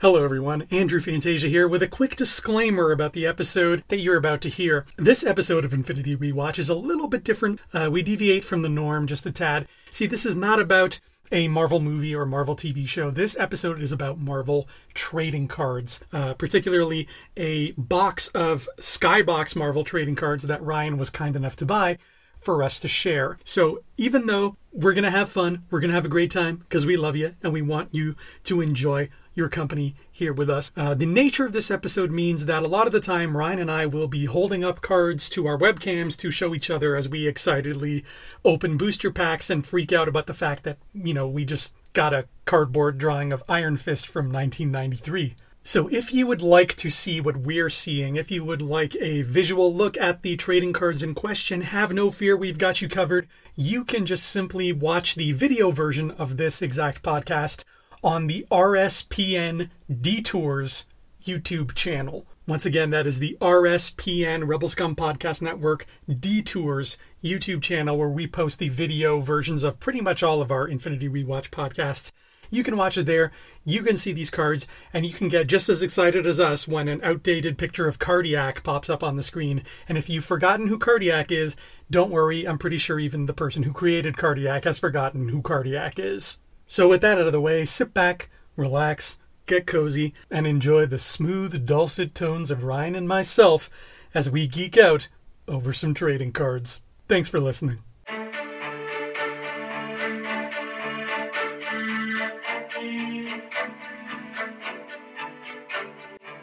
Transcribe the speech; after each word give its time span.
Hello, 0.00 0.24
everyone. 0.24 0.66
Andrew 0.70 0.98
Fantasia 0.98 1.46
here 1.46 1.68
with 1.68 1.82
a 1.82 1.86
quick 1.86 2.16
disclaimer 2.16 2.90
about 2.90 3.12
the 3.12 3.26
episode 3.26 3.84
that 3.88 3.98
you're 3.98 4.16
about 4.16 4.40
to 4.40 4.48
hear. 4.48 4.86
This 4.96 5.22
episode 5.22 5.62
of 5.62 5.74
Infinity 5.74 6.16
Rewatch 6.16 6.58
is 6.58 6.70
a 6.70 6.74
little 6.74 7.06
bit 7.06 7.22
different. 7.22 7.60
Uh, 7.74 7.90
we 7.92 8.00
deviate 8.00 8.42
from 8.42 8.62
the 8.62 8.70
norm 8.70 9.06
just 9.06 9.26
a 9.26 9.30
tad. 9.30 9.68
See, 9.92 10.06
this 10.06 10.24
is 10.24 10.34
not 10.34 10.58
about 10.58 11.00
a 11.30 11.48
Marvel 11.48 11.80
movie 11.80 12.14
or 12.14 12.24
Marvel 12.24 12.56
TV 12.56 12.88
show. 12.88 13.10
This 13.10 13.38
episode 13.38 13.82
is 13.82 13.92
about 13.92 14.18
Marvel 14.18 14.66
trading 14.94 15.48
cards, 15.48 16.00
uh, 16.14 16.32
particularly 16.32 17.06
a 17.36 17.72
box 17.72 18.28
of 18.28 18.70
Skybox 18.78 19.54
Marvel 19.54 19.84
trading 19.84 20.16
cards 20.16 20.46
that 20.46 20.62
Ryan 20.62 20.96
was 20.96 21.10
kind 21.10 21.36
enough 21.36 21.56
to 21.56 21.66
buy 21.66 21.98
for 22.38 22.62
us 22.62 22.80
to 22.80 22.88
share. 22.88 23.36
So 23.44 23.82
even 23.98 24.24
though 24.24 24.56
we're 24.72 24.94
going 24.94 25.04
to 25.04 25.10
have 25.10 25.28
fun, 25.28 25.64
we're 25.70 25.80
going 25.80 25.90
to 25.90 25.94
have 25.94 26.06
a 26.06 26.08
great 26.08 26.30
time 26.30 26.56
because 26.56 26.86
we 26.86 26.96
love 26.96 27.16
you 27.16 27.34
and 27.42 27.52
we 27.52 27.60
want 27.60 27.94
you 27.94 28.16
to 28.44 28.62
enjoy 28.62 29.10
your 29.34 29.48
company 29.48 29.94
here 30.10 30.32
with 30.32 30.50
us. 30.50 30.70
Uh, 30.76 30.94
the 30.94 31.06
nature 31.06 31.46
of 31.46 31.52
this 31.52 31.70
episode 31.70 32.10
means 32.10 32.46
that 32.46 32.62
a 32.62 32.68
lot 32.68 32.86
of 32.86 32.92
the 32.92 33.00
time, 33.00 33.36
Ryan 33.36 33.60
and 33.60 33.70
I 33.70 33.86
will 33.86 34.08
be 34.08 34.24
holding 34.26 34.64
up 34.64 34.80
cards 34.80 35.28
to 35.30 35.46
our 35.46 35.58
webcams 35.58 36.16
to 36.18 36.30
show 36.30 36.54
each 36.54 36.70
other 36.70 36.96
as 36.96 37.08
we 37.08 37.26
excitedly 37.26 38.04
open 38.44 38.76
booster 38.76 39.10
packs 39.10 39.50
and 39.50 39.66
freak 39.66 39.92
out 39.92 40.08
about 40.08 40.26
the 40.26 40.34
fact 40.34 40.64
that, 40.64 40.78
you 40.94 41.14
know, 41.14 41.28
we 41.28 41.44
just 41.44 41.74
got 41.92 42.14
a 42.14 42.26
cardboard 42.44 42.98
drawing 42.98 43.32
of 43.32 43.44
Iron 43.48 43.76
Fist 43.76 44.06
from 44.06 44.26
1993. 44.26 45.36
So, 45.62 45.88
if 45.88 46.12
you 46.14 46.26
would 46.26 46.40
like 46.40 46.74
to 46.76 46.90
see 46.90 47.20
what 47.20 47.36
we're 47.36 47.68
seeing, 47.68 48.16
if 48.16 48.30
you 48.30 48.44
would 48.44 48.62
like 48.62 48.96
a 48.96 49.22
visual 49.22 49.72
look 49.72 49.98
at 49.98 50.22
the 50.22 50.36
trading 50.36 50.72
cards 50.72 51.02
in 51.02 51.14
question, 51.14 51.60
have 51.60 51.92
no 51.92 52.10
fear, 52.10 52.34
we've 52.34 52.56
got 52.56 52.80
you 52.80 52.88
covered. 52.88 53.28
You 53.56 53.84
can 53.84 54.06
just 54.06 54.24
simply 54.24 54.72
watch 54.72 55.16
the 55.16 55.32
video 55.32 55.70
version 55.70 56.12
of 56.12 56.38
this 56.38 56.62
exact 56.62 57.02
podcast 57.02 57.64
on 58.02 58.26
the 58.26 58.46
RSPN 58.50 59.68
Detours 60.00 60.86
YouTube 61.22 61.74
channel. 61.74 62.26
Once 62.46 62.64
again, 62.64 62.90
that 62.90 63.06
is 63.06 63.18
the 63.18 63.36
RSPN 63.40 64.48
Rebel 64.48 64.68
Scum 64.68 64.96
Podcast 64.96 65.42
Network 65.42 65.86
Detours 66.08 66.96
YouTube 67.22 67.62
channel 67.62 67.98
where 67.98 68.08
we 68.08 68.26
post 68.26 68.58
the 68.58 68.68
video 68.68 69.20
versions 69.20 69.62
of 69.62 69.78
pretty 69.78 70.00
much 70.00 70.22
all 70.22 70.40
of 70.40 70.50
our 70.50 70.66
Infinity 70.66 71.08
Rewatch 71.08 71.50
podcasts. 71.50 72.10
You 72.52 72.64
can 72.64 72.76
watch 72.76 72.98
it 72.98 73.06
there. 73.06 73.30
You 73.64 73.82
can 73.82 73.96
see 73.96 74.12
these 74.12 74.30
cards, 74.30 74.66
and 74.92 75.06
you 75.06 75.12
can 75.12 75.28
get 75.28 75.46
just 75.46 75.68
as 75.68 75.82
excited 75.82 76.26
as 76.26 76.40
us 76.40 76.66
when 76.66 76.88
an 76.88 77.00
outdated 77.04 77.56
picture 77.58 77.86
of 77.86 78.00
Cardiac 78.00 78.64
pops 78.64 78.90
up 78.90 79.04
on 79.04 79.14
the 79.14 79.22
screen. 79.22 79.62
And 79.88 79.96
if 79.96 80.08
you've 80.08 80.24
forgotten 80.24 80.66
who 80.66 80.78
Cardiac 80.78 81.30
is, 81.30 81.54
don't 81.90 82.10
worry. 82.10 82.48
I'm 82.48 82.58
pretty 82.58 82.78
sure 82.78 82.98
even 82.98 83.26
the 83.26 83.32
person 83.32 83.62
who 83.62 83.72
created 83.72 84.16
Cardiac 84.16 84.64
has 84.64 84.80
forgotten 84.80 85.28
who 85.28 85.42
Cardiac 85.42 86.00
is. 86.00 86.38
So, 86.72 86.86
with 86.86 87.00
that 87.00 87.18
out 87.18 87.26
of 87.26 87.32
the 87.32 87.40
way, 87.40 87.64
sit 87.64 87.92
back, 87.92 88.30
relax, 88.54 89.18
get 89.46 89.66
cozy, 89.66 90.14
and 90.30 90.46
enjoy 90.46 90.86
the 90.86 91.00
smooth, 91.00 91.66
dulcet 91.66 92.14
tones 92.14 92.48
of 92.48 92.62
Ryan 92.62 92.94
and 92.94 93.08
myself 93.08 93.68
as 94.14 94.30
we 94.30 94.46
geek 94.46 94.78
out 94.78 95.08
over 95.48 95.72
some 95.72 95.94
trading 95.94 96.30
cards. 96.30 96.82
Thanks 97.08 97.28
for 97.28 97.40
listening. 97.40 97.78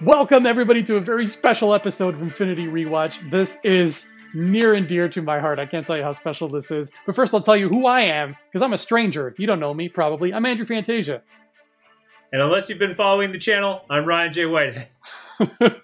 Welcome, 0.01 0.45
everybody, 0.45 0.83
to 0.83 0.97
a 0.97 0.99
very 0.99 1.25
special 1.25 1.73
episode 1.73 2.15
of 2.15 2.21
Infinity 2.21 2.65
Rewatch. 2.65 3.31
This 3.31 3.59
is 3.63 4.09
near 4.33 4.73
and 4.73 4.87
dear 4.87 5.09
to 5.09 5.21
my 5.21 5.39
heart. 5.39 5.59
I 5.59 5.65
can't 5.65 5.85
tell 5.85 5.97
you 5.97 6.03
how 6.03 6.13
special 6.13 6.47
this 6.47 6.71
is. 6.71 6.91
But 7.05 7.15
first, 7.15 7.33
I'll 7.33 7.41
tell 7.41 7.57
you 7.57 7.69
who 7.69 7.85
I 7.85 8.01
am, 8.01 8.35
because 8.47 8.61
I'm 8.61 8.73
a 8.73 8.77
stranger. 8.77 9.27
If 9.27 9.39
you 9.39 9.47
don't 9.47 9.59
know 9.59 9.73
me, 9.73 9.89
probably, 9.89 10.33
I'm 10.33 10.45
Andrew 10.45 10.65
Fantasia. 10.65 11.21
And 12.31 12.41
unless 12.41 12.69
you've 12.69 12.79
been 12.79 12.95
following 12.95 13.31
the 13.31 13.39
channel, 13.39 13.81
I'm 13.89 14.05
Ryan 14.05 14.33
J. 14.33 14.45
Whitehead. 14.45 14.89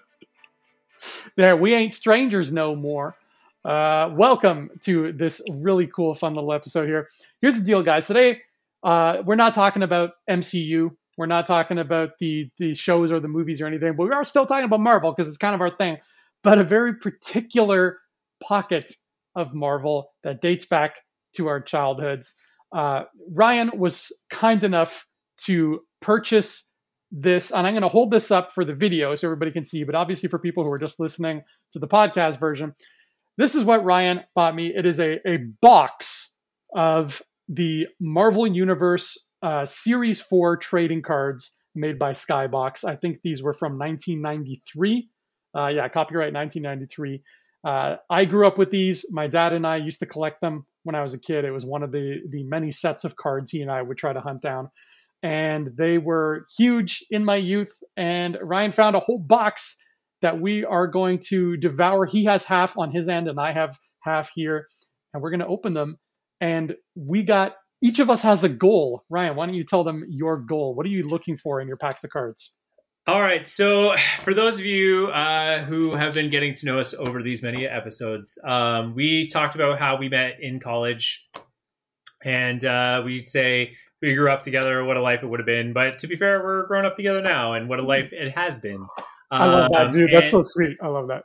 there, 1.36 1.56
we 1.56 1.74
ain't 1.74 1.94
strangers 1.94 2.52
no 2.52 2.76
more. 2.76 3.16
Uh, 3.64 4.10
welcome 4.12 4.70
to 4.82 5.08
this 5.08 5.40
really 5.50 5.86
cool, 5.86 6.12
fun 6.12 6.34
little 6.34 6.52
episode 6.52 6.86
here. 6.86 7.08
Here's 7.40 7.58
the 7.58 7.64
deal, 7.64 7.82
guys. 7.82 8.06
Today, 8.06 8.42
uh, 8.82 9.22
we're 9.24 9.36
not 9.36 9.54
talking 9.54 9.82
about 9.82 10.10
MCU. 10.28 10.94
We're 11.16 11.26
not 11.26 11.46
talking 11.46 11.78
about 11.78 12.18
the 12.18 12.50
the 12.58 12.74
shows 12.74 13.10
or 13.10 13.20
the 13.20 13.28
movies 13.28 13.60
or 13.60 13.66
anything, 13.66 13.94
but 13.96 14.04
we 14.04 14.10
are 14.10 14.24
still 14.24 14.44
talking 14.44 14.64
about 14.64 14.80
Marvel 14.80 15.12
because 15.12 15.28
it's 15.28 15.38
kind 15.38 15.54
of 15.54 15.60
our 15.62 15.70
thing. 15.70 15.96
But 16.42 16.58
a 16.58 16.64
very 16.64 16.94
particular 16.94 18.00
pocket 18.46 18.92
of 19.36 19.54
Marvel 19.54 20.12
that 20.22 20.40
dates 20.40 20.66
back 20.66 20.96
to 21.36 21.48
our 21.48 21.60
childhoods. 21.60 22.34
Uh, 22.74 23.04
Ryan 23.32 23.70
was 23.76 24.12
kind 24.30 24.62
enough 24.64 25.06
to 25.42 25.80
purchase 26.00 26.72
this, 27.10 27.50
and 27.50 27.66
I'm 27.66 27.74
going 27.74 27.82
to 27.82 27.88
hold 27.88 28.10
this 28.10 28.30
up 28.30 28.52
for 28.52 28.64
the 28.64 28.74
video 28.74 29.14
so 29.14 29.26
everybody 29.28 29.50
can 29.50 29.64
see, 29.64 29.84
but 29.84 29.94
obviously 29.94 30.28
for 30.28 30.38
people 30.38 30.64
who 30.64 30.72
are 30.72 30.78
just 30.78 30.98
listening 31.00 31.42
to 31.72 31.78
the 31.78 31.88
podcast 31.88 32.38
version, 32.38 32.74
this 33.36 33.54
is 33.54 33.64
what 33.64 33.84
Ryan 33.84 34.20
bought 34.34 34.54
me. 34.54 34.72
It 34.74 34.86
is 34.86 35.00
a, 35.00 35.18
a 35.26 35.38
box 35.60 36.36
of 36.74 37.22
the 37.48 37.86
Marvel 38.00 38.46
Universe 38.46 39.30
uh, 39.42 39.66
Series 39.66 40.20
4 40.20 40.56
trading 40.56 41.02
cards 41.02 41.56
made 41.74 41.98
by 41.98 42.12
Skybox. 42.12 42.84
I 42.84 42.96
think 42.96 43.20
these 43.22 43.42
were 43.42 43.52
from 43.52 43.78
1993. 43.78 45.08
Uh, 45.56 45.68
yeah, 45.68 45.88
copyright 45.88 46.32
1993. 46.32 47.22
Uh, 47.64 47.96
I 48.10 48.24
grew 48.26 48.46
up 48.46 48.58
with 48.58 48.70
these. 48.70 49.06
My 49.10 49.26
dad 49.26 49.52
and 49.52 49.66
I 49.66 49.76
used 49.76 50.00
to 50.00 50.06
collect 50.06 50.40
them 50.40 50.66
when 50.82 50.94
I 50.94 51.02
was 51.02 51.14
a 51.14 51.18
kid. 51.18 51.44
It 51.44 51.50
was 51.50 51.64
one 51.64 51.82
of 51.82 51.92
the 51.92 52.20
the 52.28 52.44
many 52.44 52.70
sets 52.70 53.04
of 53.04 53.16
cards 53.16 53.50
he 53.50 53.62
and 53.62 53.70
I 53.70 53.82
would 53.82 53.96
try 53.96 54.12
to 54.12 54.20
hunt 54.20 54.42
down, 54.42 54.70
and 55.22 55.70
they 55.76 55.98
were 55.98 56.44
huge 56.58 57.04
in 57.10 57.24
my 57.24 57.36
youth. 57.36 57.72
And 57.96 58.38
Ryan 58.42 58.72
found 58.72 58.96
a 58.96 59.00
whole 59.00 59.18
box 59.18 59.76
that 60.20 60.40
we 60.40 60.64
are 60.64 60.86
going 60.86 61.20
to 61.28 61.56
devour. 61.56 62.06
He 62.06 62.24
has 62.26 62.44
half 62.44 62.76
on 62.78 62.90
his 62.92 63.08
end, 63.08 63.28
and 63.28 63.40
I 63.40 63.52
have 63.52 63.78
half 64.00 64.30
here, 64.34 64.68
and 65.12 65.22
we're 65.22 65.30
going 65.30 65.40
to 65.40 65.46
open 65.46 65.74
them. 65.74 65.98
And 66.40 66.74
we 66.94 67.22
got 67.22 67.54
each 67.82 67.98
of 67.98 68.10
us 68.10 68.22
has 68.22 68.44
a 68.44 68.48
goal. 68.48 69.04
Ryan, 69.08 69.36
why 69.36 69.46
don't 69.46 69.54
you 69.54 69.64
tell 69.64 69.84
them 69.84 70.04
your 70.08 70.38
goal? 70.38 70.74
What 70.74 70.86
are 70.86 70.90
you 70.90 71.02
looking 71.02 71.36
for 71.36 71.60
in 71.60 71.68
your 71.68 71.76
packs 71.76 72.04
of 72.04 72.10
cards? 72.10 72.52
All 73.06 73.20
right. 73.20 73.46
So, 73.46 73.94
for 74.20 74.34
those 74.34 74.58
of 74.58 74.64
you 74.64 75.08
uh, 75.08 75.62
who 75.64 75.94
have 75.94 76.14
been 76.14 76.30
getting 76.30 76.54
to 76.56 76.66
know 76.66 76.78
us 76.78 76.94
over 76.94 77.22
these 77.22 77.42
many 77.42 77.66
episodes, 77.66 78.38
um, 78.44 78.94
we 78.94 79.28
talked 79.28 79.54
about 79.54 79.78
how 79.78 79.96
we 79.96 80.08
met 80.08 80.38
in 80.40 80.60
college, 80.60 81.26
and 82.24 82.64
uh, 82.64 83.02
we'd 83.04 83.28
say 83.28 83.76
we 84.00 84.14
grew 84.14 84.30
up 84.30 84.42
together, 84.42 84.84
what 84.84 84.96
a 84.96 85.02
life 85.02 85.22
it 85.22 85.26
would 85.26 85.40
have 85.40 85.46
been. 85.46 85.72
But 85.72 85.98
to 86.00 86.06
be 86.06 86.16
fair, 86.16 86.42
we're 86.42 86.66
grown 86.66 86.86
up 86.86 86.96
together 86.96 87.20
now, 87.20 87.52
and 87.54 87.68
what 87.68 87.78
a 87.78 87.82
life 87.82 88.10
it 88.12 88.32
has 88.32 88.58
been. 88.58 88.86
I 89.30 89.46
love 89.46 89.70
that, 89.70 89.80
um, 89.86 89.90
dude. 89.90 90.10
That's 90.12 90.30
so 90.30 90.42
sweet. 90.42 90.76
I 90.80 90.86
love 90.86 91.08
that. 91.08 91.24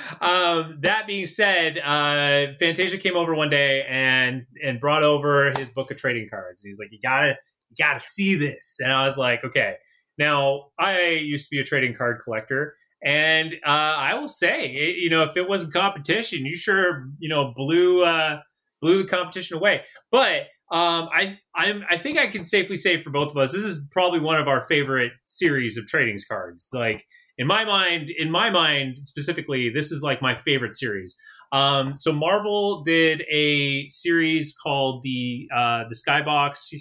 um, 0.20 0.78
that 0.82 1.06
being 1.08 1.26
said, 1.26 1.76
uh, 1.78 2.54
Fantasia 2.60 2.98
came 2.98 3.16
over 3.16 3.34
one 3.34 3.50
day 3.50 3.84
and 3.88 4.46
and 4.62 4.80
brought 4.80 5.02
over 5.02 5.52
his 5.58 5.70
book 5.70 5.90
of 5.90 5.96
trading 5.96 6.28
cards. 6.30 6.62
He's 6.62 6.78
like, 6.78 6.92
"You 6.92 7.00
gotta 7.02 7.36
you 7.76 7.84
got 7.84 7.94
to 7.94 8.00
see 8.00 8.34
this. 8.34 8.78
And 8.80 8.92
I 8.92 9.06
was 9.06 9.16
like, 9.16 9.44
okay. 9.44 9.74
Now, 10.18 10.66
I 10.78 11.08
used 11.08 11.46
to 11.46 11.50
be 11.50 11.60
a 11.60 11.64
trading 11.64 11.94
card 11.96 12.20
collector. 12.22 12.76
And 13.04 13.54
uh, 13.66 13.70
I 13.70 14.14
will 14.14 14.28
say, 14.28 14.70
you 14.70 15.10
know, 15.10 15.24
if 15.24 15.36
it 15.36 15.48
was 15.48 15.64
a 15.64 15.68
competition, 15.68 16.46
you 16.46 16.56
sure, 16.56 17.08
you 17.18 17.28
know, 17.28 17.52
blew 17.54 18.04
uh, 18.04 18.38
blew 18.80 19.02
the 19.02 19.08
competition 19.08 19.56
away. 19.56 19.82
But 20.10 20.42
um, 20.72 21.08
I 21.12 21.38
I'm, 21.54 21.82
I 21.90 21.98
think 21.98 22.18
I 22.18 22.28
can 22.28 22.44
safely 22.44 22.76
say 22.76 23.02
for 23.02 23.10
both 23.10 23.30
of 23.30 23.36
us, 23.36 23.52
this 23.52 23.64
is 23.64 23.86
probably 23.90 24.20
one 24.20 24.40
of 24.40 24.48
our 24.48 24.66
favorite 24.68 25.12
series 25.26 25.76
of 25.76 25.86
trading 25.86 26.18
cards. 26.26 26.68
Like 26.72 27.04
in 27.36 27.46
my 27.46 27.64
mind, 27.64 28.10
in 28.16 28.30
my 28.30 28.48
mind 28.48 28.96
specifically, 28.98 29.68
this 29.68 29.92
is 29.92 30.02
like 30.02 30.22
my 30.22 30.34
favorite 30.34 30.74
series. 30.74 31.14
Um, 31.52 31.94
so 31.94 32.12
Marvel 32.12 32.82
did 32.82 33.22
a 33.32 33.86
series 33.88 34.54
called 34.60 35.02
the 35.04 35.46
uh, 35.54 35.84
the 35.88 35.94
Skybox 35.94 36.74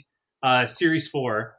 uh, 0.44 0.66
Series 0.66 1.08
4. 1.08 1.56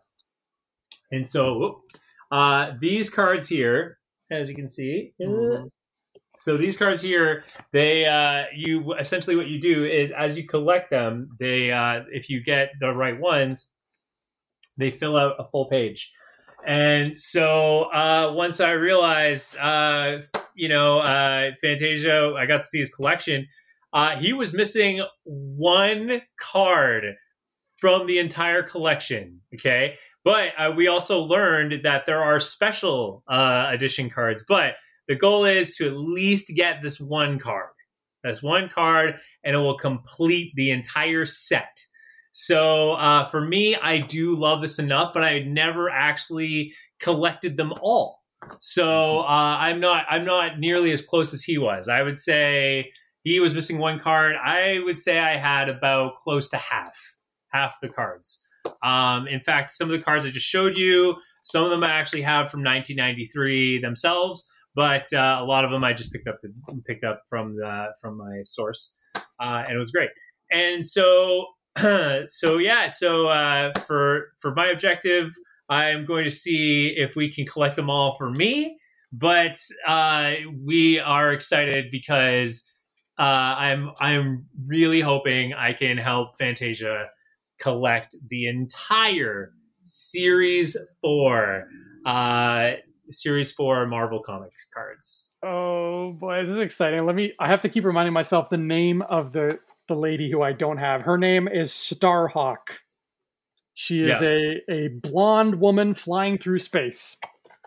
And 1.10 1.28
so 1.28 1.82
uh, 2.30 2.72
these 2.80 3.10
cards 3.10 3.48
here, 3.48 3.98
as 4.30 4.48
you 4.48 4.54
can 4.54 4.68
see, 4.68 5.12
mm-hmm. 5.20 5.66
so 6.38 6.56
these 6.56 6.76
cards 6.76 7.02
here, 7.02 7.44
they 7.72 8.06
uh, 8.06 8.44
you 8.54 8.94
essentially 8.94 9.36
what 9.36 9.48
you 9.48 9.60
do 9.60 9.84
is 9.84 10.12
as 10.12 10.36
you 10.36 10.46
collect 10.46 10.90
them, 10.90 11.30
they 11.38 11.72
uh, 11.72 12.02
if 12.12 12.28
you 12.28 12.42
get 12.42 12.72
the 12.80 12.92
right 12.92 13.18
ones, 13.18 13.68
they 14.76 14.90
fill 14.90 15.16
out 15.16 15.36
a 15.38 15.44
full 15.44 15.66
page. 15.66 16.12
And 16.66 17.20
so 17.20 17.84
uh, 17.92 18.32
once 18.34 18.58
I 18.60 18.70
realized, 18.70 19.56
uh, 19.58 20.18
you 20.54 20.68
know, 20.68 21.00
uh, 21.00 21.50
Fantasia, 21.60 22.34
I 22.38 22.46
got 22.46 22.58
to 22.58 22.66
see 22.66 22.78
his 22.78 22.90
collection. 22.90 23.46
Uh, 23.92 24.16
he 24.16 24.32
was 24.32 24.54
missing 24.54 25.04
one 25.24 26.22
card 26.40 27.04
from 27.84 28.06
the 28.06 28.18
entire 28.18 28.62
collection. 28.62 29.38
Okay. 29.54 29.96
But 30.24 30.52
uh, 30.56 30.72
we 30.74 30.88
also 30.88 31.20
learned 31.20 31.84
that 31.84 32.06
there 32.06 32.22
are 32.22 32.40
special 32.40 33.22
uh, 33.28 33.66
edition 33.70 34.08
cards. 34.08 34.42
But 34.48 34.76
the 35.06 35.16
goal 35.16 35.44
is 35.44 35.76
to 35.76 35.88
at 35.88 35.94
least 35.94 36.50
get 36.56 36.80
this 36.82 36.98
one 36.98 37.38
card. 37.38 37.68
That's 38.22 38.42
one 38.42 38.70
card, 38.74 39.16
and 39.44 39.54
it 39.54 39.58
will 39.58 39.76
complete 39.76 40.54
the 40.56 40.70
entire 40.70 41.26
set. 41.26 41.78
So 42.32 42.92
uh, 42.92 43.26
for 43.26 43.42
me, 43.42 43.76
I 43.76 43.98
do 43.98 44.34
love 44.34 44.62
this 44.62 44.78
enough, 44.78 45.12
but 45.12 45.22
I 45.22 45.40
never 45.40 45.90
actually 45.90 46.72
collected 47.00 47.58
them 47.58 47.74
all. 47.82 48.22
So 48.60 49.20
uh, 49.20 49.24
I'm 49.60 49.78
not 49.78 50.06
I'm 50.08 50.24
not 50.24 50.58
nearly 50.58 50.90
as 50.90 51.02
close 51.02 51.34
as 51.34 51.42
he 51.42 51.58
was. 51.58 51.90
I 51.90 52.00
would 52.00 52.18
say 52.18 52.92
he 53.24 53.40
was 53.40 53.54
missing 53.54 53.76
one 53.76 54.00
card. 54.00 54.36
I 54.42 54.78
would 54.86 54.96
say 54.96 55.18
I 55.18 55.36
had 55.36 55.68
about 55.68 56.16
close 56.16 56.48
to 56.48 56.56
half 56.56 56.98
half 57.54 57.74
the 57.80 57.88
cards. 57.88 58.46
Um, 58.82 59.26
in 59.28 59.40
fact, 59.40 59.70
some 59.70 59.90
of 59.90 59.98
the 59.98 60.04
cards 60.04 60.26
I 60.26 60.30
just 60.30 60.46
showed 60.46 60.76
you, 60.76 61.16
some 61.42 61.64
of 61.64 61.70
them 61.70 61.84
I 61.84 61.90
actually 61.90 62.22
have 62.22 62.50
from 62.50 62.64
1993 62.64 63.80
themselves, 63.80 64.48
but 64.74 65.06
uh, 65.12 65.38
a 65.40 65.44
lot 65.44 65.64
of 65.64 65.70
them 65.70 65.84
I 65.84 65.92
just 65.92 66.12
picked 66.12 66.26
up 66.26 66.36
to, 66.38 66.48
picked 66.86 67.04
up 67.04 67.22
from 67.28 67.56
the 67.56 67.88
from 68.00 68.18
my 68.18 68.42
source, 68.44 68.96
uh, 69.16 69.62
and 69.66 69.74
it 69.74 69.78
was 69.78 69.90
great. 69.90 70.10
And 70.50 70.86
so 70.86 71.46
so 72.26 72.58
yeah, 72.58 72.88
so 72.88 73.28
uh, 73.28 73.72
for 73.86 74.32
for 74.40 74.54
my 74.54 74.68
objective 74.68 75.30
I'm 75.68 76.04
going 76.04 76.24
to 76.24 76.30
see 76.30 76.94
if 76.96 77.16
we 77.16 77.32
can 77.32 77.46
collect 77.46 77.76
them 77.76 77.90
all 77.90 78.16
for 78.16 78.30
me. 78.30 78.78
But 79.12 79.58
uh, 79.86 80.32
we 80.64 80.98
are 80.98 81.32
excited 81.32 81.86
because 81.90 82.64
uh, 83.18 83.22
I'm 83.22 83.92
I'm 84.00 84.46
really 84.66 85.00
hoping 85.00 85.54
I 85.54 85.72
can 85.72 85.96
help 85.96 86.36
Fantasia 86.36 87.06
collect 87.64 88.14
the 88.28 88.46
entire 88.46 89.52
Series 89.82 90.76
Four, 91.00 91.66
uh, 92.06 92.72
Series 93.10 93.50
Four 93.52 93.86
Marvel 93.86 94.22
Comics 94.24 94.66
cards. 94.72 95.30
Oh 95.42 96.12
boy, 96.12 96.40
this 96.40 96.50
is 96.50 96.58
exciting! 96.58 97.04
Let 97.04 97.16
me. 97.16 97.32
I 97.40 97.48
have 97.48 97.62
to 97.62 97.68
keep 97.68 97.84
reminding 97.84 98.12
myself 98.12 98.50
the 98.50 98.58
name 98.58 99.02
of 99.02 99.32
the 99.32 99.58
the 99.88 99.96
lady 99.96 100.30
who 100.30 100.42
I 100.42 100.52
don't 100.52 100.78
have. 100.78 101.02
Her 101.02 101.18
name 101.18 101.48
is 101.48 101.70
Starhawk. 101.70 102.80
She 103.74 104.04
is 104.04 104.20
yeah. 104.20 104.28
a, 104.28 104.72
a 104.72 104.88
blonde 104.88 105.56
woman 105.56 105.94
flying 105.94 106.38
through 106.38 106.60
space. 106.60 107.18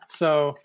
So 0.08 0.56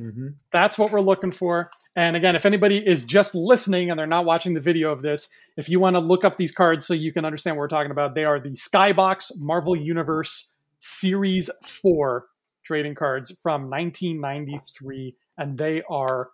mm-hmm. 0.00 0.28
that's 0.52 0.78
what 0.78 0.92
we're 0.92 1.00
looking 1.00 1.32
for. 1.32 1.70
And 1.96 2.16
again, 2.16 2.34
if 2.34 2.44
anybody 2.44 2.78
is 2.78 3.02
just 3.02 3.34
listening 3.34 3.90
and 3.90 3.98
they're 3.98 4.06
not 4.06 4.24
watching 4.24 4.54
the 4.54 4.60
video 4.60 4.90
of 4.90 5.02
this, 5.02 5.28
if 5.56 5.68
you 5.68 5.78
want 5.78 5.94
to 5.94 6.00
look 6.00 6.24
up 6.24 6.36
these 6.36 6.50
cards 6.50 6.86
so 6.86 6.94
you 6.94 7.12
can 7.12 7.24
understand 7.24 7.56
what 7.56 7.60
we're 7.60 7.68
talking 7.68 7.92
about, 7.92 8.14
they 8.14 8.24
are 8.24 8.40
the 8.40 8.50
Skybox 8.50 9.32
Marvel 9.38 9.76
Universe 9.76 10.56
Series 10.80 11.50
4 11.62 12.26
trading 12.64 12.94
cards 12.94 13.32
from 13.42 13.70
1993, 13.70 15.14
and 15.38 15.56
they 15.56 15.82
are 15.88 16.30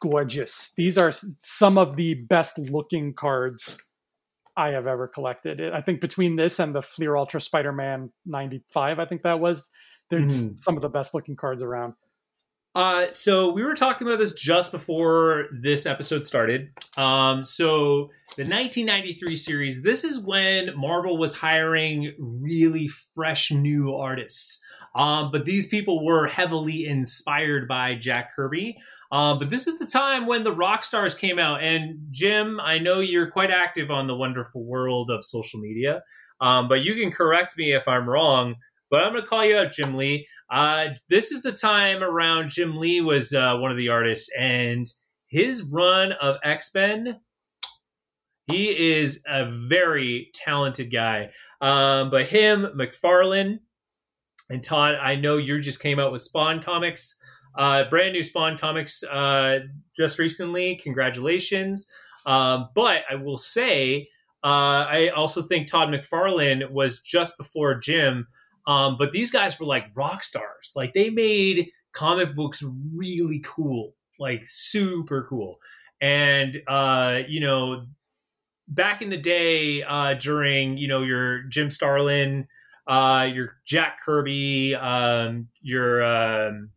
gorgeous. 0.00 0.72
These 0.76 0.98
are 0.98 1.12
some 1.40 1.78
of 1.78 1.96
the 1.96 2.14
best 2.14 2.58
looking 2.58 3.14
cards 3.14 3.78
I 4.56 4.68
have 4.68 4.86
ever 4.86 5.08
collected. 5.08 5.62
I 5.72 5.80
think 5.80 6.00
between 6.02 6.36
this 6.36 6.58
and 6.58 6.74
the 6.74 6.82
Fleer 6.82 7.16
Ultra 7.16 7.40
Spider 7.40 7.72
Man 7.72 8.10
95, 8.26 8.98
I 8.98 9.06
think 9.06 9.22
that 9.22 9.40
was, 9.40 9.70
they're 10.10 10.20
mm. 10.20 10.58
some 10.58 10.76
of 10.76 10.82
the 10.82 10.88
best 10.88 11.14
looking 11.14 11.36
cards 11.36 11.62
around. 11.62 11.94
Uh, 12.74 13.10
so 13.10 13.50
we 13.50 13.64
were 13.64 13.74
talking 13.74 14.06
about 14.06 14.18
this 14.18 14.32
just 14.32 14.70
before 14.70 15.46
this 15.52 15.86
episode 15.86 16.24
started. 16.24 16.68
Um, 16.96 17.42
so 17.42 18.10
the 18.36 18.44
1993 18.44 19.36
series, 19.36 19.82
this 19.82 20.04
is 20.04 20.20
when 20.20 20.70
Marvel 20.76 21.18
was 21.18 21.34
hiring 21.34 22.14
really 22.18 22.88
fresh 22.88 23.50
new 23.50 23.94
artists. 23.94 24.60
Um, 24.94 25.30
but 25.32 25.44
these 25.44 25.66
people 25.66 26.04
were 26.04 26.26
heavily 26.26 26.86
inspired 26.86 27.66
by 27.66 27.94
Jack 27.94 28.34
Kirby. 28.34 28.76
Um, 29.12 29.40
but 29.40 29.50
this 29.50 29.66
is 29.66 29.78
the 29.78 29.86
time 29.86 30.26
when 30.26 30.44
the 30.44 30.52
rock 30.52 30.84
stars 30.84 31.16
came 31.16 31.38
out. 31.38 31.62
And 31.62 31.98
Jim, 32.12 32.60
I 32.60 32.78
know 32.78 33.00
you're 33.00 33.30
quite 33.30 33.50
active 33.50 33.90
on 33.90 34.06
the 34.06 34.14
wonderful 34.14 34.64
world 34.64 35.10
of 35.10 35.24
social 35.24 35.58
media, 35.58 36.02
um, 36.40 36.68
but 36.68 36.82
you 36.82 36.94
can 36.94 37.10
correct 37.10 37.56
me 37.56 37.72
if 37.72 37.88
I'm 37.88 38.08
wrong. 38.08 38.54
But 38.90 39.04
I'm 39.04 39.12
going 39.12 39.22
to 39.22 39.28
call 39.28 39.44
you 39.44 39.56
out, 39.56 39.72
Jim 39.72 39.96
Lee. 39.96 40.26
Uh, 40.50 40.86
this 41.08 41.30
is 41.30 41.42
the 41.42 41.52
time 41.52 42.02
around 42.02 42.50
Jim 42.50 42.78
Lee 42.78 43.00
was 43.00 43.32
uh, 43.32 43.56
one 43.56 43.70
of 43.70 43.76
the 43.76 43.88
artists, 43.88 44.28
and 44.38 44.86
his 45.28 45.62
run 45.62 46.12
of 46.12 46.36
X 46.42 46.70
Men. 46.74 47.20
He 48.46 48.98
is 48.98 49.22
a 49.28 49.48
very 49.48 50.30
talented 50.34 50.92
guy. 50.92 51.30
Um, 51.60 52.10
but 52.10 52.26
him, 52.26 52.66
McFarlane, 52.76 53.60
and 54.48 54.64
Todd, 54.64 54.96
I 55.00 55.14
know 55.14 55.36
you 55.36 55.60
just 55.60 55.80
came 55.80 56.00
out 56.00 56.10
with 56.10 56.22
Spawn 56.22 56.62
comics. 56.62 57.16
Uh, 57.56 57.84
brand 57.88 58.12
new 58.12 58.22
Spawn 58.22 58.58
comics 58.58 59.02
uh, 59.04 59.60
just 59.96 60.18
recently. 60.18 60.80
Congratulations. 60.82 61.90
Um, 62.26 62.68
but 62.74 63.02
I 63.10 63.14
will 63.14 63.38
say, 63.38 64.08
uh, 64.42 64.46
I 64.46 65.08
also 65.14 65.42
think 65.42 65.68
Todd 65.68 65.88
McFarlane 65.88 66.70
was 66.70 67.00
just 67.00 67.36
before 67.38 67.74
Jim. 67.76 68.26
Um, 68.66 68.96
but 68.98 69.12
these 69.12 69.30
guys 69.30 69.58
were 69.58 69.66
like 69.66 69.86
rock 69.94 70.24
stars. 70.24 70.72
Like 70.74 70.94
they 70.94 71.10
made 71.10 71.70
comic 71.92 72.34
books 72.34 72.62
really 72.94 73.42
cool, 73.44 73.94
like 74.18 74.42
super 74.44 75.26
cool. 75.28 75.58
And, 76.00 76.62
uh, 76.66 77.20
you 77.28 77.40
know, 77.40 77.86
back 78.68 79.02
in 79.02 79.10
the 79.10 79.16
day 79.16 79.82
uh, 79.82 80.14
during, 80.14 80.78
you 80.78 80.88
know, 80.88 81.02
your 81.02 81.42
Jim 81.44 81.70
Starlin, 81.70 82.48
uh, 82.86 83.28
your 83.32 83.56
Jack 83.64 83.98
Kirby, 84.04 84.74
um, 84.74 85.48
your. 85.60 86.02
Um, 86.02 86.70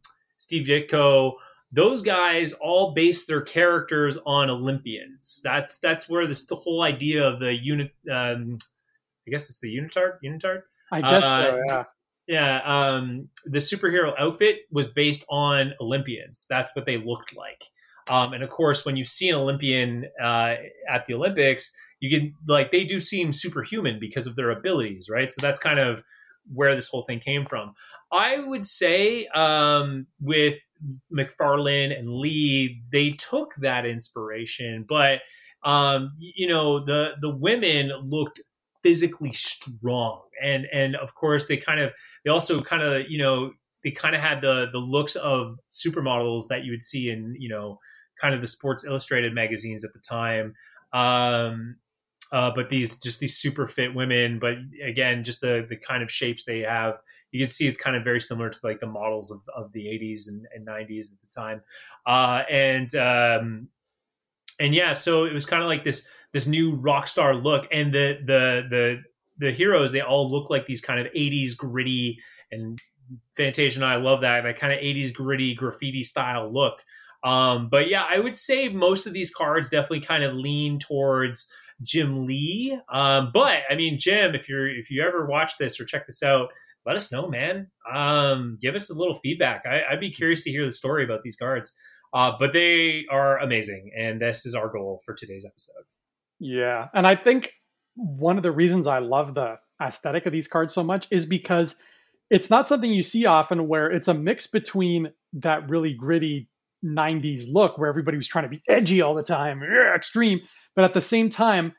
Steve 0.43 0.67
Ditko, 0.67 1.33
those 1.71 2.01
guys 2.01 2.53
all 2.53 2.93
based 2.93 3.27
their 3.27 3.41
characters 3.41 4.17
on 4.25 4.49
Olympians. 4.49 5.41
That's 5.43 5.79
that's 5.79 6.09
where 6.09 6.27
this 6.27 6.45
the 6.45 6.55
whole 6.55 6.83
idea 6.83 7.23
of 7.25 7.39
the 7.39 7.53
unit. 7.53 7.91
Um, 8.11 8.57
I 9.25 9.31
guess 9.31 9.49
it's 9.49 9.61
the 9.61 9.73
unitard. 9.73 10.17
Unitard. 10.23 10.63
I 10.93 11.01
guess 11.01 11.23
uh, 11.23 11.41
so. 11.41 11.61
Yeah. 11.67 11.83
Yeah. 12.25 12.61
Um, 12.65 13.29
the 13.45 13.59
superhero 13.59 14.13
outfit 14.17 14.59
was 14.71 14.87
based 14.87 15.25
on 15.29 15.73
Olympians. 15.81 16.45
That's 16.49 16.75
what 16.75 16.85
they 16.85 16.97
looked 16.97 17.35
like. 17.35 17.65
Um, 18.09 18.33
and 18.33 18.43
of 18.43 18.49
course, 18.49 18.85
when 18.85 18.95
you 18.97 19.05
see 19.05 19.29
an 19.29 19.35
Olympian 19.35 20.05
uh, 20.21 20.55
at 20.89 21.05
the 21.07 21.13
Olympics, 21.13 21.71
you 21.99 22.09
can 22.09 22.33
like 22.47 22.71
they 22.71 22.83
do 22.83 22.99
seem 22.99 23.31
superhuman 23.31 23.97
because 23.99 24.27
of 24.27 24.35
their 24.35 24.51
abilities, 24.51 25.07
right? 25.09 25.31
So 25.31 25.39
that's 25.41 25.59
kind 25.59 25.79
of 25.79 26.03
where 26.53 26.75
this 26.75 26.89
whole 26.89 27.03
thing 27.03 27.19
came 27.19 27.45
from. 27.45 27.73
I 28.11 28.39
would 28.39 28.65
say 28.65 29.27
um, 29.27 30.07
with 30.21 30.59
McFarlane 31.11 31.97
and 31.97 32.09
Lee, 32.09 32.81
they 32.91 33.11
took 33.11 33.55
that 33.57 33.85
inspiration, 33.85 34.85
but 34.87 35.19
um, 35.63 36.11
you 36.19 36.47
know 36.47 36.83
the 36.83 37.11
the 37.21 37.29
women 37.29 37.91
looked 38.03 38.41
physically 38.83 39.31
strong, 39.31 40.21
and 40.41 40.65
and 40.71 40.95
of 40.95 41.15
course 41.15 41.47
they 41.47 41.57
kind 41.57 41.79
of 41.79 41.91
they 42.23 42.31
also 42.31 42.61
kind 42.61 42.83
of 42.83 43.09
you 43.09 43.17
know 43.17 43.51
they 43.83 43.91
kind 43.91 44.15
of 44.15 44.21
had 44.21 44.41
the 44.41 44.67
the 44.71 44.79
looks 44.79 45.15
of 45.15 45.57
supermodels 45.71 46.47
that 46.49 46.63
you 46.63 46.71
would 46.71 46.83
see 46.83 47.09
in 47.09 47.35
you 47.39 47.49
know 47.49 47.79
kind 48.21 48.35
of 48.35 48.41
the 48.41 48.47
Sports 48.47 48.85
Illustrated 48.85 49.33
magazines 49.33 49.83
at 49.83 49.91
the 49.93 49.99
time. 49.99 50.53
Um, 50.93 51.77
uh, 52.31 52.51
but 52.55 52.69
these 52.69 52.97
just 52.99 53.19
these 53.19 53.37
super 53.37 53.67
fit 53.67 53.93
women, 53.93 54.39
but 54.39 54.55
again, 54.85 55.23
just 55.23 55.41
the 55.41 55.65
the 55.67 55.77
kind 55.77 56.03
of 56.03 56.11
shapes 56.11 56.43
they 56.43 56.59
have 56.59 56.95
you 57.33 57.43
can 57.43 57.49
see 57.49 57.67
it's 57.67 57.77
kind 57.77 57.97
of 57.97 58.03
very 58.03 58.21
similar 58.21 58.49
to 58.49 58.59
like 58.63 58.79
the 58.79 58.87
models 58.87 59.31
of, 59.31 59.41
of 59.53 59.73
the 59.73 59.85
80s 59.85 60.29
and, 60.29 60.45
and 60.55 60.65
90s 60.65 61.11
at 61.11 61.19
the 61.19 61.35
time 61.35 61.61
uh, 62.05 62.43
and 62.49 62.95
um, 62.95 63.67
and 64.59 64.73
yeah 64.73 64.93
so 64.93 65.25
it 65.25 65.33
was 65.33 65.45
kind 65.45 65.61
of 65.61 65.67
like 65.67 65.83
this 65.83 66.07
this 66.33 66.47
new 66.47 66.75
rock 66.75 67.07
star 67.07 67.35
look 67.35 67.65
and 67.71 67.93
the 67.93 68.17
the 68.25 68.61
the 68.69 69.01
the 69.37 69.51
heroes 69.51 69.91
they 69.91 70.01
all 70.01 70.31
look 70.31 70.49
like 70.49 70.65
these 70.65 70.81
kind 70.81 70.99
of 70.99 71.11
80s 71.13 71.57
gritty 71.57 72.17
and 72.51 72.79
Fantasia 73.35 73.79
and 73.79 73.85
I 73.85 73.95
love 73.95 74.21
that 74.21 74.43
that 74.43 74.59
kind 74.59 74.73
of 74.73 74.79
80s 74.79 75.13
gritty 75.13 75.55
graffiti 75.55 76.03
style 76.03 76.51
look 76.51 76.79
um, 77.23 77.69
but 77.69 77.89
yeah 77.89 78.05
I 78.09 78.19
would 78.19 78.37
say 78.37 78.69
most 78.69 79.07
of 79.07 79.13
these 79.13 79.33
cards 79.33 79.69
definitely 79.69 80.01
kind 80.01 80.23
of 80.23 80.33
lean 80.33 80.79
towards 80.79 81.51
Jim 81.81 82.25
Lee 82.25 82.77
um, 82.91 83.31
but 83.33 83.59
I 83.69 83.75
mean 83.75 83.97
Jim 83.99 84.35
if 84.35 84.47
you're 84.49 84.69
if 84.69 84.89
you 84.89 85.03
ever 85.03 85.25
watch 85.25 85.57
this 85.57 85.79
or 85.79 85.85
check 85.85 86.07
this 86.07 86.23
out 86.23 86.49
let 86.85 86.95
us 86.95 87.11
know, 87.11 87.27
man. 87.27 87.67
Um, 87.91 88.57
give 88.61 88.75
us 88.75 88.89
a 88.89 88.93
little 88.93 89.15
feedback. 89.15 89.63
I, 89.65 89.83
would 89.91 89.99
be 89.99 90.11
curious 90.11 90.43
to 90.43 90.51
hear 90.51 90.65
the 90.65 90.71
story 90.71 91.03
about 91.03 91.21
these 91.23 91.35
cards. 91.35 91.73
Uh, 92.13 92.31
but 92.37 92.53
they 92.53 93.05
are 93.09 93.39
amazing, 93.39 93.91
and 93.97 94.21
this 94.21 94.45
is 94.45 94.53
our 94.53 94.69
goal 94.69 95.01
for 95.03 95.15
today's 95.15 95.45
episode. 95.45 95.85
Yeah, 96.39 96.87
and 96.93 97.07
I 97.07 97.15
think 97.15 97.51
one 97.95 98.37
of 98.37 98.43
the 98.43 98.51
reasons 98.51 98.87
I 98.87 98.99
love 98.99 99.33
the 99.33 99.57
aesthetic 99.81 100.25
of 100.25 100.33
these 100.33 100.47
cards 100.47 100.73
so 100.73 100.83
much 100.83 101.07
is 101.11 101.25
because 101.25 101.75
it's 102.29 102.49
not 102.49 102.67
something 102.67 102.91
you 102.91 103.03
see 103.03 103.25
often 103.25 103.67
where 103.67 103.91
it's 103.91 104.07
a 104.07 104.13
mix 104.13 104.47
between 104.47 105.11
that 105.33 105.69
really 105.69 105.93
gritty 105.93 106.49
90s 106.83 107.43
look 107.51 107.77
where 107.77 107.89
everybody 107.89 108.17
was 108.17 108.27
trying 108.27 108.43
to 108.43 108.49
be 108.49 108.61
edgy 108.67 109.01
all 109.01 109.15
the 109.15 109.23
time, 109.23 109.61
extreme, 109.95 110.41
but 110.75 110.85
at 110.85 110.93
the 110.93 111.01
same 111.01 111.29
time 111.29 111.73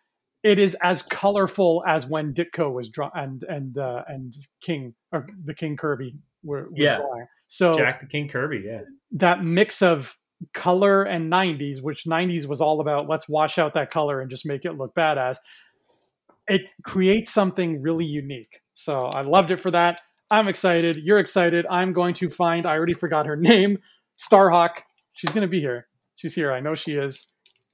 it 0.44 0.58
is 0.58 0.76
as 0.82 1.02
colorful 1.02 1.82
as 1.88 2.06
when 2.06 2.34
Ditko 2.34 2.72
was 2.72 2.88
drawn 2.90 3.10
and 3.14 3.42
and 3.44 3.78
uh, 3.78 4.02
and 4.06 4.32
King 4.60 4.94
or 5.10 5.26
the 5.44 5.54
King 5.54 5.76
Kirby 5.76 6.14
were, 6.44 6.64
were 6.64 6.76
yeah. 6.76 6.96
drawing. 6.98 7.26
So 7.48 7.72
Jack 7.72 8.00
the 8.00 8.06
King 8.06 8.28
Kirby, 8.28 8.62
yeah. 8.66 8.82
That 9.12 9.42
mix 9.42 9.82
of 9.82 10.16
color 10.52 11.02
and 11.04 11.32
90s, 11.32 11.80
which 11.82 12.04
90s 12.04 12.46
was 12.46 12.60
all 12.60 12.80
about 12.80 13.08
let's 13.08 13.28
wash 13.28 13.58
out 13.58 13.74
that 13.74 13.90
color 13.90 14.20
and 14.20 14.30
just 14.30 14.44
make 14.46 14.64
it 14.64 14.72
look 14.76 14.94
badass. 14.94 15.36
it 16.48 16.62
creates 16.82 17.32
something 17.32 17.80
really 17.80 18.04
unique. 18.04 18.60
So 18.74 18.96
I 18.98 19.22
loved 19.22 19.50
it 19.50 19.60
for 19.60 19.70
that. 19.70 20.00
I'm 20.30 20.48
excited. 20.48 20.96
You're 21.04 21.18
excited. 21.20 21.64
I'm 21.70 21.92
going 21.92 22.14
to 22.14 22.28
find, 22.28 22.66
I 22.66 22.74
already 22.76 22.94
forgot 22.94 23.24
her 23.26 23.36
name, 23.52 23.78
Starhawk. 24.18 24.78
She's 25.12 25.30
going 25.30 25.42
to 25.42 25.48
be 25.48 25.60
here. 25.60 25.86
She's 26.16 26.34
here. 26.34 26.52
I 26.52 26.60
know 26.60 26.74
she 26.74 26.92
is. 26.92 27.26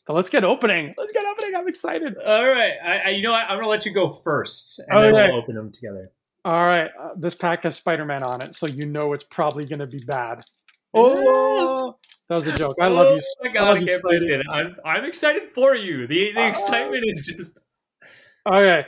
So 0.06 0.14
let's 0.14 0.30
get 0.30 0.44
opening. 0.44 0.90
Let's 0.98 1.12
get 1.12 1.24
opening. 1.24 1.54
I'm 1.56 1.68
excited. 1.68 2.14
All 2.26 2.44
right. 2.44 2.72
I, 2.84 2.98
I 2.98 3.08
you 3.10 3.22
know 3.22 3.32
what? 3.32 3.42
I'm 3.44 3.56
going 3.56 3.64
to 3.64 3.68
let 3.70 3.86
you 3.86 3.92
go 3.92 4.12
first, 4.12 4.80
and 4.88 5.02
then 5.04 5.14
Okay. 5.14 5.28
we'll 5.30 5.40
open 5.42 5.54
them 5.54 5.70
together. 5.72 6.10
All 6.44 6.64
right. 6.66 6.90
Uh, 7.00 7.10
this 7.16 7.34
pack 7.34 7.64
has 7.64 7.76
Spider 7.76 8.04
Man 8.04 8.22
on 8.22 8.42
it, 8.42 8.54
so 8.54 8.66
you 8.66 8.86
know 8.86 9.06
it's 9.12 9.24
probably 9.24 9.64
going 9.66 9.78
to 9.80 9.86
be 9.86 10.00
bad. 10.06 10.42
Oh, 10.94 11.96
that 12.30 12.38
was 12.38 12.48
a 12.48 12.56
joke. 12.56 12.76
I 12.80 12.88
love 12.88 13.14
you. 13.14 13.20
Oh 13.20 13.44
my 13.44 13.50
I 13.50 13.52
god, 13.52 13.68
love 13.68 13.76
I 13.76 13.80
you, 13.80 13.86
can't 13.86 14.02
believe 14.02 14.30
it. 14.30 14.46
I'm 14.50 14.76
I'm 14.84 15.04
excited 15.04 15.42
for 15.54 15.74
you. 15.76 16.06
The 16.06 16.32
the 16.34 16.40
Uh, 16.40 16.48
excitement 16.48 17.04
is 17.06 17.22
just 17.26 17.60
Okay. 18.48 18.86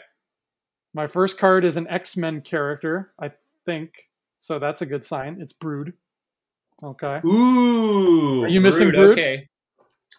My 0.95 1.07
first 1.07 1.39
card 1.39 1.65
is 1.67 1.77
an 1.77 1.87
X 1.89 2.17
Men 2.17 2.41
character, 2.41 3.13
I 3.21 3.33
think. 3.67 3.95
So 4.39 4.59
that's 4.59 4.81
a 4.83 4.87
good 4.87 5.05
sign. 5.05 5.39
It's 5.41 5.53
Brood. 5.53 5.93
Okay. 6.83 7.21
ooh. 7.27 8.45
Are 8.45 8.49
you 8.49 8.61
missing 8.61 8.91
Brood? 8.91 9.19
Okay, 9.19 9.49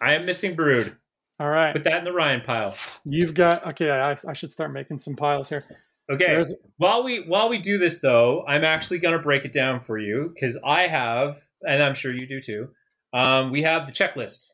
I 0.01 0.13
am 0.13 0.25
missing 0.25 0.56
Brood. 0.56 0.96
All 1.39 1.50
right. 1.50 1.74
Put 1.74 1.84
that 1.86 1.98
in 1.98 2.03
the 2.06 2.12
Ryan 2.13 2.42
pile. 2.42 2.75
You've 3.06 3.34
got. 3.34 3.65
Okay. 3.68 3.89
I, 3.89 4.12
I 4.27 4.34
should 4.34 4.51
start 4.51 4.72
making 4.72 5.00
some 5.00 5.15
piles 5.15 5.50
here. 5.50 5.65
Okay. 6.12 6.25
There's- 6.27 6.53
While 6.77 7.03
we 7.03 7.24
while 7.27 7.50
we 7.50 7.58
do 7.58 7.77
this 7.77 8.00
though, 8.00 8.46
I'm 8.46 8.63
actually 8.63 9.00
going 9.00 9.13
to 9.13 9.22
break 9.22 9.46
it 9.46 9.51
down 9.53 9.82
for 9.82 9.98
you 9.98 10.32
because 10.34 10.58
I 10.65 10.88
have, 10.88 11.42
and 11.62 11.82
I'm 11.84 11.96
sure 11.96 12.12
you 12.13 12.27
do 12.27 12.39
too. 12.42 12.70
Um, 13.13 13.51
we 13.51 13.62
have 13.63 13.86
the 13.86 13.91
checklist. 13.91 14.48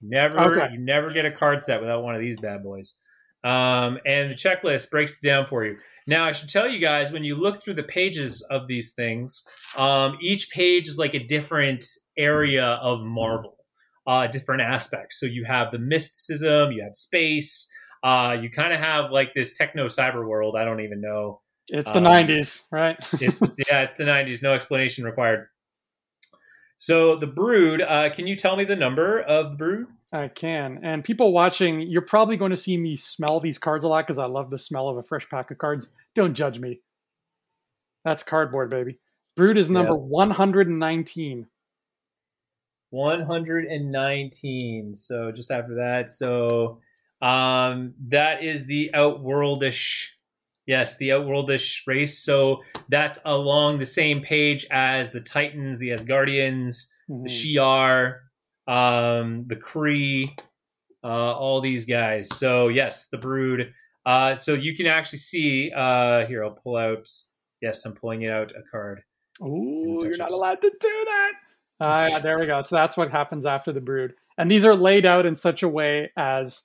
Never, 0.00 0.38
Okay. 0.60 0.72
you 0.72 0.78
never 0.80 1.10
get 1.10 1.24
a 1.24 1.30
card 1.30 1.62
set 1.62 1.80
without 1.80 2.02
one 2.02 2.14
of 2.14 2.20
these 2.20 2.38
bad 2.40 2.62
boys. 2.62 2.98
Um, 3.44 3.98
and 4.06 4.30
the 4.30 4.34
checklist 4.34 4.90
breaks 4.90 5.16
it 5.20 5.26
down 5.26 5.46
for 5.46 5.64
you. 5.64 5.76
Now, 6.06 6.24
I 6.24 6.32
should 6.32 6.48
tell 6.48 6.68
you 6.68 6.80
guys 6.80 7.12
when 7.12 7.24
you 7.24 7.36
look 7.36 7.62
through 7.62 7.74
the 7.74 7.82
pages 7.84 8.42
of 8.50 8.66
these 8.66 8.92
things, 8.94 9.44
um, 9.76 10.18
each 10.20 10.50
page 10.50 10.88
is 10.88 10.98
like 10.98 11.14
a 11.14 11.20
different 11.24 11.84
area 12.18 12.64
of 12.64 13.00
Marvel, 13.02 13.56
uh, 14.06 14.26
different 14.26 14.62
aspects. 14.62 15.18
So 15.20 15.26
you 15.26 15.44
have 15.44 15.70
the 15.70 15.78
mysticism, 15.78 16.72
you 16.72 16.82
have 16.82 16.94
space, 16.96 17.68
uh, 18.04 18.36
you 18.40 18.50
kind 18.50 18.72
of 18.72 18.80
have 18.80 19.12
like 19.12 19.32
this 19.34 19.56
techno 19.56 19.86
cyber 19.86 20.26
world. 20.26 20.56
I 20.58 20.64
don't 20.64 20.80
even 20.80 21.00
know. 21.00 21.40
It's 21.68 21.90
the 21.90 21.98
Um, 21.98 22.04
90s, 22.04 22.64
right? 22.72 22.96
It's, 23.20 23.38
yeah, 23.70 23.82
it's 23.82 23.94
the 23.96 24.04
90s. 24.04 24.42
No 24.42 24.52
explanation 24.54 25.04
required. 25.04 25.46
So 26.82 27.14
the 27.14 27.28
brood, 27.28 27.80
uh, 27.80 28.10
can 28.10 28.26
you 28.26 28.34
tell 28.34 28.56
me 28.56 28.64
the 28.64 28.74
number 28.74 29.20
of 29.20 29.52
the 29.52 29.56
brood? 29.56 29.86
I 30.12 30.26
can. 30.26 30.80
And 30.82 31.04
people 31.04 31.32
watching, 31.32 31.82
you're 31.82 32.02
probably 32.02 32.36
going 32.36 32.50
to 32.50 32.56
see 32.56 32.76
me 32.76 32.96
smell 32.96 33.38
these 33.38 33.56
cards 33.56 33.84
a 33.84 33.88
lot 33.88 34.04
because 34.04 34.18
I 34.18 34.26
love 34.26 34.50
the 34.50 34.58
smell 34.58 34.88
of 34.88 34.96
a 34.96 35.02
fresh 35.04 35.28
pack 35.28 35.52
of 35.52 35.58
cards. 35.58 35.92
Don't 36.16 36.34
judge 36.34 36.58
me. 36.58 36.80
That's 38.04 38.24
cardboard, 38.24 38.68
baby. 38.68 38.98
Brood 39.36 39.58
is 39.58 39.70
number 39.70 39.94
119. 39.94 41.46
119. 42.90 44.94
So 44.96 45.30
just 45.30 45.52
after 45.52 45.76
that. 45.76 46.10
So 46.10 46.80
um, 47.20 47.94
that 48.08 48.42
is 48.42 48.66
the 48.66 48.90
outworldish. 48.92 50.08
Yes, 50.66 50.96
the 50.96 51.08
outworldish 51.10 51.86
race. 51.86 52.18
So 52.18 52.62
that's 52.88 53.18
along 53.24 53.78
the 53.78 53.86
same 53.86 54.20
page 54.22 54.66
as 54.70 55.10
the 55.10 55.20
Titans, 55.20 55.78
the 55.78 55.90
Asgardians, 55.90 56.88
Mhm. 57.10 57.24
the 57.24 57.28
Shi'ar, 57.28 58.20
um, 58.68 59.44
the 59.48 59.56
Kree, 59.56 60.28
uh, 61.02 61.06
all 61.08 61.60
these 61.60 61.84
guys. 61.84 62.28
So 62.28 62.68
yes, 62.68 63.08
the 63.08 63.18
Brood. 63.18 63.74
Uh, 64.06 64.36
so 64.36 64.54
you 64.54 64.76
can 64.76 64.86
actually 64.86 65.18
see 65.18 65.72
uh, 65.74 66.26
here. 66.26 66.44
I'll 66.44 66.52
pull 66.62 66.76
out. 66.76 67.08
Yes, 67.60 67.84
I'm 67.84 67.94
pulling 67.94 68.22
it 68.22 68.30
out 68.30 68.50
a 68.52 68.62
card. 68.70 69.02
Ooh, 69.40 69.98
you're 70.02 70.16
not 70.16 70.30
allowed 70.32 70.60
to 70.62 70.70
do 70.70 71.04
that. 71.06 71.32
Uh, 71.80 72.08
yeah, 72.12 72.18
there 72.20 72.38
we 72.38 72.46
go. 72.46 72.60
So 72.60 72.76
that's 72.76 72.96
what 72.96 73.10
happens 73.10 73.44
after 73.44 73.72
the 73.72 73.80
brood. 73.80 74.14
And 74.38 74.48
these 74.48 74.64
are 74.64 74.76
laid 74.76 75.04
out 75.04 75.26
in 75.26 75.34
such 75.34 75.64
a 75.64 75.68
way 75.68 76.12
as 76.16 76.62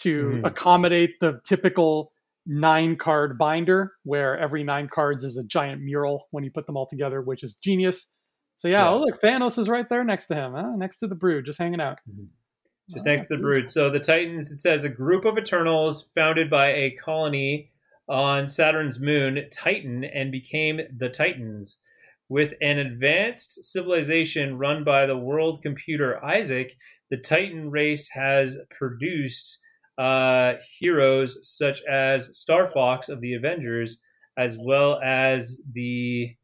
to 0.00 0.40
Mhm. 0.42 0.46
accommodate 0.46 1.18
the 1.20 1.40
typical 1.46 2.12
nine 2.48 2.96
card 2.96 3.36
binder, 3.38 3.92
where 4.04 4.36
every 4.38 4.64
nine 4.64 4.88
cards 4.88 5.22
is 5.22 5.36
a 5.36 5.44
giant 5.44 5.82
mural 5.82 6.26
when 6.30 6.42
you 6.42 6.50
put 6.50 6.66
them 6.66 6.76
all 6.76 6.86
together, 6.86 7.20
which 7.20 7.44
is 7.44 7.54
genius. 7.54 8.10
So 8.56 8.66
yeah, 8.66 8.84
Yeah. 8.84 8.90
oh 8.90 8.98
look, 9.00 9.20
Thanos 9.20 9.58
is 9.58 9.68
right 9.68 9.88
there 9.88 10.02
next 10.02 10.26
to 10.26 10.34
him, 10.34 10.54
huh? 10.54 10.74
next 10.76 10.96
to 10.98 11.06
the 11.06 11.14
brood, 11.14 11.44
just 11.44 11.58
hanging 11.58 11.80
out. 11.80 12.00
Mm-hmm. 12.10 12.24
Oh, 12.24 12.94
just 12.94 13.06
Oh, 13.06 13.10
next 13.10 13.22
to 13.24 13.28
the 13.36 13.36
Brood. 13.36 13.68
So 13.68 13.90
the 13.90 14.00
Titans. 14.00 14.50
It 14.50 14.56
says 14.58 14.82
a 14.82 14.88
group 14.88 15.26
of 15.26 15.36
Eternals 15.36 16.08
founded 16.14 16.48
by 16.48 16.68
a 16.72 16.96
colony 17.02 17.70
on 18.08 18.48
Saturn's 18.48 18.98
moon 18.98 19.44
Titan 19.52 20.04
and 20.04 20.32
became 20.32 20.80
the 20.96 21.10
Titans. 21.10 21.82
With 22.30 22.54
an 22.62 22.78
advanced 22.78 23.62
civilization 23.64 24.56
run 24.56 24.84
by 24.84 25.04
the 25.04 25.16
world 25.18 25.60
computer 25.62 26.22
Isaac, 26.24 26.76
the 27.10 27.18
Titan 27.18 27.70
race 27.70 28.10
has 28.10 28.58
produced 28.70 29.58
uh, 29.98 30.54
heroes 30.78 31.38
such 31.42 31.82
as 31.90 32.38
Star 32.38 32.70
Fox 32.70 33.08
of 33.08 33.20
the 33.20 33.34
Avengers, 33.34 34.00
as 34.38 34.58
well 34.60 35.00
as 35.04 35.60
the. 35.72 36.34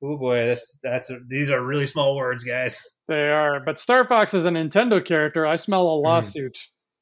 Oh 0.00 0.16
boy, 0.16 0.46
that's 0.46 0.78
that's 0.82 1.10
a, 1.10 1.18
these 1.26 1.50
are 1.50 1.60
really 1.64 1.86
small 1.86 2.14
words, 2.16 2.44
guys. 2.44 2.88
They 3.08 3.30
are, 3.30 3.58
but 3.58 3.78
Star 3.80 4.06
Fox 4.06 4.34
is 4.34 4.44
a 4.44 4.50
Nintendo 4.50 5.04
character. 5.04 5.46
I 5.46 5.56
smell 5.56 5.82
Hmm. 5.82 5.88
a 5.88 6.08
lawsuit. 6.08 6.58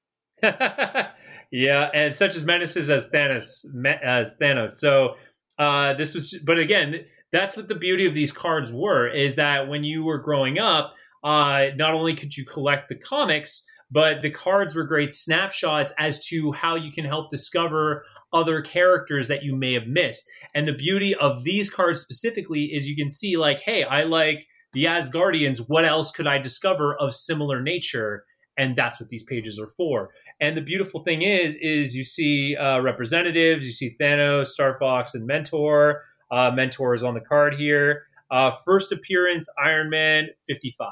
yeah, 0.43 1.91
and 1.95 2.13
such 2.13 2.37
as 2.37 2.45
menaces 2.45 2.91
as 2.91 3.09
Thanos, 3.09 3.65
as 4.03 4.37
Thanos. 4.41 4.73
So 4.73 5.15
uh, 5.59 5.95
this 5.95 6.15
was, 6.15 6.39
but 6.45 6.59
again, 6.59 7.05
that's 7.33 7.57
what 7.57 7.69
the 7.69 7.75
beauty 7.75 8.07
of 8.07 8.15
these 8.15 8.33
cards 8.33 8.73
were: 8.73 9.09
is 9.09 9.37
that 9.37 9.69
when 9.69 9.85
you 9.85 10.05
were 10.05 10.19
growing 10.19 10.59
up, 10.59 10.95
uh, 11.25 11.67
not 11.77 11.95
only 11.95 12.15
could 12.15 12.37
you 12.37 12.45
collect 12.45 12.89
the 12.89 12.95
comics, 12.97 13.67
but 13.91 14.23
the 14.23 14.31
cards 14.31 14.75
were 14.75 14.85
great 14.85 15.15
snapshots 15.15 15.93
as 15.99 16.25
to 16.27 16.53
how 16.53 16.75
you 16.75 16.93
can 16.93 17.05
help 17.05 17.31
discover 17.31 18.05
other 18.33 18.61
characters 18.61 19.29
that 19.29 19.43
you 19.43 19.55
may 19.55 19.75
have 19.75 19.87
missed. 19.87 20.29
And 20.55 20.67
the 20.67 20.73
beauty 20.73 21.15
of 21.15 21.45
these 21.45 21.71
cards 21.71 22.01
specifically 22.01 22.65
is 22.73 22.89
you 22.89 22.97
can 22.97 23.11
see, 23.11 23.37
like, 23.37 23.61
hey, 23.61 23.85
I 23.85 24.05
like 24.05 24.47
the 24.73 24.85
Asgardians. 24.85 25.65
What 25.69 25.85
else 25.85 26.11
could 26.11 26.27
I 26.27 26.39
discover 26.39 26.97
of 26.97 27.15
similar 27.15 27.63
nature? 27.63 28.25
And 28.59 28.75
that's 28.75 28.99
what 28.99 29.11
these 29.11 29.25
pages 29.25 29.59
are 29.59 29.71
for. 29.77 30.11
And 30.41 30.57
the 30.57 30.63
beautiful 30.63 31.03
thing 31.03 31.23
is, 31.23 31.57
is 31.61 31.95
you 31.95 32.05
see 32.05 32.57
uh, 32.57 32.81
representatives, 32.81 33.67
you 33.67 33.73
see 33.73 33.97
Thanos, 34.01 34.49
Star 34.49 34.77
Fox, 34.79 35.15
and 35.15 35.27
Mentor. 35.27 36.03
Uh, 36.31 36.51
Mentor 36.51 36.95
is 36.95 37.05
on 37.05 37.15
the 37.15 37.21
card 37.21 37.55
here. 37.55 38.05
Uh, 38.31 38.51
first 38.65 38.93
appearance, 38.93 39.49
Iron 39.63 39.89
Man 39.89 40.29
55. 40.47 40.91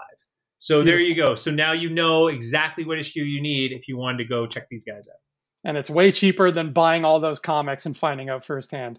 So 0.64 0.82
there 0.82 0.98
you 0.98 1.14
go. 1.14 1.34
So 1.34 1.50
now 1.50 1.72
you 1.72 1.90
know 1.90 2.28
exactly 2.28 2.86
what 2.86 2.98
issue 2.98 3.20
you 3.20 3.42
need 3.42 3.70
if 3.72 3.86
you 3.86 3.98
wanted 3.98 4.16
to 4.16 4.24
go 4.24 4.46
check 4.46 4.66
these 4.70 4.82
guys 4.82 5.06
out. 5.12 5.18
and 5.62 5.76
it's 5.76 5.90
way 5.90 6.10
cheaper 6.10 6.50
than 6.50 6.72
buying 6.72 7.04
all 7.04 7.20
those 7.20 7.38
comics 7.38 7.84
and 7.84 7.94
finding 7.94 8.30
out 8.30 8.46
firsthand. 8.46 8.98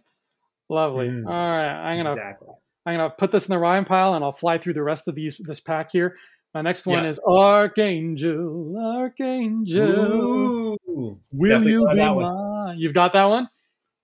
Lovely. 0.70 1.08
Mm. 1.08 1.26
All 1.26 1.34
right, 1.34 1.90
I'm 1.92 1.98
gonna 1.98 2.12
Exactly. 2.12 2.50
I'm 2.86 2.98
gonna 2.98 3.10
put 3.10 3.32
this 3.32 3.48
in 3.48 3.52
the 3.54 3.58
Ryan 3.58 3.84
pile, 3.84 4.14
and 4.14 4.24
I'll 4.24 4.32
fly 4.32 4.60
through 4.60 4.74
the 4.76 4.84
rest 4.84 5.08
of 5.08 5.16
these 5.16 5.38
this 5.40 5.60
pack 5.60 5.92
here. 5.92 6.16
My 6.54 6.62
next 6.62 6.86
one 6.86 7.04
Yeah. 7.04 7.10
is 7.10 7.20
Archangel, 7.28 8.78
Archangel. 8.80 10.78
Ooh. 10.88 11.20
Will 11.32 11.64
you 11.68 11.88
be 11.90 11.96
mine? 11.96 12.78
You've 12.78 12.94
got 12.94 13.14
that 13.14 13.24
one. 13.26 13.50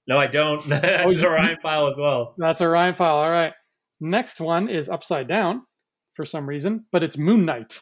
No, 0.07 0.17
I 0.17 0.25
don't. 0.27 0.67
That's 0.69 1.15
Oh, 1.17 1.27
a 1.27 1.29
Ryan 1.29 1.57
file 1.61 1.87
as 1.89 1.97
well. 1.97 2.33
That's 2.39 2.61
a 2.61 2.67
Ryan 2.67 2.95
pile. 2.95 3.15
All 3.17 3.29
right. 3.29 3.53
Next 3.99 4.41
one 4.41 4.67
is 4.67 4.89
upside 4.89 5.27
down 5.27 5.61
for 6.13 6.25
some 6.25 6.47
reason, 6.47 6.85
but 6.91 7.03
it's 7.03 7.17
Moon 7.17 7.45
Knight. 7.45 7.81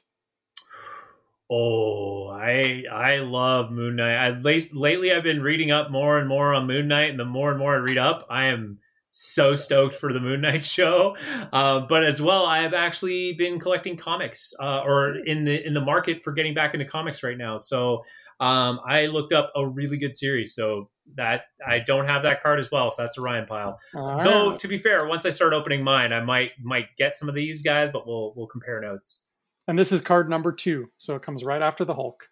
Oh, 1.51 2.27
I 2.27 2.83
I 2.91 3.17
love 3.17 3.71
Moon 3.71 3.95
Knight. 3.95 4.15
I 4.15 4.39
late, 4.39 4.74
lately 4.75 5.12
I've 5.12 5.24
been 5.24 5.41
reading 5.41 5.71
up 5.71 5.89
more 5.89 6.19
and 6.19 6.29
more 6.29 6.53
on 6.53 6.67
Moon 6.67 6.88
Knight, 6.88 7.09
and 7.09 7.19
the 7.19 7.25
more 7.25 7.50
and 7.50 7.57
more 7.57 7.74
I 7.74 7.79
read 7.79 7.98
up, 7.98 8.27
I 8.29 8.45
am 8.45 8.79
so 9.12 9.55
stoked 9.55 9.95
for 9.95 10.13
the 10.13 10.19
Moon 10.19 10.41
Knight 10.41 10.63
show. 10.77 11.17
Uh, 11.51 11.81
but 11.81 12.05
as 12.05 12.21
well, 12.21 12.45
I 12.45 12.59
have 12.59 12.74
actually 12.75 13.33
been 13.33 13.59
collecting 13.59 13.98
comics, 13.98 14.53
uh, 14.59 14.81
or 14.81 15.15
in 15.25 15.45
the 15.45 15.65
in 15.65 15.74
the 15.74 15.81
market 15.81 16.24
for 16.24 16.33
getting 16.33 16.53
back 16.53 16.74
into 16.74 16.86
comics 16.86 17.24
right 17.24 17.38
now. 17.38 17.57
So 17.57 18.03
um, 18.39 18.79
I 18.88 19.07
looked 19.07 19.33
up 19.33 19.51
a 19.55 19.67
really 19.67 19.98
good 19.98 20.15
series. 20.15 20.53
So 20.53 20.89
that 21.16 21.44
I 21.66 21.80
don't 21.80 22.08
have 22.08 22.24
that 22.24 22.42
card 22.42 22.60
as 22.60 22.72
well. 22.72 22.92
So 22.92 23.01
that's 23.04 23.18
a 23.18 23.22
Ryan 23.22 23.46
pile. 23.46 23.80
All 23.96 24.16
right. 24.16 24.24
Though 24.24 24.56
to 24.58 24.68
be 24.68 24.78
fair, 24.78 25.08
once 25.08 25.25
I 25.25 25.30
start 25.30 25.54
opening 25.54 25.84
mine, 25.84 26.13
I 26.13 26.22
might 26.22 26.51
might 26.62 26.88
get 26.98 27.18
some 27.18 27.30
of 27.30 27.36
these 27.36 27.62
guys, 27.62 27.92
but 27.92 28.08
we'll 28.08 28.34
we'll 28.36 28.48
compare 28.48 28.80
notes. 28.82 29.25
And 29.68 29.78
this 29.78 29.92
is 29.92 30.01
card 30.01 30.30
number 30.30 30.51
two, 30.51 30.89
so 30.98 31.16
it 31.16 31.22
comes 31.22 31.44
right 31.44 31.62
after 31.62 31.86
the 31.86 31.94
Hulk. 31.94 32.28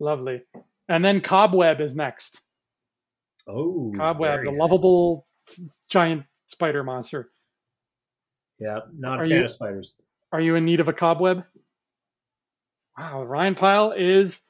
Lovely. 0.00 0.42
And 0.88 1.04
then 1.04 1.20
Cobweb 1.20 1.80
is 1.80 1.94
next. 1.94 2.40
Oh, 3.48 3.92
Cobweb, 3.96 4.44
the 4.44 4.50
nice. 4.52 4.60
lovable 4.60 5.26
giant 5.88 6.24
spider 6.46 6.82
monster. 6.84 7.30
Yeah, 8.58 8.80
not 8.96 9.20
Are 9.20 9.24
a 9.24 9.28
fan 9.28 9.38
you- 9.38 9.44
of 9.44 9.50
spiders. 9.50 9.92
Are 10.32 10.40
you 10.40 10.56
in 10.56 10.64
need 10.64 10.80
of 10.80 10.88
a 10.88 10.92
cobweb? 10.92 11.44
Wow, 12.98 13.20
the 13.20 13.26
Ryan 13.26 13.54
pile 13.54 13.92
is 13.92 14.42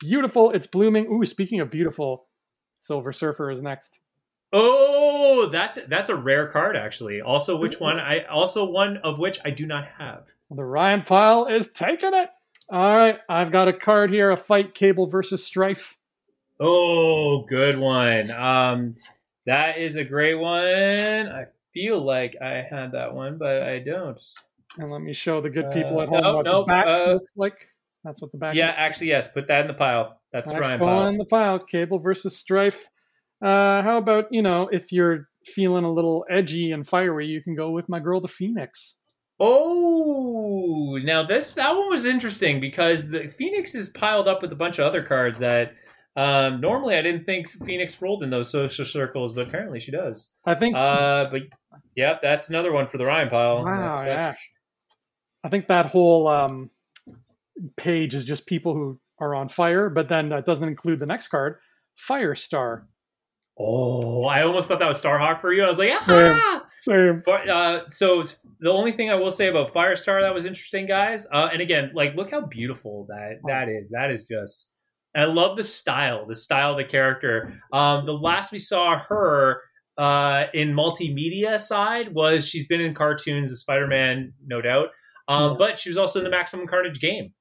beautiful. 0.00 0.50
It's 0.50 0.66
blooming. 0.66 1.06
Ooh, 1.06 1.24
speaking 1.24 1.60
of 1.60 1.70
beautiful, 1.70 2.26
Silver 2.78 3.12
Surfer 3.12 3.50
is 3.50 3.62
next. 3.62 4.00
Oh, 4.52 5.48
that's 5.50 5.78
that's 5.88 6.08
a 6.08 6.16
rare 6.16 6.46
card 6.46 6.76
actually. 6.76 7.20
Also, 7.20 7.58
which 7.58 7.80
one? 7.80 7.98
I 7.98 8.24
also 8.24 8.64
one 8.64 8.98
of 8.98 9.18
which 9.18 9.38
I 9.44 9.50
do 9.50 9.66
not 9.66 9.86
have. 9.98 10.28
The 10.50 10.64
Ryan 10.64 11.02
pile 11.02 11.46
is 11.46 11.72
taking 11.72 12.14
it. 12.14 12.30
All 12.70 12.96
right, 12.96 13.18
I've 13.28 13.50
got 13.50 13.68
a 13.68 13.72
card 13.72 14.10
here: 14.10 14.30
a 14.30 14.36
fight 14.36 14.74
cable 14.74 15.06
versus 15.06 15.44
Strife. 15.44 15.98
Oh, 16.58 17.44
good 17.48 17.78
one. 17.78 18.30
Um, 18.30 18.96
that 19.46 19.78
is 19.78 19.96
a 19.96 20.04
great 20.04 20.36
one. 20.36 21.28
I 21.28 21.44
feel 21.74 22.04
like 22.04 22.36
I 22.40 22.64
had 22.68 22.92
that 22.92 23.14
one, 23.14 23.38
but 23.38 23.62
I 23.62 23.80
don't. 23.80 24.20
And 24.78 24.90
let 24.90 25.00
me 25.00 25.12
show 25.12 25.40
the 25.40 25.50
good 25.50 25.70
people 25.70 25.98
Uh, 25.98 26.02
at 26.04 26.08
home 26.08 26.20
no, 26.22 26.36
what 26.36 26.44
no, 26.46 26.60
the 26.60 26.66
back 26.66 26.86
uh, 26.86 27.12
looks 27.14 27.32
like. 27.36 27.74
That's 28.04 28.22
what 28.22 28.32
the 28.32 28.38
back. 28.38 28.54
Yeah, 28.54 28.66
looks 28.66 28.78
like. 28.78 28.84
actually, 28.86 29.08
yes. 29.08 29.32
Put 29.32 29.48
that 29.48 29.62
in 29.62 29.66
the 29.66 29.74
pile. 29.74 30.20
That's 30.36 30.52
That's 30.52 30.80
Ryan 30.80 31.14
in 31.14 31.16
the 31.18 31.24
pile. 31.24 31.58
Cable 31.58 31.98
versus 31.98 32.36
Strife. 32.36 32.90
Uh, 33.40 33.80
how 33.82 33.96
about 33.96 34.26
you 34.30 34.42
know 34.42 34.68
if 34.70 34.92
you're 34.92 35.28
feeling 35.46 35.84
a 35.84 35.90
little 35.90 36.26
edgy 36.30 36.72
and 36.72 36.86
fiery, 36.86 37.26
you 37.26 37.42
can 37.42 37.54
go 37.54 37.70
with 37.70 37.88
my 37.88 38.00
girl, 38.00 38.20
the 38.20 38.28
Phoenix. 38.28 38.96
Oh, 39.40 40.98
now 41.02 41.26
this 41.26 41.52
that 41.52 41.74
one 41.74 41.88
was 41.88 42.04
interesting 42.04 42.60
because 42.60 43.08
the 43.08 43.32
Phoenix 43.38 43.74
is 43.74 43.88
piled 43.88 44.28
up 44.28 44.42
with 44.42 44.52
a 44.52 44.56
bunch 44.56 44.78
of 44.78 44.84
other 44.86 45.02
cards 45.02 45.38
that 45.38 45.72
um, 46.16 46.60
normally 46.60 46.96
I 46.96 47.02
didn't 47.02 47.24
think 47.24 47.48
Phoenix 47.64 48.00
rolled 48.02 48.22
in 48.22 48.28
those 48.28 48.50
social 48.50 48.84
circles, 48.84 49.32
but 49.32 49.48
apparently 49.48 49.80
she 49.80 49.90
does. 49.90 50.34
I 50.44 50.54
think. 50.54 50.76
Uh, 50.76 51.30
but 51.30 51.42
yep, 51.94 52.20
that's 52.22 52.50
another 52.50 52.72
one 52.72 52.88
for 52.88 52.98
the 52.98 53.06
Ryan 53.06 53.30
pile. 53.30 53.64
Wow, 53.64 54.00
That's- 54.00 54.08
that's- 54.08 54.38
I 55.44 55.48
think 55.48 55.68
that 55.68 55.86
whole 55.86 56.26
um, 56.28 56.70
page 57.76 58.14
is 58.14 58.24
just 58.24 58.46
people 58.46 58.74
who 58.74 58.98
are 59.18 59.34
on 59.34 59.48
fire, 59.48 59.88
but 59.90 60.08
then 60.08 60.28
that 60.30 60.44
doesn't 60.46 60.68
include 60.68 61.00
the 61.00 61.06
next 61.06 61.28
card, 61.28 61.56
Firestar. 61.98 62.82
Oh, 63.58 64.24
I 64.24 64.42
almost 64.42 64.68
thought 64.68 64.80
that 64.80 64.88
was 64.88 65.00
Starhawk 65.02 65.40
for 65.40 65.50
you. 65.52 65.64
I 65.64 65.68
was 65.68 65.78
like, 65.78 65.96
Same. 65.96 66.06
ah! 66.08 66.62
Same. 66.80 67.22
But, 67.24 67.48
uh, 67.48 67.88
so 67.88 68.22
the 68.60 68.70
only 68.70 68.92
thing 68.92 69.10
I 69.10 69.14
will 69.14 69.30
say 69.30 69.48
about 69.48 69.72
Firestar 69.72 70.20
that 70.20 70.34
was 70.34 70.44
interesting, 70.44 70.86
guys, 70.86 71.26
uh, 71.32 71.48
and 71.50 71.62
again, 71.62 71.90
like 71.94 72.14
look 72.14 72.30
how 72.30 72.42
beautiful 72.42 73.06
that 73.08 73.38
that 73.46 73.68
is. 73.68 73.90
That 73.92 74.10
is 74.10 74.24
just. 74.26 74.70
I 75.16 75.24
love 75.24 75.56
the 75.56 75.64
style, 75.64 76.26
the 76.26 76.34
style 76.34 76.72
of 76.72 76.76
the 76.76 76.84
character. 76.84 77.54
Um, 77.72 78.04
the 78.04 78.12
last 78.12 78.52
we 78.52 78.58
saw 78.58 78.98
her 79.08 79.62
uh, 79.96 80.44
in 80.52 80.74
multimedia 80.74 81.58
side 81.58 82.12
was 82.12 82.46
she's 82.46 82.66
been 82.66 82.82
in 82.82 82.92
cartoons 82.92 83.50
of 83.50 83.56
Spider-Man, 83.56 84.34
no 84.46 84.60
doubt, 84.60 84.88
um, 85.28 85.52
Yeah. 85.52 85.56
but 85.58 85.78
she 85.78 85.88
was 85.88 85.96
also 85.96 86.18
in 86.18 86.24
the 86.24 86.30
Maximum 86.30 86.66
Carnage 86.66 87.00
game. 87.00 87.32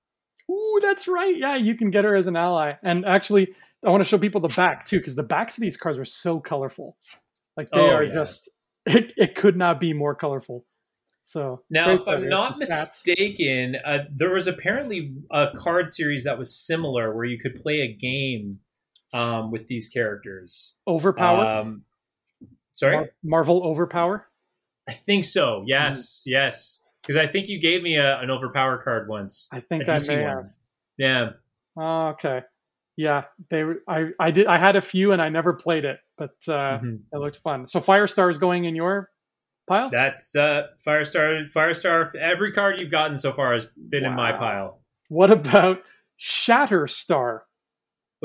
Ooh, 0.51 0.79
that's 0.81 1.07
right. 1.07 1.35
Yeah, 1.35 1.55
you 1.55 1.75
can 1.75 1.89
get 1.89 2.05
her 2.05 2.15
as 2.15 2.27
an 2.27 2.35
ally. 2.35 2.73
And 2.83 3.05
actually, 3.05 3.53
I 3.85 3.89
want 3.89 4.01
to 4.03 4.09
show 4.09 4.17
people 4.17 4.41
the 4.41 4.47
back 4.49 4.85
too, 4.85 4.99
because 4.99 5.15
the 5.15 5.23
backs 5.23 5.57
of 5.57 5.61
these 5.61 5.77
cards 5.77 5.97
are 5.97 6.05
so 6.05 6.39
colorful. 6.39 6.97
Like 7.57 7.69
they 7.71 7.79
Oh, 7.79 7.89
are 7.89 8.03
yeah. 8.03 8.13
just. 8.13 8.49
It, 8.87 9.13
it 9.17 9.33
could 9.33 9.57
not 9.57 9.79
be 9.79 9.93
more 9.93 10.13
colorful. 10.13 10.63
So 11.23 11.63
Now, 11.71 11.89
if. 11.89 12.07
I'm 12.07 12.29
not 12.29 12.59
mistaken, 12.59 13.77
uh, 13.83 14.03
there 14.15 14.31
was 14.31 14.45
apparently 14.45 15.15
a 15.31 15.47
card 15.57 15.89
series 15.89 16.25
that 16.25 16.37
was 16.37 16.55
similar 16.55 17.15
where 17.15 17.25
you 17.25 17.39
could 17.39 17.55
play 17.55 17.81
a 17.81 17.91
game 17.91 18.59
um, 19.11 19.49
with 19.49 19.67
these 19.67 19.87
characters. 19.87 20.77
overpower. 20.87 21.43
Um, 21.61 21.81
sorry, 22.73 22.97
Mar- 22.97 23.09
Marvel 23.23 23.63
overpower. 23.63 24.27
I 24.87 24.93
think 24.93 25.25
so. 25.25 25.61
Mm. 25.61 25.63
Yes, 25.65 26.23
yes. 26.27 26.81
Because 27.05 27.17
I 27.17 27.27
think 27.27 27.47
you 27.49 27.59
gave 27.61 27.81
me 27.83 27.97
a, 27.97 28.19
an 28.19 28.29
overpower 28.31 28.81
card 28.83 29.07
once. 29.07 29.47
I 29.53 29.59
think 29.59 29.87
I 29.87 29.99
may 30.07 30.21
one. 30.23 30.29
have. 30.35 30.45
Yeah. 30.97 31.29
Oh, 31.77 32.07
okay. 32.09 32.41
Yeah, 32.97 33.23
they. 33.49 33.63
I 33.87 34.05
I 34.19 34.31
did. 34.31 34.47
I 34.47 34.57
had 34.57 34.75
a 34.77 34.81
few 34.81 35.11
and 35.11 35.21
I 35.21 35.27
never 35.29 35.53
played 35.53 35.83
it, 35.85 35.99
but 36.17 36.31
uh, 36.47 36.79
Mhm. 36.79 36.99
it 37.11 37.17
looked 37.17 37.35
fun. 37.37 37.67
So 37.67 37.79
Firestar 37.81 38.31
is 38.31 38.37
going 38.37 38.63
in 38.65 38.73
your 38.75 39.09
pile. 39.67 39.89
That's 39.91 40.33
uh, 40.35 40.67
Firestar. 40.87 41.51
Firestar. 41.51 42.15
Every 42.15 42.53
card 42.53 42.79
you've 42.79 42.91
gotten 42.91 43.17
so 43.17 43.33
far 43.33 43.51
has 43.53 43.65
been 43.65 44.05
in 44.05 44.15
my 44.15 44.31
pile. 44.31 44.79
What 45.09 45.29
about 45.29 45.83
Shatterstar? 46.19 47.41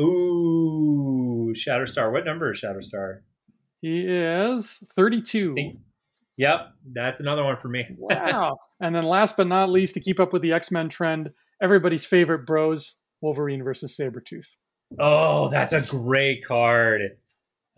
Ooh, 0.00 1.52
Shatterstar. 1.56 2.12
What 2.12 2.24
number 2.24 2.52
is 2.52 2.60
Shatterstar? 2.62 3.20
He 3.82 4.00
is 4.06 4.84
thirty-two. 4.94 5.56
Yep, 6.40 6.72
that's 6.94 7.20
another 7.20 7.44
one 7.44 7.58
for 7.58 7.68
me. 7.68 7.84
Wow. 7.98 8.56
and 8.80 8.94
then 8.96 9.04
last 9.04 9.36
but 9.36 9.46
not 9.46 9.68
least, 9.68 9.92
to 9.92 10.00
keep 10.00 10.18
up 10.18 10.32
with 10.32 10.40
the 10.40 10.54
X 10.54 10.70
Men 10.70 10.88
trend, 10.88 11.30
everybody's 11.62 12.06
favorite 12.06 12.46
bros, 12.46 12.98
Wolverine 13.20 13.62
versus 13.62 13.94
Sabretooth. 13.94 14.46
Oh, 14.98 15.50
that's 15.50 15.74
a 15.74 15.82
great 15.82 16.42
card. 16.46 17.02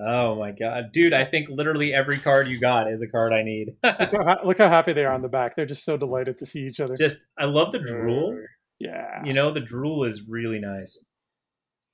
Oh 0.00 0.36
my 0.36 0.52
god, 0.52 0.92
dude! 0.92 1.12
I 1.12 1.24
think 1.24 1.48
literally 1.48 1.92
every 1.92 2.18
card 2.18 2.46
you 2.46 2.60
got 2.60 2.88
is 2.90 3.02
a 3.02 3.08
card 3.08 3.32
I 3.32 3.42
need. 3.42 3.74
Look 3.84 4.12
how, 4.12 4.38
look 4.44 4.58
how 4.58 4.68
happy 4.68 4.92
they 4.92 5.04
are 5.04 5.12
on 5.12 5.22
the 5.22 5.28
back. 5.28 5.56
They're 5.56 5.66
just 5.66 5.84
so 5.84 5.96
delighted 5.96 6.38
to 6.38 6.46
see 6.46 6.60
each 6.60 6.78
other. 6.78 6.94
Just, 6.96 7.26
I 7.36 7.44
love 7.46 7.72
the 7.72 7.80
drool. 7.80 8.38
yeah. 8.78 9.24
You 9.24 9.32
know, 9.32 9.52
the 9.52 9.60
drool 9.60 10.04
is 10.04 10.22
really 10.28 10.60
nice. 10.60 11.04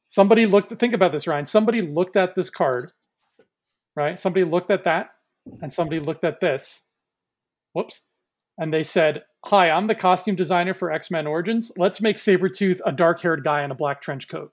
Somebody 0.07 0.45
looked, 0.47 0.79
think 0.79 0.95
about 0.95 1.13
this, 1.13 1.27
Ryan. 1.27 1.45
Somebody 1.47 1.81
looked 1.83 2.17
at 2.17 2.35
this 2.35 2.49
card, 2.51 2.93
right? 3.97 4.19
Somebody 4.19 4.45
looked 4.45 4.71
at 4.71 4.85
that, 4.85 5.09
and 5.63 5.73
somebody 5.73 6.01
looked 6.01 6.25
at 6.25 6.41
this. 6.41 6.85
Whoops. 7.73 8.03
And 8.59 8.73
they 8.73 8.83
said, 8.83 9.23
Hi, 9.45 9.71
I'm 9.71 9.87
the 9.87 9.95
costume 9.95 10.35
designer 10.35 10.75
for 10.75 10.91
X 10.91 11.11
Men 11.11 11.27
Origins. 11.27 11.71
Let's 11.77 12.01
make 12.01 12.17
Sabretooth 12.17 12.81
a 12.85 12.93
dark 12.93 13.21
haired 13.21 13.45
guy 13.45 13.63
in 13.63 13.71
a 13.71 13.75
black 13.75 14.03
trench 14.03 14.29
coat. 14.29 14.53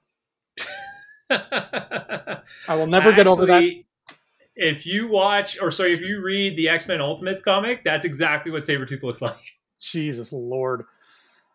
I 1.29 2.41
will 2.69 2.87
never 2.87 3.11
get 3.11 3.27
over 3.27 3.45
that. 3.47 3.83
If 4.55 4.85
you 4.85 5.07
watch, 5.07 5.59
or 5.59 5.71
sorry, 5.71 5.93
if 5.93 6.01
you 6.01 6.21
read 6.21 6.55
the 6.55 6.69
X 6.69 6.87
Men 6.87 7.01
Ultimates 7.01 7.43
comic, 7.43 7.83
that's 7.83 8.05
exactly 8.05 8.51
what 8.51 8.63
Sabretooth 8.63 9.03
looks 9.03 9.21
like. 9.21 9.35
Jesus 9.79 10.31
Lord. 10.31 10.83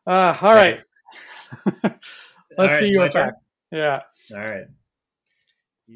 Uh, 0.06 0.36
all 0.40 0.54
right. 0.54 0.80
Let's 1.82 2.04
All 2.58 2.66
right, 2.66 2.80
see 2.80 2.88
you 2.88 3.02
attack. 3.02 3.34
Yeah. 3.70 4.02
All 4.34 4.40
right. 4.40 4.66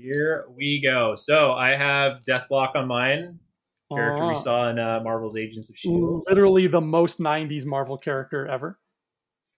Here 0.03 0.47
we 0.57 0.83
go. 0.85 1.15
So 1.17 1.53
I 1.53 1.71
have 1.77 2.23
Deathlok 2.23 2.75
on 2.75 2.89
mine, 2.89 3.39
character 3.93 4.27
we 4.27 4.33
Uh, 4.33 4.35
saw 4.35 4.69
in 4.71 4.79
uh, 4.79 5.01
Marvel's 5.05 5.37
Agents 5.37 5.71
of 5.71 5.77
Shield. 5.77 6.25
literally 6.29 6.67
the 6.67 6.81
most 6.81 7.21
90s 7.21 7.65
Marvel 7.65 7.97
character 7.97 8.47
ever. 8.47 8.79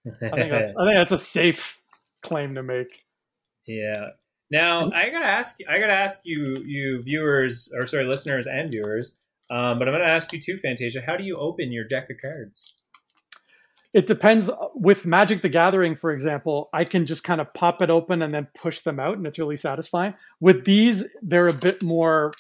I 0.07 0.11
think 0.31 0.51
that's 0.51 0.77
I 0.77 0.85
think 0.85 0.97
that's 0.99 1.13
a 1.13 1.19
safe 1.19 1.81
claim 2.23 2.55
to 2.55 2.63
make. 2.63 2.89
yeah. 3.67 4.11
Now 4.51 4.91
I 4.95 5.11
gotta 5.11 5.27
ask. 5.27 5.59
I 5.69 5.79
gotta 5.81 5.93
ask 5.93 6.21
you, 6.25 6.57
you 6.65 7.03
viewers, 7.03 7.69
or 7.75 7.87
sorry, 7.87 8.05
listeners 8.05 8.47
and 8.47 8.71
viewers. 8.71 9.17
Um, 9.51 9.79
but 9.79 9.89
I'm 9.89 9.95
gonna 9.95 10.05
ask 10.05 10.33
you 10.33 10.41
too, 10.41 10.59
Fantasia. 10.59 11.03
How 11.05 11.17
do 11.17 11.25
you 11.25 11.37
open 11.37 11.73
your 11.73 11.85
deck 11.85 12.09
of 12.11 12.17
cards? 12.21 12.75
It 13.97 14.07
depends 14.07 14.51
with 14.75 15.07
Magic 15.07 15.41
the 15.41 15.49
Gathering, 15.49 15.97
for 15.97 16.13
example, 16.13 16.69
I 16.75 16.85
can 16.85 17.07
just 17.07 17.25
kind 17.25 17.41
of 17.41 17.55
pop 17.55 17.81
it 17.81 17.89
open 17.89 18.21
and 18.21 18.35
then 18.35 18.47
push 18.55 18.83
them 18.83 19.01
out, 19.01 19.17
and 19.17 19.27
it's 19.27 19.39
really 19.39 19.57
satisfying. 19.57 20.13
With 20.39 20.67
these, 20.67 21.07
they're 21.23 21.49
a 21.49 21.55
bit 21.55 21.83
more. 21.83 22.35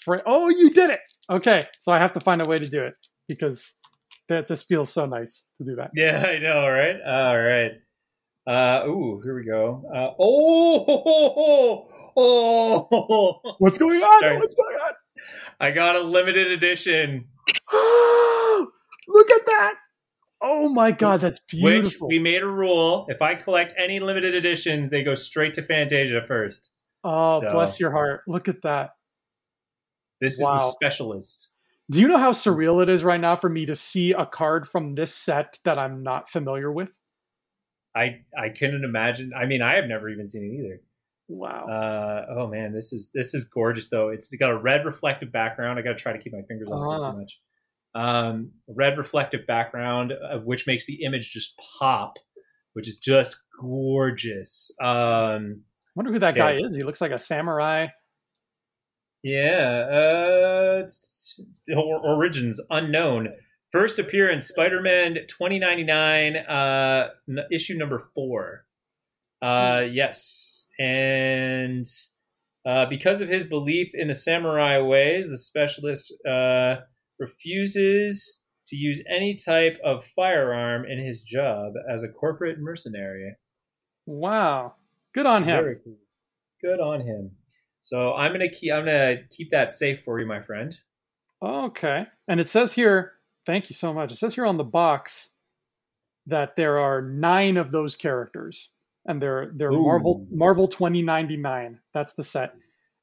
Fr- 0.00 0.24
oh, 0.24 0.48
you 0.48 0.70
did 0.70 0.88
it! 0.88 1.00
Okay, 1.28 1.60
so 1.78 1.92
I 1.92 1.98
have 1.98 2.14
to 2.14 2.20
find 2.20 2.40
a 2.40 2.48
way 2.48 2.58
to 2.58 2.70
do 2.70 2.80
it 2.80 2.94
because 3.28 3.74
that 4.30 4.48
this 4.48 4.62
feels 4.62 4.88
so 4.90 5.04
nice 5.04 5.44
to 5.58 5.64
do 5.66 5.76
that. 5.76 5.90
Yeah, 5.94 6.24
I 6.26 6.38
know, 6.38 6.66
right? 6.66 6.96
All 7.06 7.38
right. 7.38 7.72
Uh, 8.46 8.86
ooh, 8.86 9.20
here 9.22 9.36
we 9.36 9.44
go. 9.44 9.84
Uh, 9.94 10.08
oh, 10.18 11.86
oh, 12.16 13.40
oh, 13.44 13.54
What's 13.58 13.76
going 13.76 14.00
on? 14.00 14.22
Sorry. 14.22 14.38
What's 14.38 14.54
going 14.54 14.76
on? 14.86 14.92
I 15.60 15.70
got 15.70 15.96
a 15.96 16.00
limited 16.00 16.46
edition, 16.46 17.26
Look 19.10 19.30
at 19.30 19.44
that! 19.44 19.74
Oh 20.40 20.68
my 20.68 20.92
god, 20.92 21.20
that's 21.20 21.40
which 21.52 21.60
beautiful. 21.60 22.08
we 22.08 22.18
made 22.18 22.42
a 22.42 22.46
rule. 22.46 23.06
If 23.08 23.20
I 23.22 23.34
collect 23.34 23.74
any 23.76 23.98
limited 24.00 24.34
editions, 24.34 24.90
they 24.90 25.02
go 25.02 25.14
straight 25.14 25.54
to 25.54 25.62
Fantasia 25.62 26.22
first. 26.26 26.74
oh, 27.04 27.40
So- 27.40 27.48
bless 27.50 27.78
your 27.80 27.90
heart. 27.92 28.22
Look 28.26 28.48
at 28.48 28.62
that. 28.62 28.90
This 30.20 30.34
is 30.34 30.40
Wow. 30.42 30.54
the 30.56 30.58
specialist. 30.60 31.50
Do 31.90 32.00
you 32.00 32.08
know 32.08 32.18
how 32.18 32.32
surreal 32.32 32.82
it 32.82 32.88
is 32.88 33.02
right 33.02 33.20
now 33.20 33.34
for 33.34 33.48
me 33.48 33.64
to 33.66 33.74
see 33.74 34.10
a 34.12 34.26
card 34.26 34.68
from 34.68 34.94
this 34.94 35.14
set 35.14 35.58
that 35.64 35.78
I'm 35.78 36.02
not 36.02 36.28
familiar 36.28 36.70
with? 36.70 36.92
I 37.94 38.24
I 38.36 38.50
couldn't 38.50 38.84
imagine. 38.84 39.32
I 39.34 39.46
mean, 39.46 39.62
I 39.62 39.76
have 39.76 39.86
never 39.86 40.08
even 40.08 40.28
seen 40.28 40.44
it 40.44 40.54
either. 40.58 40.80
Wow. 41.28 41.66
Uh, 41.66 42.26
oh 42.40 42.46
man, 42.46 42.72
this 42.72 42.92
is 42.92 43.10
this 43.14 43.32
is 43.34 43.44
gorgeous 43.46 43.88
though. 43.88 44.08
It's 44.10 44.28
got 44.38 44.50
a 44.50 44.58
red 44.58 44.84
reflective 44.84 45.32
background. 45.32 45.78
I 45.78 45.82
got 45.82 45.90
to 45.90 45.96
try 46.02 46.12
to 46.12 46.18
keep 46.18 46.32
my 46.32 46.42
fingers 46.42 46.68
on 46.70 46.78
it 46.78 47.04
Ah. 47.04 47.12
too 47.12 47.18
much. 47.18 47.40
Um, 47.94 48.52
red 48.68 48.96
reflective 48.98 49.46
background, 49.46 50.12
uh, 50.12 50.38
which 50.38 50.66
makes 50.66 50.86
the 50.86 51.02
image 51.04 51.32
just 51.32 51.58
pop, 51.78 52.14
which 52.74 52.86
is 52.88 52.98
just 52.98 53.36
gorgeous. 53.60 54.70
Um, 54.80 55.62
wonder 55.96 56.12
who 56.12 56.18
that 56.20 56.36
guy 56.36 56.52
is. 56.52 56.76
He 56.76 56.82
looks 56.82 57.00
like 57.00 57.10
a 57.12 57.18
samurai. 57.18 57.86
yeah, 59.22 59.88
uh, 59.90 60.88
t- 60.88 61.42
t- 61.66 61.74
or- 61.74 61.98
origins 62.00 62.60
unknown. 62.70 63.28
First 63.72 63.98
appearance, 63.98 64.46
Spider-Man 64.48 65.18
2099, 65.28 66.36
uh, 66.36 67.08
n- 67.28 67.38
issue 67.52 67.76
number 67.76 67.98
four. 68.14 68.64
Uh, 69.42 69.84
yes, 69.90 70.68
and 70.78 71.84
Uh, 72.66 72.84
because 72.86 73.20
of 73.22 73.28
his 73.30 73.46
belief 73.46 73.90
in 73.94 74.08
the 74.08 74.14
samurai 74.14 74.78
ways, 74.78 75.28
the 75.30 75.38
specialist 75.38 76.12
uh, 76.28 76.76
refuses 77.18 78.42
to 78.68 78.76
use 78.76 79.02
any 79.08 79.34
type 79.34 79.78
of 79.84 80.04
firearm 80.04 80.84
in 80.84 81.04
his 81.04 81.22
job 81.22 81.72
as 81.90 82.02
a 82.02 82.08
corporate 82.08 82.58
mercenary. 82.60 83.36
Wow. 84.06 84.74
Good 85.14 85.26
on 85.26 85.44
him. 85.44 85.76
Cool. 85.84 85.96
Good 86.62 86.80
on 86.80 87.00
him. 87.00 87.30
So 87.80 88.14
I'm 88.14 88.32
gonna 88.32 88.50
keep 88.50 88.72
I'm 88.72 88.84
gonna 88.84 89.16
keep 89.30 89.50
that 89.52 89.72
safe 89.72 90.02
for 90.04 90.20
you, 90.20 90.26
my 90.26 90.42
friend. 90.42 90.78
Okay. 91.42 92.06
And 92.26 92.40
it 92.40 92.48
says 92.48 92.72
here, 92.72 93.12
thank 93.46 93.70
you 93.70 93.74
so 93.74 93.94
much. 93.94 94.12
It 94.12 94.16
says 94.16 94.34
here 94.34 94.46
on 94.46 94.56
the 94.56 94.64
box 94.64 95.30
that 96.26 96.56
there 96.56 96.78
are 96.78 97.00
nine 97.00 97.56
of 97.56 97.70
those 97.70 97.94
characters. 97.94 98.70
And 99.06 99.22
they're 99.22 99.52
they're 99.54 99.72
Ooh. 99.72 99.82
Marvel 99.82 100.26
Marvel 100.30 100.66
2099. 100.68 101.80
That's 101.94 102.12
the 102.12 102.24
set. 102.24 102.54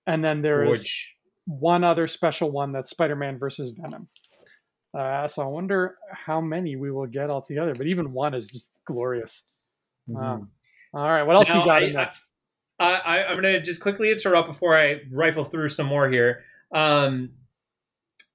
And 0.05 0.23
then 0.23 0.41
there 0.43 0.63
is 0.65 0.81
Which- 0.81 1.14
one 1.45 1.83
other 1.83 2.07
special 2.07 2.51
one 2.51 2.71
that's 2.71 2.89
Spider-Man 2.89 3.37
versus 3.39 3.71
Venom. 3.79 4.07
Uh, 4.97 5.27
so 5.27 5.41
I 5.41 5.45
wonder 5.45 5.97
how 6.11 6.39
many 6.41 6.75
we 6.75 6.91
will 6.91 7.05
get 7.07 7.29
altogether. 7.29 7.75
But 7.75 7.87
even 7.87 8.13
one 8.13 8.33
is 8.33 8.47
just 8.47 8.71
glorious. 8.85 9.43
Wow. 10.07 10.37
Mhm. 10.37 10.47
All 10.93 11.07
right, 11.09 11.23
what 11.23 11.35
else 11.35 11.49
Now, 11.49 11.59
you 11.59 11.65
got 11.65 11.83
I, 11.83 11.85
in 11.87 11.93
there? 11.93 12.11
I, 12.79 12.93
I, 12.93 13.25
I'm 13.25 13.41
going 13.41 13.53
to 13.53 13.61
just 13.61 13.81
quickly 13.81 14.11
interrupt 14.11 14.47
before 14.47 14.77
I 14.77 15.01
rifle 15.11 15.43
through 15.43 15.69
some 15.69 15.87
more 15.87 16.09
here. 16.09 16.43
Um, 16.73 17.31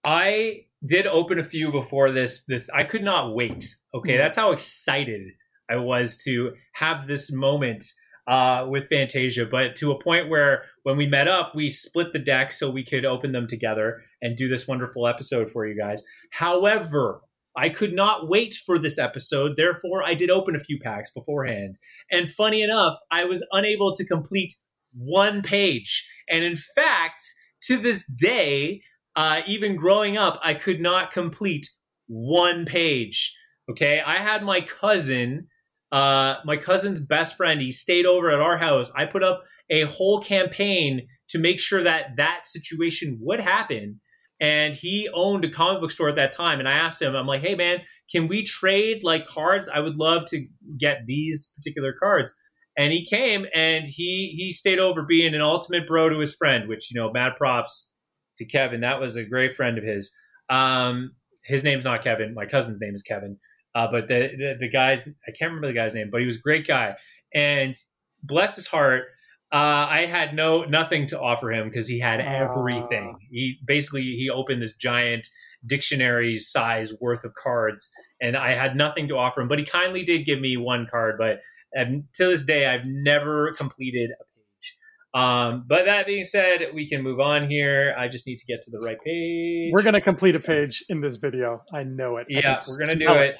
I 0.04 0.66
did 0.84 1.06
open 1.06 1.38
a 1.38 1.44
few 1.44 1.70
before 1.72 2.12
this. 2.12 2.44
This 2.44 2.68
I 2.70 2.84
could 2.84 3.02
not 3.02 3.34
wait. 3.34 3.74
Okay, 3.94 4.14
Mhm. 4.14 4.18
that's 4.18 4.36
how 4.36 4.52
excited 4.52 5.32
I 5.70 5.76
was 5.76 6.22
to 6.24 6.54
have 6.74 7.06
this 7.06 7.32
moment 7.32 7.84
uh, 8.28 8.66
with 8.68 8.88
Fantasia. 8.88 9.46
But 9.46 9.76
to 9.76 9.92
a 9.92 10.02
point 10.02 10.28
where 10.28 10.64
when 10.82 10.96
we 10.96 11.06
met 11.06 11.28
up, 11.28 11.54
we 11.54 11.70
split 11.70 12.12
the 12.12 12.18
deck 12.18 12.52
so 12.52 12.70
we 12.70 12.84
could 12.84 13.04
open 13.04 13.32
them 13.32 13.46
together 13.46 14.02
and 14.22 14.36
do 14.36 14.48
this 14.48 14.68
wonderful 14.68 15.06
episode 15.06 15.50
for 15.50 15.66
you 15.66 15.76
guys. 15.76 16.02
However, 16.32 17.20
I 17.56 17.68
could 17.68 17.92
not 17.92 18.28
wait 18.28 18.54
for 18.54 18.78
this 18.78 18.98
episode. 18.98 19.52
Therefore, 19.56 20.04
I 20.04 20.14
did 20.14 20.30
open 20.30 20.54
a 20.54 20.62
few 20.62 20.78
packs 20.78 21.10
beforehand. 21.12 21.76
And 22.10 22.30
funny 22.30 22.62
enough, 22.62 22.98
I 23.10 23.24
was 23.24 23.44
unable 23.52 23.94
to 23.96 24.06
complete 24.06 24.52
one 24.94 25.42
page. 25.42 26.08
And 26.28 26.44
in 26.44 26.56
fact, 26.56 27.24
to 27.64 27.76
this 27.76 28.06
day, 28.06 28.82
uh, 29.16 29.40
even 29.46 29.76
growing 29.76 30.16
up, 30.16 30.38
I 30.42 30.54
could 30.54 30.80
not 30.80 31.12
complete 31.12 31.66
one 32.06 32.64
page. 32.64 33.34
Okay, 33.70 34.00
I 34.04 34.18
had 34.18 34.42
my 34.42 34.60
cousin, 34.60 35.48
uh, 35.92 36.36
my 36.44 36.56
cousin's 36.56 37.00
best 37.00 37.36
friend. 37.36 37.60
He 37.60 37.72
stayed 37.72 38.06
over 38.06 38.30
at 38.30 38.40
our 38.40 38.58
house. 38.58 38.90
I 38.96 39.06
put 39.06 39.22
up 39.22 39.44
a 39.70 39.82
whole 39.82 40.20
campaign 40.20 41.06
to 41.30 41.38
make 41.38 41.60
sure 41.60 41.82
that 41.82 42.16
that 42.16 42.46
situation 42.46 43.18
would 43.20 43.40
happen. 43.40 44.00
And 44.40 44.74
he 44.74 45.08
owned 45.12 45.44
a 45.44 45.50
comic 45.50 45.80
book 45.80 45.90
store 45.90 46.08
at 46.08 46.16
that 46.16 46.32
time. 46.32 46.58
And 46.58 46.68
I 46.68 46.72
asked 46.72 47.02
him, 47.02 47.14
I'm 47.14 47.26
like, 47.26 47.42
hey 47.42 47.54
man, 47.54 47.78
can 48.10 48.26
we 48.26 48.42
trade 48.42 49.02
like 49.04 49.26
cards? 49.26 49.68
I 49.72 49.80
would 49.80 49.96
love 49.96 50.24
to 50.26 50.46
get 50.78 51.06
these 51.06 51.52
particular 51.56 51.94
cards. 51.98 52.34
And 52.76 52.92
he 52.92 53.04
came 53.04 53.46
and 53.54 53.84
he 53.86 54.34
he 54.36 54.52
stayed 54.52 54.78
over 54.78 55.02
being 55.02 55.34
an 55.34 55.42
ultimate 55.42 55.86
bro 55.86 56.08
to 56.08 56.18
his 56.18 56.34
friend, 56.34 56.68
which 56.68 56.90
you 56.90 57.00
know, 57.00 57.12
mad 57.12 57.32
props 57.36 57.92
to 58.38 58.46
Kevin. 58.46 58.80
That 58.80 59.00
was 59.00 59.16
a 59.16 59.24
great 59.24 59.54
friend 59.54 59.76
of 59.76 59.84
his. 59.84 60.10
Um, 60.48 61.12
his 61.44 61.62
name's 61.62 61.84
not 61.84 62.02
Kevin. 62.02 62.34
My 62.34 62.46
cousin's 62.46 62.80
name 62.80 62.94
is 62.94 63.02
Kevin. 63.02 63.38
Uh, 63.74 63.86
but 63.90 64.08
the, 64.08 64.30
the 64.36 64.54
the 64.60 64.68
guy's 64.68 65.00
I 65.02 65.30
can't 65.38 65.52
remember 65.52 65.68
the 65.68 65.74
guy's 65.74 65.94
name, 65.94 66.08
but 66.10 66.20
he 66.20 66.26
was 66.26 66.36
a 66.36 66.40
great 66.40 66.66
guy. 66.66 66.94
And 67.34 67.74
bless 68.22 68.56
his 68.56 68.66
heart, 68.66 69.04
uh, 69.52 69.56
I 69.90 70.06
had 70.06 70.34
no 70.34 70.64
nothing 70.64 71.06
to 71.08 71.20
offer 71.20 71.52
him 71.52 71.68
because 71.68 71.88
he 71.88 71.98
had 71.98 72.20
everything. 72.20 73.16
He 73.30 73.58
basically 73.66 74.02
he 74.02 74.30
opened 74.32 74.62
this 74.62 74.74
giant 74.74 75.28
dictionary 75.66 76.38
size 76.38 76.92
worth 77.00 77.24
of 77.24 77.34
cards, 77.34 77.90
and 78.20 78.36
I 78.36 78.54
had 78.54 78.76
nothing 78.76 79.08
to 79.08 79.16
offer 79.16 79.40
him. 79.40 79.48
But 79.48 79.58
he 79.58 79.64
kindly 79.64 80.04
did 80.04 80.24
give 80.24 80.40
me 80.40 80.56
one 80.56 80.86
card. 80.90 81.16
But 81.18 81.40
um, 81.78 82.04
to 82.14 82.26
this 82.26 82.44
day, 82.44 82.66
I've 82.66 82.84
never 82.84 83.52
completed 83.54 84.10
a 84.10 84.24
page. 84.24 84.76
Um, 85.12 85.64
but 85.68 85.84
that 85.86 86.06
being 86.06 86.24
said, 86.24 86.68
we 86.72 86.88
can 86.88 87.02
move 87.02 87.18
on 87.18 87.50
here. 87.50 87.94
I 87.98 88.06
just 88.06 88.28
need 88.28 88.38
to 88.38 88.46
get 88.46 88.62
to 88.62 88.70
the 88.70 88.78
right 88.78 88.98
page. 89.04 89.72
We're 89.72 89.82
gonna 89.82 90.00
complete 90.00 90.36
a 90.36 90.40
page 90.40 90.84
in 90.88 91.00
this 91.00 91.16
video. 91.16 91.62
I 91.74 91.82
know 91.82 92.18
it. 92.18 92.26
Yeah, 92.28 92.56
we're 92.68 92.84
gonna 92.84 92.96
do 92.96 93.04
smell 93.04 93.18
it. 93.18 93.38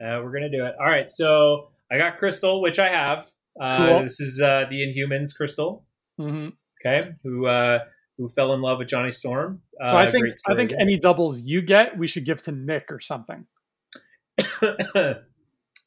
Uh, 0.00 0.20
we're 0.22 0.32
gonna 0.32 0.50
do 0.50 0.64
it. 0.64 0.74
All 0.80 0.86
right. 0.86 1.10
So 1.10 1.70
I 1.92 1.98
got 1.98 2.18
Crystal, 2.18 2.60
which 2.62 2.78
I 2.78 2.88
have. 2.88 3.26
Uh, 3.60 3.76
Cool. 3.76 4.02
This 4.02 4.20
is 4.20 4.40
uh, 4.40 4.64
the 4.70 4.76
Inhumans 4.86 5.34
Crystal. 5.36 5.84
Mhm. 6.18 6.52
Okay, 6.84 7.10
who 7.22 7.46
uh, 7.46 7.80
who 8.16 8.28
fell 8.30 8.52
in 8.54 8.60
love 8.62 8.78
with 8.78 8.88
Johnny 8.88 9.12
Storm. 9.12 9.60
Uh, 9.82 9.90
So 9.90 9.96
I 9.96 10.10
think 10.10 10.26
I 10.48 10.54
think 10.54 10.72
any 10.78 10.98
doubles 10.98 11.40
you 11.42 11.60
get, 11.62 11.98
we 11.98 12.06
should 12.06 12.24
give 12.24 12.40
to 12.42 12.52
Nick 12.52 12.86
or 12.90 13.00
something. 13.00 13.46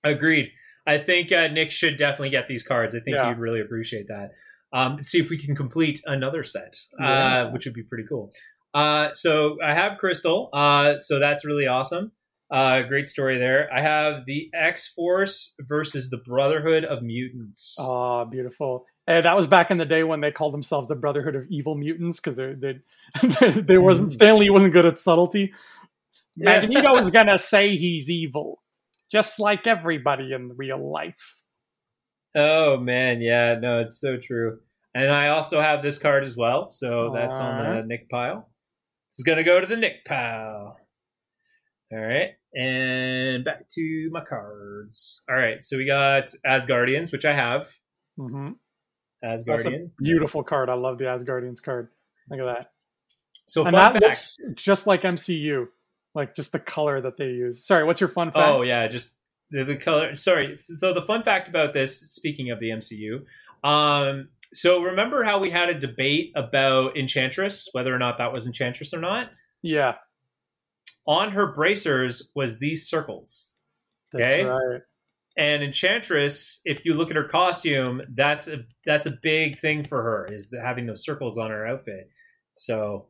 Agreed. 0.04 0.50
I 0.86 0.98
think 0.98 1.32
uh, 1.32 1.48
Nick 1.48 1.72
should 1.72 1.98
definitely 1.98 2.30
get 2.32 2.48
these 2.48 2.64
cards. 2.64 2.94
I 2.94 3.00
think 3.00 3.16
Yeah. 3.16 3.30
he'd 3.30 3.40
really 3.40 3.62
appreciate 3.62 4.08
that. 4.10 4.32
Um, 4.74 5.02
see 5.04 5.20
if 5.20 5.30
we 5.30 5.38
can 5.38 5.56
complete 5.56 6.02
another 6.06 6.44
set, 6.44 6.76
Yeah. 7.00 7.44
uh, 7.46 7.52
which 7.52 7.66
would 7.66 7.74
be 7.76 7.84
pretty 7.84 8.04
cool. 8.10 8.32
Uh, 8.74 9.10
so 9.14 9.58
I 9.64 9.74
have 9.74 9.98
Crystal. 10.00 10.50
Uh, 10.52 11.00
so 11.00 11.20
that's 11.20 11.46
really 11.46 11.68
awesome. 11.68 12.12
Uh, 12.54 12.84
great 12.84 13.10
story 13.10 13.40
there. 13.40 13.68
I 13.74 13.82
have 13.82 14.28
the 14.28 14.52
X 14.54 14.88
Force 14.88 15.56
versus 15.60 16.12
the 16.12 16.18
Brotherhood 16.18 16.86
of 16.86 17.02
Mutants. 17.02 17.78
Oh, 17.80 18.26
beautiful. 18.26 18.86
And 19.08 19.26
that 19.26 19.36
was 19.36 19.48
back 19.48 19.72
in 19.72 19.80
the 19.80 19.86
day 19.86 20.04
when 20.04 20.22
they 20.22 20.32
called 20.32 20.54
themselves 20.54 20.88
the 20.88 20.94
Brotherhood 20.94 21.36
of 21.36 21.48
Evil 21.50 21.74
Mutants 21.74 22.20
because 22.20 22.36
they 22.36 22.54
they 22.54 23.50
they 23.62 23.80
wasn't 23.80 24.12
Stan 24.12 24.38
Lee 24.38 24.52
wasn't 24.52 24.72
good 24.72 24.86
at 24.86 25.00
subtlety. 25.00 25.52
Magneto 26.38 26.90
was 26.92 27.10
gonna 27.10 27.40
say 27.40 27.76
he's 27.76 28.08
evil, 28.08 28.62
just 29.12 29.40
like 29.40 29.66
everybody 29.66 30.32
in 30.32 30.56
real 30.56 30.92
life. 30.92 31.44
Oh 32.36 32.78
man, 32.78 33.20
yeah, 33.20 33.58
no, 33.60 33.80
it's 33.80 34.00
so 34.00 34.18
true. 34.18 34.60
And 34.94 35.12
I 35.12 35.30
also 35.30 35.60
have 35.60 35.82
this 35.82 35.98
card 35.98 36.24
as 36.24 36.38
well, 36.38 36.70
so 36.70 37.12
that's 37.16 37.40
on 37.40 37.78
the. 37.78 37.84
Nick 37.88 38.12
pile. 38.12 38.48
It's 39.10 39.24
gonna 39.24 39.44
go 39.44 39.60
to 39.60 39.66
the 39.66 39.76
Nick 39.76 40.06
pile. 40.06 40.78
All 41.92 42.00
right, 42.00 42.36
and 42.54 43.44
back 43.44 43.68
to 43.70 44.10
my 44.12 44.24
cards. 44.24 45.24
All 45.30 45.36
right, 45.36 45.64
so 45.64 45.78
we 45.78 45.86
got 45.86 46.26
Asgardians, 46.46 47.12
which 47.12 47.26
I 47.26 47.34
have. 47.34 47.76
hmm 48.18 48.52
Asgardians. 49.24 49.94
Beautiful 50.02 50.44
card. 50.44 50.70
I 50.70 50.74
love 50.74 50.98
the 50.98 51.06
Asgardians 51.06 51.62
card. 51.64 51.90
Look 52.30 52.40
at 52.40 52.46
that. 52.46 52.72
So 53.46 53.64
and 53.66 53.76
fun 53.76 53.94
that 53.94 53.94
fact. 53.94 54.04
looks 54.04 54.38
just 54.56 54.88
like 54.88 55.02
MCU, 55.02 55.68
like 56.16 56.36
just 56.36 56.52
the 56.52 56.60
color 56.60 57.02
that 57.02 57.18
they 57.18 57.28
use. 57.28 57.66
Sorry, 57.66 57.84
what's 57.84 58.02
your 58.02 58.10
fun 58.10 58.32
fact? 58.32 58.48
Oh 58.48 58.64
yeah, 58.64 58.88
just 58.88 59.10
the, 59.52 59.64
the 59.64 59.76
color. 59.76 60.16
Sorry. 60.16 60.58
So 60.78 60.94
the 60.94 61.02
fun 61.02 61.24
fact 61.24 61.48
about 61.48 61.74
this, 61.74 62.00
speaking 62.00 62.52
of 62.52 62.60
the 62.60 62.70
MCU, 62.70 63.24
um, 63.68 64.30
so 64.54 64.82
remember 64.82 65.24
how 65.24 65.40
we 65.40 65.50
had 65.50 65.70
a 65.70 65.80
debate 65.80 66.32
about 66.36 66.96
Enchantress, 66.98 67.70
whether 67.72 67.94
or 67.94 67.98
not 68.00 68.18
that 68.18 68.32
was 68.34 68.46
Enchantress 68.46 68.94
or 68.94 69.00
not. 69.00 69.32
yeah, 69.62 69.94
on 71.08 71.32
her 71.32 71.48
bracers 71.48 72.32
was 72.36 72.60
these 72.60 72.88
circles. 72.88 73.52
that's 74.12 74.32
Okay. 74.32 74.44
right. 74.44 74.82
And 75.36 75.64
Enchantress, 75.64 76.62
if 76.64 76.86
you 76.86 76.94
look 76.94 77.10
at 77.10 77.16
her 77.16 77.28
costume, 77.28 78.02
that's 78.14 78.48
a 78.48 78.66
that's 78.86 79.08
a 79.08 79.18
big 79.24 79.58
thing 79.58 79.84
for 79.84 80.02
her 80.04 80.28
is 80.32 80.52
that 80.52 80.62
having 80.64 80.86
those 80.86 81.04
circles 81.04 81.40
on 81.40 81.50
her 81.50 81.66
outfit. 81.66 82.08
So 82.54 83.08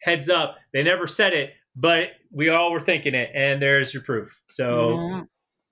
heads 0.00 0.28
up, 0.30 0.56
they 0.72 0.82
never 0.82 1.06
said 1.06 1.34
it, 1.34 1.52
but 1.76 2.08
we 2.30 2.48
all 2.48 2.72
were 2.72 2.80
thinking 2.80 3.14
it, 3.14 3.30
and 3.34 3.60
there's 3.60 3.92
your 3.92 4.02
proof. 4.02 4.30
So 4.50 4.96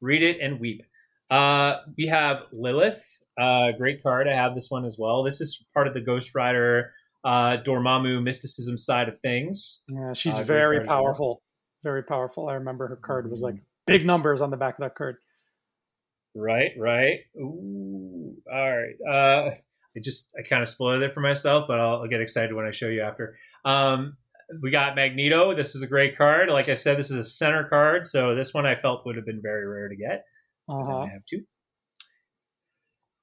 read 0.02 0.22
it 0.22 0.38
and 0.40 0.60
weep. 0.60 0.82
Uh, 1.30 1.76
we 1.96 2.08
have 2.08 2.42
Lilith, 2.52 3.00
uh, 3.40 3.72
great 3.78 4.02
card. 4.02 4.28
I 4.28 4.34
have 4.34 4.54
this 4.54 4.70
one 4.70 4.84
as 4.84 4.96
well. 4.98 5.22
This 5.22 5.40
is 5.40 5.64
part 5.72 5.86
of 5.88 5.94
the 5.94 6.00
Ghost 6.02 6.34
Rider 6.34 6.92
uh, 7.24 7.56
Dormammu 7.64 8.22
mysticism 8.22 8.76
side 8.78 9.08
of 9.08 9.20
things. 9.20 9.84
Yeah, 9.88 10.12
she's 10.14 10.38
Uh, 10.38 10.42
very 10.42 10.80
as 10.80 10.86
well. 10.86 10.96
powerful. 10.96 11.42
Very 11.84 12.02
powerful. 12.02 12.48
I 12.48 12.54
remember 12.54 12.88
her 12.88 12.96
card 12.96 13.30
was 13.30 13.40
like 13.42 13.56
big 13.86 14.04
numbers 14.06 14.40
on 14.40 14.50
the 14.50 14.56
back 14.56 14.74
of 14.78 14.82
that 14.82 14.94
card. 14.94 15.16
Right, 16.34 16.70
right. 16.78 17.20
Ooh, 17.36 18.36
all 18.52 18.76
right. 18.76 18.94
Uh, 19.06 19.50
I 19.96 20.00
just 20.02 20.30
I 20.38 20.42
kind 20.42 20.62
of 20.62 20.68
spoiled 20.68 21.02
it 21.02 21.12
for 21.12 21.20
myself, 21.20 21.66
but 21.68 21.78
I'll, 21.78 21.96
I'll 22.02 22.08
get 22.08 22.20
excited 22.22 22.54
when 22.54 22.64
I 22.66 22.70
show 22.70 22.88
you 22.88 23.02
after. 23.02 23.36
Um, 23.64 24.16
we 24.62 24.70
got 24.70 24.94
Magneto. 24.96 25.54
This 25.54 25.74
is 25.74 25.82
a 25.82 25.86
great 25.86 26.16
card. 26.16 26.48
Like 26.48 26.68
I 26.68 26.74
said, 26.74 26.98
this 26.98 27.10
is 27.10 27.18
a 27.18 27.24
center 27.24 27.64
card, 27.64 28.06
so 28.06 28.34
this 28.34 28.54
one 28.54 28.64
I 28.66 28.76
felt 28.76 29.04
would 29.06 29.16
have 29.16 29.26
been 29.26 29.40
very 29.42 29.66
rare 29.66 29.88
to 29.88 29.96
get. 29.96 30.24
Uh-huh. 30.68 30.98
I 31.00 31.08
have 31.08 31.22
two. 31.28 31.42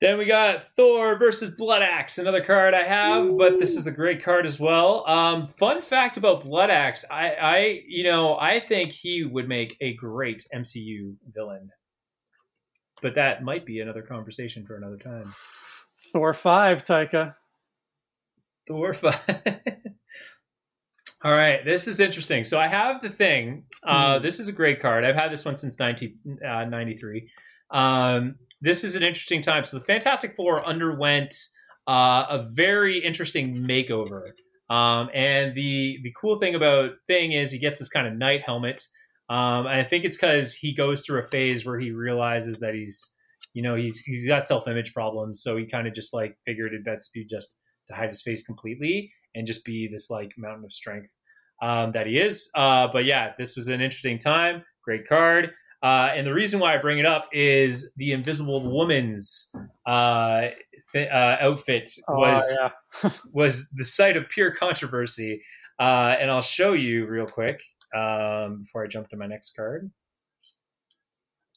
Then 0.01 0.17
we 0.17 0.25
got 0.25 0.65
Thor 0.77 1.17
versus 1.17 1.51
Blood 1.51 1.81
Axe, 1.81 2.17
another 2.19 2.41
card 2.41 2.73
I 2.73 2.83
have, 2.83 3.37
but 3.37 3.59
this 3.59 3.75
is 3.75 3.85
a 3.85 3.91
great 3.91 4.23
card 4.23 4.45
as 4.45 4.57
well. 4.57 5.03
Um, 5.05 5.47
fun 5.47 5.81
fact 5.81 6.15
about 6.15 6.45
Blood 6.45 6.69
Axe, 6.69 7.03
I, 7.11 7.31
I, 7.31 7.81
you 7.85 8.03
know, 8.05 8.37
I 8.37 8.61
think 8.65 8.91
he 8.93 9.25
would 9.25 9.49
make 9.49 9.75
a 9.81 9.93
great 9.95 10.45
MCU 10.55 11.15
villain, 11.33 11.69
but 13.01 13.15
that 13.15 13.43
might 13.43 13.65
be 13.65 13.81
another 13.81 14.01
conversation 14.01 14.65
for 14.65 14.77
another 14.77 14.95
time. 14.97 15.33
Thor 16.13 16.31
five, 16.33 16.85
Taika. 16.85 17.35
Thor 18.69 18.93
five. 18.93 19.19
All 21.25 21.33
right, 21.35 21.65
this 21.65 21.89
is 21.89 21.99
interesting. 21.99 22.45
So 22.45 22.57
I 22.57 22.67
have 22.67 23.01
the 23.01 23.09
thing. 23.09 23.65
Uh, 23.85 24.19
Mhm. 24.19 24.21
This 24.21 24.39
is 24.39 24.47
a 24.47 24.53
great 24.53 24.81
card. 24.81 25.03
I've 25.03 25.15
had 25.17 25.29
this 25.33 25.43
one 25.43 25.57
since 25.57 25.77
1993. 25.77 27.29
um, 27.71 28.35
this 28.61 28.83
is 28.83 28.95
an 28.95 29.03
interesting 29.03 29.41
time. 29.41 29.65
So 29.65 29.77
the 29.77 29.85
Fantastic 29.85 30.35
Four 30.35 30.65
underwent 30.65 31.35
uh, 31.87 32.25
a 32.29 32.47
very 32.51 33.03
interesting 33.03 33.57
makeover. 33.57 34.31
Um, 34.69 35.09
and 35.13 35.55
the 35.55 35.97
the 36.03 36.13
cool 36.19 36.39
thing 36.39 36.55
about 36.55 36.91
Thing 37.07 37.31
is 37.31 37.51
he 37.51 37.59
gets 37.59 37.79
this 37.79 37.89
kind 37.89 38.07
of 38.07 38.13
knight 38.13 38.41
helmet. 38.45 38.83
Um, 39.29 39.67
and 39.67 39.79
I 39.79 39.83
think 39.83 40.05
it's 40.05 40.17
because 40.17 40.53
he 40.53 40.73
goes 40.73 41.05
through 41.05 41.21
a 41.21 41.27
phase 41.27 41.65
where 41.65 41.79
he 41.79 41.91
realizes 41.91 42.59
that 42.59 42.73
he's, 42.73 43.13
you 43.53 43.61
know, 43.63 43.75
he's 43.75 43.99
he's 43.99 44.27
got 44.27 44.47
self 44.47 44.67
image 44.67 44.93
problems. 44.93 45.41
So 45.41 45.57
he 45.57 45.65
kind 45.65 45.87
of 45.87 45.93
just 45.93 46.13
like 46.13 46.37
figured 46.45 46.73
it 46.73 46.85
best 46.85 47.11
be 47.13 47.25
just 47.25 47.55
to 47.87 47.95
hide 47.95 48.09
his 48.09 48.21
face 48.21 48.45
completely 48.45 49.11
and 49.35 49.47
just 49.47 49.65
be 49.65 49.87
this 49.91 50.09
like 50.09 50.31
mountain 50.37 50.65
of 50.65 50.73
strength 50.73 51.11
um, 51.61 51.91
that 51.93 52.07
he 52.07 52.17
is. 52.17 52.49
Uh, 52.55 52.87
but 52.91 53.05
yeah, 53.05 53.33
this 53.37 53.55
was 53.55 53.67
an 53.67 53.81
interesting 53.81 54.19
time. 54.19 54.63
Great 54.83 55.07
card. 55.07 55.51
Uh, 55.81 56.09
and 56.13 56.27
the 56.27 56.33
reason 56.33 56.59
why 56.59 56.75
I 56.75 56.77
bring 56.77 56.99
it 56.99 57.05
up 57.05 57.29
is 57.31 57.91
the 57.95 58.11
Invisible 58.11 58.69
Woman's 58.69 59.53
uh, 59.85 60.47
th- 60.91 61.09
uh, 61.09 61.37
outfit 61.39 61.89
was 62.09 62.57
oh, 62.61 62.69
yeah. 63.03 63.09
was 63.31 63.69
the 63.69 63.85
site 63.85 64.17
of 64.17 64.27
pure 64.29 64.51
controversy. 64.51 65.41
Uh, 65.79 66.15
and 66.19 66.29
I'll 66.29 66.41
show 66.41 66.73
you 66.73 67.05
real 67.05 67.25
quick 67.25 67.61
um, 67.95 68.63
before 68.63 68.83
I 68.83 68.87
jump 68.87 69.09
to 69.09 69.17
my 69.17 69.25
next 69.25 69.55
card. 69.55 69.89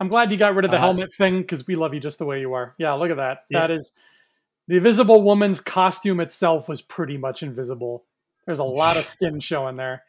I'm 0.00 0.08
glad 0.08 0.30
you 0.30 0.38
got 0.38 0.54
rid 0.54 0.64
of 0.64 0.70
the 0.70 0.76
Uh, 0.76 0.80
helmet 0.80 1.12
thing 1.12 1.40
because 1.40 1.66
we 1.66 1.74
love 1.74 1.92
you 1.92 2.00
just 2.00 2.18
the 2.18 2.24
way 2.24 2.40
you 2.40 2.52
are. 2.54 2.74
Yeah, 2.78 2.92
look 2.92 3.10
at 3.10 3.16
that. 3.16 3.44
Yeah. 3.50 3.60
That 3.60 3.72
is 3.72 3.92
the 4.68 4.76
Invisible 4.76 5.22
Woman's 5.22 5.60
costume 5.60 6.20
itself 6.20 6.68
was 6.68 6.80
pretty 6.80 7.18
much 7.18 7.42
invisible. 7.42 8.04
There's 8.46 8.60
a 8.60 8.64
lot 8.64 8.96
of 8.96 9.04
skin 9.04 9.40
showing 9.40 9.76
there. 9.76 10.04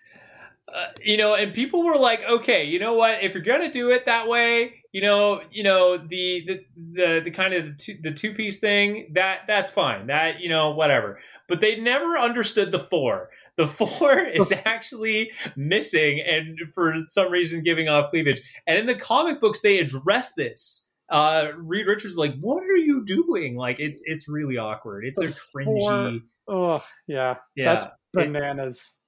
Uh, 0.74 0.86
you 1.04 1.18
know, 1.18 1.36
and 1.36 1.54
people 1.54 1.84
were 1.84 1.98
like, 1.98 2.24
okay, 2.24 2.64
you 2.64 2.80
know 2.80 2.96
what? 2.96 3.24
If 3.24 3.34
you're 3.34 3.44
gonna 3.44 3.72
do 3.72 3.92
it 3.92 4.06
that 4.08 4.28
way, 4.28 4.74
you 4.92 5.02
know, 5.02 5.42
you 5.52 5.64
know, 5.64 5.98
the 5.98 6.44
the 6.48 6.66
the, 6.94 7.22
the 7.26 7.32
kind 7.32 7.54
of 7.54 7.66
the 7.66 7.74
two, 7.78 7.98
the 8.02 8.12
two 8.12 8.34
piece 8.34 8.60
thing 8.60 9.12
that 9.14 9.42
that's 9.48 9.70
fine. 9.70 10.08
That 10.08 10.40
you 10.40 10.50
know, 10.50 10.72
whatever. 10.72 11.20
But 11.48 11.62
they 11.62 11.80
never 11.80 12.18
understood 12.18 12.72
the 12.72 12.80
four. 12.80 13.30
The 13.58 13.68
four 13.80 14.18
is 14.20 14.52
actually 14.66 15.32
missing, 15.56 16.24
and 16.28 16.58
for 16.74 16.96
some 17.06 17.32
reason, 17.32 17.64
giving 17.64 17.88
off 17.88 18.10
cleavage. 18.10 18.42
And 18.66 18.78
in 18.78 18.88
the 18.88 18.96
comic 18.96 19.42
books, 19.42 19.62
they 19.62 19.78
address 19.80 20.34
this. 20.36 20.90
Uh, 21.10 21.50
Reed 21.58 21.86
Richards, 21.86 22.16
like, 22.16 22.36
what 22.40 22.64
are 22.64 22.78
you 22.78 23.06
doing? 23.06 23.56
Like, 23.56 23.76
it's 23.80 24.02
it's 24.06 24.28
really 24.28 24.58
awkward. 24.58 25.06
It's 25.06 25.20
a 25.20 25.28
The 25.28 25.40
cringy. 25.56 26.22
Oh, 26.48 26.84
yeah. 27.08 27.36
Yeah, 27.56 27.74
That's 27.74 27.86
bananas. 28.14 29.00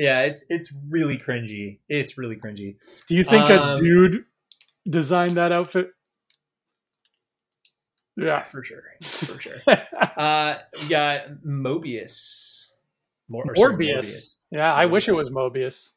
Yeah, 0.00 0.20
it's 0.22 0.44
it's 0.48 0.72
really 0.88 1.18
cringy. 1.18 1.78
It's 1.90 2.16
really 2.16 2.36
cringy. 2.36 2.76
Do 3.06 3.14
you 3.16 3.22
think 3.24 3.50
Um, 3.50 3.74
a 3.74 3.76
dude 3.76 4.24
designed 4.88 5.36
that 5.36 5.52
outfit? 5.52 5.92
Yeah. 8.16 8.42
for 8.44 8.62
sure, 8.64 8.82
for 9.02 9.38
sure. 9.40 9.56
uh, 10.16 10.56
we 10.82 10.88
got 10.88 11.28
Mobius. 11.46 12.70
Mor- 13.28 13.44
Morbius. 13.56 14.38
Yeah, 14.50 14.72
I 14.74 14.86
wish 14.86 15.08
it 15.08 15.14
was 15.14 15.30
Mobius. 15.30 15.90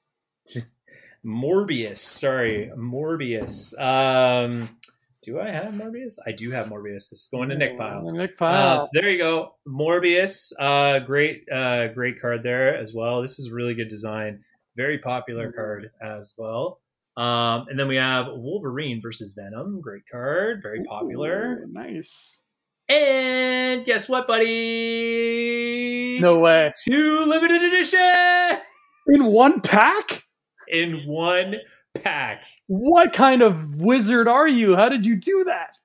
Morbius. 1.25 1.97
Sorry, 1.97 2.71
Morbius. 2.77 3.73
Um, 3.79 4.69
do 5.23 5.39
I 5.39 5.49
have 5.49 5.73
Morbius? 5.73 6.17
I 6.27 6.31
do 6.33 6.51
have 6.51 6.67
Morbius. 6.67 7.09
This 7.09 7.13
is 7.13 7.27
going 7.31 7.49
to 7.49 7.55
Nick 7.57 7.77
Pile. 7.77 8.01
Nick 8.11 8.39
Uh, 8.41 8.81
so 8.83 8.89
there 8.93 9.09
you 9.09 9.17
go, 9.17 9.55
Morbius. 9.67 10.51
Uh, 10.59 10.99
great, 10.99 11.45
uh, 11.51 11.87
great 11.87 12.19
card 12.21 12.43
there 12.43 12.75
as 12.77 12.93
well. 12.93 13.21
This 13.21 13.39
is 13.39 13.49
really 13.51 13.73
good 13.73 13.89
design. 13.89 14.43
Very 14.75 14.99
popular 14.99 15.51
card 15.51 15.91
as 16.01 16.33
well. 16.37 16.79
Um, 17.15 17.67
and 17.69 17.79
then 17.79 17.87
we 17.87 17.95
have 17.97 18.25
Wolverine 18.29 18.99
versus 19.01 19.33
Venom. 19.37 19.79
Great 19.81 20.01
card, 20.11 20.61
very 20.63 20.83
popular. 20.83 21.63
Ooh, 21.63 21.71
nice. 21.71 22.41
And 22.89 23.85
guess 23.85 24.09
what, 24.09 24.27
buddy? 24.27 26.19
No 26.19 26.39
way. 26.39 26.73
two 26.83 27.19
limited 27.25 27.63
edition 27.63 28.59
In 29.07 29.25
one 29.25 29.61
pack? 29.61 30.23
in 30.69 31.03
one 31.05 31.55
pack. 32.03 32.45
What 32.67 33.13
kind 33.13 33.41
of 33.41 33.75
wizard 33.75 34.27
are 34.27 34.47
you? 34.47 34.75
How 34.75 34.89
did 34.89 35.05
you 35.05 35.15
do 35.15 35.43
that? 35.45 35.77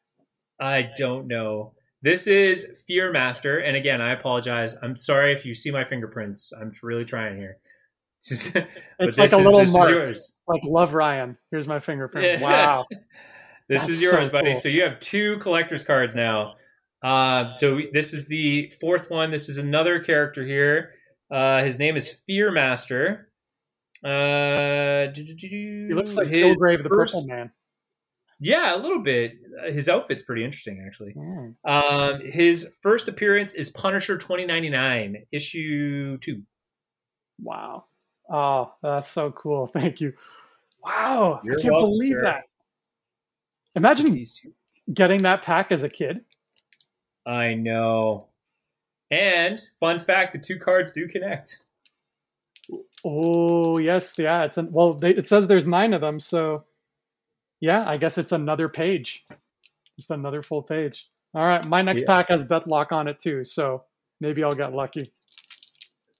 I 0.60 0.90
don't 0.96 1.26
know. 1.28 1.74
This 2.02 2.26
is 2.26 2.82
Fear 2.86 3.12
Master, 3.12 3.58
and 3.58 3.76
again, 3.76 4.00
I 4.00 4.12
apologize. 4.12 4.76
I'm 4.82 4.98
sorry 4.98 5.32
if 5.32 5.44
you 5.44 5.54
see 5.54 5.70
my 5.70 5.84
fingerprints. 5.84 6.52
I'm 6.52 6.72
really 6.82 7.04
trying 7.04 7.36
here. 7.38 7.58
It's 9.00 9.16
like 9.16 9.32
a 9.32 9.36
is- 9.38 9.44
little 9.44 9.64
mark. 9.66 10.16
Like 10.48 10.62
love 10.64 10.92
Ryan. 10.94 11.36
Here's 11.52 11.68
my 11.68 11.78
fingerprint. 11.78 12.26
Yeah. 12.26 12.40
Wow. 12.40 12.86
This 13.70 13.82
That's 13.82 13.90
is 13.90 14.02
yours, 14.02 14.14
so 14.14 14.28
buddy. 14.30 14.52
cool. 14.54 14.60
So 14.62 14.68
you 14.70 14.82
have 14.82 14.98
two 14.98 15.36
collector's 15.40 15.84
cards 15.84 16.14
now. 16.14 16.54
Uh, 17.04 17.52
so 17.52 17.74
we- 17.76 17.90
this 17.92 18.14
is 18.14 18.26
the 18.26 18.72
fourth 18.80 19.10
one. 19.10 19.30
This 19.30 19.50
is 19.50 19.58
another 19.58 20.00
character 20.02 20.42
here. 20.46 20.92
Uh, 21.30 21.62
his 21.62 21.78
name 21.78 21.94
is 21.94 22.16
Fear 22.26 22.50
Master. 22.50 23.27
Uh, 24.04 25.08
He 25.14 25.88
looks 25.92 26.16
like 26.16 26.28
his 26.28 26.42
Kilgrave 26.56 26.82
the 26.82 26.88
first- 26.88 27.14
Purple 27.14 27.28
Man. 27.28 27.50
Yeah, 28.40 28.76
a 28.76 28.78
little 28.78 29.00
bit. 29.02 29.32
Uh, 29.60 29.72
His 29.72 29.88
outfit's 29.88 30.22
pretty 30.22 30.44
interesting, 30.44 30.82
actually. 30.86 31.12
Mm. 31.14 31.56
Um, 31.64 32.20
his 32.24 32.68
first 32.82 33.08
appearance 33.08 33.52
is 33.54 33.68
Punisher 33.70 34.16
2099, 34.16 35.26
issue 35.32 36.18
two. 36.18 36.42
Wow. 37.40 37.86
Oh, 38.30 38.74
that's 38.82 39.10
so 39.10 39.32
cool. 39.32 39.66
Thank 39.74 40.00
you. 40.00 40.12
Wow. 40.84 41.40
You're 41.42 41.58
I 41.58 41.62
can't 41.62 41.72
welcome, 41.72 41.90
believe 41.90 42.12
sir. 42.12 42.22
that. 42.22 42.42
Imagine 43.74 44.12
These 44.12 44.34
two. 44.34 44.52
getting 44.94 45.22
that 45.22 45.42
pack 45.42 45.72
as 45.72 45.82
a 45.82 45.88
kid. 45.88 46.20
I 47.26 47.54
know. 47.54 48.28
And 49.10 49.60
fun 49.80 49.98
fact: 50.00 50.32
the 50.32 50.38
two 50.38 50.58
cards 50.60 50.92
do 50.92 51.08
connect. 51.08 51.58
Oh, 53.04 53.78
yes. 53.78 54.14
Yeah. 54.18 54.44
It's 54.44 54.58
an, 54.58 54.72
well, 54.72 54.94
they, 54.94 55.10
it 55.10 55.26
says 55.26 55.46
there's 55.46 55.66
nine 55.66 55.94
of 55.94 56.00
them. 56.00 56.18
So, 56.20 56.64
yeah, 57.60 57.88
I 57.88 57.96
guess 57.96 58.18
it's 58.18 58.32
another 58.32 58.68
page. 58.68 59.24
Just 59.96 60.10
another 60.10 60.42
full 60.42 60.62
page. 60.62 61.06
All 61.34 61.42
right. 61.44 61.64
My 61.66 61.82
next 61.82 62.02
Yeah. 62.02 62.06
pack 62.14 62.28
has 62.28 62.44
Deathlok 62.46 62.92
on 62.92 63.08
it 63.08 63.18
too. 63.18 63.44
So 63.44 63.84
maybe 64.20 64.42
I'll 64.44 64.52
get 64.52 64.72
lucky. 64.72 65.12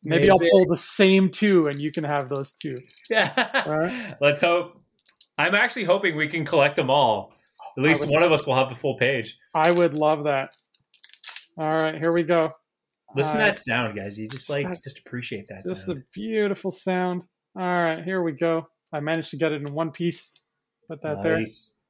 Maybe, 0.05 0.31
I'll 0.31 0.38
pull 0.38 0.64
the 0.67 0.77
same 0.77 1.29
two 1.29 1.67
and 1.67 1.79
you 1.81 1.91
can 1.91 2.05
have 2.05 2.29
those 2.29 2.53
two. 2.53 2.79
Yeah. 3.11 3.69
right. 3.69 4.12
Let's 4.21 4.41
hope. 4.41 4.81
I'm 5.38 5.55
actually 5.55 5.85
hoping 5.85 6.17
we 6.17 6.29
can 6.29 6.45
collect 6.45 6.77
them 6.77 6.91
all. 6.91 7.33
At 7.77 7.83
least 7.83 8.11
one 8.11 8.23
of 8.23 8.33
us 8.33 8.47
will 8.47 8.57
have 8.57 8.69
the 8.69 8.75
full 8.75 8.97
page. 8.97 9.37
I 9.55 9.71
would 9.71 9.97
love 9.97 10.25
that. 10.25 10.55
All 11.57 11.77
right. 11.77 11.95
Here 11.97 12.12
we 12.12 12.23
go. 12.23 12.53
Listen 13.16 13.37
to 13.38 13.42
Uh, 13.42 13.47
that 13.47 13.59
sound, 13.59 13.97
guys. 13.97 14.18
You 14.18 14.29
just 14.29 14.51
like 14.51 14.66
just 14.83 14.99
appreciate 14.99 15.49
that 15.49 15.64
Just 15.66 15.88
a 15.88 16.03
beautiful 16.14 16.71
sound. 16.71 17.25
All 17.57 17.62
right, 17.62 18.05
here 18.05 18.23
we 18.23 18.33
go. 18.33 18.68
I 18.92 19.01
managed 19.01 19.31
to 19.31 19.37
get 19.37 19.53
it 19.53 19.62
in 19.62 19.75
one 19.75 19.90
piece. 19.90 20.33
Put 20.88 21.03
that 21.03 21.23
there. 21.23 21.42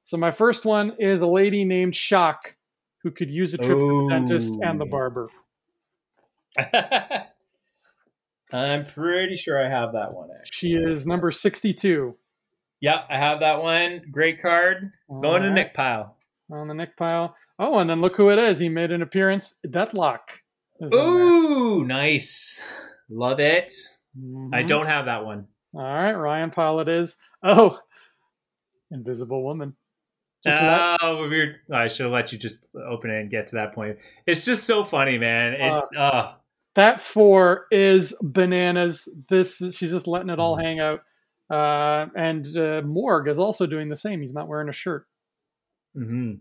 So 0.04 0.16
my 0.16 0.30
first 0.30 0.64
one 0.64 0.94
is 0.98 1.20
a 1.22 1.26
lady 1.26 1.64
named 1.64 1.94
Shock, 1.94 2.56
who 3.02 3.10
could 3.10 3.30
use 3.30 3.54
a 3.54 3.58
trip 3.58 3.76
to 3.76 4.02
the 4.04 4.08
dentist 4.10 4.54
and 4.62 4.80
the 4.80 4.86
barber. 4.86 5.28
I'm 8.52 8.86
pretty 8.86 9.36
sure 9.36 9.64
I 9.64 9.68
have 9.68 9.92
that 9.92 10.12
one. 10.14 10.30
Actually. 10.38 10.70
She 10.70 10.74
is 10.74 11.06
number 11.06 11.30
sixty-two. 11.30 12.16
Yeah, 12.80 13.02
I 13.10 13.18
have 13.18 13.40
that 13.40 13.62
one. 13.62 14.02
Great 14.10 14.40
card. 14.40 14.92
Going 15.08 15.22
to 15.22 15.48
All 15.48 15.54
right, 15.54 15.54
Nick 15.54 15.74
Pile. 15.74 16.16
on 16.50 16.68
the 16.68 16.74
Nick 16.74 16.96
pile. 16.96 17.34
Oh, 17.58 17.78
and 17.78 17.90
then 17.90 18.00
look 18.00 18.16
who 18.16 18.30
it 18.30 18.38
is. 18.38 18.60
He 18.60 18.68
made 18.68 18.92
an 18.92 19.02
appearance. 19.02 19.58
Deathlok. 19.66 20.20
Ooh, 20.92 21.84
nice. 21.84 22.62
Love 23.10 23.40
it. 23.40 23.72
I 24.16 24.62
Mhm. 24.62 24.66
don't 24.68 24.86
have 24.86 25.06
that 25.06 25.24
one. 25.24 25.46
All 25.74 25.80
right, 25.82 26.12
Ryan 26.12 26.50
pile 26.50 26.80
is. 26.80 27.16
Oh, 27.42 27.78
Invisible 28.90 29.42
Woman. 29.44 29.76
Just 30.44 30.60
let- 30.60 30.98
oh, 31.02 31.28
weird. 31.28 31.56
I 31.72 31.88
should 31.88 32.04
have 32.04 32.12
let 32.12 32.32
you 32.32 32.38
just 32.38 32.64
open 32.88 33.10
it 33.10 33.20
and 33.20 33.30
get 33.30 33.48
to 33.48 33.56
that 33.56 33.74
point. 33.74 33.98
It's 34.26 34.44
just 34.44 34.64
so 34.64 34.84
funny, 34.84 35.18
man. 35.18 35.54
It's 35.54 35.90
uh, 35.96 36.34
that 36.74 37.00
four 37.00 37.66
is 37.72 38.14
bananas. 38.22 39.08
This 39.28 39.58
she's 39.72 39.90
just 39.90 40.06
letting 40.06 40.30
it 40.30 40.38
all 40.38 40.56
Mhm. 40.56 40.62
hang 40.62 40.80
out. 40.80 41.00
Uh, 41.50 42.06
and 42.14 42.46
uh, 42.56 42.82
Morg 42.82 43.26
is 43.28 43.38
also 43.38 43.66
doing 43.66 43.88
the 43.88 43.96
same. 43.96 44.20
He's 44.20 44.34
not 44.34 44.48
wearing 44.48 44.68
a 44.68 44.72
shirt. 44.72 45.06
hmm 45.94 46.34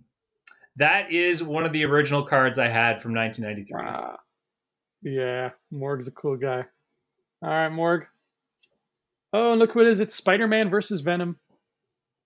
that 0.76 1.12
is 1.12 1.42
one 1.42 1.66
of 1.66 1.72
the 1.74 1.84
original 1.86 2.24
cards 2.24 2.60
I 2.60 2.68
had 2.68 3.02
from 3.02 3.14
1993. 3.16 3.82
Wow. 3.84 4.20
Yeah, 5.02 5.52
Morg's 5.72 6.08
a 6.08 6.12
cool 6.12 6.38
guy. 6.38 6.66
All 7.42 7.50
right, 7.50 7.70
Morg. 7.70 8.06
Oh, 9.34 9.54
look 9.54 9.74
who 9.74 9.82
it 9.82 9.88
is. 9.88 10.00
It's 10.00 10.16
Spider-Man 10.16 10.70
versus 10.70 11.02
Venom. 11.02 11.38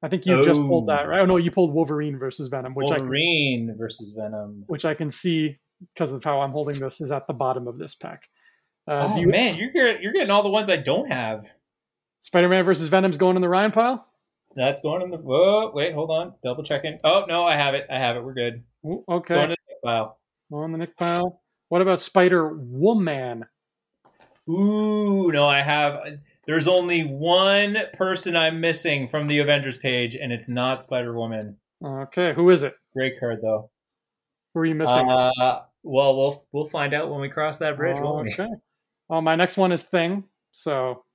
I 0.03 0.07
think 0.07 0.25
you 0.25 0.41
just 0.43 0.60
pulled 0.62 0.88
that, 0.89 1.05
Oh. 1.05 1.10
right? 1.10 1.19
Oh 1.19 1.25
no, 1.25 1.38
you 1.38 1.51
pulled 1.51 1.73
Wolverine 1.73 2.17
versus 2.17 2.47
Venom, 2.47 2.73
which 2.73 2.89
I 2.89 2.95
can, 2.95 3.05
Wolverine 3.05 3.75
versus 3.77 4.12
Venom. 4.17 4.63
which 4.67 4.86
I 4.86 4.93
can 4.95 5.12
see 5.12 5.57
because 5.93 6.12
of 6.12 6.23
how 6.23 6.41
I'm 6.41 6.51
holding 6.51 6.79
this 6.79 7.01
is 7.01 7.12
at 7.12 7.27
the 7.27 7.34
bottom 7.34 7.67
of 7.67 7.77
this 7.77 7.93
pack. 7.93 8.27
Uh, 8.88 9.10
oh 9.12 9.13
do 9.15 9.21
you, 9.21 9.27
man, 9.27 9.55
you're 9.57 9.99
you're 9.99 10.13
getting 10.13 10.31
all 10.31 10.41
the 10.43 10.49
ones 10.49 10.69
I 10.69 10.77
don't 10.77 11.12
have. 11.12 11.45
Spider-Man 12.19 12.63
versus 12.63 12.88
Venom's 12.88 13.17
going 13.17 13.36
in 13.36 13.41
the 13.41 13.49
Ryan 13.49 13.71
pile. 13.71 14.07
That's 14.55 14.79
going 14.81 15.01
in 15.03 15.12
the. 15.12 15.17
Whoa, 15.17 15.71
wait, 15.73 15.93
hold 15.93 16.10
on, 16.10 16.34
double 16.43 16.63
checking. 16.63 16.99
Oh 17.03 17.25
no, 17.27 17.45
I 17.45 17.55
have 17.55 17.73
it. 17.75 17.86
I 17.91 17.99
have 17.99 18.15
it. 18.15 18.23
We're 18.23 18.34
good. 18.34 18.63
Ooh, 18.86 19.03
Going 19.07 19.19
Okay, 19.19 19.43
in 19.43 19.49
the 19.49 19.55
file. 19.84 20.19
on 20.51 20.71
the 20.71 20.77
Nick 20.79 20.95
pile. 20.97 21.40
What 21.71 21.81
about 21.81 22.01
Spider 22.01 22.49
Woman? 22.53 23.45
Ooh, 24.49 25.31
no, 25.31 25.47
I 25.47 25.62
have. 25.62 26.01
There's 26.45 26.67
only 26.67 27.03
one 27.03 27.77
person 27.93 28.36
I'm 28.36 28.60
missing 28.60 29.07
from 29.07 29.27
the 29.27 29.39
Avengers 29.39 29.77
page, 29.77 30.13
and 30.13 30.34
it's 30.34 30.49
not 30.49 30.84
Spider 30.84 31.15
Woman. 31.15 31.55
Okay, 31.81 32.34
who 32.34 32.49
is 32.49 32.63
it? 32.63 32.75
Great 32.93 33.17
card 33.17 33.39
though. 33.41 33.69
Who 34.53 34.60
are 34.60 34.65
you 34.65 34.75
missing? 34.75 35.10
Uh, 35.10 35.62
well, 35.81 36.17
we'll 36.17 36.45
we'll 36.51 36.67
find 36.67 36.93
out 36.93 37.10
when 37.10 37.21
we 37.21 37.29
cross 37.29 37.60
that 37.60 37.77
bridge, 37.77 37.95
won't 38.01 38.25
we? 38.25 38.34
okay. 38.34 38.49
Well, 39.07 39.21
my 39.21 39.38
next 39.38 39.55
one 39.55 39.71
is 39.71 39.84
Thing, 39.84 40.25
so 40.51 41.05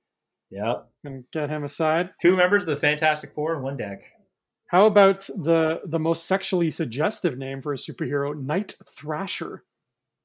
Yep. 0.49 0.89
can 1.05 1.23
get 1.31 1.49
him 1.49 1.65
aside. 1.65 2.09
Two 2.19 2.35
members 2.35 2.63
of 2.63 2.69
the 2.69 2.77
Fantastic 2.77 3.35
Four 3.35 3.55
in 3.57 3.61
one 3.61 3.77
deck. 3.77 4.01
How 4.69 4.87
about 4.87 5.27
the 5.27 5.81
the 5.85 5.99
most 5.99 6.25
sexually 6.25 6.71
suggestive 6.71 7.37
name 7.37 7.61
for 7.61 7.73
a 7.73 7.77
superhero, 7.77 8.35
Night 8.35 8.73
Thrasher? 8.89 9.63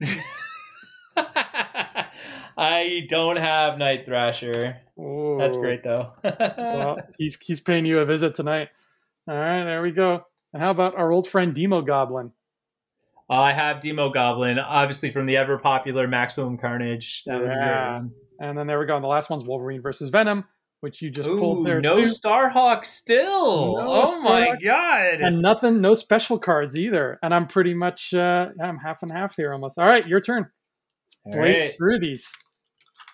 I 2.56 3.06
don't 3.08 3.36
have 3.36 3.78
Night 3.78 4.04
Thrasher. 4.06 4.76
Oh, 4.98 5.38
That's 5.38 5.56
great 5.56 5.82
though. 5.82 6.12
well, 6.24 6.98
he's 7.18 7.38
he's 7.40 7.60
paying 7.60 7.86
you 7.86 8.00
a 8.00 8.04
visit 8.04 8.34
tonight. 8.34 8.68
All 9.28 9.34
right, 9.34 9.64
there 9.64 9.82
we 9.82 9.92
go. 9.92 10.26
And 10.52 10.62
how 10.62 10.70
about 10.70 10.96
our 10.96 11.10
old 11.10 11.26
friend 11.28 11.54
Demo 11.54 11.80
Goblin? 11.82 12.32
I 13.30 13.52
have 13.52 13.80
Demo 13.80 14.10
Goblin, 14.10 14.58
obviously 14.58 15.10
from 15.10 15.26
the 15.26 15.36
ever 15.38 15.56
popular 15.58 16.06
Maximum 16.06 16.58
Carnage. 16.58 17.24
That 17.24 17.40
was 17.40 17.54
Yeah. 17.54 18.00
great. 18.00 18.10
And 18.48 18.58
then 18.58 18.66
there 18.66 18.78
we 18.78 18.86
go. 18.86 18.96
And 18.96 19.04
the 19.04 19.08
last 19.08 19.30
one's 19.30 19.44
Wolverine 19.44 19.80
versus 19.80 20.10
Venom, 20.10 20.44
which 20.82 21.00
you 21.00 21.10
just 21.10 21.28
Ooh, 21.28 21.38
pulled 21.38 21.64
there 21.64 21.80
no 21.80 21.94
too. 21.94 22.06
Starhawk 22.06 22.84
still. 22.84 23.76
No 23.76 24.02
oh 24.04 24.20
my 24.20 24.56
god. 24.62 25.20
And 25.20 25.40
nothing, 25.40 25.80
no 25.80 25.94
special 25.94 26.40
cards 26.40 26.76
either. 26.76 27.20
And 27.22 27.32
I'm 27.32 27.46
pretty 27.46 27.72
much, 27.72 28.12
uh, 28.12 28.48
I'm 28.60 28.78
half 28.78 29.02
and 29.04 29.12
half 29.12 29.36
here 29.36 29.52
almost. 29.52 29.78
All 29.78 29.86
right, 29.86 30.04
your 30.06 30.20
turn. 30.20 30.46
All 31.24 31.32
Blaze 31.32 31.60
right. 31.60 31.74
through 31.76 31.98
these. 32.00 32.28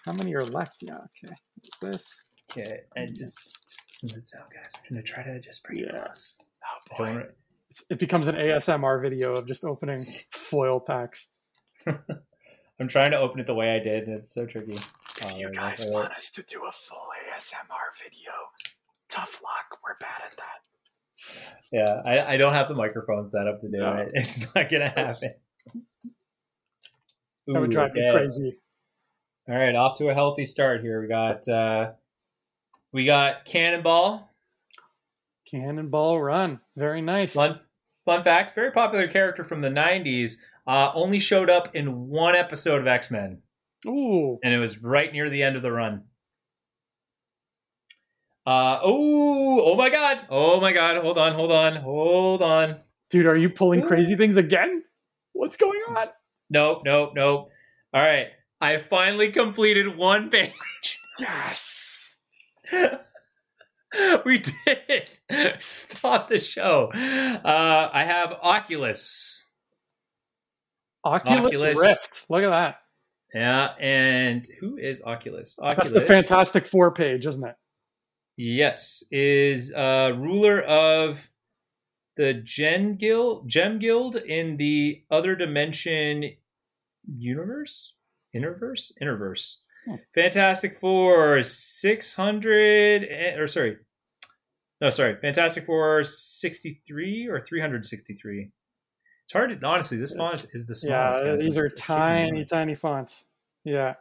How 0.07 0.13
many 0.15 0.35
are 0.35 0.41
left? 0.41 0.77
Yeah, 0.81 0.95
okay. 0.95 1.35
What's 1.61 1.79
this? 1.79 2.21
Okay, 2.51 2.81
and 2.97 3.09
just, 3.15 3.55
just 3.67 3.95
smooth 3.99 4.25
sound, 4.25 4.47
guys. 4.55 4.73
I'm 4.77 4.83
gonna 4.89 5.03
try 5.03 5.23
to 5.23 5.39
just 5.39 5.63
bring 5.63 5.81
it 5.81 5.91
Yeah. 5.93 6.05
close. 6.05 6.39
Oh 6.99 7.05
Don't- 7.05 7.27
It's, 7.71 7.85
it 7.91 7.99
becomes 7.99 8.29
an 8.29 8.37
ASMR 8.37 9.03
video 9.03 9.35
of 9.35 9.47
just 9.47 9.63
opening 9.67 10.01
foil 10.51 10.81
packs. 10.81 11.29
I'm 11.87 12.89
trying 12.89 13.11
to 13.11 13.19
open 13.19 13.41
it 13.41 13.47
the 13.47 13.55
way 13.55 13.75
I 13.77 13.79
did, 13.81 14.05
and 14.07 14.17
it's 14.17 14.33
so 14.33 14.47
tricky. 14.47 14.79
There 15.21 15.35
we 15.37 15.43
go. 15.55 15.61
All 15.61 16.01
right. 16.01 16.11
us 16.17 16.31
to 16.31 16.43
do 16.45 16.65
a 16.67 16.73
full 16.73 16.97
ASMR 17.39 18.03
video, 18.03 18.31
tough 19.09 19.41
luck. 19.43 19.79
We're 19.85 19.95
bad 20.01 20.23
at 20.31 20.37
that. 20.37 21.59
Yeah, 21.73 22.03
I, 22.05 22.35
I 22.35 22.37
don't 22.37 22.53
have 22.53 22.69
the 22.69 22.75
microphone 22.75 23.29
set 23.29 23.47
up 23.47 23.61
to 23.61 23.69
do 23.69 23.79
No. 23.79 23.93
it. 23.95 24.11
It's 24.15 24.53
not 24.55 24.69
gonna 24.69 24.93
That's- 24.95 25.23
happen. 25.23 25.39
That 27.47 27.61
would 27.61 27.71
Ooh, 27.71 27.73
drive 27.73 27.95
me 27.95 28.11
crazy. 28.13 28.59
All 29.49 29.57
right, 29.57 29.75
off 29.75 29.97
to 29.99 30.09
a 30.09 30.15
healthy 30.15 30.45
start 30.45 30.83
here. 30.83 31.01
We 31.01 31.09
got 31.09 31.49
uh 31.49 31.93
we 32.93 33.05
got 33.07 33.45
Cannonball. 33.47 34.29
Cannonball 35.51 36.21
Run. 36.21 36.61
Very 36.77 37.01
nice. 37.01 37.33
Fun 37.33 37.59
fun 38.05 38.23
fact, 38.23 38.55
very 38.55 38.71
popular 38.73 39.09
character 39.09 39.45
from 39.45 39.63
the 39.63 39.69
90s. 39.69 40.35
Uh, 40.67 40.91
only 40.95 41.19
showed 41.19 41.49
up 41.49 41.75
in 41.75 42.09
one 42.09 42.35
episode 42.37 42.79
of 42.83 42.87
X-Men, 42.87 43.39
Ooh. 43.87 44.39
and 44.45 44.53
it 44.53 44.59
was 44.59 44.83
right 44.83 45.11
near 45.11 45.31
the 45.31 45.43
end 45.43 45.57
of 45.57 45.63
the 45.63 45.73
run. 45.73 46.03
Uh 48.49 48.81
oh, 48.83 49.61
oh 49.63 49.77
my 49.77 49.91
god. 49.91 50.21
Oh 50.31 50.59
my 50.59 50.73
god. 50.73 50.97
Hold 51.03 51.19
on, 51.19 51.35
hold 51.35 51.53
on, 51.53 51.77
hold 51.77 52.41
on. 52.41 52.77
Dude, 53.11 53.27
are 53.27 53.37
you 53.37 53.51
pulling 53.51 53.83
crazy 53.83 54.17
things 54.17 54.39
again? 54.39 54.85
What's 55.35 55.59
going 55.59 55.83
on? 55.89 56.07
Nope, 56.49 56.81
nope, 56.83 57.13
nope. 57.15 57.51
All 57.93 58.01
right. 58.01 58.29
I 58.59 58.79
finally 58.79 59.33
completed 59.33 59.97
one 59.97 60.31
page. 60.31 60.53
Yes. 61.19 62.19
we 64.25 64.39
did 64.39 64.55
it. 64.89 65.19
Stop 65.59 66.29
the 66.29 66.39
show. 66.39 66.93
Uh, 66.95 67.91
I 67.93 68.05
have 68.05 68.35
Oculus. 68.41 69.47
Oculus, 71.03 71.57
Oculus. 71.57 71.81
Rift. 71.81 72.09
Look 72.29 72.45
at 72.45 72.51
that. 72.51 72.77
Yeah, 73.35 73.71
and 73.81 74.47
who 74.61 74.77
is 74.77 75.03
Oculus? 75.03 75.59
Oculus. 75.59 75.91
That's 75.91 75.91
the 75.91 76.01
Fantastic 76.01 76.67
Four 76.67 76.93
page, 76.93 77.27
isn't 77.27 77.45
it? 77.45 77.57
Yes, 78.41 79.03
is 79.11 79.75
uh, 79.75 80.13
ruler 80.17 80.63
of 80.63 81.29
the 82.17 82.35
Gen 82.35 82.95
Guild, 82.95 83.49
Gem 83.49 83.81
Guild 83.81 84.15
in 84.15 84.57
the 84.57 85.03
other 85.11 85.35
dimension 85.35 86.37
universe, 87.05 87.95
interverse, 88.35 88.93
interverse. 89.03 89.57
Hmm. 89.85 89.97
Fantastic 90.15 90.79
Four 90.79 91.43
six 91.43 92.15
hundred, 92.15 93.03
or 93.37 93.49
sorry, 93.49 93.79
no, 94.81 94.91
sorry, 94.91 95.17
Fantastic 95.21 95.67
Four 95.67 96.05
sixty 96.05 96.81
three 96.87 97.27
or 97.27 97.41
three 97.41 97.61
hundred 97.61 97.87
sixty 97.87 98.15
three. 98.15 98.51
It's 99.25 99.33
hard 99.33 99.51
to 99.61 99.67
honestly. 99.67 99.99
This 99.99 100.15
font 100.15 100.47
is 100.53 100.65
the 100.65 100.77
smallest. 100.77 101.25
yeah, 101.25 101.35
these 101.37 101.59
are 101.59 101.69
tiny, 101.69 102.45
tiny 102.45 102.77
fonts. 102.77 103.25
Yeah. 103.65 103.95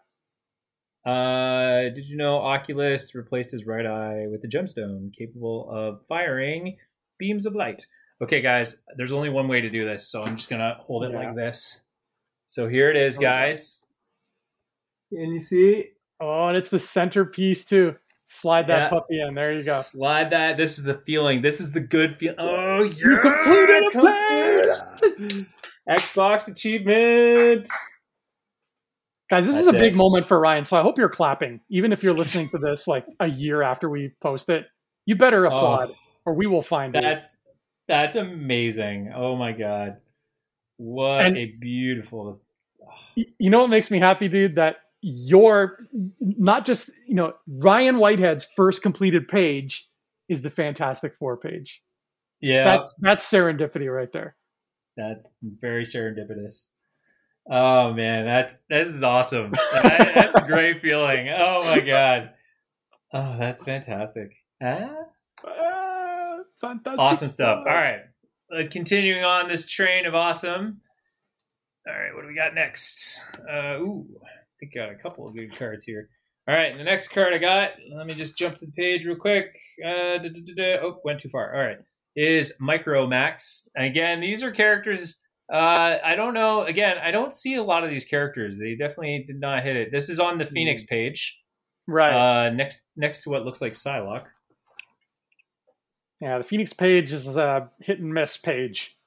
Uh, 1.07 1.89
did 1.95 2.05
you 2.05 2.17
know 2.17 2.35
Oculus 2.37 3.15
replaced 3.15 3.51
his 3.51 3.65
right 3.65 3.85
eye 3.85 4.25
with 4.29 4.43
a 4.43 4.47
gemstone 4.47 5.11
capable 5.17 5.69
of 5.71 6.05
firing 6.07 6.77
beams 7.17 7.45
of 7.45 7.55
light? 7.55 7.85
Okay, 8.21 8.41
guys, 8.41 8.81
there's 8.97 9.11
only 9.11 9.29
one 9.29 9.47
way 9.47 9.61
to 9.61 9.69
do 9.69 9.85
this, 9.85 10.07
so 10.09 10.23
I'm 10.23 10.35
just 10.35 10.49
gonna 10.49 10.75
hold 10.79 11.03
it 11.05 11.11
Yeah. 11.11 11.19
like 11.27 11.35
this. 11.35 11.81
So 12.47 12.67
here 12.67 12.89
it 12.89 12.97
is, 12.97 13.17
guys. 13.17 13.85
Can 15.13 15.31
you 15.31 15.39
see? 15.39 15.91
Oh, 16.19 16.47
and 16.47 16.57
it's 16.57 16.69
the 16.69 16.79
centerpiece 16.79 17.63
too. 17.63 17.95
Slide 18.25 18.67
that 18.67 18.77
Yeah. 18.79 18.87
puppy 18.89 19.21
in. 19.21 19.35
There 19.35 19.53
you 19.53 19.63
go. 19.63 19.79
Slide 19.81 20.31
that. 20.31 20.57
This 20.57 20.77
is 20.77 20.83
the 20.83 20.95
feeling. 21.05 21.41
This 21.41 21.61
is 21.61 21.71
the 21.71 21.79
good 21.79 22.17
feeling. 22.17 22.35
Oh, 22.39 22.83
yeah! 22.83 22.93
You 22.97 23.19
completed 23.19 23.83
a 23.87 23.91
Completed. 23.91 25.45
Xbox 25.89 26.49
achievement. 26.49 27.69
Guys, 29.29 29.45
this 29.45 29.57
is 29.57 29.65
That's 29.65 29.77
a 29.77 29.79
big 29.79 29.93
it. 29.93 29.97
moment 29.97 30.25
for 30.25 30.39
Ryan, 30.39 30.63
so 30.63 30.77
I 30.77 30.81
hope 30.81 30.97
you're 30.97 31.09
clapping. 31.09 31.59
Even 31.69 31.91
if 31.91 32.01
you're 32.01 32.13
listening 32.13 32.49
to 32.49 32.57
this 32.57 32.87
like 32.87 33.05
a 33.19 33.27
year 33.27 33.61
after 33.61 33.89
we 33.89 34.13
post 34.21 34.49
it, 34.49 34.65
you 35.05 35.15
better 35.15 35.45
oh. 35.45 35.53
applaud 35.53 35.89
or 36.25 36.33
we 36.33 36.47
will 36.47 36.61
find 36.61 36.95
it. 36.95 36.99
Oh. 36.99 37.01
That's 37.01 37.39
that's 37.87 38.15
amazing. 38.15 39.11
Oh 39.15 39.35
my 39.35 39.51
god. 39.51 39.97
What 40.77 41.25
And- 41.25 41.37
a 41.37 41.45
beautiful 41.45 42.39
you 43.15 43.49
know 43.49 43.59
what 43.59 43.69
makes 43.69 43.91
me 43.91 43.99
happy, 43.99 44.27
dude? 44.27 44.55
That 44.55 44.77
your 45.01 45.79
not 46.19 46.65
just 46.65 46.89
you 47.05 47.15
know 47.15 47.33
Ryan 47.47 47.97
Whitehead's 47.97 48.47
first 48.55 48.81
completed 48.81 49.27
page 49.27 49.87
is 50.29 50.41
the 50.41 50.49
Fantastic 50.49 51.15
Four 51.15 51.37
page. 51.37 51.81
Yeah, 52.39 52.63
That's 52.63 52.97
that's 53.01 53.29
serendipity 53.29 53.93
right 53.93 54.11
there. 54.11 54.35
that's 54.95 55.31
very 55.41 55.83
serendipitous. 55.83 56.71
Oh 57.49 57.93
man, 57.93 58.25
that's 58.25 58.61
this 58.69 58.89
is 58.89 59.03
awesome. 59.03 59.51
That- 59.73 60.11
that's 60.15 60.35
a 60.35 60.41
great 60.47 60.81
feeling. 60.81 61.29
Oh 61.29 61.63
my 61.63 61.79
god. 61.79 62.31
Oh, 63.13 63.37
that's 63.39 63.63
fantastic. 63.63 64.31
Ah, 64.61 64.89
Ah, 65.45 66.37
fantastic. 66.59 66.99
awesome 66.99 67.29
stuff. 67.29 67.59
All 67.67 67.73
right, 67.73 68.01
uh, 68.53 68.63
continuing 68.69 69.23
on 69.23 69.47
this 69.47 69.65
train 69.67 70.05
of 70.05 70.13
awesome. 70.15 70.81
All 71.87 71.93
right, 71.93 72.13
what 72.13 72.23
do 72.23 72.27
we 72.27 72.35
got 72.35 72.53
next? 72.53 73.23
Uh, 73.49 73.77
ooh, 73.79 74.05
I 74.25 74.29
think 74.59 74.73
I 74.75 74.79
got 74.87 74.91
a 74.91 74.95
couple 75.01 75.25
of 75.27 75.35
good 75.35 75.57
cards 75.57 75.85
here. 75.85 76.09
All 76.49 76.55
right, 76.55 76.77
the 76.77 76.83
next 76.83 77.09
card 77.09 77.33
I 77.33 77.37
got. 77.37 77.71
Let 77.95 78.07
me 78.07 78.13
just 78.13 78.37
jump 78.37 78.59
to 78.59 78.65
the 78.65 78.71
page 78.73 79.05
real 79.05 79.15
quick. 79.15 79.45
Uh, 79.85 80.17
da, 80.17 80.29
da, 80.29 80.41
da, 80.45 80.53
da. 80.55 80.77
Oh, 80.81 80.99
went 81.05 81.19
too 81.21 81.29
far. 81.29 81.55
All 81.55 81.61
right, 81.65 81.77
is 82.15 82.53
Micro 82.59 83.07
Max. 83.07 83.69
And 83.75 83.85
again, 83.85 84.19
these 84.19 84.43
are 84.43 84.51
characters. 84.51 85.21
Uh, 85.51 85.97
I 86.03 86.15
don't 86.15 86.33
know. 86.33 86.63
Again, 86.63 86.97
I 87.01 87.11
don't 87.11 87.33
see 87.35 87.55
a 87.55 87.63
lot 87.63 87.83
of 87.83 87.89
these 87.89 88.05
characters. 88.05 88.57
They 88.57 88.75
definitely 88.75 89.23
did 89.25 89.39
not 89.39 89.63
hit 89.63 89.75
it. 89.77 89.91
This 89.91 90.09
is 90.09 90.19
on 90.19 90.37
the 90.37 90.45
Phoenix 90.45 90.83
page. 90.83 91.41
Right. 91.87 92.13
Uh, 92.47 92.49
next 92.49 92.85
next 92.97 93.23
to 93.23 93.29
what 93.29 93.45
looks 93.45 93.61
like 93.61 93.71
Psylocke. 93.73 94.25
yeah, 96.21 96.37
the 96.37 96.43
Phoenix 96.43 96.73
page 96.73 97.13
is 97.13 97.37
a 97.37 97.69
hit 97.81 97.99
and 97.99 98.13
miss 98.13 98.35
page. 98.37 98.97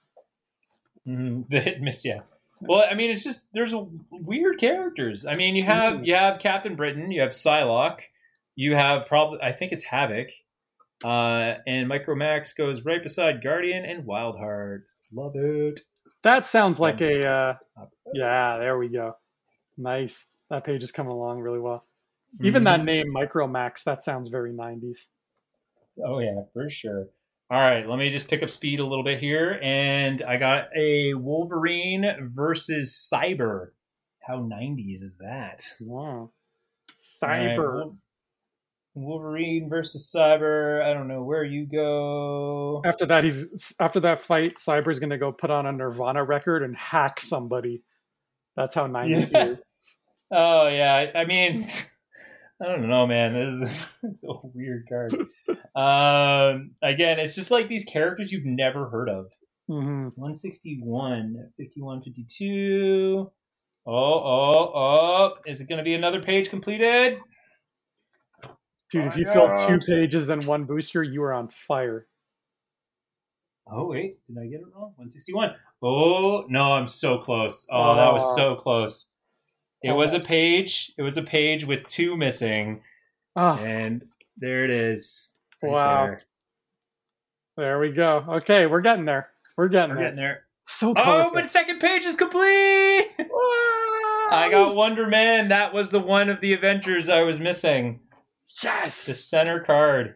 Mhm, 1.07 1.49
The 1.49 1.61
hit 1.61 1.77
and 1.77 1.85
miss, 1.85 2.05
yeah. 2.05 2.21
Well, 2.63 2.85
I 2.91 2.95
mean, 2.95 3.11
it's 3.11 3.25
just 3.25 3.47
there's 3.53 3.73
a 3.73 3.87
weird 4.11 4.59
characters. 4.59 5.27
I 5.27 5.35
mean, 5.35 5.57
you 5.57 5.65
have 5.65 5.95
Mhm. 6.01 6.07
you 6.07 6.15
have 6.15 6.41
Captain 6.41 6.77
Britain, 6.77 7.11
you 7.11 7.21
have 7.23 7.31
Psylocke, 7.31 8.01
you 8.55 8.77
have 8.77 9.07
probably 9.07 9.41
I 9.43 9.53
think 9.53 9.73
it's 9.73 9.83
Havoc, 9.85 10.29
uh, 11.05 11.55
and 11.67 11.89
Micro 11.89 12.15
Max 12.15 12.53
goes 12.53 12.83
right 12.85 13.03
beside 13.03 13.43
Guardian 13.43 13.85
and 13.85 14.05
Wildheart. 14.07 14.83
Love 15.13 15.33
it. 15.37 15.81
That 16.23 16.47
sounds 16.47 16.79
like 16.79 17.01
a 17.01 17.27
uh, 17.29 17.55
yeah. 18.13 18.59
There 18.59 18.79
we 18.79 18.89
go. 18.89 19.17
Nice. 19.77 20.27
that 20.51 20.65
page 20.65 20.83
is 20.83 20.93
coming 20.93 21.13
along 21.13 21.41
really 21.41 21.61
well. 21.61 21.83
Even 22.43 22.65
that 22.65 22.85
name, 22.85 23.07
Micromax, 23.15 23.83
that 23.85 24.05
sounds 24.05 24.29
very 24.29 24.53
90s. 24.53 25.09
Oh 26.05 26.19
yeah, 26.21 26.43
for 26.53 26.71
sure. 26.71 27.07
All 27.51 27.59
right, 27.59 27.89
let 27.89 27.99
me 27.99 28.11
just 28.11 28.29
pick 28.29 28.43
up 28.45 28.51
speed 28.51 28.79
a 28.79 28.87
little 28.87 29.03
bit 29.03 29.19
here, 29.19 29.59
and 29.61 30.23
I 30.23 30.37
got 30.37 30.69
a 30.77 31.15
Wolverine 31.15 32.31
versus 32.33 32.95
Cyber. 33.13 33.71
How 34.21 34.37
'90s 34.37 35.01
is 35.03 35.17
that? 35.21 35.65
Wow. 35.81 36.31
Right, 37.21 37.59
Cyber. 37.59 37.75
Wol- 37.75 37.97
Wolverine 38.95 39.69
versus 39.71 40.11
Cyber. 40.15 40.83
I 40.83 40.93
don't 40.95 41.09
know 41.09 41.23
where 41.23 41.45
you 41.45 41.67
go. 41.67 42.83
After 42.85 43.07
that, 43.07 43.25
he's 43.25 43.73
after 43.81 44.01
that 44.01 44.21
fight, 44.21 44.57
Cyber's 44.57 44.99
gonna 44.99 45.19
go 45.19 45.33
put 45.33 45.51
on 45.51 45.67
a 45.67 45.73
Nirvana 45.73 46.25
record 46.25 46.63
and 46.63 46.77
hack 46.77 47.21
somebody. 47.21 47.83
That's 48.57 48.75
how 48.75 48.87
90s 48.87 49.31
Yeah. 49.33 49.45
is. 49.47 49.65
Oh 50.33 50.69
yeah, 50.69 51.07
I- 51.15 51.25
mean, 51.25 51.65
I 52.63 52.67
don't 52.67 52.89
know, 52.89 53.05
man. 53.07 53.61
This 53.63 53.71
is 53.71 53.79
it's 54.05 54.25
a 54.25 54.33
weird 54.55 54.85
card. 54.89 55.13
um, 55.75 56.71
again, 56.83 57.19
it's 57.19 57.35
just 57.35 57.51
like 57.51 57.69
these 57.69 57.85
characters 57.85 58.31
you've 58.31 58.45
never 58.45 58.89
heard 58.91 59.09
of. 59.09 59.27
hmm 59.67 60.09
161, 60.15 61.51
51, 61.57 62.03
52. 62.03 63.31
Oh, 63.87 63.93
oh, 63.93 64.73
oh. 64.75 65.31
Is 65.47 65.61
it 65.61 65.69
going 65.69 65.79
to 65.79 65.85
be 65.85 65.95
another 65.95 66.23
page 66.23 66.49
completed? 66.51 67.19
Dude, 68.91 69.07
if 69.07 69.15
Oh, 69.15 69.19
you 69.19 69.25
fill 69.27 69.55
two 69.57 69.79
pages 69.87 70.29
and 70.31 70.45
one 70.45 70.65
booster, 70.65 71.03
you 71.03 71.23
are 71.23 71.33
on 71.33 71.49
fire. 71.49 72.07
Oh, 73.71 73.87
wait. 73.87 74.19
Did 74.27 74.39
I 74.39 74.47
get 74.47 74.61
it 74.61 74.67
wrong? 74.75 74.93
161. 74.97 75.55
Oh, 75.83 76.45
no, 76.49 76.73
I'm 76.73 76.89
so 76.89 77.19
close. 77.19 77.67
Oh, 77.71 77.95
that 77.97 78.13
was 78.13 78.23
Oh. 78.25 78.37
so 78.37 78.55
close. 78.57 79.13
It 79.83 79.93
was 79.93 80.13
a 80.13 80.21
page. 80.21 80.93
It 80.99 81.03
was 81.03 81.17
a 81.17 81.23
page 81.23 81.65
with 81.65 81.85
two 81.85 82.17
missing. 82.17 82.83
Ah, 83.37 83.59
And 83.59 84.09
there 84.37 84.65
it 84.65 84.71
is. 84.71 85.33
right 85.63 85.71
Wow. 85.73 86.05
there. 86.07 86.21
there 87.57 87.79
we 87.79 87.91
go. 87.93 88.11
Okay, 88.29 88.67
we're 88.67 88.81
getting 88.81 89.05
there. 89.05 89.31
We're 89.57 89.69
getting 89.69 89.91
We're 89.91 89.97
there. 89.97 90.05
getting 90.07 90.17
there. 90.17 90.45
So 90.67 90.91
Oh, 90.91 90.95
close. 90.95 91.31
but 91.33 91.49
second 91.49 91.79
page 91.81 92.05
is 92.05 92.17
complete. 92.17 93.09
I 94.33 94.49
got 94.51 94.75
Wonder 94.75 95.07
Man. 95.07 95.49
That 95.49 95.73
was 95.75 95.91
the 95.91 95.99
one 96.01 96.29
of 96.29 96.41
the 96.41 96.53
Avengers 96.55 97.09
I 97.09 97.23
was 97.23 97.39
missing. 97.41 98.01
Yes. 98.63 99.07
The 99.07 99.15
center 99.15 99.61
card. 99.61 100.15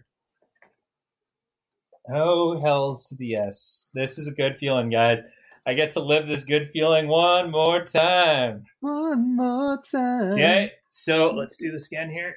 Oh, 2.12 2.60
hells 2.60 3.04
to 3.06 3.16
the 3.16 3.26
yes. 3.28 3.90
This 3.94 4.18
is 4.18 4.28
a 4.28 4.32
good 4.32 4.56
feeling, 4.58 4.90
guys. 4.90 5.22
I 5.66 5.72
get 5.72 5.92
to 5.92 6.00
live 6.00 6.26
this 6.26 6.44
good 6.44 6.68
feeling 6.74 7.08
one 7.08 7.50
more 7.50 7.82
time. 7.84 8.64
One 8.80 9.36
more 9.36 9.80
time. 9.90 10.32
Okay, 10.32 10.72
so 10.88 11.30
let's 11.30 11.56
do 11.56 11.72
this 11.72 11.86
again 11.90 12.10
here. 12.10 12.34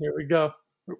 Here 0.00 0.12
we 0.16 0.24
go. 0.24 0.50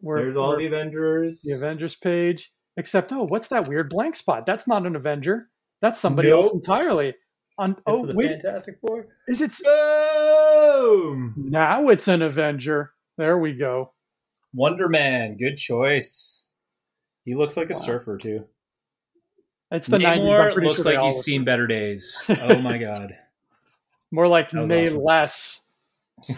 We're, 0.01 0.23
There's 0.23 0.37
all 0.37 0.51
we're- 0.51 0.69
the 0.69 0.75
Avengers. 0.77 1.43
the 1.43 1.55
Avengers 1.57 1.97
page. 1.97 2.53
Except, 2.77 3.11
oh, 3.13 3.25
what's 3.25 3.49
that 3.49 3.67
weird 3.67 3.89
blank 3.89 4.15
spot? 4.15 4.45
That's 4.47 4.69
not 4.69 4.87
an 4.87 4.95
Avenger. 4.95 5.49
That's 5.81 5.99
somebody 5.99 6.29
Nope. 6.29 6.45
else 6.45 6.55
entirely. 6.55 7.15
On, 7.59 7.71
It's 7.73 7.81
oh, 7.87 8.05
the 8.07 8.13
wait, 8.15 8.29
Fantastic 8.43 8.77
Four. 8.83 9.07
is 9.27 9.41
it? 9.41 9.51
Boom! 9.65 11.35
Now 11.37 11.89
it's 11.89 12.07
an 12.07 12.21
Avenger. 12.21 12.93
There 13.17 13.39
we 13.39 13.55
go. 13.55 13.95
Wonder 14.57 14.89
Man, 14.89 15.37
good 15.37 15.57
choice. 15.59 16.51
He 17.25 17.35
looks 17.35 17.57
like 17.57 17.69
a 17.71 17.75
Wow. 17.75 17.79
surfer 17.81 18.17
too. 18.17 18.47
It's 19.71 19.87
the 19.87 19.99
90s. 19.99 20.07
I'm 20.07 20.19
Namor 20.21 20.53
pretty 20.55 20.69
looks 20.69 20.83
sure 20.83 20.93
like 20.95 21.03
he's 21.05 21.15
look- 21.15 21.25
seen 21.25 21.45
better 21.45 21.67
days. 21.67 22.25
Oh 22.29 22.57
my 22.59 22.79
god. 22.79 23.17
more 24.11 24.29
like 24.29 24.51
That 24.51 24.61
was 24.63 24.69
nay 24.69 24.85
awesome. 24.87 25.03
less. 25.03 25.71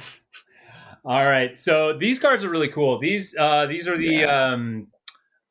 All 1.04 1.26
right, 1.26 1.56
so 1.56 1.96
these 1.96 2.18
cards 2.18 2.44
are 2.44 2.50
really 2.50 2.68
cool. 2.68 2.98
These 2.98 3.36
uh, 3.38 3.66
these 3.66 3.86
are 3.88 3.96
the 3.96 4.04
Yeah. 4.04 4.52
um, 4.52 4.88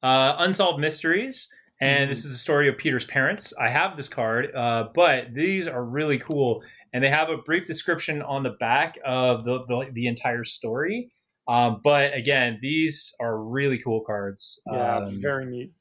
uh, 0.04 0.36
unsolved 0.40 0.80
mysteries, 0.80 1.52
and 1.82 2.08
Mhm. 2.08 2.10
this 2.12 2.26
is 2.26 2.32
the 2.32 2.38
story 2.38 2.68
of 2.70 2.78
Peter's 2.78 3.06
parents. 3.06 3.56
I 3.58 3.70
have 3.70 3.96
this 3.98 4.10
card, 4.10 4.54
uh, 4.56 4.90
but 4.94 5.34
these 5.34 5.68
are 5.68 5.84
really 5.84 6.20
cool, 6.20 6.64
and 6.94 7.04
they 7.04 7.10
have 7.10 7.30
a 7.30 7.38
brief 7.38 7.66
description 7.66 8.22
on 8.22 8.44
the 8.44 8.52
back 8.60 8.98
of 9.06 9.46
the 9.46 9.60
the, 9.68 9.90
the 9.94 10.08
entire 10.08 10.44
story. 10.44 11.12
Um, 11.48 11.82
but 11.84 12.14
again, 12.14 12.60
these 12.62 13.14
are 13.22 13.42
really 13.42 13.78
cool 13.78 14.02
cards. 14.06 14.62
Yeah, 14.72 14.98
Um, 14.98 15.22
very 15.22 15.46
neat. 15.46 15.72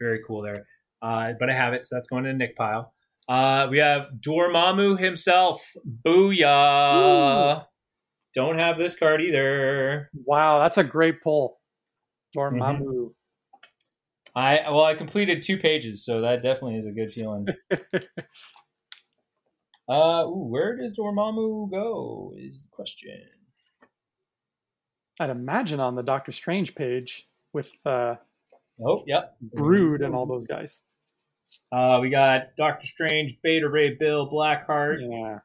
very 0.00 0.20
cool 0.26 0.42
there. 0.42 0.66
Uh, 1.02 1.32
but 1.38 1.50
I 1.50 1.54
have 1.54 1.72
it, 1.74 1.86
so 1.86 1.96
that's 1.96 2.08
going 2.08 2.24
to 2.24 2.30
the 2.30 2.34
Nick 2.34 2.56
pile. 2.56 2.94
Uh, 3.28 3.68
we 3.70 3.78
have 3.78 4.08
Dormammu 4.20 4.98
himself. 4.98 5.62
Booyah! 6.06 7.64
Don't 8.34 8.58
have 8.58 8.78
this 8.78 8.96
card 8.98 9.20
either. 9.20 10.10
Wow, 10.14 10.58
that's 10.60 10.78
a 10.78 10.84
great 10.84 11.20
pull. 11.20 11.60
Mm-hmm. 12.36 12.60
Dormammu. 12.60 13.12
I 14.36 14.70
well, 14.70 14.84
I 14.84 14.94
completed 14.94 15.42
two 15.42 15.58
pages, 15.58 16.04
so 16.04 16.20
that 16.20 16.42
definitely 16.42 16.76
is 16.76 16.86
a 16.86 16.92
good 16.92 17.12
feeling. 17.12 17.46
uh, 19.88 20.24
ooh, 20.24 20.46
where 20.48 20.76
does 20.76 20.96
Dormammu 20.96 21.70
go? 21.70 22.32
Is 22.36 22.60
the 22.60 22.68
question. 22.70 23.20
I'd 25.20 25.30
imagine 25.30 25.80
on 25.80 25.94
the 25.96 26.02
Doctor 26.02 26.32
Strange 26.32 26.74
page 26.74 27.28
with 27.52 27.70
uh, 27.84 28.14
Oh, 28.82 29.04
yep. 29.06 29.36
Brood 29.42 30.00
and 30.00 30.14
all 30.14 30.24
those 30.24 30.46
guys. 30.46 30.82
Uh, 31.70 31.98
we 32.00 32.08
got 32.08 32.56
Doctor 32.56 32.86
Strange, 32.86 33.36
Beta 33.42 33.68
Ray 33.68 33.94
Bill, 34.00 34.30
Blackheart. 34.30 34.98
Yeah. 35.02 35.40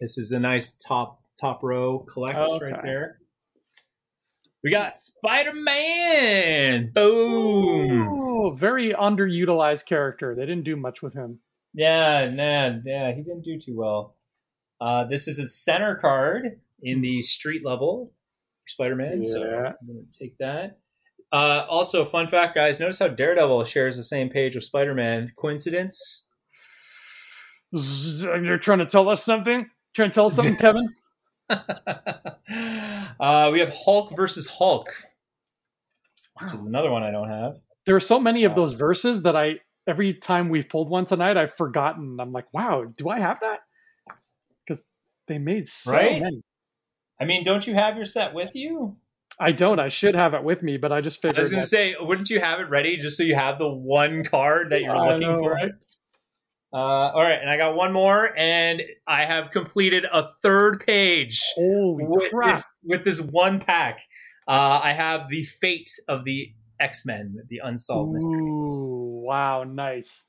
This 0.00 0.18
is 0.18 0.30
a 0.32 0.38
nice 0.38 0.72
top 0.74 1.22
top 1.40 1.62
row 1.62 2.00
collect 2.00 2.36
Okay. 2.36 2.72
right 2.72 2.82
there. 2.82 3.18
We 4.62 4.70
got 4.70 4.98
Spider 4.98 5.54
Man. 5.54 6.90
Boom. 6.94 8.08
Oh, 8.10 8.50
very 8.50 8.90
underutilized 8.90 9.86
character. 9.86 10.34
They 10.34 10.44
didn't 10.44 10.64
do 10.64 10.76
much 10.76 11.00
with 11.00 11.14
him. 11.14 11.38
Yeah, 11.72 12.28
nah, 12.30 12.78
yeah, 12.84 13.12
he 13.14 13.22
didn't 13.22 13.44
do 13.44 13.58
too 13.58 13.76
well. 13.76 14.16
Uh, 14.80 15.04
this 15.04 15.26
is 15.28 15.38
a 15.38 15.48
center 15.48 15.96
card 15.96 16.60
in 16.82 17.00
the 17.00 17.22
street 17.22 17.64
level 17.64 18.12
Spider 18.68 18.96
Man. 18.96 19.22
So 19.22 19.44
Yeah. 19.44 19.72
I'm 19.80 19.86
gonna 19.86 20.00
take 20.10 20.36
that. 20.38 20.78
Uh, 21.32 21.66
also, 21.68 22.04
fun 22.04 22.26
fact, 22.26 22.54
guys. 22.54 22.80
Notice 22.80 22.98
how 22.98 23.08
Daredevil 23.08 23.64
shares 23.64 23.96
the 23.96 24.04
same 24.04 24.28
page 24.30 24.54
with 24.54 24.64
Spider 24.64 24.94
Man. 24.94 25.32
Coincidence? 25.38 26.28
You're 27.72 28.58
trying 28.58 28.78
to 28.78 28.86
tell 28.86 29.08
us 29.10 29.22
something? 29.24 29.66
Trying 29.94 30.10
to 30.10 30.14
tell 30.14 30.26
us 30.26 30.34
something, 30.36 30.56
Kevin? 30.60 30.88
uh, 31.50 33.50
we 33.52 33.60
have 33.60 33.74
Hulk 33.74 34.14
versus 34.16 34.46
Hulk, 34.48 34.88
which 36.40 36.52
is 36.54 36.62
another 36.64 36.90
one 36.90 37.02
I 37.02 37.10
don't 37.10 37.28
have. 37.28 37.56
There 37.86 37.96
are 37.96 38.00
so 38.00 38.20
many 38.20 38.44
of 38.44 38.54
those 38.54 38.74
verses 38.74 39.22
that 39.22 39.36
I 39.36 39.60
every 39.86 40.14
time 40.14 40.48
we've 40.50 40.68
pulled 40.68 40.90
one 40.90 41.04
tonight, 41.04 41.36
I've 41.36 41.54
forgotten. 41.54 42.18
I'm 42.20 42.32
like, 42.32 42.46
wow, 42.52 42.84
do 42.96 43.08
I 43.08 43.18
have 43.18 43.40
that? 43.40 43.60
Because 44.66 44.84
they 45.26 45.38
made 45.38 45.66
so 45.68 45.92
Right? 45.92 46.20
many. 46.20 46.42
I 47.20 47.24
mean, 47.24 47.44
don't 47.44 47.66
you 47.66 47.74
have 47.74 47.96
your 47.96 48.04
set 48.04 48.34
with 48.34 48.50
you? 48.54 48.96
I 49.40 49.52
don't. 49.52 49.78
I 49.78 49.88
should 49.88 50.14
have 50.16 50.34
it 50.34 50.42
with 50.42 50.62
me, 50.62 50.76
but 50.76 50.90
I 50.90 51.00
just 51.00 51.24
I 51.24 51.32
was 51.32 51.48
going 51.48 51.62
to 51.62 51.68
say, 51.68 51.94
wouldn't 52.00 52.30
you 52.30 52.40
have 52.40 52.60
it 52.60 52.68
ready 52.68 52.96
just 52.96 53.16
so 53.16 53.22
you 53.22 53.36
have 53.36 53.58
the 53.58 53.68
one 53.68 54.24
card 54.24 54.70
that 54.70 54.82
you're 54.82 54.96
I 54.96 55.12
looking 55.12 55.28
know, 55.28 55.38
for? 55.38 55.52
right? 55.52 55.72
Uh, 56.72 56.76
all 56.76 57.22
right, 57.22 57.40
and 57.40 57.48
I 57.48 57.56
got 57.56 57.74
one 57.74 57.92
more, 57.92 58.36
and 58.36 58.82
I 59.06 59.24
have 59.24 59.52
completed 59.52 60.04
a 60.12 60.28
third 60.42 60.84
page 60.84 61.40
Holy 61.54 62.04
with 62.06 62.30
crap! 62.30 62.56
this, 62.56 62.64
with 62.84 63.04
this 63.04 63.20
one 63.20 63.58
pack. 63.58 64.00
Uh, 64.46 64.80
I 64.82 64.92
have 64.92 65.30
the 65.30 65.44
fate 65.44 65.90
of 66.08 66.24
the 66.24 66.52
X 66.78 67.06
Men, 67.06 67.36
the 67.48 67.60
unsolved 67.64 68.12
mystery, 68.12 68.40
wow, 68.42 69.64
nice. 69.64 70.26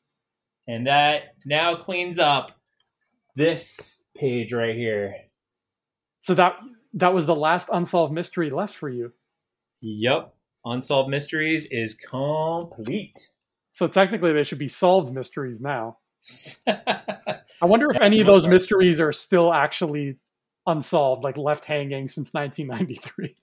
and 0.68 0.88
that 0.88 1.36
now 1.46 1.76
cleans 1.76 2.20
up 2.20 2.52
this 3.36 4.06
page 4.16 4.54
right 4.54 4.76
here. 4.76 5.16
So 6.22 6.36
that 6.36 6.58
that 6.94 7.14
was 7.14 7.26
the 7.26 7.36
last 7.36 7.70
unsolved 7.72 8.14
mystery 8.14 8.50
left 8.50 8.74
for 8.74 8.90
you. 8.90 9.14
Yep, 9.82 10.34
unsolved 10.66 11.10
mysteries 11.10 11.68
is 11.72 11.96
complete. 11.96 13.16
So 13.72 13.88
technically, 13.88 14.34
they 14.34 14.44
should 14.44 14.60
be 14.60 14.68
solved 14.68 15.14
mysteries 15.14 15.62
now. 15.62 15.98
I 16.68 17.66
wonder 17.66 17.90
if 17.90 17.98
Yeah, 17.98 18.04
any 18.04 18.20
of 18.20 18.28
those 18.28 18.48
mysteries 18.48 19.00
are 19.00 19.14
still 19.14 19.54
actually 19.54 20.18
unsolved, 20.66 21.24
like 21.24 21.38
left 21.38 21.66
hanging 21.66 22.08
since 22.08 22.34
1993. 22.34 23.36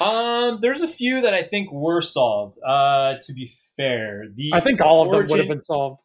Um, 0.00 0.58
there's 0.60 0.82
a 0.82 0.88
few 0.88 1.22
that 1.22 1.34
I 1.34 1.42
think 1.42 1.72
were 1.72 2.02
solved. 2.02 2.58
Uh, 2.62 3.14
to 3.22 3.32
be 3.32 3.54
fair, 3.76 4.24
the 4.34 4.50
I 4.52 4.60
think 4.60 4.80
all 4.80 5.02
of 5.02 5.10
them 5.10 5.26
would 5.28 5.38
have 5.38 5.48
been 5.48 5.62
solved. 5.62 6.02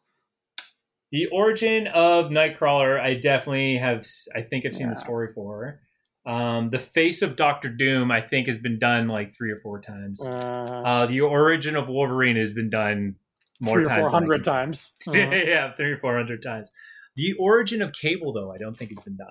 The 1.12 1.26
origin 1.26 1.86
of 1.86 2.26
Nightcrawler, 2.26 3.00
I 3.00 3.14
definitely 3.14 3.76
have. 3.76 4.06
I 4.34 4.42
think 4.42 4.66
I've 4.66 4.74
seen 4.74 4.88
the 4.88 4.96
story 4.96 5.28
for. 5.34 5.80
Um, 6.26 6.70
the 6.70 6.78
face 6.78 7.20
of 7.22 7.36
Doctor 7.36 7.68
Doom, 7.68 8.10
I 8.10 8.20
think, 8.22 8.46
has 8.46 8.58
been 8.58 8.78
done 8.78 9.08
like 9.08 9.34
three 9.36 9.50
or 9.50 9.60
four 9.60 9.80
times. 9.80 10.24
Uh, 10.26 10.30
Uh, 10.30 11.06
the 11.06 11.20
origin 11.20 11.76
of 11.76 11.88
Wolverine 11.88 12.36
has 12.36 12.52
been 12.54 12.70
done 12.70 13.16
more 13.60 13.76
three 13.76 13.84
or 13.84 13.88
times. 13.88 13.98
four 14.00 14.10
hundred 14.10 14.44
times. 14.44 14.94
Uh, 15.08 15.12
yeah, 15.12 15.72
three 15.76 15.92
or 15.92 15.98
four 15.98 16.16
hundred 16.16 16.42
times. 16.42 16.70
The 17.16 17.34
origin 17.34 17.82
of 17.82 17.92
Cable, 17.92 18.32
though, 18.32 18.50
I 18.50 18.58
don't 18.58 18.76
think 18.76 18.90
has 18.90 19.00
been 19.00 19.16
done. 19.16 19.28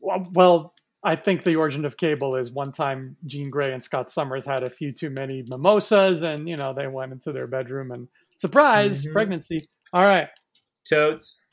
Well, 0.00 0.22
well, 0.34 0.74
I 1.04 1.14
think 1.16 1.44
the 1.44 1.54
origin 1.56 1.84
of 1.84 1.96
Cable 1.96 2.34
is 2.36 2.50
one 2.52 2.72
time 2.72 3.16
Jean 3.26 3.48
Grey 3.48 3.72
and 3.72 3.82
Scott 3.82 4.10
Summers 4.10 4.44
had 4.44 4.62
a 4.64 4.70
few 4.70 4.92
too 4.92 5.10
many 5.10 5.44
mimosas, 5.48 6.22
and 6.22 6.48
you 6.48 6.56
know 6.56 6.74
they 6.76 6.88
went 6.88 7.12
into 7.12 7.30
their 7.30 7.46
bedroom 7.46 7.92
and 7.92 8.08
surprise 8.38 9.04
Mhm. 9.06 9.12
pregnancy. 9.12 9.60
All 9.92 10.02
right, 10.04 10.28
Totes. 10.88 11.44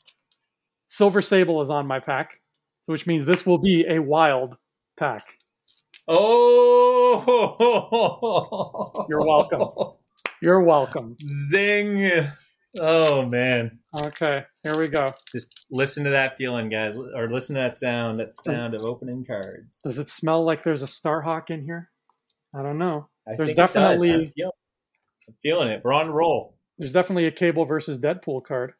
Silver 0.86 1.22
Sable 1.22 1.60
is 1.62 1.70
on 1.70 1.86
my 1.86 2.00
pack, 2.00 2.40
so 2.84 2.92
which 2.92 3.06
means 3.06 3.24
this 3.24 3.44
will 3.46 3.58
be 3.58 3.84
a 3.88 3.98
wild 4.00 4.56
pack. 4.96 5.38
Oh, 7.26 9.06
You're 9.08 9.24
welcome. 9.26 9.68
You're 10.42 10.62
welcome. 10.62 11.16
Zing. 11.50 12.26
Oh 12.80 13.24
man. 13.26 13.78
Okay, 14.06 14.42
here 14.64 14.76
we 14.76 14.88
go. 14.88 15.08
Just 15.32 15.66
listen 15.70 16.02
to 16.04 16.10
that 16.10 16.36
feeling, 16.36 16.68
guys, 16.68 16.96
or 16.98 17.28
listen 17.28 17.54
to 17.54 17.60
that 17.62 17.74
sound. 17.74 18.18
That 18.20 18.34
sound 18.34 18.74
of 18.74 18.84
opening 18.84 19.24
cards. 19.24 19.82
Does 19.82 19.98
it 19.98 20.10
smell 20.10 20.44
like 20.44 20.64
there's 20.64 20.82
a 20.82 20.86
Starhawk 20.86 21.50
in 21.50 21.62
here? 21.62 21.90
I 22.54 22.62
don't 22.62 22.78
know. 22.78 23.08
I 23.28 23.36
there's 23.36 23.50
does. 23.50 23.56
definitely- 23.56 24.12
I'm 24.12 24.30
feel- 24.32 24.54
I'm 25.28 25.34
feeling 25.42 25.68
it. 25.68 25.82
We're 25.84 25.92
on 25.94 26.08
a 26.08 26.12
roll. 26.12 26.56
There's 26.76 26.92
definitely 26.92 27.26
a 27.26 27.30
Cable 27.30 27.64
versus 27.64 27.98
Deadpool 28.00 28.44
card. 28.44 28.74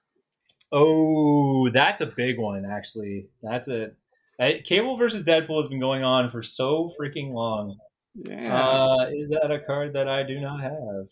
Oh, 0.77 1.69
that's 1.71 2.01
a 2.01 2.07
big 2.07 2.37
one, 2.39 2.65
actually. 2.67 3.29
That's 3.43 3.69
a 3.69 3.93
that- 4.41 4.65
Cable 4.65 4.97
versus 4.97 5.23
Deadpool 5.23 5.63
has 5.63 5.69
been 5.69 5.79
going 5.79 6.03
on 6.03 6.31
for 6.33 6.43
so 6.43 6.93
freaking 7.01 7.33
long. 7.33 7.79
Yeah, 8.29 8.53
Uh, 8.57 9.11
is 9.15 9.29
that 9.29 9.51
a 9.53 9.61
card 9.61 9.93
that 9.93 10.09
I 10.09 10.25
do 10.25 10.41
not 10.41 10.61
have? 10.61 11.07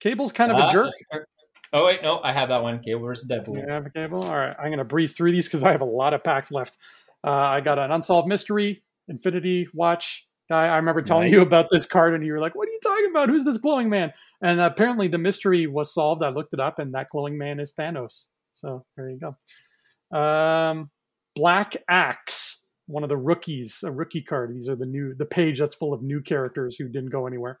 Cable's 0.00 0.32
kind 0.32 0.50
of 0.50 0.58
Ah, 0.58 0.68
a 0.68 0.72
jerk. 0.72 0.86
that's 0.86 1.00
a 1.02 1.04
card- 1.06 1.26
Oh 1.74 1.86
wait, 1.86 2.02
no, 2.02 2.20
I 2.22 2.32
have 2.32 2.48
that 2.50 2.62
one. 2.62 2.82
Cable 2.82 3.02
versus 3.04 3.26
Deadpool. 3.28 3.56
You 3.56 3.66
have 3.72 3.86
a 3.86 3.90
cable? 3.90 4.22
All 4.24 4.36
right. 4.36 4.54
I'm 4.58 4.66
going 4.66 4.78
to 4.78 4.84
breeze 4.84 5.14
through 5.14 5.32
these 5.32 5.46
because 5.46 5.62
I 5.64 5.72
have 5.72 5.80
a 5.80 5.86
lot 5.86 6.12
of 6.12 6.22
packs 6.22 6.50
left. 6.52 6.76
Uh, 7.24 7.30
I 7.30 7.60
got 7.62 7.78
an 7.78 7.90
Unsolved 7.92 8.28
Mystery, 8.28 8.82
Infinity 9.08 9.68
Watch 9.72 10.28
guy. 10.52 10.66
I 10.66 10.76
remember 10.76 11.00
telling 11.00 11.32
you 11.32 11.42
about 11.42 11.70
this 11.70 11.86
card, 11.86 12.14
and 12.14 12.24
you 12.24 12.32
were 12.32 12.40
like, 12.40 12.54
What 12.54 12.68
are 12.68 12.72
you 12.72 12.80
talking 12.82 13.10
about? 13.10 13.28
Who's 13.28 13.44
this 13.44 13.58
glowing 13.58 13.88
man? 13.88 14.12
And 14.42 14.60
apparently 14.60 15.08
the 15.08 15.18
mystery 15.18 15.66
was 15.66 15.92
solved. 15.92 16.22
I 16.22 16.28
looked 16.28 16.52
it 16.52 16.60
up, 16.60 16.78
and 16.78 16.94
that 16.94 17.08
glowing 17.10 17.38
man 17.38 17.58
is 17.58 17.72
Thanos. 17.72 18.26
So 18.52 18.84
there 18.96 19.08
you 19.08 19.18
go. 19.18 20.16
Um, 20.16 20.90
Black 21.34 21.76
Axe, 21.88 22.68
one 22.86 23.02
of 23.02 23.08
the 23.08 23.16
rookies, 23.16 23.82
a 23.82 23.90
rookie 23.90 24.22
card. 24.22 24.54
These 24.54 24.68
are 24.68 24.76
the 24.76 24.86
new, 24.86 25.14
the 25.14 25.24
page 25.24 25.58
that's 25.58 25.74
full 25.74 25.94
of 25.94 26.02
new 26.02 26.20
characters 26.20 26.76
who 26.76 26.88
didn't 26.88 27.10
go 27.10 27.26
anywhere. 27.26 27.58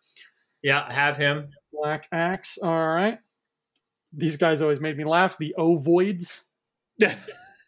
Yeah, 0.62 0.84
I 0.86 0.92
have 0.92 1.16
him. 1.16 1.48
Black 1.72 2.06
Axe. 2.12 2.58
All 2.62 2.88
right. 2.88 3.18
These 4.12 4.36
guys 4.36 4.60
always 4.60 4.80
made 4.80 4.98
me 4.98 5.04
laugh. 5.04 5.38
The 5.38 5.54
Ovoids. 5.58 6.42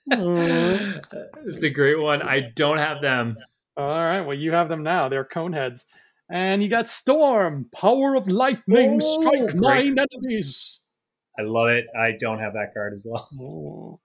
It's 0.07 1.63
a 1.63 1.71
great 1.71 1.99
one. 1.99 2.21
I 2.21 2.41
don't 2.55 2.77
have 2.77 3.01
them. 3.01 3.39
All 3.77 3.89
right. 3.89 4.21
Well, 4.21 4.37
you 4.37 4.53
have 4.53 4.69
them 4.69 4.83
now. 4.83 5.09
They're 5.09 5.25
coneheads. 5.25 5.85
And 6.31 6.63
you 6.63 6.69
got 6.69 6.89
Storm, 6.89 7.67
Power 7.75 8.15
of 8.15 8.29
Lightning, 8.29 8.99
Oh, 9.03 9.21
strike 9.21 9.55
nine 9.55 9.97
enemies. 9.99 10.81
I 11.39 11.43
love 11.43 11.69
it. 11.69 11.87
I 11.99 12.13
don't 12.19 12.39
have 12.39 12.55
that 12.55 12.73
card 12.75 12.95
as 12.95 13.03
well. 13.05 13.29
Oh. 13.41 14.01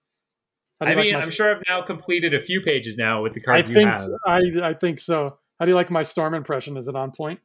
I 0.82 0.86
like 0.94 0.98
mean, 0.98 1.14
my- 1.14 1.22
I'm 1.22 1.30
sure 1.32 1.56
I've 1.56 1.64
now 1.68 1.82
completed 1.82 2.34
a 2.34 2.42
few 2.42 2.62
pages 2.62 2.98
now 2.98 3.22
with 3.22 3.34
the 3.34 3.42
I 3.42 3.44
cards 3.44 3.70
you 3.70 3.76
think 3.76 3.90
have. 3.90 4.10
I 4.26 4.42
I 4.64 4.74
think 4.74 5.00
so. 5.00 5.38
How 5.60 5.66
do 5.66 5.72
you 5.72 5.76
like 5.76 5.90
my 5.92 6.04
Storm 6.04 6.34
impression? 6.34 6.78
Is 6.78 6.88
it 6.88 6.96
on 6.96 7.12
point? 7.12 7.40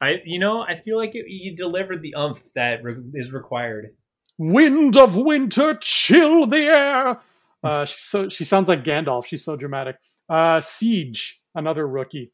I, 0.00 0.16
you 0.24 0.38
know, 0.38 0.60
I 0.60 0.76
feel 0.76 0.96
like 0.96 1.14
it, 1.14 1.24
you 1.28 1.56
delivered 1.56 2.02
the 2.02 2.14
umph 2.14 2.42
that 2.54 2.84
re- 2.84 2.96
is 3.14 3.32
required. 3.32 3.96
Wind 4.38 4.96
of 4.96 5.16
winter, 5.16 5.74
chill 5.80 6.46
the 6.46 6.58
air. 6.58 7.20
Uh, 7.64 7.84
so 7.88 8.28
she 8.28 8.44
sounds 8.44 8.68
like 8.68 8.84
Gandalf. 8.84 9.26
She's 9.26 9.44
so 9.44 9.56
dramatic. 9.56 9.96
Uh, 10.28 10.60
Siege, 10.60 11.40
another 11.58 11.86
rookie. 11.86 12.32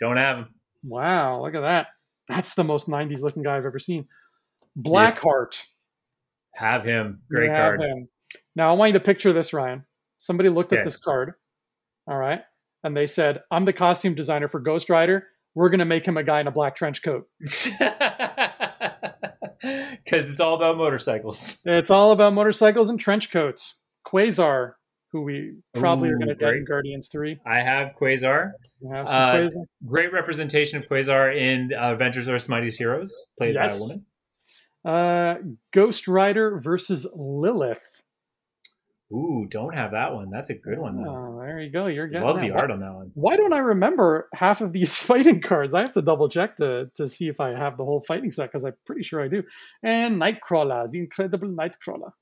Don't 0.00 0.16
have 0.16 0.38
him. 0.38 0.54
Wow, 0.84 1.42
look 1.42 1.54
at 1.54 1.60
that. 1.60 1.88
That's 2.28 2.54
the 2.54 2.64
most 2.64 2.88
'90s 2.88 3.20
looking 3.22 3.42
guy 3.42 3.56
I've 3.56 3.66
ever 3.66 3.78
seen. 3.78 4.06
Blackheart. 4.78 5.62
Have 6.54 6.84
him. 6.84 7.22
Great 7.30 7.50
have 7.50 7.78
card. 7.78 7.80
him. 7.80 8.08
Now 8.56 8.70
I 8.70 8.72
want 8.74 8.90
you 8.90 8.98
to 8.98 9.04
picture 9.04 9.32
this, 9.32 9.52
Ryan. 9.52 9.84
Somebody 10.18 10.48
looked 10.48 10.72
at 10.72 10.84
this 10.84 10.96
card, 10.96 11.34
all 12.06 12.16
right, 12.16 12.42
and 12.84 12.96
they 12.96 13.06
said, 13.06 13.42
"I'm 13.50 13.64
the 13.64 13.72
costume 13.72 14.14
designer 14.14 14.48
for 14.48 14.60
Ghost 14.60 14.88
Rider. 14.88 15.26
We're 15.54 15.68
gonna 15.68 15.84
make 15.84 16.06
him 16.06 16.16
a 16.16 16.22
guy 16.22 16.40
in 16.40 16.46
a 16.46 16.52
black 16.52 16.76
trench 16.76 17.02
coat. 17.02 17.28
Because 19.64 20.28
it's 20.28 20.40
all 20.40 20.56
about 20.56 20.76
motorcycles. 20.76 21.58
It's 21.64 21.90
all 21.90 22.10
about 22.10 22.32
motorcycles 22.32 22.88
and 22.88 22.98
trench 22.98 23.30
coats." 23.30 23.78
Quasar, 24.04 24.72
who 25.12 25.22
we 25.22 25.54
probably 25.74 26.08
are 26.10 26.18
gonna 26.18 26.34
get 26.34 26.54
in. 26.54 26.64
Guardians 26.64 27.08
Three. 27.08 27.38
I 27.46 27.58
have 27.60 27.92
Quasar. 28.00 28.52
Have 28.90 29.06
Uh, 29.08 29.32
Quasar. 29.34 29.64
Great 29.86 30.12
representation 30.12 30.82
of 30.82 30.88
Quasar 30.88 31.36
in 31.36 31.70
uh, 31.72 31.92
Avengers 31.92 32.26
vs. 32.26 32.48
Mightiest 32.48 32.78
Heroes, 32.78 33.14
played 33.36 33.54
by 33.54 33.66
a 33.66 33.78
woman. 33.78 34.06
Uh, 34.84 35.34
Ghost 35.72 36.08
Rider 36.08 36.58
versus 36.58 37.06
Lilith. 37.14 38.02
Ooh, 39.12 39.46
don't 39.50 39.74
have 39.74 39.90
that 39.90 40.14
one. 40.14 40.30
That's 40.30 40.48
a 40.48 40.54
good 40.54 40.78
one, 40.78 40.96
though. 40.96 41.10
Oh, 41.10 41.38
there 41.38 41.60
you 41.60 41.70
go. 41.70 41.86
You're 41.86 42.06
getting 42.08 42.26
Love 42.26 42.40
the 42.40 42.50
art 42.50 42.70
on 42.70 42.80
that 42.80 42.94
one. 42.94 43.10
Why 43.12 43.36
don't 43.36 43.52
I 43.52 43.58
remember 43.58 44.28
half 44.32 44.62
of 44.62 44.72
these 44.72 44.96
fighting 45.10 45.42
cards? 45.42 45.74
I 45.74 45.80
have 45.82 45.92
to 45.92 46.00
double 46.02 46.30
check 46.30 46.56
to, 46.56 46.90
to 46.94 47.06
see 47.06 47.28
if 47.28 47.38
I 47.38 47.50
have 47.50 47.76
the 47.76 47.84
whole 47.84 48.02
fighting 48.08 48.30
set 48.30 48.50
because 48.50 48.64
I'm 48.64 48.72
pretty 48.86 49.02
sure 49.02 49.20
I 49.20 49.28
do. 49.28 49.42
And 49.82 50.18
Nightcrawler, 50.18 50.90
the 50.90 51.00
incredible 51.00 51.48
Nightcrawler. 51.48 52.12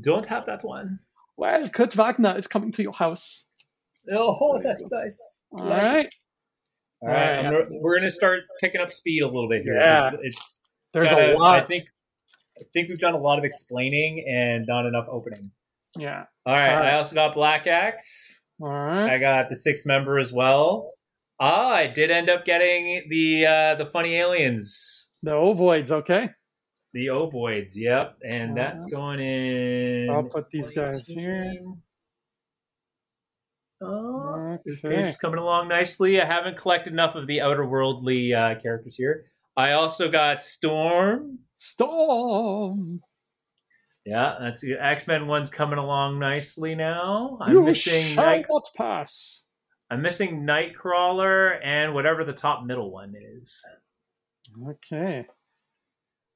Don't 0.00 0.26
have 0.28 0.46
that 0.46 0.64
one. 0.64 1.00
Well, 1.40 1.68
Kurt 1.68 1.94
Wagner 1.94 2.36
is 2.36 2.46
coming 2.46 2.70
to 2.72 2.82
your 2.82 2.92
house. 2.92 3.46
Oh, 4.12 4.58
that's 4.62 4.86
nice. 4.90 5.22
All 5.52 5.64
Like 5.66 5.82
right. 5.82 6.14
All 7.02 7.08
right, 7.08 7.42
gonna- 7.44 7.64
we're 7.80 7.94
going 7.96 8.04
to 8.04 8.10
start 8.10 8.40
picking 8.60 8.80
up 8.80 8.92
speed 8.92 9.22
a 9.22 9.26
little 9.26 9.48
bit 9.48 9.62
here. 9.62 9.74
Yeah. 9.74 10.10
It's, 10.12 10.16
it's 10.22 10.60
There's 10.92 11.08
gotta- 11.10 11.34
a 11.34 11.38
lot. 11.38 11.62
I 11.62 11.66
think 11.66 11.84
I 12.58 12.64
think 12.74 12.90
we've 12.90 12.98
done 13.00 13.14
a 13.14 13.18
lot 13.18 13.38
of 13.38 13.44
explaining 13.44 14.22
and 14.30 14.66
not 14.68 14.84
enough 14.84 15.06
opening. 15.10 15.40
yeah. 15.98 16.24
All 16.44 16.54
right, 16.54 16.72
All 16.74 16.76
right. 16.80 16.92
I 16.92 16.96
also 16.98 17.14
got 17.14 17.34
Black 17.34 17.66
Axe. 17.66 18.42
All 18.60 18.68
right. 18.68 19.14
I 19.14 19.18
got 19.18 19.48
the 19.48 19.54
six 19.56 19.86
member 19.86 20.18
as 20.18 20.30
well. 20.30 20.92
Ah, 21.40 21.70
I 21.70 21.86
did 21.86 22.10
end 22.10 22.28
up 22.28 22.44
getting 22.44 23.06
the 23.08 23.46
uh, 23.46 23.74
the 23.76 23.86
funny 23.90 24.14
aliens, 24.16 25.14
The 25.22 25.30
Ovoids, 25.30 25.90
okay. 25.90 26.28
The 26.92 27.06
ovoids. 27.06 27.72
Yep, 27.74 28.18
and 28.30 28.56
that's 28.56 28.84
going 28.86 29.20
in. 29.20 30.10
I'll 30.10 30.24
put 30.24 30.50
these 30.50 30.70
guys 30.70 31.06
here. 31.06 31.54
Oh, 33.82 34.58
this 34.64 34.84
Okay. 34.84 34.96
page's 34.96 35.16
coming 35.16 35.38
along 35.38 35.68
nicely. 35.68 36.20
I 36.20 36.26
haven't 36.26 36.58
collected 36.58 36.92
enough 36.92 37.14
of 37.14 37.26
the 37.26 37.38
outerworldly 37.38 38.34
uh, 38.34 38.60
characters 38.60 38.96
here. 38.96 39.26
I 39.56 39.72
also 39.72 40.10
got 40.10 40.42
Storm. 40.42 41.38
Storm. 41.56 43.00
Yeah, 44.04 44.36
that's 44.40 44.60
the 44.60 44.74
X 44.74 45.06
Men 45.06 45.26
one's 45.26 45.50
coming 45.50 45.78
along 45.78 46.18
nicely 46.18 46.74
now. 46.74 47.38
I'm 47.40 47.52
you 47.52 47.62
missing 47.64 48.06
shall 48.06 48.24
Night, 48.24 48.46
not 48.48 48.68
pass. 48.76 49.44
I'm 49.90 50.02
missing 50.02 50.46
Nightcrawler 50.46 51.58
and 51.64 51.94
whatever 51.94 52.24
the 52.24 52.32
top 52.32 52.64
middle 52.64 52.90
one 52.90 53.14
is. 53.16 53.62
Okay. 54.68 55.26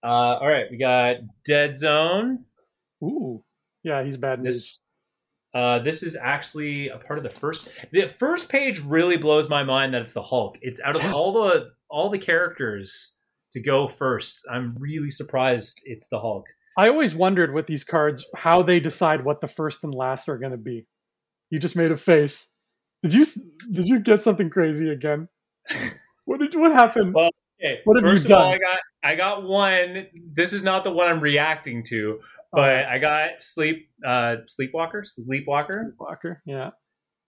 Uh, 0.05 0.37
all 0.41 0.49
right, 0.49 0.67
we 0.71 0.77
got 0.77 1.17
Dead 1.47 1.77
Zone. 1.77 2.45
Ooh. 3.03 3.43
Yeah, 3.83 4.05
he's 4.05 4.19
bad 4.19 4.43
news. 4.43 4.55
This 4.55 4.81
uh, 5.55 5.79
this 5.79 6.03
is 6.03 6.17
actually 6.17 6.89
a 6.89 6.99
part 6.99 7.19
of 7.19 7.23
the 7.23 7.31
first. 7.31 7.69
The 7.93 8.09
first 8.19 8.51
page 8.51 8.81
really 8.81 9.17
blows 9.17 9.49
my 9.49 9.63
mind 9.63 9.95
that 9.95 10.03
it's 10.03 10.13
the 10.13 10.23
Hulk. 10.23 10.57
It's 10.61 10.81
out 10.83 11.03
of 11.03 11.15
all 11.15 11.33
the 11.33 11.71
all 11.89 12.11
the 12.11 12.19
characters 12.19 13.15
to 13.55 13.61
go 13.61 13.89
first. 13.89 14.45
I'm 14.51 14.77
really 14.79 15.11
surprised 15.11 15.81
it's 15.85 16.09
the 16.09 16.21
Hulk. 16.21 16.45
I 16.77 16.89
always 16.89 17.15
wondered 17.15 17.55
with 17.55 17.67
these 17.67 17.85
cards 17.85 18.27
how 18.35 18.63
they 18.63 18.81
decide 18.81 19.25
what 19.25 19.41
the 19.41 19.47
first 19.47 19.85
and 19.85 19.95
last 19.95 20.29
are 20.29 20.39
going 20.39 20.53
to 20.53 20.59
be. 20.59 20.87
You 21.51 21.61
just 21.61 21.77
made 21.77 21.93
a 21.93 21.97
face. 21.97 22.49
Did 23.03 23.15
you 23.15 23.25
did 23.71 23.87
you 23.87 24.01
get 24.01 24.23
something 24.23 24.51
crazy 24.51 24.91
again? 24.91 25.29
What 26.27 26.41
did 26.41 26.55
what 26.59 26.73
happened? 26.73 27.13
Well, 27.13 27.29
Okay, 27.65 27.81
What 27.85 28.03
have 28.03 28.05
you 28.05 28.17
of 28.19 28.31
all, 28.31 28.51
done? 28.51 28.53
I 28.55 28.59
got 28.59 28.79
I 29.05 29.15
got 29.17 29.43
one. 29.45 30.07
This 30.33 30.53
is 30.55 30.63
not 30.63 30.83
the 30.83 30.91
one 30.91 31.07
I'm 31.09 31.21
reacting 31.21 31.85
to, 31.91 32.21
but 32.53 32.87
I 32.87 32.99
got 32.99 33.43
sleep 33.43 33.91
uh, 34.07 34.37
sleepwalker 34.47 35.05
sleepwalker. 35.05 35.95
Walker, 35.99 36.43
yeah. 36.47 36.71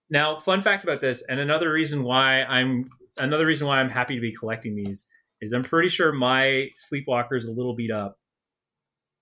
Now, 0.09 0.39
fun 0.39 0.61
fact 0.63 0.83
about 0.83 1.01
this, 1.01 1.23
and 1.29 1.39
another 1.39 1.71
reason 1.71 2.03
why 2.03 2.41
I'm 2.43 2.89
another 3.17 3.45
reason 3.45 3.67
why 3.67 3.77
I'm 3.79 3.89
happy 3.89 4.15
to 4.15 4.21
be 4.21 4.33
collecting 4.33 4.75
these 4.75 5.07
is 5.41 5.53
I'm 5.53 5.63
pretty 5.63 5.89
sure 5.89 6.11
my 6.11 6.69
sleepwalker 6.75 7.35
is 7.35 7.45
a 7.45 7.51
little 7.51 7.75
beat 7.75 7.91
up, 7.91 8.17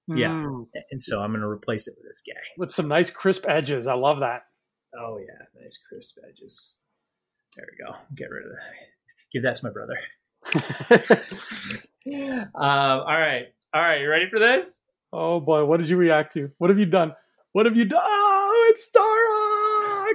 Yeah. 0.08 0.30
Mm, 0.30 0.68
and 0.91 1.03
so 1.03 1.22
I'm 1.22 1.32
going 1.32 1.41
to 1.41 1.47
replace 1.47 1.88
it 1.88 1.95
with 1.97 2.06
this 2.08 2.22
guy. 2.26 2.39
with 2.58 2.72
some 2.72 2.88
nice 2.88 3.10
crisp 3.10 3.45
edges. 3.49 3.86
I 3.88 3.95
love 3.95 4.20
that. 4.22 4.43
Oh 4.97 5.18
yeah, 5.18 5.62
nice 5.62 5.78
crisp 5.89 6.20
edges. 6.26 6.76
There 7.58 7.66
we 7.70 7.84
go. 7.86 7.97
Get 8.16 8.30
rid 8.30 8.45
of 8.45 8.51
that. 8.51 8.74
Give 9.34 9.43
that 9.43 9.58
to 9.58 9.66
my 9.66 9.72
brother. 9.72 9.97
um, 12.14 12.49
all 12.56 13.06
right, 13.06 13.47
all 13.74 13.82
right. 13.82 14.01
You 14.01 14.10
ready 14.10 14.30
for 14.30 14.39
this? 14.39 14.84
oh 15.14 15.39
boy, 15.39 15.64
what 15.66 15.78
did 15.78 15.89
you 15.89 15.97
react 15.97 16.34
to? 16.34 16.51
What 16.58 16.70
have 16.70 16.80
you 16.80 16.86
done? 16.86 17.14
What 17.53 17.66
have 17.66 17.76
you 17.76 17.86
done? 17.86 18.01
Oh, 18.03 18.68
it's 18.70 18.89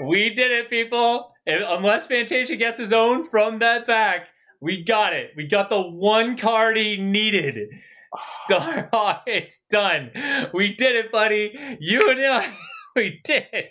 we 0.02 0.30
did 0.30 0.50
it, 0.50 0.70
people. 0.70 1.32
If, 1.46 1.62
unless 1.66 2.06
Fantasia 2.06 2.56
gets 2.56 2.80
his 2.80 2.92
own 2.92 3.24
from 3.24 3.58
that 3.60 3.86
pack, 3.86 4.28
we 4.60 4.84
got 4.84 5.12
it. 5.12 5.32
We 5.36 5.46
got 5.46 5.68
the 5.68 5.80
one 5.80 6.36
card 6.36 6.76
he 6.76 6.96
needed. 6.96 7.68
Starhawk, 8.50 9.22
it's 9.26 9.60
done. 9.70 10.10
We 10.52 10.74
did 10.74 10.96
it, 10.96 11.12
buddy. 11.12 11.78
You 11.80 12.10
and 12.10 12.20
I, 12.20 12.54
we 12.96 13.20
did 13.24 13.46
it. 13.52 13.70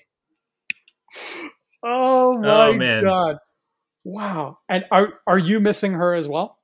Oh 1.82 2.38
my 2.38 2.72
man. 2.74 3.04
god! 3.04 3.38
Wow. 4.04 4.60
And 4.68 4.86
are 4.92 5.14
are 5.28 5.40
you 5.40 5.60
missing 5.60 5.94
her 5.94 6.14
as 6.14 6.28
well? 6.28 6.58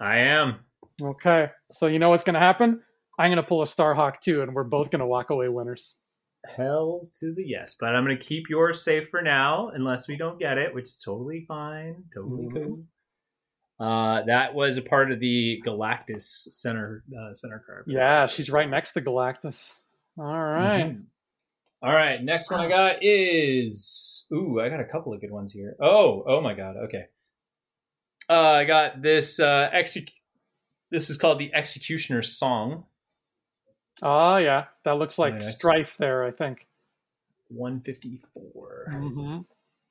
I 0.00 0.18
am. 0.18 0.60
Okay. 1.00 1.50
So 1.70 1.86
you 1.86 1.98
know 1.98 2.10
what's 2.10 2.24
going 2.24 2.34
to 2.34 2.40
happen? 2.40 2.80
I'm 3.18 3.28
going 3.30 3.36
to 3.36 3.42
pull 3.42 3.62
a 3.62 3.66
Starhawk 3.66 4.20
too, 4.20 4.42
and 4.42 4.54
we're 4.54 4.64
both 4.64 4.90
going 4.90 5.00
to 5.00 5.06
walk 5.06 5.30
away 5.30 5.48
winners. 5.48 5.96
Hells 6.56 7.12
to 7.20 7.32
the 7.34 7.44
yes, 7.46 7.76
but 7.78 7.94
I'm 7.94 8.04
going 8.04 8.18
to 8.18 8.24
keep 8.24 8.48
yours 8.50 8.82
safe 8.82 9.08
for 9.10 9.22
now, 9.22 9.68
unless 9.74 10.08
we 10.08 10.16
don't 10.16 10.38
get 10.40 10.58
it, 10.58 10.74
which 10.74 10.88
is 10.88 10.98
totally 10.98 11.44
fine, 11.46 12.02
totally 12.14 12.46
Mhm. 12.46 12.54
cool. 12.54 12.84
Uh, 13.78 14.22
that 14.24 14.54
was 14.54 14.76
a 14.76 14.82
part 14.82 15.12
of 15.12 15.20
the 15.20 15.60
Galactus 15.66 16.22
center 16.22 17.04
uh, 17.18 17.32
center 17.32 17.62
card. 17.66 17.84
Yeah, 17.86 18.26
she's 18.26 18.50
right 18.50 18.68
next 18.68 18.92
to 18.94 19.00
Galactus. 19.00 19.74
All 20.18 20.24
right. 20.24 20.84
Mhm. 20.94 21.04
All 21.82 21.92
right, 21.92 22.22
next 22.22 22.50
one 22.50 22.60
I 22.60 22.68
got 22.68 22.96
is 23.02 24.28
ooh, 24.32 24.60
I 24.60 24.68
got 24.68 24.78
a 24.80 24.84
couple 24.84 25.12
of 25.12 25.20
good 25.20 25.32
ones 25.32 25.52
here. 25.52 25.74
Oh, 25.80 26.22
oh 26.26 26.40
my 26.40 26.54
god, 26.54 26.76
okay. 26.76 27.06
Uh, 28.30 28.34
I 28.52 28.64
got 28.64 29.02
this 29.02 29.40
uh, 29.40 29.68
exec. 29.72 30.04
This 30.92 31.10
is 31.10 31.18
called 31.18 31.40
the 31.40 31.52
Executioner's 31.52 32.36
Song, 32.36 32.84
Oh 34.02 34.36
yeah, 34.36 34.64
that 34.84 34.98
looks 34.98 35.18
like 35.18 35.40
Strife 35.42 35.96
there. 35.96 36.24
I 36.24 36.32
think. 36.32 36.66
154. 37.48 38.86
hmm 38.90 39.38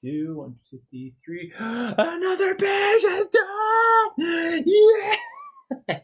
Two, 0.04 0.36
153. 0.36 1.54
Another 1.60 2.56
page 2.56 3.04
is 3.04 3.28
done! 3.28 4.64
Yeah! 4.66 6.00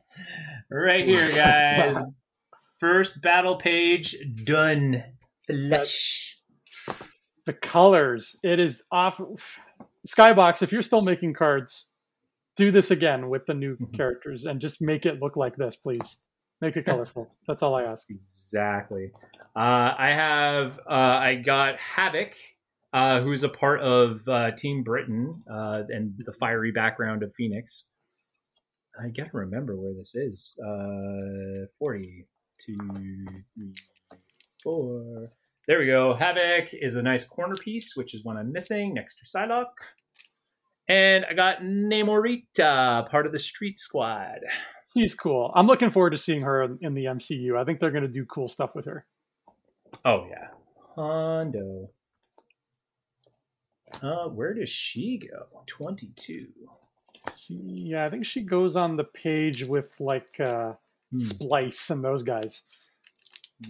right 0.72 1.06
here, 1.06 1.32
guys. 1.36 1.96
First 2.80 3.22
battle 3.22 3.58
page 3.58 4.16
done. 4.44 5.04
Flesh. 5.48 6.38
The 7.48 7.54
colors. 7.54 8.36
It 8.44 8.60
is 8.60 8.84
off. 8.92 9.20
Skybox, 10.08 10.62
if 10.62 10.72
you're 10.72 10.84
still 10.84 11.02
making 11.02 11.34
cards, 11.34 11.92
do 12.58 12.72
this 12.72 12.92
again 12.92 13.30
with 13.30 13.46
the 13.46 13.54
new 13.54 13.78
Mhm. 13.78 13.94
characters 13.94 14.46
and 14.46 14.60
just 14.60 14.82
make 14.82 15.06
it 15.06 15.20
look 15.22 15.36
like 15.38 15.56
this, 15.56 15.76
please. 15.76 16.22
Make 16.60 16.76
it 16.76 16.86
colorful. 16.86 17.30
That's 17.48 17.62
all 17.64 17.76
I 17.76 17.84
ask. 17.84 18.10
Exactly. 18.10 19.12
Uh, 19.56 19.94
I 19.98 20.10
have, 20.14 20.80
uh, 20.80 20.92
I 21.30 21.36
got 21.36 21.78
Havoc, 21.78 22.34
uh, 22.94 23.22
who's 23.22 23.44
a 23.44 23.50
part 23.50 23.80
of 23.82 24.28
uh, 24.28 24.52
Team 24.52 24.84
Britain 24.84 25.44
uh, 25.52 25.84
and 25.90 26.14
the 26.26 26.34
fiery 26.34 26.72
background 26.72 27.24
of 27.24 27.34
Phoenix. 27.36 27.90
I 29.00 29.10
gotta 29.10 29.30
remember 29.34 29.76
where 29.76 29.94
this 29.94 30.16
is. 30.16 30.60
Uh, 30.66 31.68
40, 31.78 32.26
two, 32.60 32.76
three, 33.56 33.74
four. 34.64 35.32
There 35.68 35.80
we 35.80 35.86
go. 35.86 36.16
Havoc 36.16 36.70
is 36.74 36.96
a 36.96 37.04
nice 37.04 37.26
corner 37.28 37.54
piece, 37.56 37.96
which 37.96 38.16
is 38.16 38.24
one 38.24 38.38
I'm 38.38 38.52
missing 38.52 38.94
next 38.96 39.18
to 39.20 39.26
Psylocke. 39.26 39.66
And 40.90 41.26
I 41.30 41.34
got 41.34 41.62
Namorita, 41.62 43.10
part 43.10 43.26
of 43.26 43.32
the 43.32 43.40
Street 43.40 43.80
Squad. 43.80 44.40
She's 44.98 45.14
cool. 45.14 45.52
I'm 45.54 45.68
looking 45.68 45.90
forward 45.90 46.12
to 46.12 46.18
seeing 46.18 46.42
her 46.44 46.64
in 46.82 46.94
the 46.94 47.06
MCU. 47.06 47.58
I 47.58 47.66
think 47.66 47.80
they're 47.80 47.92
going 47.92 48.04
to 48.04 48.10
do 48.10 48.26
cool 48.26 48.48
stuff 48.48 48.74
with 48.74 48.86
her. 48.86 49.06
Oh 50.06 50.26
yeah, 50.30 50.48
Hondo. 50.96 51.90
Uh, 54.02 54.28
where 54.30 54.54
does 54.54 54.70
she 54.70 55.18
go? 55.18 55.62
Twenty-two. 55.66 56.48
She, 57.38 57.54
yeah, 57.54 58.06
I 58.06 58.10
think 58.10 58.26
she 58.26 58.42
goes 58.42 58.76
on 58.76 58.96
the 58.96 59.04
page 59.04 59.66
with 59.66 60.00
like 60.00 60.40
uh, 60.40 60.74
Hmm. 61.12 61.18
Splice 61.18 61.90
and 61.90 62.04
those 62.04 62.24
guys. 62.24 62.64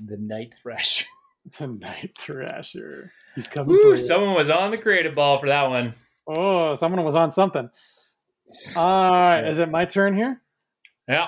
The 0.05 0.17
Night 0.17 0.53
Thresh. 0.61 1.07
The 1.59 1.67
Night 1.67 2.11
Thrasher. 2.19 3.13
He's 3.33 3.47
coming 3.47 3.79
for 3.81 3.95
Someone 3.95 4.33
was 4.33 4.49
on 4.49 4.69
the 4.69 4.77
creative 4.77 5.15
ball 5.15 5.37
for 5.37 5.47
that 5.47 5.69
one. 5.69 5.93
Oh, 6.27 6.73
someone 6.75 7.03
was 7.03 7.15
on 7.15 7.31
something. 7.31 7.69
All 8.77 9.11
right, 9.11 9.41
Yeah. 9.41 9.49
is 9.49 9.59
it 9.59 9.69
my 9.69 9.85
turn 9.85 10.15
here? 10.15 10.41
yeah. 11.07 11.27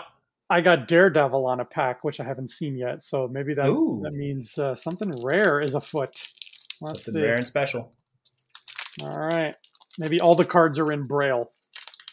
I 0.52 0.62
got 0.62 0.88
Daredevil 0.88 1.46
on 1.46 1.60
a 1.60 1.66
pack, 1.66 2.04
which 2.04 2.20
I 2.20 2.24
haven't 2.24 2.50
seen 2.50 2.76
yet. 2.76 3.04
So 3.04 3.28
maybe 3.28 3.54
that 3.54 3.68
Ooh. 3.68 4.00
that 4.04 4.14
means 4.14 4.58
uh, 4.58 4.74
something 4.74 5.12
rare 5.24 5.62
is 5.62 5.76
afoot. 5.76 6.10
Let's 6.82 7.06
Something 7.06 7.14
see. 7.14 7.22
rare 7.22 7.34
and 7.36 7.46
special. 7.46 7.94
All 9.04 9.16
right, 9.16 9.56
maybe 10.00 10.20
all 10.20 10.34
the 10.34 10.46
cards 10.46 10.80
are 10.80 10.92
in 10.92 11.04
Braille 11.04 11.48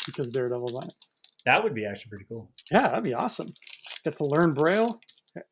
because 0.04 0.26
Daredevil's 0.32 0.74
on 0.76 0.84
it. 0.84 0.94
That 1.46 1.64
would 1.64 1.72
be 1.74 1.86
actually 1.86 2.10
pretty 2.10 2.26
cool. 2.28 2.50
Yeah, 2.70 2.88
that'd 2.88 3.04
be 3.04 3.14
awesome. 3.14 3.54
Get 4.04 4.18
to 4.18 4.24
learn 4.24 4.52
Braille. 4.52 5.00
Okay. 5.34 5.46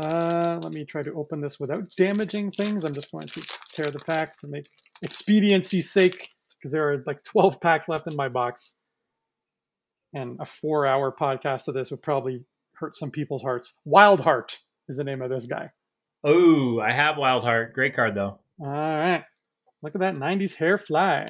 Uh, 0.00 0.60
let 0.62 0.72
me 0.74 0.84
try 0.84 1.00
to 1.00 1.12
open 1.14 1.40
this 1.40 1.58
without 1.58 1.84
damaging 1.96 2.50
things. 2.50 2.84
I'm 2.84 2.92
just 2.92 3.10
going 3.10 3.26
to 3.26 3.40
tear 3.72 3.86
the 3.86 4.00
pack 4.06 4.36
to 4.40 4.46
make 4.48 4.66
expediency's 5.02 5.90
sake 5.90 6.28
because 6.62 6.72
there 6.72 6.92
are 6.92 7.02
like 7.06 7.24
12 7.24 7.60
packs 7.60 7.88
left 7.88 8.06
in 8.06 8.14
my 8.14 8.28
box. 8.28 8.76
And 10.14 10.38
a 10.40 10.44
four 10.44 10.86
hour 10.86 11.10
podcast 11.10 11.66
of 11.66 11.74
this 11.74 11.90
would 11.90 12.02
probably 12.02 12.44
hurt 12.74 12.94
some 12.96 13.10
people's 13.10 13.42
hearts. 13.42 13.74
Wild 13.84 14.20
Heart 14.20 14.58
is 14.88 14.96
the 14.98 15.04
name 15.04 15.22
of 15.22 15.30
this 15.30 15.46
guy. 15.46 15.70
Oh, 16.22 16.78
I 16.80 16.92
have 16.92 17.16
Wild 17.16 17.42
Heart. 17.42 17.72
Great 17.72 17.96
card 17.96 18.14
though. 18.14 18.38
All 18.60 18.68
right. 18.68 19.24
Look 19.82 19.94
at 19.96 20.00
that 20.00 20.14
90s 20.14 20.54
hair 20.54 20.78
fly. 20.78 21.26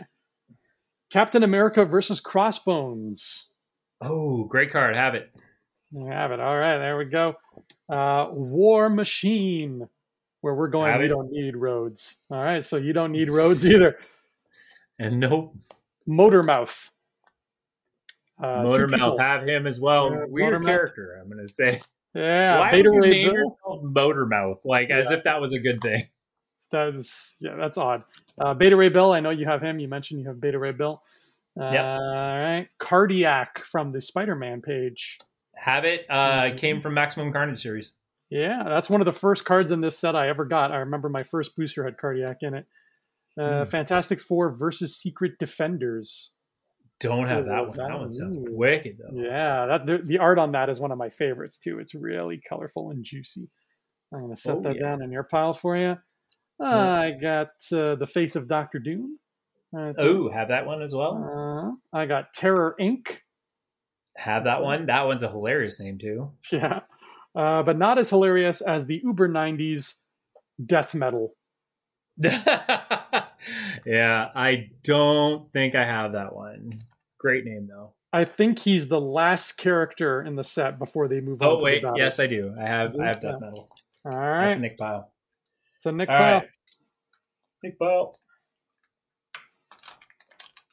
Captain 1.10 1.42
America 1.42 1.84
versus 1.84 2.20
Crossbones. 2.20 3.48
Oh, 4.00 4.44
great 4.44 4.70
card. 4.72 4.96
Have 4.96 5.14
it. 5.14 5.30
You 5.92 6.06
have 6.06 6.32
it. 6.32 6.40
All 6.40 6.58
right, 6.58 6.78
there 6.78 6.96
we 6.96 7.04
go. 7.04 7.34
Uh, 7.88 8.28
War 8.32 8.88
Machine, 8.90 9.88
where 10.40 10.54
we're 10.54 10.68
going. 10.68 10.90
Have 10.90 11.00
we 11.00 11.06
it. 11.06 11.10
don't 11.10 11.30
need 11.30 11.54
roads. 11.54 12.24
All 12.30 12.42
right, 12.42 12.64
so 12.64 12.78
you 12.78 12.92
don't 12.92 13.12
need 13.12 13.28
roads 13.30 13.64
either. 13.70 13.96
And 15.04 15.20
nope. 15.20 15.54
Motor 16.06 16.42
Mouth. 16.42 16.90
Uh, 18.42 18.56
two 18.56 18.68
Motor 18.68 18.86
people. 18.88 18.98
Mouth. 19.10 19.20
Have 19.20 19.48
him 19.48 19.66
as 19.66 19.80
well. 19.80 20.10
Yeah, 20.10 20.24
Weird 20.28 20.54
Motormouth. 20.54 20.66
character. 20.66 21.20
I'm 21.22 21.28
gonna 21.30 21.48
say. 21.48 21.80
Yeah, 22.14 22.58
Why 22.58 22.70
Beta 22.72 22.88
would 22.90 22.94
you 22.96 23.00
Ray 23.02 23.10
name 23.10 23.24
Bill. 23.32 23.34
yourself 23.34 23.82
Motor 23.84 24.26
Mouth? 24.28 24.60
Like 24.64 24.90
as 24.90 25.10
if 25.10 25.24
that 25.24 25.40
was 25.40 25.52
a 25.52 25.58
good 25.58 25.80
thing. 25.80 26.02
That's 26.70 27.36
yeah, 27.40 27.54
that's 27.56 27.76
odd. 27.78 28.02
Uh, 28.40 28.54
Beta 28.54 28.76
Ray 28.76 28.88
Bill. 28.88 29.12
I 29.12 29.20
know 29.20 29.30
you 29.30 29.46
have 29.46 29.60
him. 29.62 29.78
You 29.78 29.88
mentioned 29.88 30.20
you 30.20 30.28
have 30.28 30.40
Beta 30.40 30.58
Ray 30.58 30.72
Bill. 30.72 31.02
Uh, 31.60 31.70
Yep. 31.70 31.84
All 31.84 32.00
right, 32.40 32.66
Cardiac 32.78 33.58
from 33.58 33.92
the 33.92 34.00
Spider-Man 34.00 34.62
page. 34.62 35.18
Have 35.54 35.84
it. 35.84 36.06
Uh, 36.08 36.44
Mhm. 36.44 36.58
came 36.58 36.80
from 36.80 36.94
Maximum 36.94 37.30
Carnage 37.32 37.60
series. 37.60 37.92
Yeah, 38.30 38.62
that's 38.64 38.88
one 38.88 39.02
of 39.02 39.04
the 39.04 39.12
first 39.12 39.44
cards 39.44 39.70
in 39.70 39.82
this 39.82 39.98
set 39.98 40.16
I 40.16 40.28
ever 40.30 40.46
got. 40.46 40.72
I 40.72 40.78
remember 40.78 41.10
my 41.10 41.22
first 41.22 41.54
booster 41.54 41.84
had 41.84 41.98
Cardiac 41.98 42.38
in 42.40 42.54
it. 42.54 42.66
Uh, 43.40 43.64
Hmm. 43.64 43.70
Fantastic 43.70 44.20
Four 44.20 44.56
versus 44.56 44.96
Secret 44.96 45.32
Defenders. 45.38 46.32
Don't 47.00 47.26
have 47.26 47.46
that 47.46 47.60
one. 47.68 47.70
That 47.76 47.88
that- 47.88 47.98
one 47.98 48.12
sounds 48.12 48.36
wicked 48.38 48.98
though. 48.98 49.20
Yeah, 49.22 49.66
that 49.66 49.86
the, 49.86 49.98
the 50.04 50.18
art 50.18 50.38
on 50.38 50.52
that 50.52 50.68
is 50.68 50.78
one 50.80 50.92
of 50.92 50.98
my 50.98 51.08
favorites 51.08 51.58
too. 51.58 51.78
It's 51.80 51.94
really 51.94 52.40
colorful 52.48 52.90
and 52.90 53.02
juicy. 53.02 53.48
I'm 54.14 54.20
gonna 54.20 54.36
set 54.36 54.56
Oh, 54.56 54.60
that 54.62 54.76
yeah. 54.76 54.82
down 54.82 55.02
in 55.02 55.10
your 55.10 55.24
pile 55.24 55.52
for 55.52 55.76
you. 55.76 55.96
Uh, 56.60 56.64
I 56.64 57.10
got 57.20 57.48
uh, 57.72 57.96
the 57.96 58.06
face 58.06 58.36
of 58.36 58.46
Doctor 58.46 58.78
Doom. 58.78 59.18
Oh, 59.74 60.30
have 60.30 60.48
that 60.48 60.66
one 60.66 60.82
as 60.82 60.94
well. 60.94 61.78
Uh, 61.92 61.96
I 61.98 62.04
got 62.06 62.34
Terror 62.34 62.76
Inc. 62.78 63.20
Have 64.18 64.44
that 64.44 64.62
one. 64.62 64.86
That 64.86 65.06
one's 65.06 65.22
a 65.22 65.30
hilarious 65.30 65.80
name 65.80 65.98
too. 65.98 66.30
Yeah, 66.52 66.80
uh, 67.34 67.62
but 67.62 67.78
not 67.78 67.98
as 67.98 68.10
hilarious 68.10 68.60
as 68.60 68.84
the 68.86 69.00
Uber 69.02 69.28
'90s 69.30 69.94
death 70.64 70.94
metal. 70.94 71.34
yeah, 73.86 74.28
I 74.34 74.70
don't 74.84 75.50
think 75.52 75.74
I 75.74 75.84
have 75.84 76.12
that 76.12 76.34
one. 76.34 76.70
Great 77.18 77.44
name 77.44 77.68
though. 77.68 77.92
I 78.12 78.24
think 78.24 78.58
he's 78.58 78.88
the 78.88 79.00
last 79.00 79.56
character 79.56 80.22
in 80.22 80.36
the 80.36 80.44
set 80.44 80.78
before 80.78 81.08
they 81.08 81.20
move 81.20 81.40
on. 81.40 81.48
Oh 81.48 81.58
to 81.58 81.64
wait, 81.64 81.82
yes 81.96 82.20
I 82.20 82.26
do. 82.26 82.54
I 82.58 82.62
have 82.66 82.94
I 83.00 83.06
have 83.06 83.20
Yeah. 83.22 83.30
Death 83.32 83.40
Metal. 83.40 83.70
All 84.04 84.12
That's 84.12 84.58
Nick 84.58 84.76
pile. 84.76 85.10
so 85.78 85.90
Nick 85.90 86.08
All 86.10 86.16
pile. 86.16 86.34
right. 86.40 86.48
Nick 87.62 87.78
pile. 87.78 88.14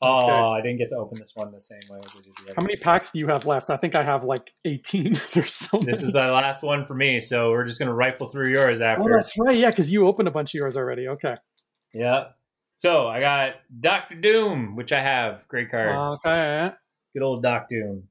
Oh, 0.01 0.25
Okay. 0.27 0.33
I 0.33 0.61
didn't 0.61 0.77
get 0.77 0.89
to 0.89 0.95
open 0.95 1.19
this 1.19 1.33
one 1.35 1.51
the 1.51 1.59
same 1.59 1.79
way 1.89 1.99
as 2.05 2.15
I 2.15 2.21
did 2.21 2.33
the 2.47 2.53
How 2.55 2.61
many 2.61 2.75
packs 2.81 3.11
do 3.11 3.19
you 3.19 3.25
have 3.27 3.45
left? 3.45 3.69
I 3.69 3.75
think 3.75 3.95
I 3.95 4.03
have 4.03 4.23
like 4.23 4.49
18 4.63 5.19
or 5.35 5.43
so. 5.43 5.77
This 5.79 6.01
is 6.03 6.11
the 6.13 6.19
last 6.19 6.63
one 6.63 6.85
for 6.85 6.93
me, 6.95 7.19
so 7.19 7.49
we're 7.51 7.65
just 7.65 7.79
gonna 7.79 7.93
rifle 7.93 8.29
through 8.29 8.49
yours 8.49 8.79
after. 8.81 9.03
Oh, 9.03 9.13
that's 9.13 9.37
right. 9.37 9.57
Yeah, 9.59 9.69
because 9.69 9.91
you 9.91 10.07
opened 10.07 10.27
a 10.29 10.31
bunch 10.31 10.55
of 10.55 10.59
yours 10.59 10.77
already. 10.77 11.07
Okay. 11.09 11.35
Yeah. 11.93 12.27
So 12.79 13.09
I 13.09 13.19
got 13.19 13.55
Doctor 13.81 14.15
Doom, 14.15 14.77
which 14.77 14.93
I 14.93 15.01
have. 15.01 15.45
Great 15.49 15.69
card. 15.69 15.89
Okay. 16.25 16.73
Good 17.13 17.23
old 17.23 17.43
Doc 17.43 17.67
Doom. 17.69 18.03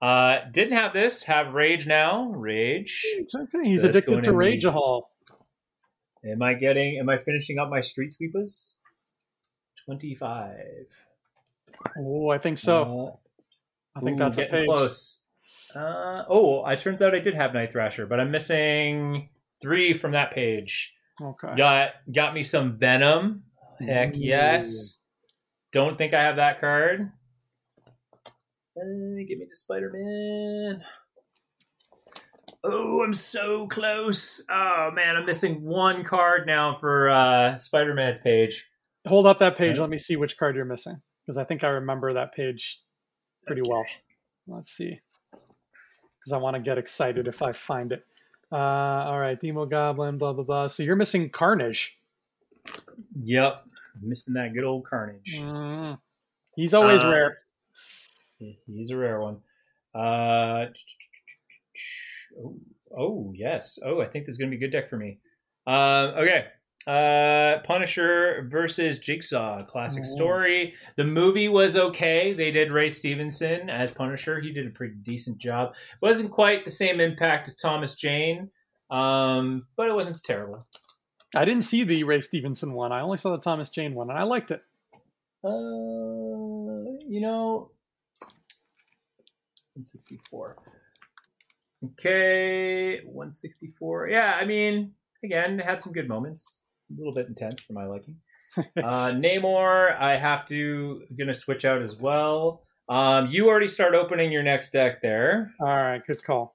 Uh, 0.00 0.38
didn't 0.50 0.78
have 0.78 0.94
this. 0.94 1.24
Have 1.24 1.52
Rage 1.52 1.86
now. 1.86 2.30
Rage. 2.30 3.04
Okay. 3.34 3.58
He's 3.64 3.82
So 3.82 3.90
addicted 3.90 4.22
to 4.22 4.32
Rage 4.32 4.64
Hall. 4.64 5.10
Am 6.24 6.40
I 6.40 6.54
getting? 6.54 6.98
Am 6.98 7.10
I 7.10 7.18
finishing 7.18 7.58
up 7.58 7.68
my 7.68 7.82
Street 7.82 8.14
Sweepers? 8.14 8.78
25. 9.84 10.56
Oh, 11.98 12.30
I 12.30 12.38
think 12.38 12.56
so. 12.56 13.18
Uh, 13.94 13.98
I 13.98 14.00
think 14.00 14.16
ooh, 14.16 14.24
that's 14.24 14.38
a 14.38 14.40
getting 14.40 14.60
page. 14.60 14.66
close. 14.66 15.22
Uh, 15.76 16.24
oh, 16.30 16.66
it 16.66 16.80
turns 16.80 17.02
out 17.02 17.14
I 17.14 17.18
did 17.18 17.34
have 17.34 17.52
Night 17.52 17.72
Thrasher, 17.72 18.06
but 18.06 18.20
I'm 18.20 18.30
missing 18.30 19.28
three 19.60 19.92
from 19.92 20.12
that 20.12 20.32
page. 20.32 20.94
Okay. 21.20 21.56
Got 21.58 21.90
got 22.10 22.32
me 22.32 22.42
some 22.42 22.78
Venom. 22.78 23.42
Heck 23.80 24.12
yes. 24.14 25.02
Don't 25.72 25.98
think 25.98 26.14
I 26.14 26.22
have 26.22 26.36
that 26.36 26.60
card. 26.60 27.10
Uh, 28.76 29.18
give 29.28 29.38
me 29.38 29.46
the 29.48 29.54
Spider 29.54 29.90
Man. 29.92 30.82
Oh, 32.62 33.02
I'm 33.02 33.12
so 33.12 33.66
close. 33.66 34.44
Oh 34.50 34.90
man, 34.94 35.16
I'm 35.16 35.26
missing 35.26 35.62
one 35.62 36.04
card 36.04 36.46
now 36.46 36.76
for 36.80 37.10
uh, 37.10 37.58
Spider 37.58 37.94
Man's 37.94 38.20
page. 38.20 38.64
Hold 39.06 39.26
up 39.26 39.38
that 39.40 39.56
page. 39.56 39.72
Okay. 39.72 39.80
Let 39.80 39.90
me 39.90 39.98
see 39.98 40.16
which 40.16 40.38
card 40.38 40.56
you're 40.56 40.64
missing 40.64 41.00
because 41.24 41.36
I 41.36 41.44
think 41.44 41.62
I 41.62 41.68
remember 41.68 42.12
that 42.12 42.34
page 42.34 42.80
pretty 43.46 43.62
well. 43.62 43.84
Let's 44.46 44.70
see. 44.70 44.98
Because 45.30 46.32
I 46.32 46.38
want 46.38 46.54
to 46.54 46.60
get 46.60 46.78
excited 46.78 47.28
if 47.28 47.42
I 47.42 47.52
find 47.52 47.92
it. 47.92 48.08
Uh, 48.50 48.56
all 48.56 49.18
right, 49.18 49.38
Demo 49.38 49.66
Goblin, 49.66 50.16
blah 50.16 50.32
blah 50.32 50.44
blah. 50.44 50.66
So 50.68 50.82
you're 50.82 50.96
missing 50.96 51.28
Carnage. 51.28 52.00
Yep, 53.22 53.64
missing 54.02 54.34
that 54.34 54.52
good 54.54 54.64
old 54.64 54.84
Carnage. 54.86 55.40
Mm. 55.40 55.98
He's 56.56 56.74
always 56.74 57.02
Uh, 57.02 57.10
rare. 57.10 57.32
He's 58.66 58.90
a 58.90 58.96
rare 58.96 59.20
one. 59.20 59.40
Uh, 59.94 60.66
oh, 62.38 62.56
oh, 62.96 63.32
yes. 63.34 63.78
Oh, 63.84 64.00
I 64.00 64.06
think 64.06 64.26
this 64.26 64.34
is 64.34 64.38
going 64.38 64.50
to 64.50 64.56
be 64.56 64.64
a 64.64 64.68
good 64.68 64.76
deck 64.76 64.88
for 64.90 64.96
me. 64.96 65.18
Um, 65.66 66.14
okay. 66.18 66.46
Uh, 66.86 67.60
Punisher 67.64 68.46
versus 68.50 68.98
Jigsaw, 68.98 69.64
classic 69.64 70.02
Oh. 70.06 70.14
story. 70.16 70.74
The 70.96 71.04
movie 71.04 71.48
was 71.48 71.76
okay. 71.76 72.34
They 72.34 72.50
did 72.50 72.70
Ray 72.70 72.90
Stevenson 72.90 73.70
as 73.70 73.92
Punisher. 73.92 74.38
He 74.40 74.52
did 74.52 74.66
a 74.66 74.70
pretty 74.70 74.96
decent 74.96 75.38
job. 75.38 75.74
wasn't 76.02 76.30
quite 76.30 76.64
the 76.66 76.70
same 76.70 77.00
impact 77.00 77.48
as 77.48 77.56
Thomas 77.56 77.94
Jane, 77.94 78.50
um, 78.90 79.66
but 79.76 79.88
it 79.88 79.94
wasn't 79.94 80.22
terrible. 80.24 80.66
I 81.36 81.44
didn't 81.44 81.62
see 81.62 81.84
the 81.84 82.04
Ray 82.04 82.20
Stevenson 82.20 82.72
one. 82.72 82.92
I 82.92 83.00
only 83.00 83.16
saw 83.16 83.32
the 83.32 83.42
Thomas 83.42 83.68
Jane 83.68 83.94
one, 83.94 84.10
and 84.10 84.18
I 84.18 84.22
liked 84.22 84.50
it. 84.50 84.62
Uh, 85.44 85.48
you 87.06 87.20
know, 87.20 87.70
164. 89.74 90.56
Okay, 91.84 93.00
164. 93.04 94.06
Yeah, 94.10 94.38
I 94.40 94.44
mean, 94.44 94.92
again, 95.24 95.60
it 95.60 95.66
had 95.66 95.80
some 95.80 95.92
good 95.92 96.08
moments. 96.08 96.60
A 96.90 96.96
little 96.96 97.12
bit 97.12 97.28
intense 97.28 97.60
for 97.60 97.72
my 97.72 97.86
liking. 97.86 98.16
uh, 98.56 99.10
Namor, 99.10 99.98
I 100.00 100.16
have 100.16 100.46
to 100.46 101.02
gonna 101.18 101.34
switch 101.34 101.64
out 101.64 101.82
as 101.82 101.96
well. 101.96 102.62
Um, 102.88 103.28
you 103.30 103.48
already 103.48 103.68
start 103.68 103.94
opening 103.94 104.30
your 104.30 104.42
next 104.42 104.70
deck 104.70 105.00
there, 105.02 105.52
All 105.60 105.66
right, 105.66 106.02
good 106.06 106.22
call. 106.22 106.54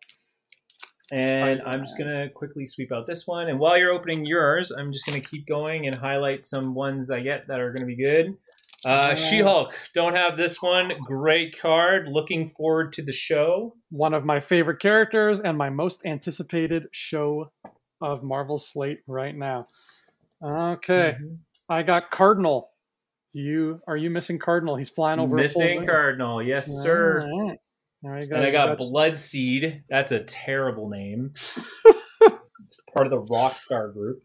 And 1.12 1.62
I'm 1.66 1.82
just 1.82 1.98
gonna 1.98 2.30
quickly 2.30 2.66
sweep 2.66 2.92
out 2.92 3.08
this 3.08 3.26
one. 3.28 3.50
And 3.50 3.60
while 3.60 3.78
you're 3.78 3.94
opening 3.94 4.26
yours, 4.26 4.72
I'm 4.72 4.92
just 4.92 5.06
gonna 5.06 5.20
keep 5.22 5.48
going 5.48 5.88
and 5.88 5.98
highlight 5.98 6.46
some 6.46 6.74
ones 6.76 7.10
I 7.12 7.22
get 7.22 7.48
that 7.48 7.60
are 7.60 7.72
gonna 7.74 7.86
be 7.86 7.96
good. 7.96 8.38
Uh, 8.86 8.90
Uh, 9.12 9.16
She-Hulk, 9.16 9.74
don't 9.94 10.16
have 10.16 10.38
this 10.38 10.62
one. 10.62 10.94
Great 11.04 11.60
card. 11.60 12.08
Looking 12.08 12.50
forward 12.50 12.94
to 12.94 13.02
the 13.02 13.12
show. 13.12 13.76
One 13.90 14.14
of 14.14 14.24
my 14.24 14.40
favorite 14.40 14.80
characters 14.80 15.42
and 15.42 15.58
my 15.58 15.70
most 15.70 16.06
anticipated 16.06 16.88
show 16.94 17.52
of 18.02 18.24
Marvel's 18.24 18.70
slate 18.70 19.00
right 19.06 19.36
now. 19.36 19.68
Okay, 20.42 21.18
Mhm. 21.20 21.40
I 21.68 21.84
got 21.84 22.10
Cardinal. 22.12 22.72
Do 23.34 23.42
you 23.42 23.80
are 23.86 23.98
you 23.98 24.10
missing 24.10 24.40
Cardinal? 24.40 24.76
He's 24.78 24.90
flying 24.90 25.20
over. 25.20 25.36
Missing. 25.36 25.86
Cardinal, 25.86 26.42
yes, 26.42 26.68
sir. 26.82 27.28
Right. 27.30 27.60
There 28.02 28.26
go. 28.28 28.36
And 28.36 28.46
I 28.46 28.52
got 28.52 28.78
Blood 28.78 29.20
Seed. 29.20 29.84
That's 29.90 30.12
a 30.12 30.20
terrible 30.24 30.90
name. 30.90 31.34
Part 32.94 33.06
of 33.08 33.12
the 33.12 33.22
Rockstar 33.34 33.94
group. 33.94 34.24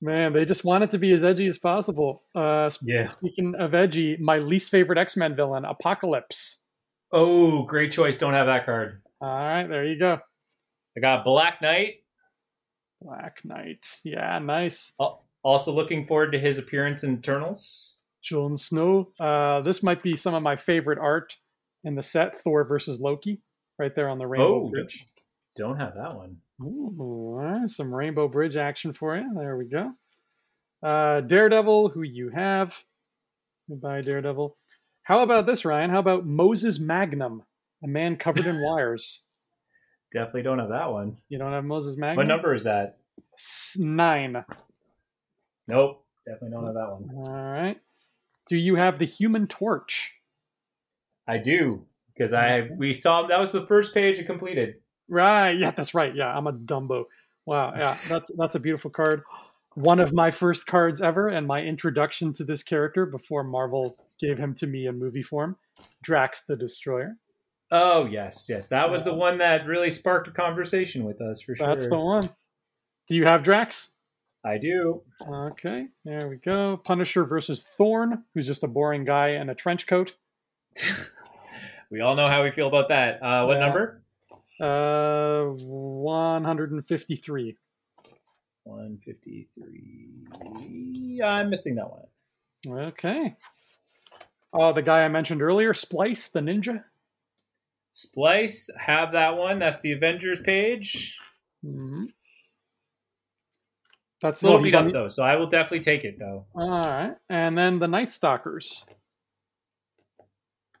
Man, 0.00 0.32
they 0.32 0.44
just 0.44 0.64
want 0.64 0.84
it 0.84 0.90
to 0.90 0.98
be 0.98 1.12
as 1.12 1.22
edgy 1.24 1.46
as 1.46 1.58
possible. 1.58 2.22
Uh, 2.34 2.68
Yeah. 2.82 3.06
speaking 3.06 3.54
of 3.56 3.74
edgy, 3.74 4.16
my 4.18 4.38
least 4.38 4.70
favorite 4.70 4.98
X 4.98 5.16
Men 5.16 5.34
villain, 5.36 5.64
Apocalypse. 5.64 6.62
Oh, 7.12 7.62
great 7.62 7.92
choice. 7.92 8.18
Don't 8.18 8.34
have 8.34 8.46
that 8.46 8.64
card. 8.66 9.02
All 9.20 9.28
right, 9.28 9.66
there 9.68 9.84
you 9.84 9.98
go. 9.98 10.18
I 10.96 11.00
got 11.00 11.24
Black 11.24 11.62
Knight. 11.62 11.94
Black 13.00 13.38
Knight. 13.44 13.86
Yeah, 14.04 14.38
nice. 14.38 14.92
Al- 15.00 15.24
Also 15.44 15.72
looking 15.72 16.06
forward 16.06 16.32
to 16.32 16.38
his 16.38 16.58
appearance 16.58 17.02
in 17.04 17.18
Eternals. 17.18 17.98
Jon 18.22 18.56
Snow. 18.56 19.12
Uh, 19.18 19.60
this 19.62 19.82
might 19.82 20.02
be 20.02 20.14
some 20.16 20.34
of 20.34 20.42
my 20.42 20.56
favorite 20.56 20.98
art 20.98 21.36
in 21.84 21.94
the 21.94 22.02
set. 22.02 22.34
Thor 22.34 22.64
versus 22.64 23.00
Loki, 23.00 23.40
right 23.78 23.94
there 23.94 24.08
on 24.08 24.18
the 24.18 24.26
Rainbow 24.26 24.64
Oh, 24.66 24.68
Bridge. 24.70 25.06
Don't 25.56 25.78
have 25.78 25.94
that 25.94 26.16
one. 26.16 26.36
Ooh, 26.62 27.34
right, 27.36 27.68
some 27.68 27.94
Rainbow 27.94 28.28
Bridge 28.28 28.56
action 28.56 28.92
for 28.92 29.16
you. 29.16 29.30
There 29.36 29.56
we 29.56 29.64
go. 29.66 29.92
Uh, 30.82 31.20
Daredevil, 31.20 31.90
who 31.90 32.02
you 32.02 32.30
have. 32.30 32.82
Goodbye, 33.68 34.00
Daredevil. 34.00 34.56
How 35.04 35.20
about 35.20 35.46
this, 35.46 35.64
Ryan? 35.64 35.90
How 35.90 35.98
about 35.98 36.26
Moses 36.26 36.78
Magnum, 36.78 37.42
a 37.82 37.88
man 37.88 38.16
covered 38.16 38.46
in 38.46 38.62
wires? 38.64 39.22
Definitely 40.12 40.42
don't 40.42 40.58
have 40.58 40.68
that 40.68 40.90
one. 40.92 41.16
You 41.28 41.38
don't 41.38 41.52
have 41.52 41.64
Moses 41.64 41.96
Magnum? 41.96 42.16
What 42.16 42.26
number 42.26 42.54
is 42.54 42.64
that? 42.64 42.98
S- 43.36 43.76
Nine. 43.78 44.44
Nope. 45.68 46.04
Definitely 46.26 46.50
don't 46.56 46.66
have 46.66 46.74
that 46.74 46.90
one. 46.90 47.26
All 47.26 47.32
right. 47.52 47.80
Do 48.48 48.56
you 48.56 48.74
have 48.76 48.98
the 48.98 49.06
Human 49.06 49.46
Torch? 49.46 50.14
I 51.26 51.38
do 51.38 51.86
because 52.14 52.32
I 52.32 52.68
we 52.76 52.94
saw 52.94 53.26
that 53.26 53.40
was 53.40 53.52
the 53.52 53.66
first 53.66 53.94
page 53.94 54.18
it 54.18 54.26
completed. 54.26 54.74
Right. 55.08 55.52
Yeah, 55.52 55.70
that's 55.70 55.94
right. 55.94 56.14
Yeah, 56.14 56.36
I'm 56.36 56.46
a 56.46 56.52
Dumbo. 56.52 57.04
Wow. 57.46 57.74
Yeah, 57.78 57.94
that's 58.08 58.30
that's 58.36 58.54
a 58.54 58.60
beautiful 58.60 58.90
card. 58.90 59.22
One 59.74 60.00
of 60.00 60.12
my 60.12 60.30
first 60.30 60.66
cards 60.66 61.00
ever, 61.00 61.28
and 61.28 61.46
my 61.46 61.62
introduction 61.62 62.34
to 62.34 62.44
this 62.44 62.62
character 62.62 63.06
before 63.06 63.42
Marvel 63.42 63.94
gave 64.20 64.36
him 64.36 64.54
to 64.56 64.66
me 64.66 64.86
in 64.86 64.98
movie 64.98 65.22
form. 65.22 65.56
Drax 66.02 66.42
the 66.46 66.56
Destroyer. 66.56 67.16
Oh 67.70 68.04
yes, 68.04 68.46
yes, 68.50 68.68
that 68.68 68.90
was 68.90 69.02
the 69.02 69.14
one 69.14 69.38
that 69.38 69.66
really 69.66 69.90
sparked 69.90 70.28
a 70.28 70.30
conversation 70.30 71.04
with 71.04 71.22
us 71.22 71.40
for 71.40 71.56
sure. 71.56 71.66
That's 71.66 71.88
the 71.88 71.98
one. 71.98 72.28
Do 73.08 73.16
you 73.16 73.24
have 73.24 73.42
Drax? 73.42 73.92
I 74.44 74.58
do. 74.58 75.02
Okay, 75.26 75.86
there 76.04 76.28
we 76.28 76.36
go. 76.36 76.76
Punisher 76.76 77.24
versus 77.24 77.62
Thorn, 77.62 78.24
who's 78.34 78.46
just 78.46 78.64
a 78.64 78.68
boring 78.68 79.04
guy 79.04 79.28
in 79.30 79.48
a 79.48 79.54
trench 79.54 79.86
coat. 79.86 80.14
we 81.90 82.00
all 82.00 82.14
know 82.14 82.28
how 82.28 82.42
we 82.42 82.50
feel 82.50 82.68
about 82.68 82.88
that. 82.88 83.22
Uh, 83.22 83.44
what 83.46 83.54
Yeah. 83.54 83.60
number? 83.66 84.02
Uh, 84.60 85.44
153. 85.54 87.56
One 88.64 88.98
fifty 89.04 89.48
three. 89.56 91.20
I'm 91.20 91.50
missing 91.50 91.74
that 91.76 91.90
one. 91.90 92.06
Okay. 92.88 93.36
Oh, 94.52 94.72
the 94.72 94.82
guy 94.82 95.04
I 95.04 95.08
mentioned 95.08 95.42
earlier, 95.42 95.74
Splice 95.74 96.28
the 96.28 96.38
Ninja. 96.40 96.84
Splice, 97.90 98.70
have 98.78 99.12
that 99.12 99.36
one. 99.36 99.58
That's 99.58 99.80
the 99.80 99.90
Avengers 99.92 100.38
page. 100.40 101.18
hmm 101.62 102.04
That's 104.20 104.42
a 104.42 104.46
little 104.46 104.62
beat 104.62 104.74
up 104.76 104.92
though, 104.92 105.08
so 105.08 105.24
I 105.24 105.34
will 105.36 105.48
definitely 105.48 105.80
take 105.80 106.04
it 106.04 106.18
though. 106.20 106.46
All 106.54 106.68
right, 106.82 107.16
and 107.28 107.58
then 107.58 107.80
the 107.80 107.88
Night 107.88 108.12
Stalkers. 108.12 108.84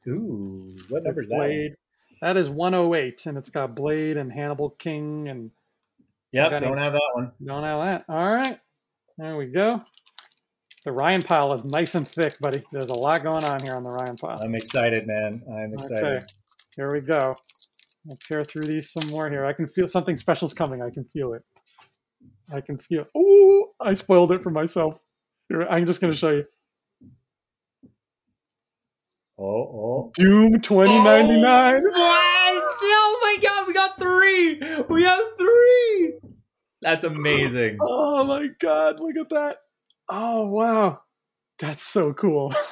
Ooh, 0.08 0.76
what 0.88 1.04
number 1.04 1.22
is 1.22 1.28
that? 1.28 1.76
That 2.20 2.36
is 2.36 2.48
108, 2.48 3.26
and 3.26 3.36
it's 3.38 3.50
got 3.50 3.74
Blade 3.74 4.16
and 4.16 4.32
Hannibal 4.32 4.70
King, 4.70 5.28
and 5.28 5.50
Yep, 6.32 6.50
don't 6.50 6.62
named- 6.62 6.80
have 6.80 6.92
that 6.92 7.10
one. 7.14 7.32
don't 7.44 7.62
have 7.64 7.80
that. 7.80 8.04
All 8.12 8.32
right, 8.32 8.58
there 9.18 9.36
we 9.36 9.46
go. 9.46 9.82
The 10.84 10.92
Ryan 10.92 11.22
pile 11.22 11.52
is 11.52 11.64
nice 11.64 11.94
and 11.94 12.06
thick, 12.06 12.38
buddy. 12.40 12.62
There's 12.72 12.88
a 12.88 12.94
lot 12.94 13.22
going 13.22 13.44
on 13.44 13.62
here 13.62 13.74
on 13.74 13.82
the 13.82 13.90
Ryan 13.90 14.16
pile. 14.16 14.38
I'm 14.42 14.54
excited, 14.54 15.06
man. 15.06 15.42
I'm 15.48 15.72
excited. 15.74 16.04
Okay, 16.16 16.24
here 16.76 16.90
we 16.92 17.00
go. 17.00 17.34
I'll 18.10 18.16
tear 18.26 18.42
through 18.42 18.64
these 18.64 18.90
some 18.90 19.08
more 19.10 19.30
here. 19.30 19.44
I 19.44 19.52
can 19.52 19.68
feel 19.68 19.86
something 19.86 20.16
special's 20.16 20.54
coming. 20.54 20.82
I 20.82 20.90
can 20.90 21.04
feel 21.04 21.34
it. 21.34 21.42
I 22.52 22.60
can 22.60 22.78
feel. 22.78 23.04
Ooh, 23.16 23.68
I 23.80 23.94
spoiled 23.94 24.32
it 24.32 24.42
for 24.42 24.50
myself. 24.50 25.00
I'm 25.70 25.86
just 25.86 26.00
going 26.00 26.12
to 26.12 26.18
show 26.18 26.30
you. 26.30 26.44
Oh, 29.44 29.44
oh. 29.44 30.12
Doom 30.14 30.60
2099. 30.60 31.82
What? 31.82 32.32
Oh 32.84 33.18
my 33.22 33.42
god, 33.42 33.66
we 33.66 33.74
got 33.74 33.98
three! 33.98 34.60
We 34.88 35.02
have 35.02 35.22
three! 35.36 36.14
That's 36.80 37.04
amazing. 37.04 37.78
Oh 37.82 38.24
my 38.24 38.48
god, 38.60 39.00
look 39.00 39.16
at 39.16 39.30
that. 39.30 39.56
Oh 40.08 40.46
wow. 40.46 41.00
That's 41.58 41.82
so 41.82 42.12
cool. 42.12 42.54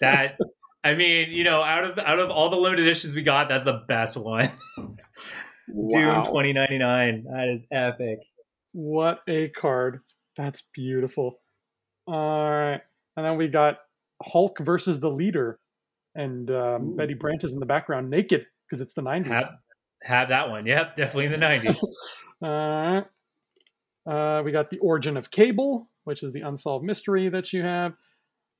That 0.00 0.38
I 0.84 0.94
mean, 0.94 1.32
you 1.32 1.42
know, 1.42 1.60
out 1.60 1.82
of 1.82 1.98
out 1.98 2.20
of 2.20 2.30
all 2.30 2.50
the 2.50 2.56
limited 2.56 2.84
editions 2.84 3.16
we 3.16 3.22
got, 3.22 3.48
that's 3.48 3.64
the 3.64 3.82
best 3.88 4.16
one. 4.16 4.52
Doom 4.76 6.22
2099. 6.24 7.24
That 7.24 7.48
is 7.52 7.66
epic. 7.72 8.20
What 8.72 9.18
a 9.28 9.48
card. 9.48 10.02
That's 10.36 10.62
beautiful. 10.72 11.40
All 12.06 12.50
right. 12.50 12.80
And 13.16 13.26
then 13.26 13.36
we 13.36 13.48
got 13.48 13.78
Hulk 14.22 14.60
versus 14.60 15.00
the 15.00 15.10
Leader, 15.10 15.58
and 16.18 16.50
um, 16.50 16.96
Betty 16.96 17.14
Brant 17.14 17.44
is 17.44 17.52
in 17.54 17.60
the 17.60 17.66
background 17.66 18.10
naked 18.10 18.46
because 18.66 18.80
it's 18.80 18.92
the 18.92 19.02
'90s. 19.02 19.26
Have, 19.34 19.50
have 20.02 20.28
that 20.28 20.50
one. 20.50 20.66
Yep, 20.66 20.96
definitely 20.96 21.26
in 21.26 21.32
the 21.32 21.38
90s. 21.38 23.04
Uh, 24.06 24.10
uh, 24.10 24.42
we 24.42 24.52
got 24.52 24.68
the 24.70 24.78
origin 24.78 25.16
of 25.16 25.30
Cable, 25.30 25.88
which 26.04 26.22
is 26.22 26.32
the 26.32 26.42
unsolved 26.42 26.84
mystery 26.84 27.28
that 27.28 27.52
you 27.52 27.62
have. 27.62 27.94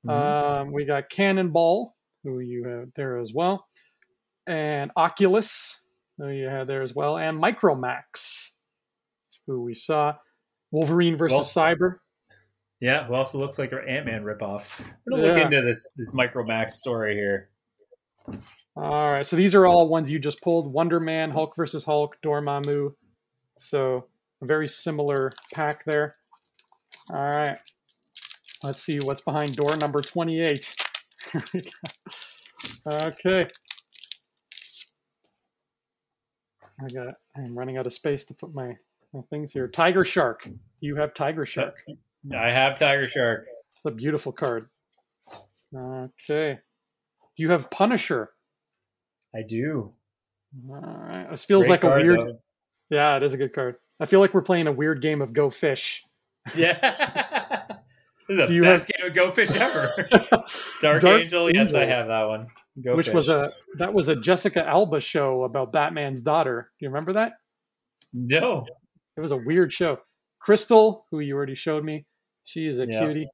Mhm. 0.07 0.57
Um, 0.61 0.71
we 0.71 0.85
got 0.85 1.09
Cannonball, 1.09 1.95
who 2.23 2.39
you 2.39 2.63
have 2.65 2.89
there 2.95 3.19
as 3.19 3.33
well, 3.33 3.67
and 4.47 4.91
Oculus, 4.95 5.85
who 6.17 6.29
you 6.29 6.47
had 6.47 6.67
there 6.67 6.81
as 6.81 6.95
well, 6.95 7.17
and 7.17 7.41
Micromax, 7.41 8.51
who 9.45 9.61
we 9.61 9.73
saw. 9.73 10.15
Wolverine 10.71 11.17
versus 11.17 11.35
Well- 11.55 11.73
Cyber. 11.73 11.97
Yeah, 12.81 13.05
who 13.05 13.13
also 13.13 13.37
looks 13.37 13.59
like 13.59 13.71
her 13.71 13.87
Ant 13.87 14.05
Man 14.05 14.23
ripoff. 14.23 14.63
I'm 14.79 14.85
going 15.09 15.21
to 15.21 15.27
look 15.27 15.43
into 15.43 15.61
this, 15.61 15.91
this 15.97 16.13
Micromax 16.13 16.71
story 16.71 17.15
here. 17.15 17.49
All 18.75 19.11
right, 19.11 19.25
so 19.25 19.35
these 19.35 19.53
are 19.55 19.65
all 19.65 19.89
ones 19.89 20.09
you 20.09 20.19
just 20.19 20.41
pulled: 20.41 20.71
Wonder 20.71 20.99
Man, 20.99 21.31
Hulk 21.31 21.53
versus 21.57 21.83
Hulk, 21.83 22.15
Dormammu. 22.23 22.91
So 23.57 24.05
a 24.41 24.45
very 24.45 24.67
similar 24.67 25.31
pack 25.53 25.83
there. 25.85 26.15
All 27.11 27.19
right, 27.19 27.57
let's 28.63 28.81
see 28.81 28.99
what's 28.99 29.21
behind 29.21 29.55
door 29.55 29.75
number 29.75 30.01
twenty-eight. 30.01 30.73
Here 31.31 31.43
we 31.53 31.61
go. 31.61 32.91
okay, 33.07 33.45
I 36.81 36.87
got. 36.93 37.15
I'm 37.35 37.57
running 37.57 37.77
out 37.77 37.87
of 37.87 37.93
space 37.93 38.23
to 38.25 38.33
put 38.33 38.53
my, 38.53 38.75
my 39.13 39.21
things 39.29 39.51
here. 39.51 39.67
Tiger 39.67 40.05
Shark. 40.05 40.43
Do 40.45 40.53
you 40.79 40.95
have 40.95 41.13
Tiger 41.13 41.45
Shark? 41.45 41.83
I 42.35 42.51
have 42.51 42.77
Tiger 42.77 43.07
Shark. 43.09 43.45
It's 43.75 43.85
a 43.85 43.91
beautiful 43.91 44.31
card. 44.31 44.67
Okay. 45.75 46.59
Do 47.35 47.43
you 47.43 47.51
have 47.51 47.69
Punisher? 47.69 48.29
I 49.35 49.39
do. 49.47 49.93
All 50.69 50.75
right. 50.81 51.27
This 51.29 51.45
feels 51.45 51.67
Great 51.67 51.83
like 51.83 51.91
a 51.91 51.95
weird. 51.95 52.19
though. 52.19 52.39
Yeah, 52.89 53.17
it 53.17 53.23
is 53.23 53.33
a 53.33 53.37
good 53.37 53.53
card. 53.53 53.75
I 53.99 54.05
feel 54.05 54.19
like 54.19 54.33
we're 54.33 54.41
playing 54.41 54.67
a 54.67 54.71
weird 54.71 55.01
game 55.01 55.21
of 55.21 55.31
Go 55.33 55.49
Fish. 55.49 56.03
Yeah. 56.55 56.79
this 58.27 58.39
is 58.39 58.39
Do 58.39 58.45
the 58.47 58.53
you 58.53 58.61
best 58.63 58.87
game 58.89 59.07
of 59.07 59.13
Go 59.15 59.31
Fish 59.31 59.55
ever. 59.55 60.07
Dark, 60.81 61.01
Dark 61.01 61.03
Angel, 61.05 61.53
yes, 61.53 61.73
I 61.73 61.85
have 61.85 62.07
that 62.07 62.23
one. 62.27 62.47
Go 62.83 62.95
which 62.95 63.07
Fish. 63.07 63.15
was 63.15 63.29
a 63.29 63.51
that 63.77 63.93
was 63.93 64.07
a 64.07 64.15
Jessica 64.15 64.65
Alba 64.65 64.99
show 64.99 65.43
about 65.43 65.71
Batman's 65.71 66.21
daughter. 66.21 66.71
Do 66.79 66.85
you 66.85 66.89
remember 66.89 67.13
that? 67.13 67.33
no. 68.13 68.65
It 69.17 69.21
was 69.21 69.31
a 69.33 69.37
weird 69.37 69.73
show. 69.73 69.97
Crystal, 70.39 71.05
who 71.11 71.19
you 71.19 71.35
already 71.35 71.55
showed 71.55 71.83
me, 71.83 72.05
she 72.49 72.65
is 72.67 72.79
a 72.79 72.87
Yeah. 72.87 72.99
cutie. 72.99 73.27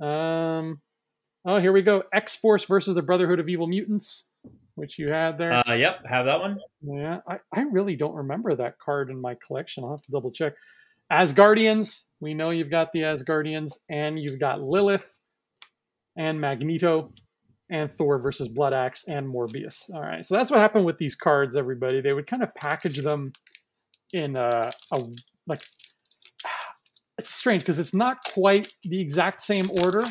Um, 0.00 0.80
oh, 1.44 1.58
here 1.58 1.72
we 1.72 1.82
go. 1.82 2.02
X 2.12 2.34
Force 2.36 2.64
versus 2.64 2.94
the 2.94 3.02
Brotherhood 3.02 3.38
of 3.38 3.48
Evil 3.48 3.68
Mutants, 3.68 4.28
which 4.74 4.98
you 4.98 5.08
had 5.10 5.38
there. 5.38 5.52
Uh, 5.52 5.74
yep, 5.74 6.04
have 6.06 6.26
that 6.26 6.40
one. 6.40 6.58
Yeah, 6.82 7.20
I, 7.28 7.38
I 7.52 7.60
really 7.62 7.94
don't 7.96 8.14
remember 8.14 8.54
that 8.56 8.78
card 8.78 9.10
in 9.10 9.20
my 9.20 9.36
collection. 9.46 9.84
I'll 9.84 9.90
have 9.92 10.02
to 10.02 10.10
double 10.10 10.32
check. 10.32 10.54
Asgardians, 11.10 12.02
we 12.20 12.34
know 12.34 12.50
you've 12.50 12.70
got 12.70 12.92
the 12.92 13.00
Asgardians, 13.02 13.74
and 13.88 14.18
you've 14.18 14.40
got 14.40 14.60
Lilith, 14.60 15.18
and 16.16 16.40
Magneto, 16.40 17.12
and 17.70 17.90
Thor 17.90 18.18
versus 18.18 18.48
Blood 18.48 18.74
Axe, 18.74 19.04
and 19.06 19.26
Morbius. 19.28 19.88
All 19.94 20.00
right, 20.00 20.26
so 20.26 20.34
that's 20.34 20.50
what 20.50 20.58
happened 20.58 20.84
with 20.84 20.98
these 20.98 21.14
cards, 21.14 21.56
everybody. 21.56 22.00
They 22.00 22.12
would 22.12 22.26
kind 22.26 22.42
of 22.42 22.52
package 22.56 22.98
them 22.98 23.24
in 24.12 24.34
a, 24.34 24.72
a 24.92 25.00
like. 25.46 25.60
It's 27.18 27.32
strange 27.34 27.62
because 27.62 27.78
it's 27.78 27.94
not 27.94 28.18
quite 28.34 28.72
the 28.82 29.00
exact 29.00 29.42
same 29.42 29.70
order, 29.82 30.02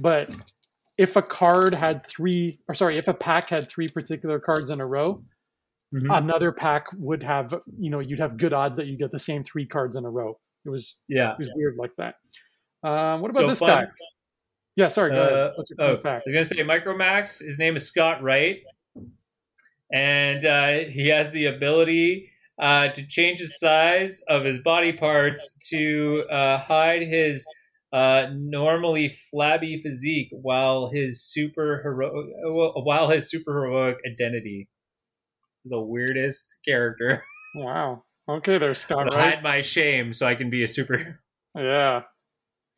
but 0.00 0.34
if 0.98 1.16
a 1.16 1.22
card 1.22 1.74
had 1.74 2.06
three, 2.06 2.54
or 2.68 2.74
sorry, 2.74 2.96
if 2.96 3.06
a 3.08 3.14
pack 3.14 3.48
had 3.50 3.68
three 3.68 3.88
particular 3.88 4.38
cards 4.40 4.70
in 4.70 4.80
a 4.80 4.86
row, 4.86 5.22
Mhm. 5.94 6.16
another 6.18 6.50
pack 6.50 6.86
would 6.96 7.22
have 7.22 7.54
you 7.78 7.88
know 7.90 8.00
you'd 8.00 8.18
have 8.18 8.36
good 8.36 8.52
odds 8.52 8.76
that 8.78 8.86
you 8.86 8.96
get 8.98 9.12
the 9.12 9.18
same 9.18 9.44
three 9.44 9.64
cards 9.64 9.94
in 9.94 10.04
a 10.04 10.10
row 10.10 10.36
it 10.64 10.70
was 10.70 11.00
yeah. 11.08 11.34
it 11.34 11.38
was 11.38 11.48
weird 11.54 11.76
like 11.78 11.92
that 11.98 12.16
um, 12.82 13.20
what 13.20 13.30
about 13.30 13.42
So 13.42 13.46
this 13.48 13.58
fun- 13.60 13.68
guy 13.68 13.86
yeah 14.74 14.88
sorry 14.88 15.12
go 15.12 15.22
Uh, 15.22 15.52
what's 15.54 15.70
your 15.70 15.80
Oh, 15.80 15.96
fact 16.00 16.24
I 16.26 16.30
was 16.30 16.48
gonna 16.50 16.62
say 16.62 16.66
Micromax. 16.68 17.44
His 17.44 17.60
name 17.60 17.76
is 17.76 17.86
Scott 17.86 18.24
Wright, 18.24 18.56
and 19.92 20.44
uh, 20.44 20.78
he 20.90 21.08
has 21.08 21.30
the 21.30 21.46
ability 21.46 22.30
uh, 22.60 22.88
to 22.88 23.06
change 23.06 23.40
the 23.40 23.46
size 23.46 24.20
of 24.28 24.44
his 24.44 24.60
body 24.60 24.92
parts 24.92 25.54
to 25.70 26.24
uh, 26.30 26.58
hide 26.58 27.02
his 27.02 27.46
uh, 27.92 28.26
normally 28.34 29.16
flabby 29.30 29.80
physique, 29.82 30.28
while 30.32 30.90
his 30.92 31.22
super 31.24 31.80
heroic, 31.82 32.26
while 32.84 33.08
his 33.10 33.28
super 33.30 33.52
heroic 33.52 33.96
identity. 34.06 34.68
The 35.64 35.80
weirdest 35.80 36.56
character. 36.66 37.24
wow 37.56 38.02
okay 38.28 38.58
there's 38.58 38.80
scott 38.80 39.04
To 39.10 39.16
right 39.16 39.34
hide 39.34 39.42
my 39.44 39.60
shame 39.60 40.12
so 40.12 40.26
I 40.26 40.34
can 40.34 40.50
be 40.50 40.62
a 40.64 40.66
super. 40.68 41.20
yeah 41.56 42.02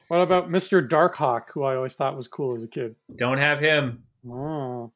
what 0.08 0.18
about 0.18 0.50
mr 0.50 0.86
darkhawk 0.86 1.44
who 1.54 1.62
i 1.64 1.74
always 1.76 1.94
thought 1.94 2.14
was 2.16 2.28
cool 2.28 2.54
as 2.56 2.62
a 2.62 2.68
kid 2.68 2.94
Don't 3.16 3.38
have 3.38 3.58
him. 3.60 4.02
oh 4.28 4.92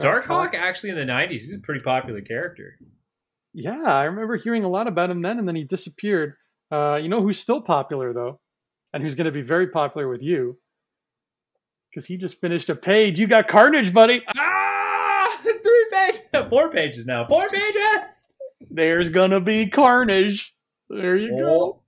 Darkhawk 0.00 0.54
actually 0.54 0.90
in 0.90 0.96
the 0.96 1.04
'90s. 1.10 1.30
He's 1.30 1.56
a 1.56 1.60
pretty 1.60 1.80
popular 1.82 2.20
character. 2.20 2.78
Yeah 3.54 3.82
i 3.82 4.04
remember 4.04 4.36
hearing 4.36 4.64
a 4.64 4.68
lot 4.68 4.86
about 4.86 5.10
him 5.10 5.20
then 5.20 5.38
and 5.38 5.46
then 5.46 5.56
he 5.56 5.64
disappeared 5.64 6.34
uh, 6.70 6.96
you 6.96 7.08
know 7.08 7.20
who's 7.20 7.38
still 7.38 7.60
popular 7.60 8.12
though 8.12 8.40
and 8.94 9.02
who's 9.02 9.14
going 9.14 9.26
to 9.26 9.32
be 9.32 9.42
very 9.42 9.68
popular 9.68 10.08
with 10.08 10.22
you 10.22 10.58
because 11.90 12.06
he 12.06 12.16
just 12.16 12.40
finished 12.40 12.70
a 12.70 12.74
page 12.74 13.18
you 13.20 13.26
got 13.26 13.48
carnage 13.48 13.92
buddy 13.92 14.22
Ah, 15.22 15.38
three 15.42 15.86
pages, 15.92 16.20
four 16.50 16.70
pages 16.70 17.06
now, 17.06 17.26
four 17.26 17.46
pages. 17.48 18.24
There's 18.70 19.08
gonna 19.08 19.40
be 19.40 19.68
carnage. 19.68 20.54
There 20.88 21.16
you 21.16 21.38
go. 21.38 21.82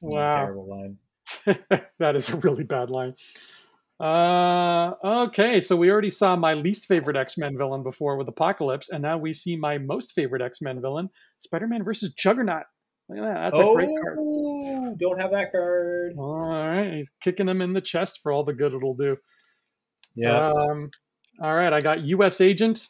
Wow, 0.00 0.30
terrible 0.30 0.68
line. 0.68 0.98
that 1.98 2.16
is 2.16 2.28
a 2.30 2.36
really 2.36 2.64
bad 2.64 2.90
line. 2.90 3.14
Uh, 4.00 4.92
okay, 5.04 5.60
so 5.60 5.74
we 5.74 5.90
already 5.90 6.10
saw 6.10 6.36
my 6.36 6.54
least 6.54 6.86
favorite 6.86 7.16
X 7.16 7.36
Men 7.36 7.56
villain 7.58 7.82
before 7.82 8.16
with 8.16 8.28
Apocalypse, 8.28 8.90
and 8.90 9.02
now 9.02 9.18
we 9.18 9.32
see 9.32 9.56
my 9.56 9.76
most 9.78 10.12
favorite 10.12 10.40
X 10.42 10.60
Men 10.60 10.80
villain, 10.80 11.10
Spider 11.40 11.66
Man 11.66 11.82
versus 11.84 12.12
Juggernaut. 12.14 12.64
Look 13.08 13.18
at 13.18 13.22
that. 13.24 13.40
That's 13.50 13.58
oh, 13.58 13.72
a 13.72 13.74
great 13.74 13.88
card. 13.88 14.98
don't 14.98 15.20
have 15.20 15.30
that 15.32 15.50
card. 15.50 16.12
All 16.16 16.48
right, 16.48 16.94
he's 16.94 17.10
kicking 17.20 17.48
him 17.48 17.60
in 17.60 17.72
the 17.72 17.80
chest 17.80 18.20
for 18.22 18.30
all 18.30 18.44
the 18.44 18.52
good 18.52 18.72
it'll 18.72 18.94
do. 18.94 19.16
Yeah, 20.14 20.50
Um, 20.50 20.90
all 21.40 21.54
right, 21.54 21.72
I 21.72 21.80
got 21.80 22.02
U.S. 22.02 22.40
Agent, 22.40 22.86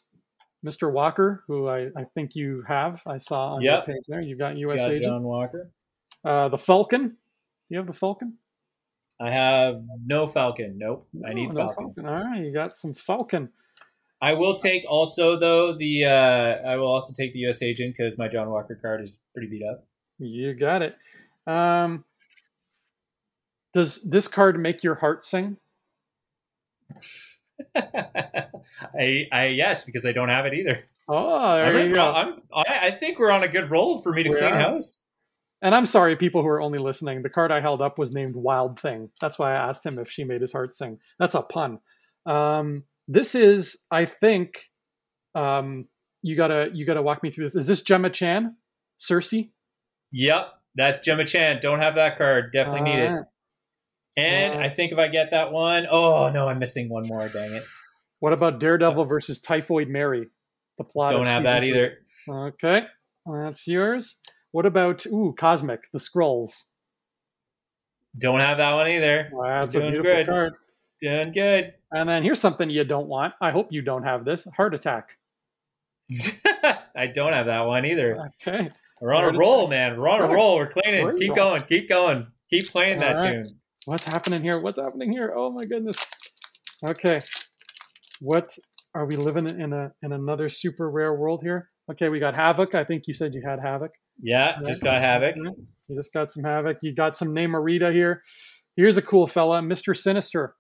Mr. 0.67 0.93
Walker, 0.93 1.45
who 1.47 1.69
I, 1.69 1.89
I 1.97 2.05
think 2.15 2.35
you 2.35 2.65
have. 2.67 3.03
I 3.07 3.17
saw 3.17 3.55
on 3.55 3.63
Yep. 3.63 3.87
your 3.87 3.97
page 3.97 4.05
there. 4.09 4.21
You've 4.21 4.39
got 4.39 4.57
U.S. 4.57 4.79
got 4.81 4.91
Agent. 4.91 5.05
John 5.05 5.23
Walker. 5.23 5.71
Uh, 6.25 6.49
the 6.49 6.59
Falcon. 6.59 7.17
You 7.69 7.79
have 7.79 7.87
the 7.87 7.93
Falcon? 7.93 8.39
I 9.21 9.31
have 9.31 9.83
no 10.05 10.29
Falcon. 10.29 10.77
Nope, 10.79 11.09
I 11.27 11.33
need 11.33 11.53
No, 11.53 11.66
no 11.66 11.69
Falcon. 11.69 12.07
All 12.07 12.25
right, 12.25 12.45
you 12.45 12.53
got 12.53 12.77
some 12.77 12.95
Falcon. 12.95 13.51
I 14.21 14.35
will 14.35 14.59
take 14.59 14.85
also 14.89 15.39
though 15.39 15.77
the 15.77 16.05
uh, 16.05 16.69
I 16.69 16.77
will 16.77 16.87
also 16.87 17.12
take 17.12 17.33
the 17.33 17.41
U.S. 17.41 17.62
Agent 17.62 17.95
because 17.97 18.19
my 18.19 18.29
John 18.29 18.51
Walker 18.51 18.79
card 18.81 19.01
is 19.01 19.23
pretty 19.33 19.49
beat 19.49 19.62
up. 19.64 19.87
You 20.19 20.55
got 20.55 20.83
it. 20.83 20.97
Um, 21.47 22.05
does 23.73 24.03
this 24.03 24.29
card 24.29 24.59
make 24.59 24.83
your 24.83 24.97
heart 24.97 25.25
sing? 25.25 25.57
I, 27.77 29.27
I 29.33 29.47
yes 29.47 29.85
because 29.85 30.07
I 30.07 30.12
don't 30.12 30.29
have 30.29 30.47
it 30.47 30.55
either. 30.55 30.85
Oh, 31.09 31.41
I'm, 31.41 31.75
there 31.75 31.87
you 31.89 31.95
go. 31.95 32.12
I'm, 32.12 32.43
I, 32.53 32.89
I 32.89 32.91
think 32.93 33.19
we're 33.19 33.31
on 33.31 33.43
a 33.43 33.49
good 33.49 33.71
roll 33.71 34.03
for 34.03 34.12
me 34.12 34.25
to 34.25 34.31
We 34.31 34.37
clean 34.37 34.53
are. 34.53 34.61
house. 34.61 35.05
And 35.61 35.75
I'm 35.75 35.87
sorry, 35.87 36.15
people 36.17 36.43
who 36.43 36.49
are 36.49 36.61
only 36.61 36.79
listening. 36.79 37.23
The 37.23 37.29
card 37.31 37.51
I 37.51 37.61
held 37.61 37.83
up 37.83 37.99
was 37.99 38.15
named 38.15 38.37
Wild 38.37 38.79
Thing. 38.79 39.11
That's 39.21 39.39
why 39.39 39.53
I 39.53 39.69
asked 39.69 39.85
him 39.85 39.99
if 39.99 40.09
she 40.09 40.23
made 40.25 40.41
his 40.41 40.53
heart 40.53 40.73
sing. 40.75 40.99
That's 41.19 41.35
a 41.35 41.43
pun. 41.43 41.81
Um, 42.27 42.85
this 43.09 43.35
is, 43.35 43.83
I 43.91 44.05
think, 44.05 44.71
um, 45.35 45.87
you 46.23 46.37
gotta 46.37 46.69
you 46.73 46.85
gotta 46.85 47.03
walk 47.03 47.23
me 47.23 47.31
through 47.31 47.45
this. 47.47 47.55
Is 47.57 47.67
this 47.67 47.81
Gemma 47.81 48.11
Chan, 48.11 48.55
Sersi? 49.01 49.51
Yep, 50.13 50.49
that's 50.75 51.01
Gemma 51.01 51.25
Chan. 51.25 51.61
Don't 51.63 51.81
have 51.81 51.95
that 51.97 52.19
card. 52.19 52.53
Definitely 52.53 52.83
need 52.91 52.99
it. 52.99 53.25
And 54.17 54.55
Uh, 54.55 54.59
I 54.59 54.69
think 54.69 54.93
if 54.93 54.99
I 54.99 55.09
get 55.09 55.31
that 55.31 55.53
one, 55.53 55.87
oh 55.91 56.29
no, 56.31 56.49
I'm 56.49 56.59
missing 56.59 56.89
one 56.89 57.07
more. 57.07 57.29
Dang 57.29 57.53
it! 57.53 57.65
What 58.21 58.33
about 58.33 58.59
Daredevil 58.59 59.05
versus 59.05 59.41
Typhoid 59.41 59.89
Mary? 59.89 60.27
The 60.77 60.85
plot. 60.85 61.11
Don't 61.13 61.27
have 61.27 61.45
that 61.45 61.61
three. 61.61 61.71
either. 61.71 61.99
Okay, 62.29 62.83
that's 63.27 63.67
yours. 63.67 64.17
What 64.59 64.67
about 64.67 65.07
ooh 65.07 65.37
Cosmic, 65.39 65.85
the 65.93 66.01
Scrolls? 66.01 66.65
Don't 68.19 68.41
have 68.41 68.59
that 68.59 68.73
one 68.73 68.89
either. 68.89 69.29
Wow, 69.31 69.61
that's 69.61 69.77
a 69.77 69.79
Doing 69.79 69.93
beautiful 69.93 70.17
good. 70.17 70.27
card. 70.27 70.53
Doing 71.01 71.33
good. 71.33 71.75
And 71.93 72.09
then 72.09 72.25
here's 72.25 72.41
something 72.41 72.69
you 72.69 72.83
don't 72.83 73.07
want. 73.07 73.35
I 73.41 73.53
hope 73.53 73.69
you 73.71 73.83
don't 73.83 74.03
have 74.03 74.25
this. 74.25 74.49
Heart 74.57 74.75
attack. 74.75 75.17
I 76.97 77.07
don't 77.07 77.35
have 77.35 77.47
that 77.47 77.61
one 77.61 77.87
either. 77.87 78.31
Okay. 78.43 78.69
We're 79.01 79.15
on 79.15 79.23
Heart 79.23 79.37
a 79.37 79.39
roll, 79.39 79.69
man. 79.69 79.97
We're 79.97 80.09
on 80.09 80.25
a 80.25 80.27
roll. 80.27 80.57
We're 80.57 80.73
cleaning. 80.73 81.17
Keep 81.19 81.37
going. 81.37 81.61
Keep 81.61 81.89
going. 81.89 82.27
Keep 82.51 82.69
playing 82.73 82.97
that 82.97 83.15
All 83.15 83.23
right. 83.23 83.45
tune. 83.45 83.61
What's 83.85 84.09
happening 84.09 84.43
here? 84.43 84.59
What's 84.59 84.81
happening 84.81 85.13
here? 85.13 85.35
Oh 85.37 85.53
my 85.53 85.67
goodness. 85.67 86.05
Okay. 86.85 87.21
What 88.21 88.59
are 88.93 89.07
we 89.07 89.15
living 89.15 89.47
in 89.47 89.73
a 89.73 89.93
in 90.03 90.11
another 90.11 90.49
super 90.49 90.91
rare 90.91 91.15
world 91.15 91.43
here? 91.45 91.71
Okay, 91.93 92.09
we 92.09 92.19
got 92.19 92.35
Havoc. 92.35 92.75
I 92.75 92.83
think 92.83 93.07
you 93.07 93.15
said 93.15 93.35
you 93.35 93.43
had 93.47 93.61
Havoc. 93.61 93.93
Yeah, 94.21 94.59
just 94.66 94.83
got 94.83 95.01
Havoc. 95.01 95.37
You 95.37 95.97
just 95.97 96.12
got 96.12 96.31
some 96.31 96.45
Havoc. 96.45 96.79
You 96.83 96.95
got 96.95 97.16
some 97.16 97.29
Namorita 97.29 97.93
here. 97.93 98.23
Here's 98.77 98.97
a 98.97 99.03
cool 99.03 99.27
fella, 99.27 99.61
Mr. 99.61 99.97
Sinister. 99.97 100.55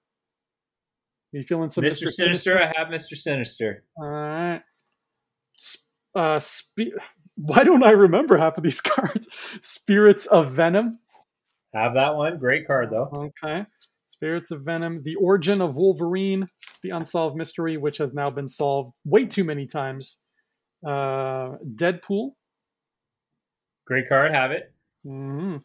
Are 1.32 1.36
you 1.36 1.42
feeling 1.42 1.68
some 1.68 1.84
Mr. 1.84 2.04
Mr. 2.04 2.08
Sinister, 2.08 2.58
I 2.58 2.72
have 2.76 2.88
Mr. 2.88 3.14
Sinister. 3.14 3.84
All 3.96 4.08
right. 4.08 4.62
Uh, 6.14 6.40
spe- 6.40 6.94
why 7.36 7.64
don't 7.64 7.82
I 7.84 7.90
remember 7.90 8.38
half 8.38 8.56
of 8.56 8.64
these 8.64 8.80
cards? 8.82 9.28
Spirits 9.60 10.26
of 10.26 10.52
Venom. 10.52 11.00
Have 11.74 11.94
that 11.94 12.16
one. 12.16 12.38
Great 12.38 12.66
card 12.66 12.90
though. 12.90 13.30
Okay. 13.44 13.66
Spirits 14.08 14.50
of 14.50 14.62
Venom. 14.62 15.02
The 15.04 15.16
Origin 15.16 15.60
of 15.60 15.76
Wolverine. 15.76 16.48
The 16.82 16.90
Unsolved 16.90 17.36
Mystery, 17.36 17.76
which 17.76 17.98
has 17.98 18.14
now 18.14 18.30
been 18.30 18.48
solved 18.48 18.94
way 19.04 19.26
too 19.26 19.44
many 19.44 19.66
times. 19.66 20.18
Uh, 20.86 21.56
Deadpool. 21.74 22.30
Great 23.88 24.06
card. 24.06 24.32
Have 24.34 24.50
it. 24.50 24.70
hmm 25.02 25.56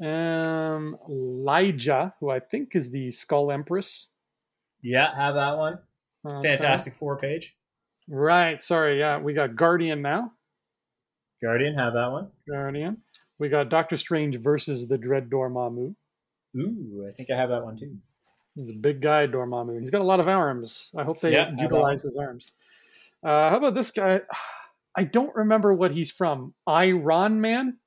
Um, 0.00 0.96
Lyja, 1.10 2.12
who 2.20 2.30
I 2.30 2.38
think 2.38 2.76
is 2.76 2.92
the 2.92 3.10
Skull 3.10 3.50
Empress. 3.50 4.12
Yeah, 4.82 5.12
have 5.16 5.34
that 5.34 5.56
one. 5.58 5.78
Okay. 6.24 6.56
Fantastic 6.56 6.94
four 6.94 7.18
page. 7.18 7.56
Right. 8.08 8.62
Sorry. 8.62 9.00
Yeah, 9.00 9.18
we 9.18 9.32
got 9.32 9.56
Guardian 9.56 10.00
now. 10.00 10.32
Guardian, 11.42 11.74
have 11.74 11.94
that 11.94 12.06
one. 12.12 12.28
Guardian. 12.48 12.98
We 13.40 13.48
got 13.48 13.68
Doctor 13.68 13.96
Strange 13.96 14.36
versus 14.36 14.86
the 14.86 14.96
Dread 14.96 15.28
Dormammu. 15.28 15.94
Ooh, 16.56 17.06
I 17.08 17.12
think 17.12 17.30
I 17.30 17.36
have 17.36 17.48
that 17.50 17.64
one 17.64 17.76
too. 17.76 17.96
He's 18.54 18.70
a 18.70 18.78
big 18.78 19.02
guy, 19.02 19.26
Dormammu. 19.26 19.80
He's 19.80 19.90
got 19.90 20.00
a 20.02 20.04
lot 20.04 20.20
of 20.20 20.28
arms. 20.28 20.94
I 20.96 21.02
hope 21.02 21.20
they 21.20 21.32
Yeah, 21.32 21.50
utilize 21.58 22.04
his 22.04 22.16
arms. 22.16 22.52
Uh, 23.24 23.50
how 23.50 23.56
about 23.56 23.74
this 23.74 23.90
guy? 23.90 24.20
I 24.96 25.04
don't 25.04 25.34
remember 25.34 25.74
what 25.74 25.92
he's 25.92 26.10
from. 26.10 26.54
Iron 26.66 27.40
Man? 27.40 27.78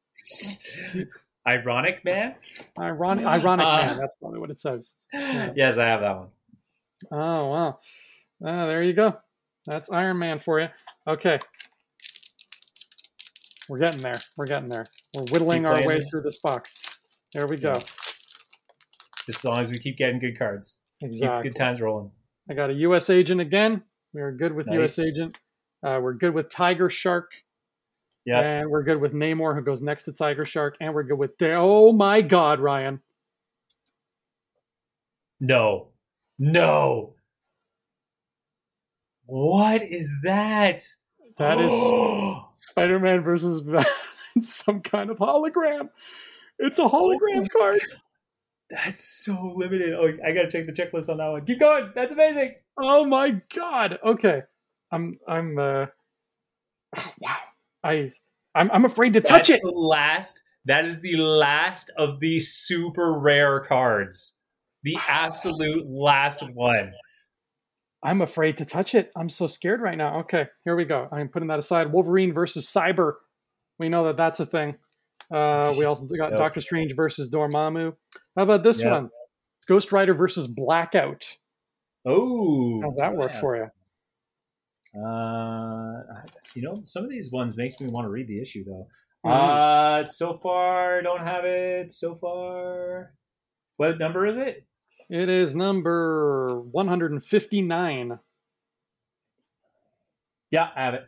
Ironic 1.47 2.05
man. 2.05 2.35
Iron- 2.77 3.25
Ironic 3.25 3.65
Uh, 3.65 3.77
Man. 3.81 3.97
That's 3.97 4.15
probably 4.17 4.39
what 4.39 4.51
it 4.51 4.59
says. 4.59 4.93
yes, 5.13 5.77
I 5.77 5.87
have 5.87 6.01
that 6.01 6.17
one. 6.17 6.27
Oh, 7.11 7.47
wow. 7.47 7.79
Ah, 8.45 8.67
there 8.67 8.83
you 8.83 8.93
go. 8.93 9.17
That's 9.65 9.89
Iron 9.89 10.19
Man 10.19 10.39
for 10.39 10.59
you. 10.59 10.67
Okay. 11.07 11.39
We're 13.69 13.79
getting 13.79 14.01
there. 14.01 14.19
We're 14.37 14.45
getting 14.45 14.69
there. 14.69 14.85
We're 15.15 15.25
whittling 15.31 15.65
our 15.65 15.75
way 15.75 15.95
this. 15.95 16.09
through 16.09 16.21
this 16.21 16.39
box. 16.41 17.01
There 17.33 17.47
we 17.47 17.57
go. 17.57 17.75
Just 17.75 19.29
as 19.29 19.45
long 19.45 19.63
as 19.63 19.71
we 19.71 19.77
keep 19.77 19.97
getting 19.97 20.19
good 20.19 20.37
cards. 20.37 20.81
Exactly. 21.01 21.49
Keep 21.49 21.53
good 21.53 21.59
times 21.59 21.81
rolling. 21.81 22.11
I 22.49 22.53
got 22.55 22.69
a 22.69 22.73
U.S. 22.73 23.09
agent 23.09 23.41
again. 23.41 23.83
We 24.13 24.21
are 24.21 24.31
good 24.31 24.55
with 24.55 24.67
U.S. 24.71 24.97
Agent. 24.97 25.37
Uh, 25.83 25.99
we're 26.01 26.13
good 26.13 26.33
with 26.33 26.49
Tiger 26.49 26.89
Shark. 26.89 27.43
Yeah. 28.25 28.39
And 28.39 28.69
we're 28.69 28.83
good 28.83 28.99
with 28.99 29.13
Namor, 29.13 29.55
who 29.55 29.61
goes 29.61 29.81
next 29.81 30.03
to 30.03 30.11
Tiger 30.11 30.45
Shark. 30.45 30.77
And 30.81 30.93
we're 30.93 31.03
good 31.03 31.17
with. 31.17 31.37
Da- 31.37 31.55
oh 31.55 31.91
my 31.91 32.21
God, 32.21 32.59
Ryan. 32.59 33.01
No. 35.39 35.87
No. 36.37 37.15
What 39.25 39.81
is 39.81 40.11
that? 40.23 40.81
That 41.37 41.59
is 41.59 41.71
Spider 42.69 42.99
Man 42.99 43.21
versus 43.21 43.63
some 44.41 44.81
kind 44.81 45.09
of 45.09 45.17
hologram. 45.17 45.89
It's 46.57 46.79
a 46.79 46.83
hologram 46.83 47.49
card. 47.49 47.79
That's 48.69 49.03
so 49.03 49.53
limited. 49.55 49.93
Oh, 49.93 50.07
I 50.25 50.31
gotta 50.31 50.49
check 50.49 50.65
the 50.65 50.71
checklist 50.71 51.09
on 51.09 51.17
that 51.17 51.27
one. 51.27 51.45
Keep 51.45 51.59
going. 51.59 51.91
That's 51.95 52.11
amazing. 52.11 52.55
Oh 52.77 53.05
my 53.05 53.41
God. 53.55 53.97
Okay. 54.03 54.43
I'm. 54.91 55.19
I'm. 55.27 55.57
uh 55.57 55.85
Wow. 57.19 57.37
I. 57.83 58.09
I'm. 58.55 58.69
I'm 58.71 58.85
afraid 58.85 59.13
to 59.13 59.21
touch 59.21 59.47
That's 59.47 59.59
it. 59.59 59.61
The 59.63 59.69
last. 59.71 60.43
That 60.65 60.85
is 60.85 60.99
the 61.01 61.15
last 61.17 61.89
of 61.97 62.19
the 62.19 62.39
super 62.41 63.17
rare 63.17 63.61
cards. 63.61 64.39
The 64.83 64.97
absolute 65.07 65.87
last 65.87 66.43
one. 66.53 66.91
I'm 68.03 68.21
afraid 68.21 68.57
to 68.57 68.65
touch 68.65 68.95
it. 68.95 69.11
I'm 69.15 69.29
so 69.29 69.47
scared 69.47 69.81
right 69.81 69.97
now. 69.97 70.19
Okay, 70.21 70.47
here 70.63 70.75
we 70.75 70.85
go. 70.85 71.07
I'm 71.11 71.27
putting 71.29 71.47
that 71.49 71.59
aside. 71.59 71.91
Wolverine 71.91 72.33
versus 72.33 72.65
Cyber. 72.65 73.13
We 73.77 73.89
know 73.89 74.05
that 74.05 74.17
that's 74.17 74.39
a 74.39 74.45
thing. 74.45 74.75
Uh, 75.33 75.73
we 75.77 75.85
also 75.85 76.05
got 76.17 76.31
Yep. 76.31 76.39
Doctor 76.39 76.61
Strange 76.61 76.95
versus 76.95 77.29
Dormammu. 77.29 77.93
How 78.35 78.43
about 78.43 78.63
this 78.63 78.81
Yep. 78.81 78.91
one? 78.91 79.09
Ghost 79.67 79.91
Rider 79.91 80.13
versus 80.13 80.47
Blackout. 80.47 81.35
Oh, 82.05 82.81
How's 82.81 82.95
that 82.95 83.15
work 83.15 83.33
for 83.33 83.57
you? 83.57 83.67
Uh, 84.95 86.03
you 86.55 86.61
know, 86.61 86.81
some 86.83 87.03
of 87.03 87.09
these 87.09 87.31
ones 87.31 87.55
makes 87.55 87.79
me 87.79 87.87
want 87.87 88.05
to 88.05 88.09
read 88.09 88.27
the 88.27 88.41
issue 88.41 88.63
though. 88.65 88.87
Mhm. 89.25 90.01
Uh, 90.01 90.05
so 90.05 90.33
far 90.33 91.01
don't 91.01 91.21
have 91.25 91.45
it. 91.45 91.91
So 91.93 92.15
far, 92.15 93.13
what 93.77 93.99
number 93.99 94.25
is 94.25 94.37
it? 94.37 94.65
It 95.09 95.27
is 95.29 95.55
number 95.55 96.61
159. 96.71 98.19
Yeah, 100.51 100.69
I 100.75 100.83
have 100.85 100.93
it. 100.95 101.07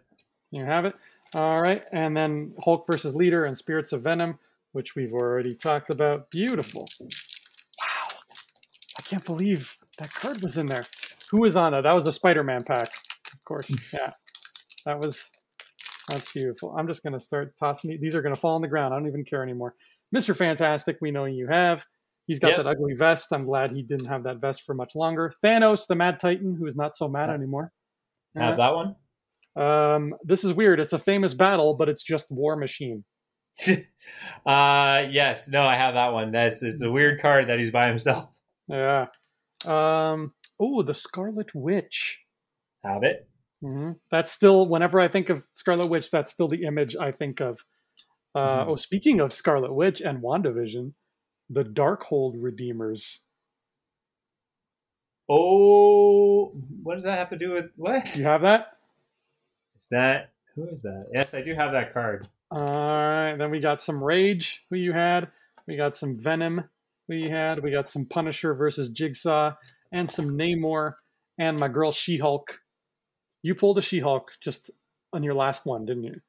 You 0.52 0.66
have 0.66 0.86
it. 0.86 0.96
All 1.34 1.62
right, 1.62 1.84
and 1.92 2.16
then 2.16 2.54
Hulk 2.64 2.86
versus 2.86 3.16
Leader 3.16 3.46
and 3.46 3.58
Spirits 3.58 3.94
of 3.94 4.02
Venom, 4.02 4.38
which 4.74 4.96
we've 4.96 5.14
already 5.14 5.56
talked 5.56 5.90
about. 5.90 6.30
Beautiful. 6.30 6.88
Wow, 7.00 8.20
I 8.98 9.02
can't 9.04 9.24
believe 9.24 9.78
that 9.98 10.14
card 10.14 10.42
was 10.42 10.58
in 10.58 10.66
there. 10.66 10.86
Who 11.32 11.42
was 11.42 11.56
on 11.56 11.74
it? 11.74 11.84
That 11.84 11.94
was 11.94 12.06
a 12.06 12.12
Spider-Man 12.12 12.64
pack, 12.66 12.90
of 13.34 13.44
course. 13.46 13.70
Yeah, 13.94 14.10
that 14.86 15.00
was 15.00 15.32
that's 16.10 16.34
beautiful. 16.34 16.76
I'm 16.78 16.88
just 16.88 17.04
gonna 17.04 17.20
start 17.20 17.54
tossing. 17.60 17.98
These 18.02 18.16
are 18.16 18.22
gonna 18.22 18.36
fall 18.36 18.56
on 18.56 18.62
the 18.62 18.68
ground. 18.68 18.94
I 18.94 18.98
don't 19.00 19.08
even 19.08 19.26
care 19.26 19.44
anymore. 19.44 19.76
Mister 20.12 20.34
Fantastic, 20.34 20.98
we 21.02 21.12
know 21.12 21.26
you 21.26 21.48
have. 21.48 21.86
He's 22.28 22.40
got 22.40 22.50
Yep. 22.50 22.58
that 22.58 22.68
ugly 22.68 22.94
vest. 22.94 23.28
I'm 23.32 23.46
glad 23.46 23.72
he 23.72 23.82
didn't 23.82 24.08
have 24.08 24.24
that 24.24 24.38
vest 24.38 24.64
for 24.64 24.74
much 24.74 24.96
longer. 24.96 25.34
Thanos, 25.44 25.88
the 25.88 25.96
Mad 25.96 26.20
Titan, 26.20 26.56
who 26.56 26.66
is 26.66 26.76
not 26.76 26.96
so 26.96 27.08
mad 27.08 27.30
anymore. 27.30 27.72
Have 28.38 28.58
that 28.58 28.74
one. 28.76 28.96
Um, 29.56 30.16
this 30.24 30.44
is 30.44 30.54
weird. 30.54 30.80
It's 30.80 30.94
a 30.94 31.00
famous 31.00 31.34
battle, 31.34 31.74
but 31.74 31.90
it's 31.90 32.04
just 32.04 32.32
War 32.32 32.56
Machine. 32.56 33.04
uh, 33.68 35.04
yes, 35.10 35.50
no, 35.50 35.64
I 35.64 35.76
have 35.76 35.96
that 35.96 36.14
one. 36.14 36.32
That's 36.32 36.64
it's 36.64 36.82
a 36.82 36.90
weird 36.90 37.22
card 37.22 37.50
that 37.50 37.60
he's 37.60 37.72
by 37.72 37.88
himself. 37.88 38.30
Yeah. 38.68 39.08
Um, 39.66 40.34
oh, 40.60 40.82
the 40.82 40.94
Scarlet 40.94 41.54
Witch. 41.54 42.24
Have 42.84 43.04
it. 43.04 43.28
hmm 43.62 43.92
That's 44.10 44.32
still, 44.32 44.68
whenever 44.68 45.00
I 45.00 45.08
think 45.08 45.30
of 45.30 45.46
Scarlet 45.54 45.88
Witch, 45.88 46.10
that's 46.12 46.32
still 46.32 46.48
the 46.48 46.64
image 46.64 46.96
I 46.96 47.12
think 47.12 47.40
of. 47.42 47.64
Uh, 48.34 48.66
Mhm. 48.66 48.68
Oh, 48.70 48.76
speaking 48.76 49.20
of 49.20 49.34
Scarlet 49.34 49.74
Witch 49.74 50.02
and 50.02 50.22
WandaVision, 50.24 50.94
the 51.50 51.64
Darkhold 51.64 52.36
Redeemers. 52.38 53.28
Oh, 55.30 56.52
what 56.84 56.96
does 56.96 57.04
that 57.04 57.18
have 57.18 57.30
to 57.30 57.38
do 57.38 57.52
with 57.54 57.72
what? 57.76 58.06
Do 58.14 58.20
you 58.20 58.26
have 58.26 58.42
that? 58.42 58.78
Is 59.80 59.88
that 59.90 60.32
who 60.56 60.68
is 60.68 60.82
that? 60.82 61.08
Yes, 61.14 61.34
I 61.34 61.42
do 61.42 61.54
have 61.56 61.72
that 61.72 61.94
card. 61.94 62.28
All 62.50 62.60
right. 62.66 63.36
Then 63.38 63.52
we 63.52 63.60
got 63.60 63.80
some 63.80 64.04
Rage, 64.04 64.66
who 64.70 64.76
you 64.76 64.92
had. 64.92 65.30
We 65.68 65.78
got 65.78 65.96
some 65.96 66.18
Venom, 66.18 66.66
who 67.08 67.16
you 67.16 67.30
had. 67.30 67.64
We 67.64 67.72
got 67.72 67.88
some 67.88 68.06
Punisher 68.06 68.54
versus 68.54 68.90
Jigsaw, 68.90 69.54
and 69.92 70.10
some 70.12 70.38
Namor, 70.38 70.94
and 71.38 71.58
my 71.58 71.70
girl 71.70 71.92
She 71.92 72.18
Hulk. 72.18 72.60
You 73.44 73.56
pulled 73.56 73.78
a 73.78 73.82
She 73.82 74.00
Hulk 74.00 74.32
just 74.42 74.72
on 75.14 75.24
your 75.24 75.34
last 75.34 75.66
one, 75.66 75.86
didn't 75.86 76.04
you? 76.04 76.22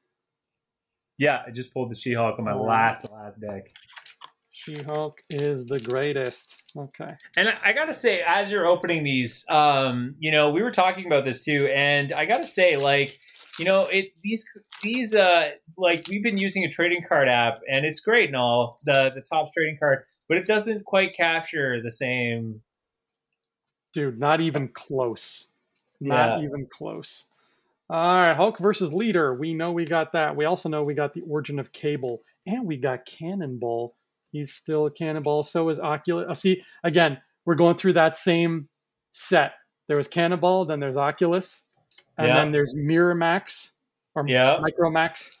Yeah, 1.17 1.43
I 1.47 1.51
just 1.51 1.73
pulled 1.73 1.91
the 1.91 1.95
She-Hulk 1.95 2.39
on 2.39 2.45
my 2.45 2.55
last 2.55 3.09
last 3.11 3.39
deck. 3.39 3.71
She 4.51 4.75
Hulk 4.83 5.19
is 5.29 5.63
the 5.65 5.79
greatest. 5.79 6.71
Okay. 6.75 7.15
And 7.37 7.49
I- 7.49 7.59
I 7.65 7.73
gotta 7.73 7.93
say, 7.93 8.21
as 8.21 8.49
you're 8.49 8.65
opening 8.65 9.03
these, 9.03 9.45
um, 9.49 10.15
you 10.19 10.31
know, 10.31 10.49
we 10.49 10.63
were 10.63 10.71
talking 10.71 11.05
about 11.05 11.23
this 11.23 11.45
too, 11.45 11.67
and 11.67 12.11
I 12.13 12.25
gotta 12.25 12.47
say, 12.47 12.77
like, 12.77 13.19
you 13.59 13.65
know, 13.65 13.85
it 13.87 14.13
these 14.23 14.43
these 14.81 15.13
uh 15.13 15.51
like 15.77 16.03
we've 16.09 16.23
been 16.23 16.39
using 16.39 16.63
a 16.65 16.69
trading 16.69 17.03
card 17.07 17.27
app, 17.29 17.59
and 17.69 17.85
it's 17.85 17.99
great 17.99 18.29
and 18.29 18.35
all 18.35 18.79
the 18.83 19.11
the 19.13 19.21
top 19.21 19.53
trading 19.53 19.77
card, 19.79 20.03
but 20.27 20.37
it 20.39 20.47
doesn't 20.47 20.83
quite 20.83 21.15
capture 21.15 21.79
the 21.81 21.91
same. 21.91 22.61
Dude, 23.93 24.19
not 24.19 24.41
even 24.41 24.69
close. 24.69 25.51
Not 26.07 26.39
Yeah. 26.39 26.45
even 26.47 26.65
close. 26.67 27.25
All 27.89 28.17
right, 28.17 28.35
Hulk 28.35 28.57
versus 28.59 28.93
Leader. 28.93 29.33
We 29.35 29.53
know 29.53 29.71
we 29.71 29.85
got 29.85 30.13
that. 30.13 30.35
We 30.35 30.45
also 30.45 30.69
know 30.69 30.81
we 30.81 30.93
got 30.93 31.13
the 31.13 31.21
origin 31.21 31.59
of 31.59 31.71
Cable, 31.73 32.21
and 32.47 32.65
we 32.65 32.77
got 32.77 33.05
Cannonball. 33.05 33.95
He's 34.31 34.53
still 34.53 34.85
a 34.87 34.91
Cannonball. 34.91 35.43
So 35.43 35.69
is 35.69 35.79
Oculus. 35.79 36.25
Uh, 36.29 36.33
see, 36.33 36.63
again, 36.83 37.21
we're 37.45 37.55
going 37.55 37.75
through 37.75 37.93
that 37.93 38.15
same 38.15 38.69
set. 39.11 39.53
There 39.87 39.97
was 39.97 40.07
Cannonball, 40.07 40.65
then 40.65 40.79
there's 40.79 40.97
Oculus, 40.97 41.65
and 42.17 42.27
Yeah. 42.29 42.35
then 42.35 42.51
there's 42.51 42.73
Miramax 42.73 43.71
or 44.15 44.27
Yeah, 44.27 44.59
Micromax, 44.61 45.39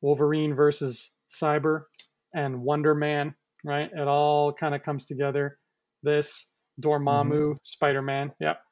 Wolverine 0.00 0.54
versus 0.54 1.14
Cyber, 1.28 1.86
and 2.34 2.62
Wonder 2.62 2.94
Man. 2.94 3.34
Right? 3.64 3.90
It 3.92 4.06
all 4.08 4.52
kind 4.52 4.74
of 4.74 4.82
comes 4.82 5.06
together. 5.06 5.58
this 6.02 6.52
Dormammu, 6.80 7.58
Spider 7.62 8.00
Man. 8.00 8.32
Yep. 8.40 8.62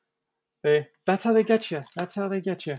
They. 0.62 0.88
That's 1.08 1.24
how 1.24 1.32
they 1.32 1.42
get 1.42 1.70
you. 1.70 1.78
That's 1.96 2.14
how 2.14 2.28
they 2.28 2.42
get 2.42 2.66
you. 2.66 2.74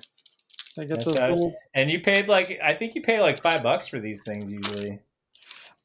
They 0.77 0.86
get 0.86 0.97
That's 0.99 1.05
those 1.05 1.17
how- 1.17 1.30
little. 1.30 1.55
And 1.73 1.89
you 1.89 1.99
paid 1.99 2.27
like 2.27 2.59
I 2.63 2.75
think 2.75 2.93
you 2.93 3.01
pay 3.01 3.19
like 3.19 3.41
five 3.41 3.63
bucks 3.63 3.88
for 3.88 3.99
these 3.99 4.21
things 4.21 4.51
usually. 4.51 4.99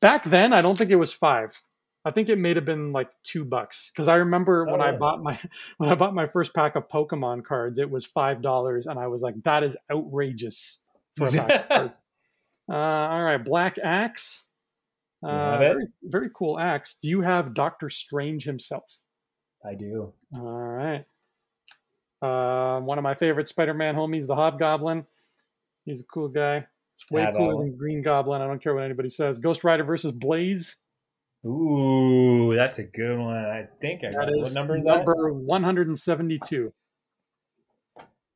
Back 0.01 0.24
then, 0.24 0.53
I 0.53 0.61
don't 0.61 0.76
think 0.76 0.90
it 0.90 0.97
was 0.97 1.11
five. 1.11 1.59
I 2.05 2.11
think 2.11 2.28
it 2.28 2.36
may 2.36 2.53
have 2.55 2.66
been 2.66 2.92
like 2.92 3.09
two 3.22 3.47
bucks 3.47 3.90
because 3.90 4.09
I 4.09 4.16
remember 4.16 4.66
when 4.66 4.82
Oh, 4.82 4.84
I 4.84 4.92
bought 4.92 5.22
my 5.22 5.40
when 5.78 5.88
I 5.88 5.95
bought 5.95 6.14
my 6.14 6.26
first 6.26 6.53
pack 6.55 6.76
of 6.76 6.86
Pokemon 6.86 7.45
cards, 7.47 7.78
it 7.78 7.90
was 7.90 8.05
five 8.05 8.42
dollars, 8.42 8.86
and 8.86 8.99
I 8.99 9.07
was 9.07 9.22
like, 9.22 9.42
"That 9.45 9.62
is 9.64 9.74
outrageous 9.90 10.84
for 11.16 11.26
a 11.26 11.32
pack 11.32 11.51
of 11.62 11.68
cards." 11.78 12.01
Uh, 12.70 12.74
all 12.76 13.22
right, 13.22 13.42
Black 13.42 13.78
Axe. 13.82 14.51
Uh, 15.22 15.57
very, 15.57 15.86
very 16.03 16.28
cool 16.34 16.59
axe. 16.59 16.97
Do 17.01 17.09
you 17.09 17.22
have 17.22 17.55
Doctor 17.55 17.88
Strange 17.88 18.45
himself? 18.45 18.84
I 19.66 19.74
do. 19.74 20.12
All 20.36 20.42
right. 20.42 21.07
Uh, 22.25 22.81
one 22.81 22.97
of 22.97 23.05
my 23.05 23.14
favorite 23.14 23.49
Spider-Man 23.49 23.97
homies, 23.97 24.27
the 24.27 24.35
Hobgoblin. 24.35 25.05
He's 25.85 26.01
a 26.01 26.05
cool 26.05 26.29
guy. 26.29 26.66
It's 26.97 27.11
way 27.11 27.27
cooler 27.37 27.57
one. 27.57 27.66
than 27.66 27.77
Green 27.77 28.01
Goblin. 28.01 28.41
I 28.41 28.47
don't 28.47 28.62
care 28.62 28.75
what 28.75 28.85
anybody 28.85 29.11
says. 29.11 29.39
Ghost 29.39 29.62
Rider 29.62 29.85
versus 29.85 30.12
Blaze. 30.12 30.77
Ooh, 31.45 32.55
that's 32.57 32.79
a 32.79 32.85
good 32.85 33.18
one. 33.18 33.37
I 33.37 33.68
think 33.83 34.03
I 34.05 34.12
got 34.12 34.25
That 34.27 34.39
What 34.39 34.55
number 34.55 34.79
is 34.79 34.85
that? 34.85 35.05
number 35.05 35.33
172. 35.35 36.72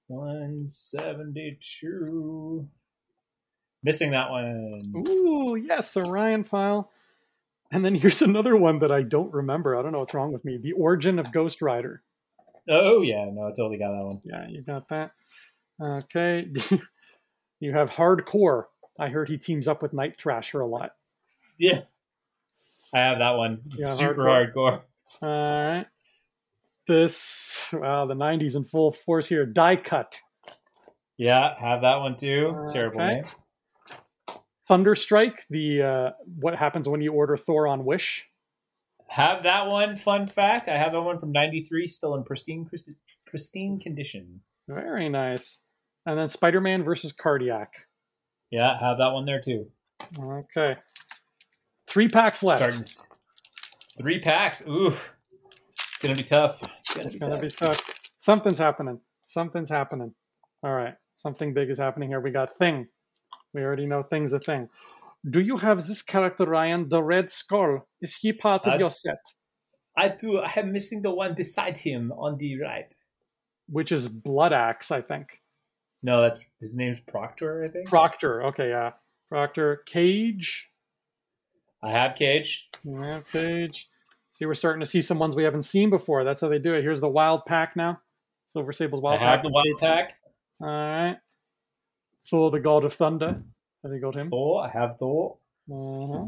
172. 0.09 2.69
Missing 3.83 4.11
that 4.11 4.31
one. 4.31 4.93
Ooh, 5.09 5.57
yes, 5.57 5.97
Orion 5.97 6.45
file. 6.45 6.91
And 7.71 7.83
then 7.85 7.95
here's 7.95 8.21
another 8.21 8.57
one 8.57 8.81
that 8.81 8.93
I 8.93 9.03
don't 9.03 9.33
remember. 9.33 9.79
I 9.79 9.83
don't 9.83 9.93
know 9.93 10.01
what's 10.01 10.13
wrong 10.15 10.33
with 10.33 10.45
me. 10.45 10.59
The 10.59 10.73
Origin 10.73 11.19
of 11.19 11.33
Ghost 11.33 11.63
Rider. 11.63 12.03
Oh 12.69 13.03
yeah, 13.03 13.25
no, 13.33 13.47
I 13.47 13.51
totally 13.51 13.79
got 13.79 13.93
that 13.93 14.05
one. 14.05 14.21
Yeah, 14.25 14.47
you 14.49 14.63
got 14.63 14.89
that. 14.89 15.13
Okay. 15.81 16.49
you 17.61 17.73
have 17.73 17.91
Hardcore. 17.91 18.65
I 18.99 19.09
heard 19.09 19.29
he 19.29 19.39
teams 19.39 19.69
up 19.69 19.81
with 19.83 19.93
Night 19.93 20.17
Thrasher 20.19 20.61
a 20.61 20.67
lot. 20.67 20.93
Yeah. 21.59 21.83
I 22.95 22.99
have 23.01 23.19
that 23.19 23.33
one. 23.37 23.61
Yeah, 23.77 23.87
Super 23.87 24.25
hardcore. 24.25 24.55
hardcore. 24.55 24.81
All 25.23 25.67
right. 25.77 25.87
This, 26.87 27.57
well, 27.73 28.07
the 28.07 28.15
90s 28.15 28.57
in 28.57 28.65
full 28.65 28.93
force 28.93 29.27
here. 29.29 29.45
Die 29.45 29.77
Cut. 29.77 30.19
Yeah, 31.17 31.55
have 31.61 31.83
that 31.83 31.97
one 31.97 32.17
too. 32.17 32.69
Terrible 32.73 33.01
Okay. 33.01 33.15
name. 33.17 33.25
Thunderstrike, 34.71 35.41
the 35.51 35.83
uh, 35.83 36.11
what 36.39 36.55
happens 36.55 36.89
when 36.89 37.01
you 37.01 37.13
order 37.13 37.37
Thor 37.37 37.67
on 37.67 37.85
Wish. 37.85 38.28
Have 39.09 39.43
that 39.45 39.67
one. 39.67 39.97
Fun 39.97 40.27
fact: 40.27 40.69
I 40.69 40.77
have 40.77 40.93
that 40.93 41.01
one 41.01 41.19
from 41.19 41.33
'93, 41.33 41.89
still 41.89 42.15
in 42.15 42.25
pristine, 42.25 42.69
pristine, 43.27 43.81
condition. 43.81 44.41
Very 44.69 45.09
nice. 45.09 45.61
And 46.07 46.19
then 46.19 46.29
Spider 46.29 46.61
Man 46.61 46.85
versus 46.85 47.13
Cardiac. 47.13 47.87
Yeah, 48.51 48.79
have 48.81 48.99
that 48.99 49.13
one 49.13 49.25
there 49.25 49.41
too. 49.41 49.71
Okay. 50.19 50.77
Three 51.87 52.09
packs 52.09 52.43
left. 52.43 52.61
Starting 52.61 52.85
three 54.01 54.19
packs. 54.21 54.63
Oof, 54.67 55.11
it's 55.73 55.99
gonna 55.99 56.15
be 56.15 56.23
tough. 56.23 56.59
It's 56.81 56.95
gonna 56.95 57.07
It's 57.07 57.15
be 57.15 57.19
going 57.19 57.35
to 57.35 57.37
tough. 57.37 57.43
be 57.43 57.49
tough. 57.67 58.13
Something's 58.19 58.59
happening. 58.59 59.01
Something's 59.27 59.71
happening. 59.71 60.15
All 60.63 60.73
right. 60.73 60.95
Something 61.17 61.53
big 61.53 61.71
is 61.71 61.79
happening 61.79 62.09
here. 62.09 62.21
We 62.21 62.31
got 62.31 62.53
Thing. 62.53 62.87
We 63.55 63.63
already 63.63 63.87
know 63.87 64.03
Thing's 64.03 64.33
a 64.33 64.39
thing. 64.39 64.69
Do 65.29 65.41
you 65.41 65.57
have 65.59 65.87
this 65.87 66.03
character, 66.03 66.45
Ryan, 66.45 66.89
the 66.89 67.03
Red 67.03 67.31
Skull? 67.31 67.87
Is 68.01 68.17
he 68.17 68.33
part 68.33 68.67
of 68.67 68.75
I- 68.75 68.79
your 68.79 68.91
set? 68.91 69.19
I 69.97 70.11
do. 70.11 70.39
I 70.39 70.53
am 70.57 70.73
missing 70.73 71.03
the 71.03 71.11
one 71.11 71.35
beside 71.35 71.79
him 71.79 72.13
on 72.13 72.39
the 72.39 72.61
right. 72.63 72.95
Which 73.69 73.91
is 73.91 74.09
Blood 74.09 74.53
Axe, 74.53 74.93
I 74.93 75.03
think. 75.03 75.43
No, 76.05 76.23
that's 76.23 76.39
his 76.61 76.77
name's 76.77 77.01
Proctor. 77.01 77.65
I 77.65 77.69
think. 77.69 77.89
Proctor. 77.89 78.45
Okay, 78.45 78.69
yeah. 78.69 78.93
Proctor. 79.29 79.83
Cage. 79.87 80.71
I 81.83 81.91
have 81.91 82.15
Cage. 82.15 82.69
I 82.97 83.07
have 83.09 83.29
Cage. 83.31 83.89
See, 84.31 84.47
we're 84.47 84.55
starting 84.55 84.79
to 84.81 84.87
see 84.87 85.03
some 85.03 85.19
ones 85.19 85.35
we 85.35 85.43
haven't 85.43 85.63
seen 85.63 85.91
before. 85.91 86.23
That's 86.23 86.41
how 86.41 86.49
they 86.49 86.61
do 86.61 86.75
it. 86.75 86.85
Here's 86.85 87.01
the 87.01 87.09
Wild 87.09 87.45
Pack 87.45 87.75
now. 87.75 88.01
Silver 88.47 88.73
Sable's 88.73 89.01
Wild 89.03 89.21
I 89.21 89.25
have 89.25 89.35
Pack. 89.39 89.43
the 89.43 89.51
Wild 89.51 89.81
Pack. 89.81 90.15
All 90.61 90.69
right. 90.69 91.17
Thor, 92.31 92.53
the 92.53 92.61
God 92.61 92.85
of 92.85 92.93
Thunder. 92.93 93.43
Have 93.83 93.93
you 93.93 94.01
got 94.01 94.15
him? 94.15 94.31
Thor. 94.31 94.65
I 94.65 94.71
have 94.71 94.99
Thor. 94.99 95.37
Uh-huh. 95.71 96.27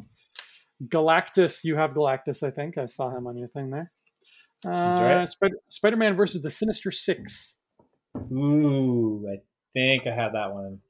Galactus, 0.86 1.64
you 1.64 1.76
have 1.76 1.90
Galactus, 1.92 2.42
I 2.42 2.50
think. 2.50 2.78
I 2.78 2.86
saw 2.86 3.10
him 3.10 3.26
on 3.26 3.36
your 3.36 3.48
thing 3.48 3.70
there. 3.70 3.90
Uh, 4.64 4.70
right. 4.70 5.28
Spider- 5.28 5.60
Spider-Man 5.68 6.16
versus 6.16 6.42
the 6.42 6.50
Sinister 6.50 6.90
Six. 6.90 7.56
Ooh, 8.32 9.26
I 9.30 9.40
think 9.72 10.06
I 10.06 10.14
have 10.14 10.32
that 10.32 10.52
one. 10.52 10.80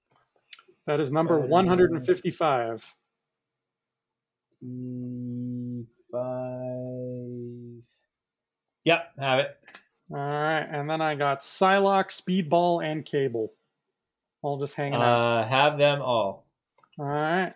That 0.87 1.01
is 1.01 1.13
number 1.13 1.35
Spider-Man. 1.35 1.51
155. 1.51 2.97
E 4.63 5.87
five. 6.13 7.83
Yep, 8.85 9.13
have 9.19 9.39
it. 9.41 9.57
All 10.13 10.17
right, 10.17 10.67
and 10.71 10.91
then 10.91 11.01
I 11.01 11.15
got 11.15 11.41
Psylocke, 11.41 12.11
Speedball, 12.11 12.85
and 12.85 13.05
Cable. 13.05 13.53
All 14.43 14.59
just 14.59 14.75
hanging 14.75 14.95
out. 14.95 15.43
Uh, 15.43 15.49
have 15.49 15.79
them 15.79 16.03
all. 16.03 16.47
All 17.01 17.07
right. 17.07 17.55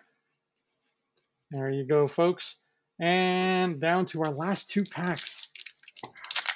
There 1.51 1.69
you 1.69 1.85
go, 1.85 2.07
folks. 2.07 2.55
And 2.99 3.79
down 3.79 4.07
to 4.07 4.23
our 4.23 4.31
last 4.31 4.71
two 4.71 4.81
packs. 4.83 5.49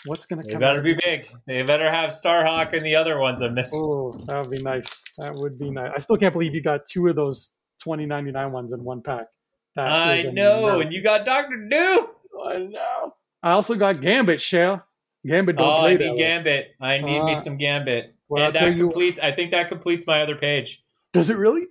What's 0.08 0.26
going 0.26 0.42
to 0.42 0.48
They 0.48 0.54
come 0.54 0.62
better 0.62 0.80
out 0.80 0.84
be 0.86 0.96
big. 0.96 1.28
They 1.46 1.62
better 1.62 1.92
have 1.92 2.10
Starhawk 2.10 2.74
and 2.74 2.82
the 2.82 2.96
other 2.96 3.20
ones 3.20 3.44
I'm 3.44 3.54
missing. 3.54 3.80
Oh, 3.80 4.14
that 4.26 4.42
would 4.42 4.50
be 4.50 4.64
nice. 4.64 5.04
That 5.20 5.36
would 5.36 5.60
be 5.60 5.70
nice. 5.70 5.92
I 5.96 6.00
still 6.00 6.18
can't 6.18 6.34
believe 6.34 6.56
you 6.56 6.64
got 6.64 6.88
two 6.88 7.06
of 7.10 7.16
those 7.16 7.58
twenty 7.80 8.08
ninety 8.08 8.32
nine 8.32 8.52
ones 8.52 8.74
in 8.74 8.84
one 8.84 9.04
pack. 9.04 9.28
That 9.76 9.86
I 9.92 10.24
know, 10.24 10.80
and 10.80 10.92
you 10.92 11.04
got 11.04 11.26
Doctor 11.26 11.58
Doom. 11.70 12.08
I 12.48 12.58
know. 12.58 13.14
I 13.44 13.52
also 13.52 13.76
got 13.76 14.02
Gambit, 14.02 14.42
Shell. 14.42 14.84
Gambit 15.28 15.58
don't 15.58 15.68
Oh, 15.68 15.80
play 15.82 15.92
I 15.92 15.98
need 15.98 16.12
way. 16.14 16.18
Gambit. 16.18 16.68
I 16.82 16.98
need 16.98 17.22
me 17.24 17.34
Uh, 17.34 17.36
some 17.36 17.58
Gambit. 17.58 18.16
well, 18.30 18.42
I'll 18.42 18.48
and 18.50 18.58
tell 18.58 18.70
that 18.72 18.78
completes. 18.80 19.20
I 19.20 19.32
think 19.32 19.52
that 19.52 19.70
completes 19.70 20.08
my 20.08 20.24
other 20.24 20.36
page. 20.38 20.84
Does 21.14 21.30
it 21.30 21.36
really? 21.38 21.68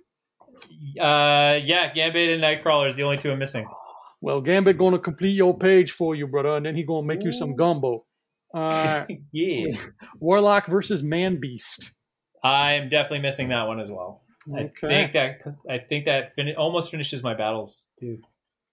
Uh, 0.99 1.59
yeah, 1.63 1.93
Gambit 1.93 2.29
and 2.29 2.43
Nightcrawler 2.43 2.87
is 2.87 2.95
the 2.95 3.03
only 3.03 3.17
two 3.17 3.31
I'm 3.31 3.39
missing. 3.39 3.67
Well, 4.21 4.41
Gambit 4.41 4.77
gonna 4.77 4.99
complete 4.99 5.35
your 5.35 5.57
page 5.57 5.91
for 5.91 6.15
you, 6.15 6.27
brother, 6.27 6.55
and 6.57 6.65
then 6.65 6.75
he 6.75 6.83
gonna 6.83 7.07
make 7.07 7.23
you 7.23 7.31
some 7.31 7.55
gumbo. 7.55 8.05
Uh, 8.53 9.05
yeah, 9.31 9.77
Warlock 10.19 10.67
versus 10.67 11.01
Man 11.03 11.39
Beast. 11.39 11.95
I'm 12.43 12.89
definitely 12.89 13.19
missing 13.19 13.49
that 13.49 13.63
one 13.63 13.79
as 13.79 13.91
well. 13.91 14.23
I 14.55 14.71
think 14.79 15.13
that 15.13 15.41
I 15.69 15.77
think 15.77 16.05
that 16.05 16.33
fin- 16.35 16.55
almost 16.55 16.91
finishes 16.91 17.21
my 17.23 17.33
battles 17.33 17.89
too. 17.99 18.19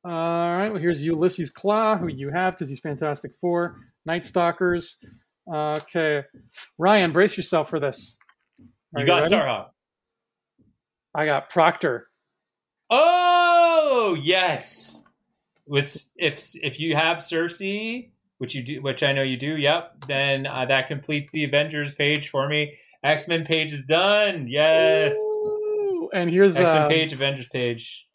All 0.05 0.11
right. 0.57 0.69
Well, 0.69 0.81
here's 0.81 1.03
Ulysses 1.03 1.51
Klaw, 1.51 1.99
who 1.99 2.07
you 2.07 2.29
have 2.33 2.55
because 2.55 2.69
he's 2.69 2.81
Fantastic 2.81 3.33
Four. 3.41 3.77
Night 4.05 4.25
Stalkers. 4.25 5.05
Okay. 5.53 6.23
Ryan, 6.79 7.13
brace 7.13 7.37
yourself 7.37 7.69
for 7.69 7.81
this. 7.81 8.17
Are 8.95 9.01
You 9.01 9.07
got 9.07 9.23
ready? 9.23 9.35
Starhawk. 9.35 9.67
I 11.17 11.25
got 11.25 11.49
Proctor. 11.49 12.09
Oh 12.91 14.17
yes. 14.21 15.07
With 15.67 16.13
if 16.17 16.55
if 16.63 16.79
you 16.79 16.95
have 16.95 17.19
Sersi, 17.19 18.11
which 18.39 18.55
you 18.55 18.63
do, 18.63 18.83
which 18.83 19.03
I 19.03 19.13
know 19.13 19.23
you 19.23 19.39
do, 19.39 19.57
yep, 19.57 20.05
then 20.07 20.47
uh, 20.47 20.67
that 20.67 20.89
completes 20.89 21.31
the 21.33 21.45
Avengers 21.45 21.95
page 21.95 22.29
for 22.29 22.47
me. 22.49 22.75
X 23.03 23.29
Men 23.29 23.47
page 23.47 23.73
is 23.73 23.85
done. 23.85 24.47
Yes. 24.47 25.15
Ooh, 25.15 26.11
And 26.13 26.31
here's 26.31 26.55
X 26.57 26.71
Men 26.71 26.83
uh, 26.83 26.89
page, 26.89 27.15
Avengers 27.15 27.49
page. 27.49 28.07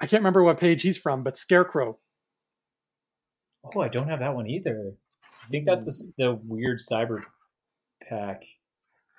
I 0.00 0.06
can't 0.06 0.20
remember 0.20 0.42
what 0.42 0.58
page 0.58 0.82
he's 0.82 0.98
from, 0.98 1.22
but 1.22 1.36
Scarecrow. 1.38 1.96
Oh, 3.74 3.80
I 3.80 3.88
don't 3.88 4.08
have 4.08 4.18
that 4.18 4.34
one 4.34 4.48
either. 4.48 4.94
I 5.44 5.48
think 5.48 5.64
that's 5.64 5.84
the 5.84 6.24
the 6.24 6.40
weird 6.44 6.80
cyber 6.80 7.22
pack. 8.02 8.42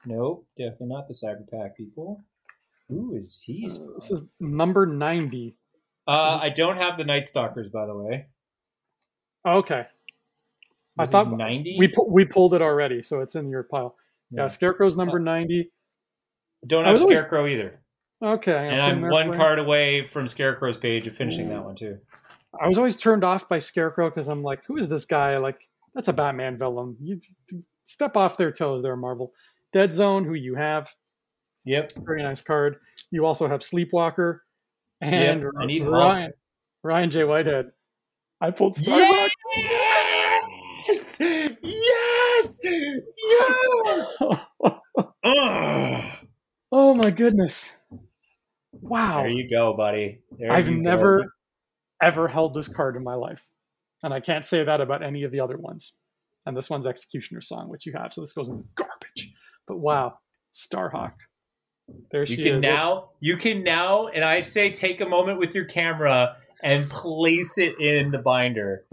Nope, 0.05 0.45
definitely 0.57 0.87
not 0.87 1.07
the 1.07 1.13
cyber 1.13 1.49
pack 1.49 1.77
people. 1.77 2.21
Who 2.89 3.15
is 3.15 3.41
he? 3.43 3.65
Uh, 3.69 3.85
this 3.95 4.11
is 4.11 4.27
number 4.39 4.85
90. 4.85 5.55
Uh, 6.07 6.39
I 6.41 6.49
don't 6.49 6.77
have 6.77 6.97
the 6.97 7.03
Night 7.03 7.27
Stalkers, 7.27 7.69
by 7.69 7.85
the 7.85 7.95
way. 7.95 8.27
Okay. 9.45 9.85
I 10.97 11.03
This 11.03 11.09
is 11.09 11.11
thought 11.11 11.31
90. 11.31 11.75
We 11.79 11.87
pu- 11.89 12.07
we 12.09 12.25
pulled 12.25 12.53
it 12.53 12.61
already, 12.61 13.01
so 13.03 13.19
it's 13.21 13.35
in 13.35 13.49
your 13.49 13.63
pile. 13.63 13.95
Yeah, 14.31 14.43
Yeah. 14.43 14.47
Scarecrow's 14.47 14.95
number 14.97 15.19
90. 15.19 15.71
don't 16.65 16.85
have 16.85 16.93
was 16.93 17.01
always- 17.03 17.19
Scarecrow 17.19 17.47
either. 17.47 17.81
Okay. 18.23 18.69
and 18.69 18.81
I'll 18.81 18.89
put 18.89 18.97
him 18.97 19.03
I'm 19.05 19.11
one 19.11 19.37
card 19.37 19.59
away 19.59 20.07
from 20.07 20.27
Scarecrow's 20.27 20.77
page 20.77 21.05
of 21.05 21.15
finishing 21.15 21.49
that 21.49 21.63
one 21.63 21.75
too. 21.75 21.99
I 22.59 22.67
was 22.67 22.77
always 22.79 22.95
turned 22.95 23.23
off 23.23 23.47
by 23.47 23.59
Scarecrow 23.59 24.09
because 24.09 24.27
I'm 24.27 24.41
like, 24.41 24.65
who 24.65 24.77
is 24.77 24.89
this 24.89 25.05
guy? 25.05 25.37
Like, 25.37 25.61
that's 25.93 26.07
a 26.07 26.13
Batman 26.13 26.57
villain. 26.57 26.97
You 26.99 27.19
step 27.83 28.17
off 28.17 28.37
their 28.37 28.51
toes 28.51 28.81
there, 28.81 28.95
Marvel. 28.95 29.33
Dead 29.71 29.93
Zone, 29.93 30.23
who 30.25 30.33
you 30.33 30.55
have, 30.55 30.91
Yep. 31.67 31.91
very 31.97 32.23
nice 32.23 32.41
card. 32.41 32.77
You 33.11 33.25
also 33.25 33.47
have 33.47 33.61
Sleepwalker 33.61 34.39
and 35.01 35.41
Yep, 35.41 35.51
I 35.59 35.65
need 35.65 35.83
Hulk. 35.83 35.93
Ryan 35.93 36.31
Ryan 36.83 37.09
J 37.11 37.23
Whitehead. 37.25 37.71
I 38.41 38.51
pulled 38.51 38.75
Starbucks. 38.75 39.29
Yes! 40.87 41.19
Yes! 41.61 42.59
Yes! 43.17 44.17
Ugh. 45.23 46.03
oh 46.71 46.95
my 46.95 47.09
goodness! 47.11 47.71
Wow, 48.71 49.23
There 49.23 49.29
you 49.31 49.49
go, 49.49 49.73
buddy. 49.75 50.21
There 50.37 50.51
I've 50.51 50.69
you 50.69 50.75
go. 50.75 50.81
never 50.81 51.33
ever 52.01 52.27
held 52.27 52.53
this 52.53 52.67
card 52.67 52.95
in 52.95 53.03
my 53.03 53.15
life, 53.15 53.45
and 54.03 54.13
I 54.13 54.19
can't 54.19 54.45
say 54.45 54.63
that 54.63 54.81
about 54.81 55.03
any 55.03 55.23
of 55.23 55.31
the 55.31 55.39
other 55.39 55.57
ones. 55.57 55.93
And 56.45 56.55
this 56.55 56.69
one's 56.69 56.87
Executioner 56.87 57.41
Song, 57.41 57.67
which 57.69 57.85
you 57.85 57.91
have, 57.93 58.13
so 58.13 58.21
this 58.21 58.31
goes 58.31 58.47
in 58.47 58.57
the 58.57 58.63
garbage. 58.75 59.33
But 59.67 59.79
wow, 59.79 60.19
Starhawk, 60.53 61.13
there 62.11 62.21
You 62.21 62.35
she 62.35 62.43
can 62.43 62.55
is. 62.57 62.63
now, 62.63 63.09
you 63.19 63.37
can 63.37 63.63
now, 63.63 64.07
and 64.07 64.23
I 64.23 64.41
say 64.41 64.71
take 64.71 65.01
a 65.01 65.05
moment 65.05 65.39
with 65.39 65.55
your 65.55 65.65
camera 65.65 66.37
and 66.63 66.89
place 66.89 67.57
it 67.57 67.79
in 67.79 68.11
the 68.11 68.17
binder. 68.17 68.85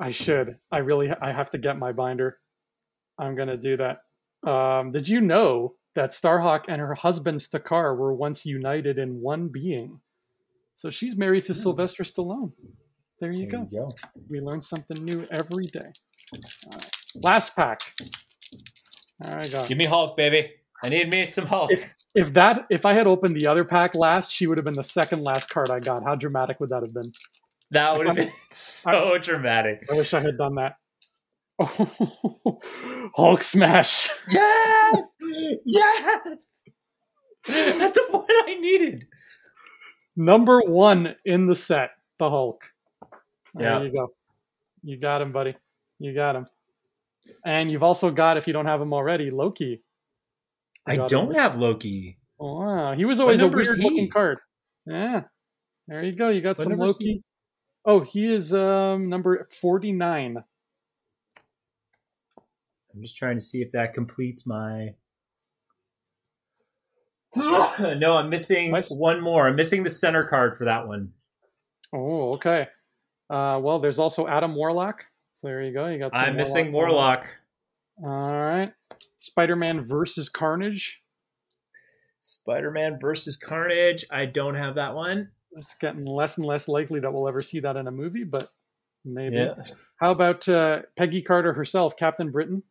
I 0.00 0.10
should. 0.10 0.56
I 0.70 0.78
really. 0.78 1.10
I 1.10 1.32
have 1.32 1.50
to 1.50 1.58
get 1.58 1.78
my 1.78 1.92
binder. 1.92 2.38
I'm 3.18 3.34
gonna 3.36 3.56
do 3.56 3.76
that. 3.78 4.48
Um, 4.48 4.92
did 4.92 5.08
you 5.08 5.20
know 5.20 5.74
that 5.94 6.10
Starhawk 6.10 6.64
and 6.68 6.80
her 6.80 6.94
husband 6.94 7.38
Stakar 7.40 7.96
were 7.96 8.14
once 8.14 8.46
united 8.46 8.98
in 8.98 9.20
one 9.20 9.48
being? 9.48 10.00
So 10.74 10.90
she's 10.90 11.16
married 11.16 11.44
to 11.44 11.54
Sylvester 11.54 12.04
Stallone. 12.04 12.52
There 13.20 13.32
you 13.32 13.48
There 13.50 13.60
go. 13.60 13.68
you 13.72 13.78
go. 13.80 13.88
We 14.30 14.40
learn 14.40 14.62
something 14.62 15.04
new 15.04 15.20
every 15.32 15.64
day. 15.64 15.90
All 16.32 16.72
right. 16.72 16.90
Last 17.24 17.56
pack. 17.56 17.80
All 19.24 19.32
right, 19.32 19.50
go. 19.50 19.66
Give 19.66 19.76
me 19.78 19.86
Hulk, 19.86 20.16
baby. 20.16 20.50
I 20.84 20.88
need 20.88 21.08
me 21.08 21.26
some 21.26 21.46
Hulk. 21.46 21.70
If 21.72 21.92
if 22.14 22.32
that 22.34 22.66
if 22.70 22.86
I 22.86 22.92
had 22.92 23.06
opened 23.06 23.34
the 23.36 23.46
other 23.46 23.64
pack 23.64 23.94
last, 23.94 24.32
she 24.32 24.46
would 24.46 24.58
have 24.58 24.64
been 24.64 24.74
the 24.76 24.84
second 24.84 25.22
last 25.24 25.50
card 25.50 25.70
I 25.70 25.80
got. 25.80 26.04
How 26.04 26.14
dramatic 26.14 26.60
would 26.60 26.70
that 26.70 26.84
have 26.86 26.94
been? 26.94 27.12
that 27.72 27.98
would 27.98 28.06
have 28.06 28.16
been 28.16 28.32
so 28.50 29.18
dramatic. 29.18 29.86
I 29.90 29.94
wish 29.94 30.14
I 30.14 30.20
had 30.20 30.38
done 30.38 30.54
that. 30.54 30.76
Oh, 31.58 32.58
Hulk 33.16 33.42
smash. 33.42 34.08
Yes! 34.30 34.94
Yes! 35.64 36.68
That's 37.46 37.92
the 37.94 38.06
one 38.10 38.24
I 38.28 38.56
needed. 38.60 39.06
Number 40.16 40.60
one 40.62 41.14
in 41.24 41.46
the 41.46 41.54
set, 41.54 41.90
the 42.18 42.30
Hulk. 42.30 42.62
There 43.54 43.66
Yeah. 43.68 43.82
you 43.82 43.92
go. 43.92 44.12
You 44.82 44.96
got 44.98 45.20
him, 45.22 45.30
buddy. 45.30 45.56
You 45.98 46.14
got 46.14 46.36
him. 46.36 46.46
And 47.44 47.70
you've 47.70 47.82
also 47.84 48.10
got, 48.10 48.36
if 48.36 48.46
you 48.46 48.52
don't 48.52 48.66
have 48.66 48.80
him 48.80 48.92
already, 48.94 49.30
Loki. 49.30 49.82
I 50.88 51.06
don't 51.06 51.36
have 51.36 51.58
Loki. 51.58 52.18
Oh, 52.40 52.60
wow. 52.60 52.94
He 52.94 53.04
was 53.04 53.20
always 53.20 53.40
a 53.40 53.48
weird 53.48 53.78
looking 53.78 54.10
card. 54.10 54.38
Yeah. 54.86 55.22
There 55.86 56.02
you 56.04 56.12
go. 56.12 56.28
You 56.28 56.40
got 56.40 56.58
What 56.58 56.64
some 56.64 56.70
number 56.70 56.86
is 56.86 56.98
he? 56.98 57.08
Loki. 57.08 57.22
Oh, 57.84 58.00
he 58.00 58.32
is 58.32 58.52
um 58.52 59.08
number 59.08 59.48
49. 59.60 60.36
I'm 62.94 63.02
just 63.02 63.16
trying 63.16 63.36
to 63.36 63.42
see 63.42 63.62
if 63.62 63.72
that 63.72 63.94
completes 63.94 64.46
my. 64.46 64.94
no, 67.36 68.16
I'm 68.16 68.30
missing 68.30 68.72
Nice. 68.72 68.90
one 68.90 69.20
more. 69.20 69.46
I'm 69.48 69.56
missing 69.56 69.84
the 69.84 69.90
center 69.90 70.24
card 70.24 70.56
for 70.58 70.64
that 70.64 70.88
one. 70.88 71.12
Oh, 71.92 72.34
okay. 72.34 72.68
Uh, 73.30 73.60
well, 73.62 73.78
there's 73.78 73.98
also 73.98 74.26
Adam 74.26 74.54
Warlock. 74.54 75.04
So 75.34 75.46
there 75.48 75.62
you 75.62 75.72
go. 75.72 75.86
You 75.86 76.02
got. 76.02 76.12
Some 76.12 76.22
I'm 76.22 76.36
missing 76.36 76.72
Warlock. 76.72 77.26
All 78.02 78.36
right. 78.36 78.72
Spider-Man 79.18 79.86
versus 79.86 80.28
Carnage. 80.28 81.02
Spider-Man 82.20 82.98
versus 83.00 83.36
Carnage. 83.36 84.04
I 84.10 84.26
don't 84.26 84.54
have 84.54 84.76
that 84.76 84.94
one. 84.94 85.30
It's 85.52 85.74
getting 85.74 86.04
less 86.04 86.36
and 86.36 86.46
less 86.46 86.68
likely 86.68 87.00
that 87.00 87.12
we'll 87.12 87.28
ever 87.28 87.42
see 87.42 87.60
that 87.60 87.76
in 87.76 87.86
a 87.86 87.90
movie, 87.90 88.24
but 88.24 88.48
maybe. 89.04 89.36
Yeah. 89.36 89.54
How 90.00 90.10
about 90.12 90.48
uh, 90.48 90.80
Peggy 90.96 91.22
Carter 91.22 91.52
herself, 91.52 91.96
Captain 91.96 92.30
Britain? 92.30 92.62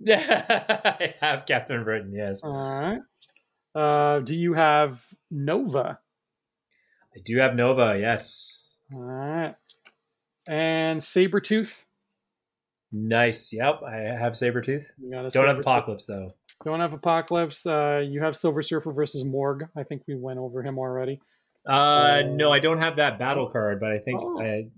Yeah, 0.00 0.82
I 0.84 1.14
have 1.20 1.46
Captain 1.46 1.84
Britain. 1.84 2.12
Yes, 2.14 2.42
All 2.44 2.52
right. 2.52 3.00
Uh, 3.74 4.20
do 4.20 4.36
you 4.36 4.54
have 4.54 5.04
Nova? 5.30 5.98
I 7.16 7.20
do 7.24 7.38
have 7.38 7.54
Nova. 7.54 7.96
Yes, 8.00 8.74
All 8.92 9.00
right. 9.00 9.54
And 10.48 11.00
Sabretooth? 11.00 11.83
Nice. 12.94 13.52
Yep, 13.52 13.82
I 13.86 13.96
have 13.96 14.34
Sabretooth. 14.34 14.84
You 14.98 15.10
got 15.10 15.26
a 15.26 15.30
Don't 15.30 15.46
have 15.46 15.58
Apocalypse 15.58 16.06
though. 16.06 16.30
Don't 16.64 16.80
have 16.80 16.92
Apocalypse. 16.92 17.66
Uh, 17.66 18.02
you 18.06 18.22
have 18.22 18.36
Silver 18.36 18.62
Surfer 18.62 18.92
versus 18.92 19.24
Morg. 19.24 19.68
I 19.76 19.82
think 19.82 20.02
we 20.06 20.14
went 20.14 20.38
over 20.38 20.62
him 20.62 20.78
already. 20.78 21.20
Uh, 21.66 22.22
no, 22.26 22.52
I 22.52 22.60
don't 22.60 22.78
have 22.78 22.96
that 22.96 23.18
battle 23.18 23.48
card, 23.50 23.80
but 23.80 23.90
I 23.90 23.98
think. 23.98 24.20
Oh. 24.22 24.40
I, 24.40 24.68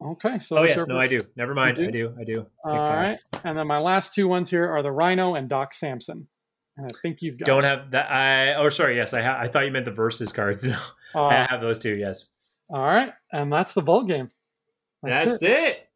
Okay. 0.00 0.38
So 0.38 0.58
oh 0.58 0.62
yes, 0.62 0.86
no, 0.86 0.98
I 0.98 1.08
do. 1.08 1.20
Never 1.36 1.54
mind. 1.54 1.78
You 1.78 1.88
I 1.88 1.90
do. 1.90 2.14
I 2.20 2.24
do. 2.24 2.46
All 2.64 2.72
right. 2.72 3.20
And 3.42 3.58
then 3.58 3.66
my 3.66 3.78
last 3.78 4.14
two 4.14 4.28
ones 4.28 4.48
here 4.48 4.68
are 4.70 4.82
the 4.82 4.92
Rhino 4.92 5.34
and 5.34 5.48
Doc 5.48 5.74
Samson. 5.74 6.28
And 6.76 6.86
I 6.86 6.96
think 7.02 7.20
you've 7.20 7.36
got. 7.36 7.46
Don't 7.46 7.64
have 7.64 7.90
that. 7.90 8.10
I 8.10 8.54
oh 8.54 8.68
sorry. 8.68 8.96
Yes, 8.96 9.12
I 9.12 9.22
ha- 9.22 9.38
I 9.40 9.48
thought 9.48 9.64
you 9.64 9.72
meant 9.72 9.86
the 9.86 9.90
versus 9.90 10.32
cards. 10.32 10.66
No, 11.14 11.22
Uh, 11.22 11.26
I 11.26 11.46
have 11.50 11.60
those 11.60 11.78
two. 11.78 11.94
Yes, 11.94 12.28
all 12.68 12.84
right. 12.84 13.12
And 13.32 13.52
that's 13.52 13.72
the 13.74 13.82
ball 13.82 14.04
game. 14.04 14.30
that's, 15.02 15.42
it. 15.42 15.87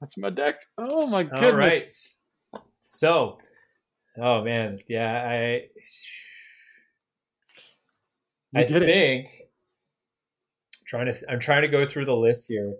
That's 0.00 0.18
my 0.18 0.30
deck. 0.30 0.56
Oh 0.78 1.06
my 1.06 1.22
goodness. 1.22 1.42
All 1.42 1.52
right. 1.56 2.62
So, 2.84 3.38
oh 4.20 4.44
man, 4.44 4.78
yeah, 4.88 5.12
I 5.28 5.68
You 8.52 8.60
I 8.60 8.64
did 8.64 8.82
it. 8.82 8.86
think 8.86 9.28
trying 10.86 11.06
to 11.06 11.18
I'm 11.28 11.40
trying 11.40 11.62
to 11.62 11.68
go 11.68 11.86
through 11.86 12.04
the 12.04 12.14
list 12.16 12.46
here. 12.48 12.74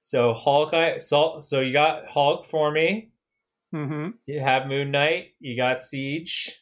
So 0.00 0.32
Hulk, 0.34 0.72
I 0.72 0.98
so 0.98 1.38
so 1.40 1.60
you 1.60 1.72
got 1.72 2.06
Hulk 2.08 2.46
for 2.50 2.70
me. 2.70 3.10
Mm-hmm. 3.74 4.10
You 4.26 4.40
have 4.40 4.66
Moon 4.66 4.90
Knight. 4.90 5.34
You 5.40 5.56
got 5.56 5.82
Siege. 5.82 6.60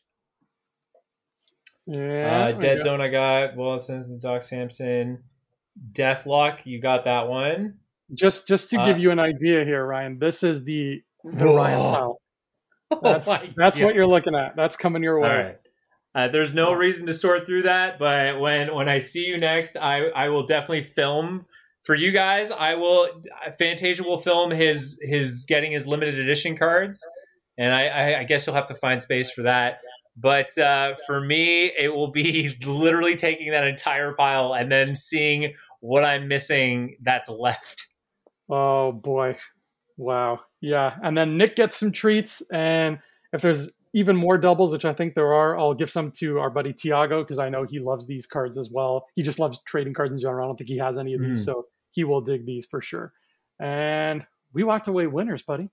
Yeah. 1.86 2.52
uh, 2.56 2.60
Dead 2.60 2.82
Zone. 2.82 3.00
I 3.00 3.08
got 3.08 3.56
Wilson, 3.56 3.96
and 4.02 4.20
Doc 4.20 4.42
Samson. 4.44 5.24
Deathlok. 5.92 6.58
You 6.64 6.80
got 6.82 7.04
that 7.04 7.28
one. 7.28 7.78
Just 8.14 8.48
just 8.48 8.70
to 8.70 8.80
Uh, 8.80 8.85
give 8.86 8.98
you 8.98 9.10
an 9.10 9.18
idea 9.18 9.64
here, 9.64 9.85
Ryan, 9.86 10.18
this 10.18 10.43
is 10.43 10.64
the 10.64 11.02
the 11.24 11.44
Whoa. 11.44 11.56
Ryan 11.56 11.94
pile. 11.94 12.20
That's 13.02 13.28
Oh 13.43 13.43
that's 13.56 13.78
God. 13.78 13.85
what 13.85 13.94
you're 13.94 14.06
looking 14.06 14.35
at. 14.35 14.56
That's 14.56 14.76
coming 14.76 15.02
your 15.02 15.20
way. 15.20 15.28
All 15.28 15.36
right. 15.36 15.56
Uh, 16.14 16.28
there's 16.28 16.55
no 16.55 16.72
reason 16.72 17.06
to 17.06 17.12
sort 17.12 17.47
through 17.47 17.62
that, 17.62 17.98
but 17.98 18.40
when 18.40 18.74
when 18.74 18.89
I 18.89 18.98
see 18.98 19.26
you 19.26 19.36
next, 19.36 19.76
I 19.76 20.06
I 20.09 20.28
will 20.30 20.47
definitely 20.47 20.82
film 20.85 21.44
for 21.82 21.94
you 21.94 22.12
guys. 22.12 22.51
I 22.51 22.74
will 22.74 23.09
Fantasia 23.59 24.02
will 24.02 24.18
film 24.18 24.51
his 24.51 24.98
his 25.02 25.44
getting 25.47 25.72
his 25.72 25.86
limited 25.86 26.18
edition 26.18 26.56
cards, 26.56 27.06
and 27.59 27.74
I 27.74 27.86
I, 27.89 28.20
I 28.20 28.24
guess 28.24 28.47
you'll 28.47 28.56
have 28.56 28.68
to 28.68 28.74
find 28.74 29.02
space 29.02 29.30
for 29.30 29.43
that. 29.43 29.80
But 30.16 30.56
uh, 30.59 30.94
for 31.06 31.20
me, 31.20 31.70
it 31.78 31.89
will 31.94 32.10
be 32.10 32.56
literally 32.66 33.14
taking 33.16 33.52
that 33.52 33.66
entire 33.66 34.14
pile 34.14 34.55
and 34.55 34.72
then 34.72 34.97
seeing 34.97 35.55
what 35.80 36.05
I'm 36.05 36.26
missing 36.26 36.97
that's 37.02 37.28
left. 37.28 37.88
Oh 38.48 38.92
boy. 38.92 39.36
Wow. 39.96 40.40
Yeah. 40.60 40.96
And 41.02 41.16
then 41.16 41.36
Nick 41.36 41.56
gets 41.56 41.76
some 41.76 41.92
treats. 41.92 42.40
And 42.52 42.98
if 43.32 43.42
there's 43.42 43.70
even 43.94 44.16
more 44.16 44.38
doubles, 44.38 44.72
which 44.72 44.84
I 44.84 44.92
think 44.92 45.14
there 45.14 45.32
are, 45.34 45.58
I'll 45.58 45.74
give 45.74 45.90
some 45.90 46.12
to 46.18 46.38
our 46.38 46.50
buddy 46.50 46.72
Tiago 46.72 47.22
because 47.22 47.38
I 47.38 47.48
know 47.48 47.64
he 47.64 47.78
loves 47.80 48.06
these 48.06 48.26
cards 48.26 48.58
as 48.58 48.70
well. 48.70 49.06
He 49.14 49.22
just 49.22 49.38
loves 49.38 49.58
trading 49.66 49.94
cards 49.94 50.12
in 50.12 50.20
general. 50.20 50.44
I 50.44 50.48
don't 50.48 50.56
think 50.56 50.70
he 50.70 50.78
has 50.78 50.98
any 50.98 51.14
of 51.14 51.20
these, 51.20 51.40
Mm. 51.40 51.44
so 51.44 51.66
he 51.90 52.04
will 52.04 52.20
dig 52.20 52.46
these 52.46 52.64
for 52.66 52.80
sure. 52.80 53.12
And 53.60 54.24
we 54.52 54.62
walked 54.62 54.88
away 54.88 55.06
winners, 55.08 55.42
buddy. 55.42 55.68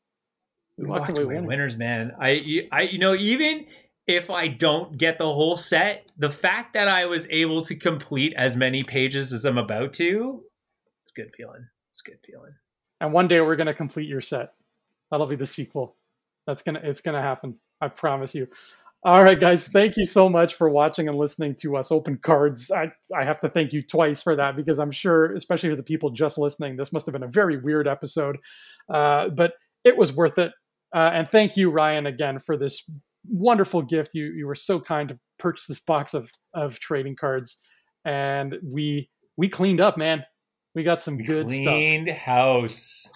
We 0.77 0.85
walked, 0.88 1.10
away, 1.11 1.23
winners. 1.26 1.45
winners, 1.47 1.77
man. 1.77 2.11
I, 2.19 2.68
I, 2.72 2.81
you 2.84 2.99
know, 2.99 3.14
even 3.15 3.68
if 4.07 4.30
I 4.30 4.47
don't 4.47 4.97
get 4.97 5.18
the 5.18 5.31
whole 5.31 5.56
set, 5.56 6.06
the 6.18 6.30
fact 6.31 6.73
that 6.73 6.88
I 6.88 7.06
was 7.06 7.27
able 7.30 7.61
to 7.64 7.76
complete 7.76 8.34
as 8.35 8.56
many 8.56 8.84
pages 8.84 9.31
as 9.34 9.45
I'm 9.45 9.57
about 9.57 9.93
to, 9.93 10.43
it's 11.03 11.11
good 11.11 11.31
feeling. 11.35 11.68
It's 11.91 12.02
good 12.02 12.19
feeling. 12.26 12.52
And 13.01 13.13
one 13.13 13.27
day 13.27 13.41
we're 13.41 13.55
gonna 13.55 13.73
complete 13.73 14.07
your 14.07 14.22
set. 14.22 14.53
That'll 15.11 15.27
be 15.27 15.35
the 15.35 15.45
sequel. 15.45 15.95
That's 16.47 16.63
gonna 16.63 16.81
it's 16.84 17.01
gonna 17.01 17.22
happen. 17.22 17.59
I 17.81 17.89
promise 17.89 18.34
you. 18.35 18.47
All 19.03 19.23
right, 19.23 19.39
guys. 19.39 19.67
Thank 19.67 19.97
you 19.97 20.05
so 20.05 20.27
much 20.27 20.55
for 20.55 20.67
watching 20.67 21.07
and 21.07 21.15
listening 21.15 21.53
to 21.57 21.77
us 21.77 21.91
open 21.91 22.17
cards. 22.17 22.72
I 22.72 22.91
I 23.15 23.23
have 23.23 23.39
to 23.41 23.49
thank 23.49 23.72
you 23.72 23.84
twice 23.84 24.23
for 24.23 24.35
that 24.35 24.55
because 24.55 24.80
I'm 24.80 24.91
sure, 24.91 25.34
especially 25.35 25.69
for 25.69 25.76
the 25.76 25.84
people 25.84 26.09
just 26.09 26.38
listening, 26.38 26.76
this 26.76 26.91
must 26.91 27.05
have 27.05 27.13
been 27.13 27.23
a 27.23 27.27
very 27.27 27.57
weird 27.57 27.88
episode, 27.88 28.38
uh, 28.91 29.30
but 29.30 29.53
it 29.84 29.95
was 29.95 30.11
worth 30.11 30.39
it. 30.39 30.51
Uh, 30.93 31.11
and 31.13 31.30
thank 31.30 31.55
you, 31.55 31.69
Ryan, 31.69 32.07
again 32.07 32.39
for 32.39 32.57
this 32.57 32.89
wonderful 33.27 33.81
gift. 33.81 34.15
You 34.15 34.26
you 34.34 34.47
were 34.47 34.55
so 34.55 34.80
kind 34.80 35.09
to 35.09 35.19
purchase 35.38 35.67
this 35.67 35.80
box 35.80 36.13
of 36.13 36.31
of 36.53 36.80
trading 36.80 37.15
cards, 37.15 37.57
and 38.05 38.55
we 38.63 39.09
we 39.38 39.49
cleaned 39.49 39.81
up, 39.81 39.97
man. 39.97 40.23
We 40.76 40.84
got 40.84 41.02
some 41.02 41.18
good 41.18 41.49
stuff. 41.49 41.64
Cleaned 41.65 42.10
house. 42.10 43.11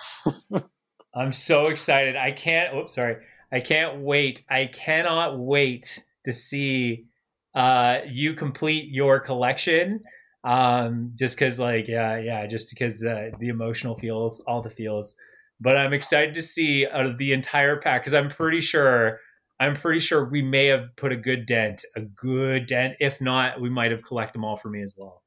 I'm 1.15 1.34
so 1.34 1.68
excited. 1.68 2.15
I 2.15 2.31
can't. 2.31 2.76
Oops, 2.76 2.95
sorry. 2.95 3.18
I 3.52 3.60
can't 3.60 3.99
wait. 3.99 4.44
I 4.49 4.69
cannot 4.72 5.38
wait 5.38 6.03
to 6.23 6.31
see 6.31 7.06
uh, 7.53 7.99
you 8.07 8.34
complete 8.34 8.90
your 8.90 9.19
collection. 9.19 10.02
Um, 10.44 11.11
just 11.15 11.36
because, 11.36 11.60
like, 11.60 11.90
yeah, 11.90 12.18
yeah, 12.18 12.48
just 12.48 12.69
because 12.69 13.03
uh, 13.06 13.31
the 13.40 13.49
emotional 13.49 13.98
feels, 13.98 14.40
all 14.41 14.61
the 14.61 14.69
feels. 14.69 15.15
but 15.60 15.76
I'm 15.76 15.91
excited 15.91 16.36
to 16.36 16.41
see 16.41 16.88
out 16.88 17.06
of 17.06 17.18
the 17.18 17.34
entire 17.34 17.81
pack 17.81 18.03
because 18.03 18.14
I'm 18.14 18.30
pretty 18.30 18.61
sure 18.61 19.19
I'm 19.60 19.76
pretty 19.76 19.99
sure 19.99 20.23
we 20.23 20.41
may 20.41 20.68
have 20.68 20.95
put 20.95 21.11
a 21.11 21.18
good 21.18 21.45
dent, 21.45 21.84
a 21.95 22.02
good 22.02 22.65
dent. 22.65 22.95
If 22.99 23.19
not, 23.19 23.60
we 23.60 23.69
might 23.69 23.91
have 23.91 24.03
collected 24.03 24.36
them 24.36 24.45
all 24.45 24.56
for 24.56 24.69
me 24.69 24.81
as 24.81 24.95
well. 24.98 25.22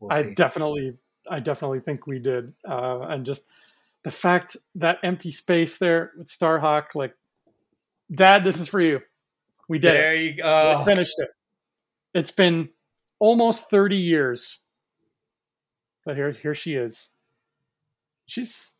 We'll 0.00 0.12
I 0.12 0.34
definitely, 0.34 0.98
I 1.30 1.40
definitely 1.40 1.80
think 1.80 2.06
we 2.06 2.18
did, 2.18 2.52
uh, 2.68 3.00
and 3.00 3.24
just 3.24 3.46
the 4.02 4.10
fact 4.10 4.56
that 4.74 4.98
empty 5.02 5.30
space 5.30 5.78
there 5.78 6.12
with 6.16 6.28
Starhawk, 6.28 6.94
like, 6.94 7.14
Dad, 8.12 8.44
this 8.44 8.60
is 8.60 8.68
for 8.68 8.80
you. 8.80 9.00
We 9.68 9.78
did 9.78 9.94
there 9.94 10.14
it. 10.14 10.22
you 10.22 10.42
go. 10.42 10.76
We 10.78 10.84
finished 10.84 11.14
it. 11.18 11.30
It's 12.12 12.30
been 12.30 12.68
almost 13.18 13.70
30 13.70 13.96
years. 13.96 14.60
But 16.04 16.16
here 16.16 16.32
here 16.32 16.54
she 16.54 16.74
is. 16.74 17.10
She's 18.26 18.74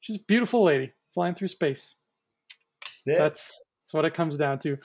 she's 0.00 0.16
a 0.16 0.20
beautiful 0.20 0.64
lady 0.64 0.92
flying 1.12 1.34
through 1.34 1.48
space. 1.48 1.94
That's 3.04 3.18
that's, 3.18 3.64
that's 3.84 3.94
what 3.94 4.04
it 4.06 4.14
comes 4.14 4.36
down 4.36 4.58
to. 4.60 4.78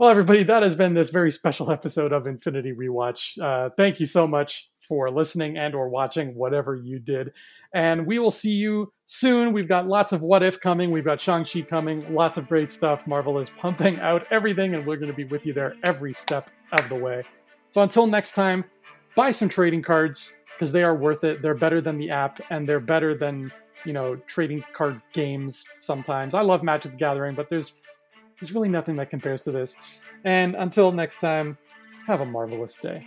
Well, 0.00 0.08
everybody, 0.08 0.44
that 0.44 0.62
has 0.62 0.74
been 0.74 0.94
this 0.94 1.10
very 1.10 1.30
special 1.30 1.70
episode 1.70 2.10
of 2.10 2.26
Infinity 2.26 2.72
Rewatch. 2.72 3.38
Uh, 3.38 3.68
thank 3.76 4.00
you 4.00 4.06
so 4.06 4.26
much 4.26 4.70
for 4.80 5.10
listening 5.10 5.58
and 5.58 5.74
or 5.74 5.90
watching 5.90 6.34
whatever 6.34 6.74
you 6.74 6.98
did. 6.98 7.32
And 7.74 8.06
we 8.06 8.18
will 8.18 8.30
see 8.30 8.52
you 8.52 8.94
soon. 9.04 9.52
We've 9.52 9.68
got 9.68 9.88
lots 9.88 10.12
of 10.12 10.22
what 10.22 10.42
if 10.42 10.58
coming. 10.58 10.90
We've 10.90 11.04
got 11.04 11.20
shang-chi 11.20 11.60
coming. 11.68 12.14
Lots 12.14 12.38
of 12.38 12.48
great 12.48 12.70
stuff. 12.70 13.06
Marvel 13.06 13.38
is 13.38 13.50
pumping 13.50 14.00
out 14.00 14.26
everything 14.30 14.74
and 14.74 14.86
we're 14.86 14.96
going 14.96 15.10
to 15.10 15.14
be 15.14 15.24
with 15.24 15.44
you 15.44 15.52
there 15.52 15.76
every 15.84 16.14
step 16.14 16.50
of 16.72 16.88
the 16.88 16.94
way. 16.94 17.22
So 17.68 17.82
until 17.82 18.06
next 18.06 18.32
time 18.32 18.64
buy 19.14 19.32
some 19.32 19.50
trading 19.50 19.82
cards 19.82 20.32
because 20.56 20.72
they 20.72 20.82
are 20.82 20.96
worth 20.96 21.24
it. 21.24 21.42
They're 21.42 21.54
better 21.54 21.82
than 21.82 21.98
the 21.98 22.08
app 22.08 22.40
and 22.48 22.66
they're 22.66 22.80
better 22.80 23.14
than 23.14 23.52
you 23.84 23.92
know 23.92 24.16
trading 24.26 24.64
card 24.72 25.02
games 25.12 25.66
sometimes. 25.80 26.34
I 26.34 26.40
love 26.40 26.62
magic 26.62 26.92
the 26.92 26.96
gathering 26.96 27.34
but 27.34 27.50
there's 27.50 27.74
there's 28.40 28.52
really 28.52 28.68
nothing 28.68 28.96
that 28.96 29.10
compares 29.10 29.42
to 29.42 29.52
this. 29.52 29.76
And 30.24 30.54
until 30.54 30.92
next 30.92 31.18
time 31.18 31.58
have 32.06 32.20
a 32.20 32.26
marvelous 32.26 32.76
day 32.76 33.06